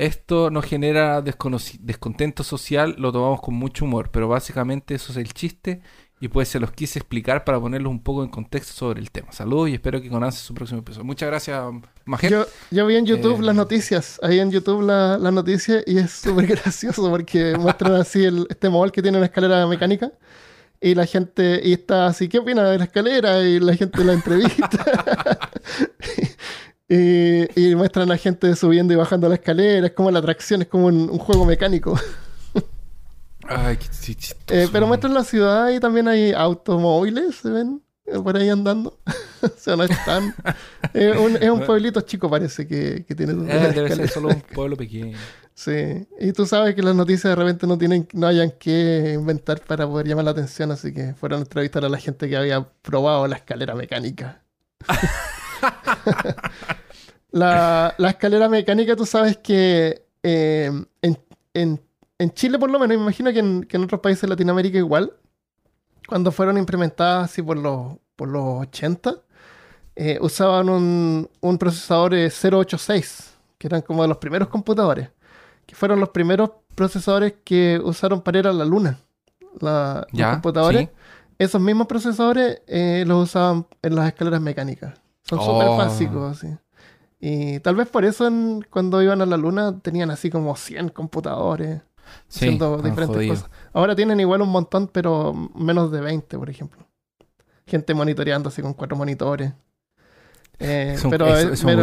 Esto 0.00 0.50
nos 0.50 0.64
genera 0.64 1.20
descontento 1.22 2.42
social, 2.42 2.94
lo 2.98 3.12
tomamos 3.12 3.40
con 3.42 3.54
mucho 3.54 3.84
humor, 3.84 4.10
pero 4.10 4.28
básicamente 4.28 4.94
eso 4.94 5.12
es 5.12 5.18
el 5.18 5.32
chiste 5.34 5.82
y 6.22 6.28
pues 6.28 6.48
se 6.48 6.58
los 6.60 6.70
quise 6.72 6.98
explicar 6.98 7.44
para 7.44 7.60
ponerlos 7.60 7.90
un 7.90 8.02
poco 8.02 8.22
en 8.22 8.30
contexto 8.30 8.72
sobre 8.72 9.00
el 9.00 9.10
tema. 9.10 9.30
Saludos 9.32 9.68
y 9.70 9.74
espero 9.74 10.00
que 10.00 10.08
conozcan 10.08 10.32
su 10.42 10.54
próximo 10.54 10.80
episodio. 10.80 11.04
Muchas 11.04 11.28
gracias, 11.28 11.62
Majer. 12.06 12.30
Yo, 12.30 12.46
yo 12.70 12.86
vi 12.86 12.96
en 12.96 13.04
YouTube 13.06 13.40
Eh, 13.40 13.44
las 13.44 13.54
noticias, 13.54 14.18
ahí 14.22 14.38
en 14.38 14.50
YouTube 14.50 14.82
la- 14.82 15.18
las 15.18 15.32
noticias 15.32 15.82
y 15.86 15.98
es 15.98 16.10
súper 16.10 16.46
gracioso 16.64 17.10
porque 17.10 17.56
muestran 17.58 17.94
así 17.94 18.24
el, 18.24 18.46
este 18.48 18.68
móvil 18.70 18.92
que 18.92 19.02
tiene 19.02 19.18
una 19.18 19.26
escalera 19.26 19.66
mecánica 19.66 20.12
y 20.82 20.94
la 20.94 21.04
gente, 21.04 21.60
y 21.62 21.74
está 21.74 22.06
así, 22.06 22.26
¿qué 22.26 22.38
opina 22.38 22.64
de 22.64 22.78
la 22.78 22.84
escalera? 22.84 23.42
Y 23.42 23.60
la 23.60 23.74
gente 23.76 24.02
la 24.02 24.14
entrevista. 24.14 24.68
y, 26.92 27.68
y 27.70 27.74
muestran 27.76 28.10
a 28.10 28.16
gente 28.16 28.54
subiendo 28.56 28.92
y 28.92 28.96
bajando 28.96 29.28
la 29.28 29.36
escalera, 29.36 29.86
es 29.86 29.92
como 29.92 30.10
la 30.10 30.18
atracción, 30.18 30.62
es 30.62 30.68
como 30.68 30.86
un, 30.86 31.08
un 31.08 31.18
juego 31.18 31.44
mecánico. 31.46 31.98
Ay, 33.48 33.76
qué 33.78 33.86
chi- 33.88 34.14
chistoso. 34.14 34.60
Eh, 34.60 34.68
pero 34.72 34.86
muestran 34.86 35.14
la 35.14 35.24
ciudad 35.24 35.70
y 35.70 35.80
también 35.80 36.06
hay 36.08 36.32
automóviles, 36.32 37.36
¿se 37.36 37.50
ven? 37.50 37.82
Eh, 38.06 38.18
Por 38.18 38.36
ahí 38.36 38.48
andando. 38.48 38.98
o 39.42 39.48
sea, 39.56 39.76
no 39.76 39.84
están. 39.84 40.34
Eh, 40.94 41.14
un- 41.18 41.36
es 41.36 41.48
un 41.50 41.60
pueblito 41.66 42.00
chico, 42.02 42.28
parece, 42.28 42.66
que, 42.66 43.04
que 43.06 43.14
tiene. 43.14 43.32
Eh, 43.52 43.72
debe 43.74 43.94
ser 43.94 44.08
solo 44.08 44.28
un 44.28 44.40
pueblo 44.54 44.76
pequeño. 44.76 45.16
Sí. 45.54 46.06
Y 46.18 46.32
tú 46.32 46.46
sabes 46.46 46.74
que 46.74 46.82
las 46.82 46.94
noticias 46.94 47.24
de 47.24 47.34
repente 47.36 47.66
no 47.66 47.76
tienen, 47.76 48.08
no 48.12 48.26
hayan 48.26 48.50
que 48.52 49.12
inventar 49.14 49.60
para 49.60 49.86
poder 49.86 50.06
llamar 50.08 50.24
la 50.24 50.30
atención, 50.30 50.70
así 50.70 50.92
que 50.94 51.14
fueron 51.14 51.40
a 51.40 51.42
entrevistar 51.42 51.84
a 51.84 51.88
la 51.88 51.98
gente 51.98 52.28
que 52.28 52.36
había 52.36 52.64
probado 52.82 53.26
la 53.26 53.36
escalera 53.36 53.74
mecánica. 53.74 54.42
La, 57.32 57.94
la 57.98 58.10
escalera 58.10 58.48
mecánica, 58.48 58.96
tú 58.96 59.06
sabes 59.06 59.36
que 59.38 60.04
eh, 60.22 60.70
en, 61.02 61.18
en- 61.54 61.80
en 62.18 62.30
Chile, 62.32 62.58
por 62.58 62.70
lo 62.70 62.78
menos, 62.78 62.96
me 62.98 63.02
imagino 63.02 63.32
que 63.32 63.38
en, 63.38 63.62
que 63.64 63.78
en 63.78 63.84
otros 63.84 64.00
países 64.02 64.22
de 64.22 64.28
Latinoamérica 64.28 64.76
igual, 64.76 65.12
cuando 66.06 66.30
fueron 66.32 66.58
implementadas 66.58 67.30
así 67.30 67.40
por 67.42 67.56
los, 67.56 67.96
por 68.16 68.28
los 68.28 68.60
80, 68.68 69.14
eh, 69.96 70.18
usaban 70.20 70.68
un, 70.68 71.30
un 71.40 71.58
procesador 71.58 72.12
eh, 72.14 72.30
086, 72.30 73.34
que 73.56 73.66
eran 73.68 73.80
como 73.82 74.02
de 74.02 74.08
los 74.08 74.18
primeros 74.18 74.48
computadores, 74.48 75.08
que 75.64 75.74
fueron 75.74 75.98
los 76.00 76.10
primeros 76.10 76.50
procesadores 76.74 77.34
que 77.42 77.80
usaron 77.82 78.20
para 78.20 78.38
ir 78.38 78.46
a 78.48 78.52
la 78.52 78.64
luna. 78.66 78.98
La- 79.60 80.06
los 80.10 80.18
Ya, 80.18 80.32
computadores, 80.32 80.88
sí. 80.88 80.94
esos 81.38 81.60
mismos 81.60 81.86
procesadores 81.86 82.60
eh, 82.66 83.04
los 83.06 83.24
usaban 83.30 83.66
en 83.82 83.94
las 83.94 84.08
escaleras 84.08 84.40
mecánicas. 84.42 84.94
Son 85.22 85.38
Oh. 85.40 85.44
súper 85.46 85.68
básicos, 85.78 86.36
así. 86.36 86.48
Y 87.20 87.60
tal 87.60 87.76
vez 87.76 87.88
por 87.88 88.04
eso 88.04 88.26
en- 88.26 88.62
cuando 88.70 89.02
iban 89.02 89.20
a 89.20 89.26
la 89.26 89.36
luna 89.36 89.78
tenían 89.80 90.10
así 90.10 90.30
como 90.30 90.56
100 90.56 90.88
computadores 90.88 91.82
Sí, 92.28 92.38
haciendo 92.46 92.76
diferentes 92.78 93.28
cosas. 93.28 93.50
Ahora 93.72 93.94
tienen 93.94 94.18
igual 94.20 94.42
un 94.42 94.48
montón, 94.48 94.88
pero 94.88 95.32
menos 95.54 95.92
de 95.92 96.00
20, 96.00 96.38
por 96.38 96.48
ejemplo. 96.50 96.86
Gente 97.66 97.94
monitoreando 97.94 98.48
así 98.48 98.62
con 98.62 98.74
cuatro 98.74 98.96
monitores. 98.96 99.52
Eh, 100.58 100.96
pero 101.10 101.26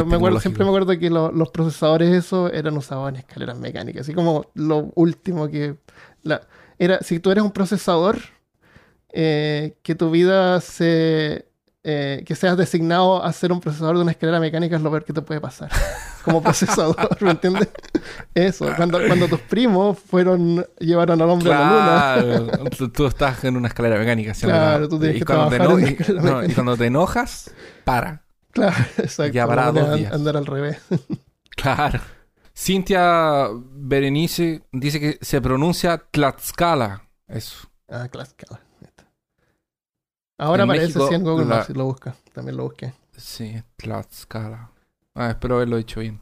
me- 0.05 0.15
acuerdo, 0.18 0.39
siempre 0.41 0.64
me 0.64 0.69
acuerdo 0.69 0.99
que 0.99 1.09
lo- 1.09 1.31
los 1.31 1.49
procesadores 1.49 2.14
eso 2.14 2.51
eran 2.51 2.77
usados 2.77 3.09
en 3.09 3.15
escaleras 3.18 3.57
mecánicas. 3.57 4.01
Así 4.01 4.14
como 4.14 4.47
lo 4.53 4.91
último 4.95 5.47
que... 5.47 5.77
La, 6.23 6.41
era, 6.77 6.99
si 7.01 7.19
tú 7.19 7.31
eres 7.31 7.43
un 7.43 7.51
procesador, 7.51 8.18
eh, 9.11 9.77
que 9.81 9.95
tu 9.95 10.11
vida 10.11 10.59
se... 10.61 11.47
eh, 11.84 12.24
que 12.26 12.36
seas 12.36 12.58
designado 12.58 13.24
a 13.24 13.32
ser 13.32 13.52
un 13.52 13.62
procesador 13.62 13.95
de 13.95 14.02
una 14.02 14.12
escalera 14.12 14.40
mecánica 14.40 14.76
es 14.76 14.82
lo 14.82 14.90
peor 14.90 15.06
que 15.06 15.14
te 15.14 15.22
puede 15.22 15.40
pasar. 15.40 15.70
Como 16.24 16.44
procesador, 16.44 17.22
¿me 17.22 17.32
entiendes? 17.32 17.70
Eso, 18.34 18.68
cuando, 18.76 18.99
cuando 19.08 19.28
tus 19.28 19.40
primos 19.41 19.98
fueron, 19.98 20.66
llevaron 20.80 21.22
al 21.22 21.30
hombre 21.30 21.54
a 21.54 21.60
la 21.60 21.72
luna. 21.72 22.48
Claro, 22.48 22.70
tú, 22.70 22.90
tú 22.90 23.06
estás 23.06 23.44
en 23.45 23.56
una 23.56 23.70
escalera 23.70 23.98
mecánica. 23.98 24.34
Claro, 24.34 24.90
tú 24.90 24.99
tienes 24.99 25.18
y 25.18 25.20
que 25.20 25.26
trabajar 25.26 25.62
en 25.62 25.72
una 25.72 25.88
escalera 25.88 26.22
no, 26.22 26.44
y 26.44 26.54
cuando 26.54 26.76
te 26.76 26.86
enojas, 26.88 27.52
para. 27.86 28.26
Claro, 28.52 28.76
exacto. 28.98 29.34
Ya 29.34 29.48
para 29.48 29.72
dos 29.72 29.95
días. 29.95 30.12
Andar 30.12 30.36
al 30.36 30.45
revés. 30.45 30.80
Claro. 31.56 32.02
Cintia 32.56 33.48
Berenice 33.52 34.64
dice 34.72 34.99
que 34.99 35.18
se 35.22 35.40
pronuncia 35.41 35.98
Tlaxcala. 36.12 37.04
Eso. 37.28 37.70
Ah, 37.88 38.08
Tlaxcala. 38.10 38.66
Ahora 40.38 40.64
En 40.64 40.69
aparece 40.69 40.88
México, 40.88 41.07
sí 41.07 41.15
en 41.15 41.23
Google 41.23 41.45
la- 41.45 41.55
Maps, 41.55 41.68
si 41.68 41.73
lo 41.73 41.85
busca. 41.85 42.15
También 42.34 42.57
lo 42.57 42.64
busqué. 42.64 42.93
Sí, 43.15 43.61
Tlaxcala. 43.77 44.69
Ah, 45.15 45.30
espero 45.31 45.55
haberlo 45.55 45.77
dicho 45.77 45.99
bien. 45.99 46.19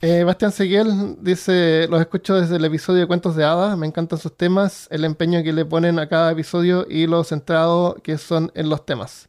Eh, 0.00 0.24
Bastián 0.24 0.52
Seguel 0.52 1.16
dice: 1.20 1.86
Los 1.88 2.00
escucho 2.00 2.34
desde 2.34 2.56
el 2.56 2.64
episodio 2.64 3.00
de 3.00 3.06
Cuentos 3.06 3.36
de 3.36 3.44
Hadas. 3.44 3.76
Me 3.76 3.86
encantan 3.86 4.18
sus 4.18 4.36
temas, 4.36 4.86
el 4.90 5.04
empeño 5.04 5.42
que 5.42 5.52
le 5.52 5.64
ponen 5.64 5.98
a 5.98 6.08
cada 6.08 6.32
episodio 6.32 6.86
y 6.88 7.06
lo 7.06 7.24
centrado 7.24 7.96
que 8.02 8.18
son 8.18 8.50
en 8.54 8.68
los 8.68 8.84
temas. 8.86 9.28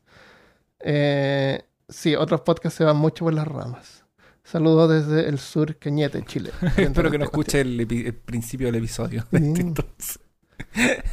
Eh, 0.80 1.64
sí, 1.89 2.15
otros 2.15 2.41
podcasts 2.41 2.77
se 2.77 2.84
van 2.84 2.97
mucho 2.97 3.26
por 3.26 3.34
las 3.34 3.47
ramas. 3.47 4.03
Saludos 4.43 4.89
desde 4.89 5.27
el 5.27 5.39
sur 5.39 5.77
Cañete, 5.77 6.23
Chile. 6.26 6.52
espero 6.77 7.10
que 7.10 7.18
no 7.18 7.26
escuche 7.26 7.61
el, 7.61 8.14
principio 8.26 8.68
del 8.68 8.76
episodio. 8.76 9.26
de 9.31 9.39
este 9.39 9.61
entonces. 9.61 10.19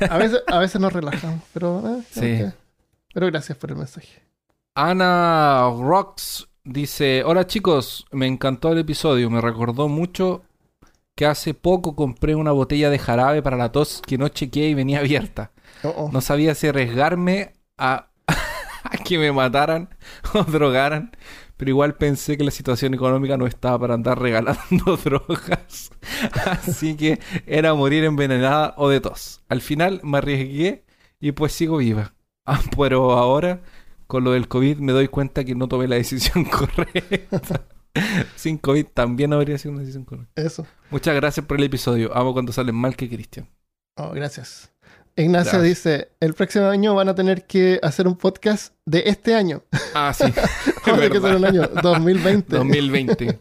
A 0.08 0.18
veces, 0.18 0.42
a 0.46 0.58
veces 0.58 0.80
nos 0.80 0.92
relajamos, 0.92 1.40
pero, 1.52 1.82
eh, 1.86 2.02
Sí. 2.10 2.52
pero 3.14 3.26
gracias 3.26 3.56
por 3.58 3.70
el 3.70 3.76
mensaje. 3.76 4.22
Ana 4.74 5.68
Rocks 5.78 6.48
dice: 6.64 7.22
Hola 7.24 7.46
chicos, 7.46 8.06
me 8.10 8.26
encantó 8.26 8.72
el 8.72 8.78
episodio. 8.78 9.30
Me 9.30 9.40
recordó 9.40 9.88
mucho 9.88 10.42
que 11.14 11.26
hace 11.26 11.52
poco 11.54 11.94
compré 11.94 12.34
una 12.34 12.52
botella 12.52 12.88
de 12.90 12.98
jarabe 12.98 13.42
para 13.42 13.56
la 13.58 13.70
tos 13.70 14.00
que 14.06 14.16
no 14.18 14.28
chequeé 14.28 14.70
y 14.70 14.74
venía 14.74 15.00
abierta. 15.00 15.50
Oh. 15.84 16.08
No 16.12 16.20
sabía 16.20 16.54
si 16.54 16.68
arriesgarme 16.68 17.52
a, 17.76 18.08
a 18.84 18.96
que 19.04 19.18
me 19.18 19.30
mataran 19.30 19.90
o 20.34 20.42
drogaran, 20.44 21.12
pero 21.62 21.70
igual 21.70 21.94
pensé 21.94 22.36
que 22.36 22.42
la 22.42 22.50
situación 22.50 22.92
económica 22.92 23.36
no 23.36 23.46
estaba 23.46 23.78
para 23.78 23.94
andar 23.94 24.18
regalando 24.18 24.96
drogas. 25.04 25.92
Así 26.44 26.96
que 26.96 27.20
era 27.46 27.72
morir 27.72 28.02
envenenada 28.02 28.74
o 28.78 28.88
de 28.88 29.00
tos. 29.00 29.44
Al 29.48 29.60
final 29.60 30.00
me 30.02 30.18
arriesgué 30.18 30.82
y 31.20 31.30
pues 31.30 31.52
sigo 31.52 31.76
viva. 31.76 32.14
Ah, 32.46 32.60
pero 32.76 33.12
ahora, 33.12 33.62
con 34.08 34.24
lo 34.24 34.32
del 34.32 34.48
COVID, 34.48 34.78
me 34.78 34.90
doy 34.90 35.06
cuenta 35.06 35.44
que 35.44 35.54
no 35.54 35.68
tomé 35.68 35.86
la 35.86 35.94
decisión 35.94 36.44
correcta. 36.50 37.64
Sin 38.34 38.58
COVID 38.58 38.86
también 38.86 39.32
habría 39.32 39.56
sido 39.56 39.70
una 39.70 39.82
decisión 39.82 40.04
correcta. 40.04 40.42
Eso. 40.42 40.66
Muchas 40.90 41.14
gracias 41.14 41.46
por 41.46 41.58
el 41.58 41.62
episodio. 41.62 42.12
Amo 42.12 42.32
cuando 42.32 42.50
salen 42.52 42.74
mal 42.74 42.96
que 42.96 43.08
Cristian. 43.08 43.48
Oh, 43.96 44.10
gracias. 44.10 44.71
Ignacio 45.14 45.58
Gracias. 45.58 45.62
dice, 45.62 46.08
el 46.20 46.32
próximo 46.34 46.66
año 46.66 46.94
van 46.94 47.08
a 47.10 47.14
tener 47.14 47.46
que 47.46 47.78
hacer 47.82 48.06
un 48.08 48.16
podcast 48.16 48.74
de 48.86 49.02
este 49.06 49.34
año. 49.34 49.62
Ah, 49.94 50.12
sí. 50.14 50.24
Que 50.84 51.20
ser 51.20 51.36
un 51.36 51.44
año 51.44 51.62
2020. 51.82 52.56
2020. 52.56 53.38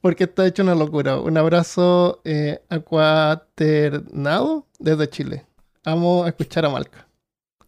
Porque 0.00 0.24
está 0.24 0.46
hecho 0.46 0.62
una 0.62 0.74
locura. 0.74 1.18
Un 1.20 1.36
abrazo 1.36 2.20
eh, 2.24 2.62
acuaternado 2.70 4.66
desde 4.78 5.08
Chile. 5.10 5.46
Amo 5.84 6.26
escuchar 6.26 6.64
a 6.64 6.70
Malca. 6.70 7.06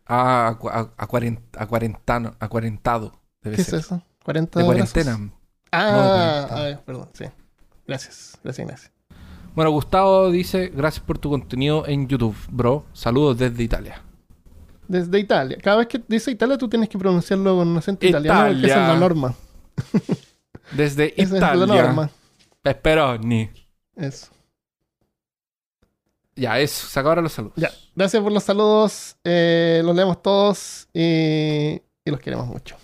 Ah, 0.07 0.49
a, 0.49 0.59
cua- 0.59 0.73
a, 0.73 1.03
a 1.03 1.09
cuaren- 1.09 1.41
a 1.57 1.67
cuarentano, 1.67 2.35
a 2.41 2.49
cuarentado. 2.49 3.13
Debe 3.43 3.57
¿Qué 3.57 3.63
es 3.63 3.69
ser. 3.69 3.81
eso? 3.81 4.03
40 4.25 4.59
De 4.61 4.65
cuarentena. 4.65 5.31
Ah, 5.71 5.91
No, 5.93 6.03
de 6.03 6.09
cuarentena. 6.49 6.79
ah, 6.79 6.83
perdón, 6.87 7.09
sí. 7.13 7.25
Gracias, 7.87 8.39
gracias 8.43 8.65
Ignacio. 8.65 8.91
Bueno, 9.55 9.71
Gustavo 9.71 10.31
dice, 10.31 10.69
gracias 10.75 11.05
por 11.05 11.19
tu 11.19 11.31
contenido 11.31 11.87
en 11.87 12.09
YouTube, 12.09 12.37
bro. 12.51 12.85
Saludos 12.93 13.37
desde 13.39 13.63
Italia. 13.63 14.03
Desde 14.89 15.19
Italia. 15.19 15.59
Cada 15.63 15.77
vez 15.79 15.87
que 15.89 16.03
dice 16.09 16.31
Italia, 16.31 16.57
tú 16.59 16.69
tienes 16.69 16.89
que 16.89 16.99
pronunciarlo 16.99 17.57
con 17.57 17.69
un 17.69 17.77
acento 17.77 18.07
italiano, 18.07 18.47
porque 18.49 18.67
esa 18.67 18.67
es 18.67 18.69
la 18.77 18.83
Italia. 18.85 19.01
norma. 19.01 19.35
Desde 20.73 21.13
Esa 21.21 21.23
es 21.23 21.31
la 21.33 21.55
Italia. 21.55 21.67
norma. 21.83 22.11
Pepperoni. 22.63 23.51
Eso. 23.97 24.29
Ya, 26.35 26.59
eso. 26.59 26.87
Se 26.87 26.99
acabaron 26.99 27.25
los 27.25 27.33
saludos. 27.33 27.55
Ya, 27.57 27.71
gracias 27.95 28.23
por 28.23 28.33
los 28.33 28.43
saludos. 28.43 29.17
eh, 29.23 29.83
los 29.85 29.95
leemos 29.95 30.23
todos 30.23 30.89
y, 30.95 31.81
y 32.05 32.11
los 32.11 32.21
queremos 32.21 32.47
mucho. 32.47 32.77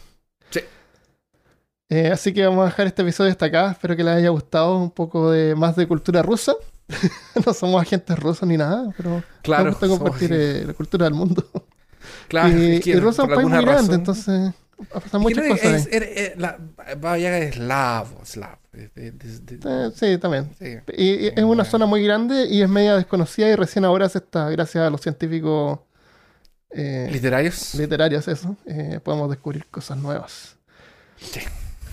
Sí. 1.88 1.94
Eh, 1.96 2.10
así 2.12 2.32
que 2.34 2.44
vamos 2.46 2.62
a 2.62 2.66
dejar 2.66 2.86
este 2.86 3.02
episodio 3.02 3.30
hasta 3.30 3.46
acá. 3.46 3.70
Espero 3.72 3.96
que 3.96 4.04
les 4.04 4.14
haya 4.16 4.28
gustado 4.30 4.76
un 4.78 4.90
poco 4.90 5.30
de 5.30 5.54
más 5.54 5.74
de 5.76 5.86
cultura 5.88 6.22
rusa. 6.22 6.54
no 7.46 7.52
somos 7.54 7.80
agentes 7.82 8.18
rusos 8.18 8.48
ni 8.48 8.56
nada, 8.56 8.92
pero 8.96 9.22
Claro. 9.42 9.64
nos 9.64 9.72
gusta 9.80 9.88
compartir 9.88 10.30
eh, 10.32 10.64
la 10.66 10.72
cultura 10.74 11.04
del 11.04 11.14
mundo. 11.14 11.44
Claro, 12.28 12.56
y, 12.56 12.76
es 12.76 12.84
que 12.84 12.90
y 12.90 12.94
Rusia 13.00 13.24
es 13.24 13.28
un 13.30 13.34
país 13.34 13.48
muy 13.48 13.58
grande, 13.62 13.72
razón- 13.72 13.94
entonces 13.94 14.54
pasan 14.92 15.20
muchas 15.20 15.44
no 15.44 15.50
cosas. 15.50 15.86
es, 15.86 16.02
es- 16.02 16.38
la 16.38 16.58
es 17.16 17.54
eslavo, 17.56 18.20
eslavo. 18.22 18.58
Es 18.72 18.94
de- 18.94 19.10
de- 19.12 19.38
de- 19.40 19.86
Eh, 19.86 19.90
sí, 19.94 20.18
también. 20.18 20.48
sí. 20.58 20.76
Y, 20.96 21.04
y 21.04 21.26
es 21.28 21.32
una 21.38 21.46
Bueno. 21.46 21.64
zona 21.64 21.86
muy 21.86 22.02
grande 22.04 22.46
y 22.46 22.62
es 22.62 22.68
media 22.68 22.96
desconocida 22.96 23.48
y 23.48 23.56
recién 23.56 23.84
ahora 23.84 24.08
se 24.08 24.18
está, 24.18 24.48
gracias 24.50 24.86
a 24.86 24.90
los 24.90 25.00
científicos 25.00 25.80
eh, 26.70 27.08
¿Literarios? 27.10 27.74
literarios, 27.74 28.28
eso, 28.28 28.56
podemos 29.02 29.28
descubrir 29.30 29.66
cosas 29.66 29.98
nuevas. 29.98 30.56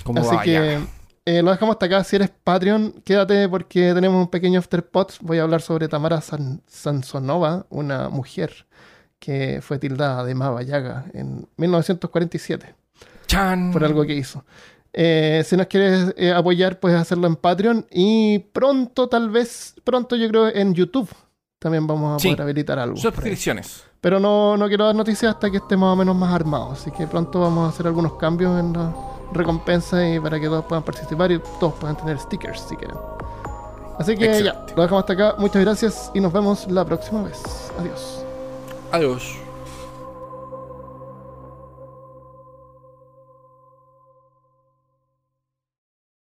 Como 0.05 0.21
Así 0.21 0.37
que 0.45 0.79
eh, 1.25 1.41
lo 1.41 1.49
dejamos 1.51 1.73
hasta 1.73 1.87
acá. 1.87 2.03
Si 2.03 2.15
eres 2.15 2.29
Patreon, 2.43 3.01
quédate 3.03 3.49
porque 3.49 3.91
tenemos 3.93 4.21
un 4.23 4.29
pequeño 4.29 4.59
afterpot. 4.59 5.17
Voy 5.21 5.39
a 5.39 5.43
hablar 5.43 5.61
sobre 5.61 5.87
Tamara 5.87 6.21
San- 6.21 6.61
Sansonova, 6.67 7.65
una 7.69 8.07
mujer 8.09 8.67
que 9.19 9.59
fue 9.63 9.79
tildada 9.79 10.23
de 10.23 10.35
Maba 10.35 10.61
Yaga 10.61 11.05
en 11.13 11.47
1947 11.57 12.75
Chan. 13.27 13.71
por 13.71 13.83
algo 13.83 14.05
que 14.05 14.13
hizo. 14.13 14.45
Eh, 14.93 15.43
si 15.45 15.57
nos 15.57 15.65
quieres 15.67 16.13
eh, 16.17 16.31
apoyar, 16.31 16.79
puedes 16.79 16.99
hacerlo 16.99 17.27
en 17.27 17.35
Patreon 17.35 17.85
y 17.91 18.39
pronto, 18.39 19.09
tal 19.09 19.29
vez, 19.29 19.73
pronto 19.83 20.15
yo 20.15 20.27
creo 20.29 20.47
en 20.47 20.73
YouTube. 20.75 21.09
También 21.59 21.87
vamos 21.87 22.15
a 22.15 22.19
Sí. 22.19 22.27
poder 22.29 22.43
habilitar 22.43 22.77
algo. 22.79 22.95
Suscripciones. 22.97 23.83
Pero 23.99 24.19
no, 24.19 24.55
no 24.55 24.67
quiero 24.67 24.85
dar 24.85 24.95
noticias 24.95 25.33
hasta 25.33 25.49
que 25.49 25.57
esté 25.57 25.75
más 25.75 25.93
o 25.93 25.95
menos 25.95 26.15
más 26.15 26.31
armado. 26.33 26.71
Así 26.73 26.91
que 26.91 27.07
pronto 27.07 27.39
vamos 27.39 27.65
a 27.65 27.69
hacer 27.73 27.87
algunos 27.87 28.13
cambios 28.17 28.59
en 28.59 28.71
la 28.73 28.93
recompensa 29.31 30.07
y 30.07 30.19
para 30.19 30.39
que 30.39 30.47
todos 30.47 30.65
puedan 30.65 30.83
participar 30.83 31.31
y 31.31 31.39
todos 31.59 31.73
puedan 31.75 31.97
tener 31.97 32.19
stickers 32.19 32.61
si 32.61 32.75
quieren. 32.75 32.97
Así 33.97 34.15
que 34.17 34.43
ya, 34.43 34.65
lo 34.75 34.83
dejamos 34.83 35.03
hasta 35.03 35.13
acá. 35.13 35.35
Muchas 35.37 35.61
gracias 35.63 36.11
y 36.13 36.19
nos 36.19 36.33
vemos 36.33 36.69
la 36.69 36.83
próxima 36.83 37.23
vez. 37.23 37.41
Adiós. 37.79 38.25
Adiós. 38.91 39.44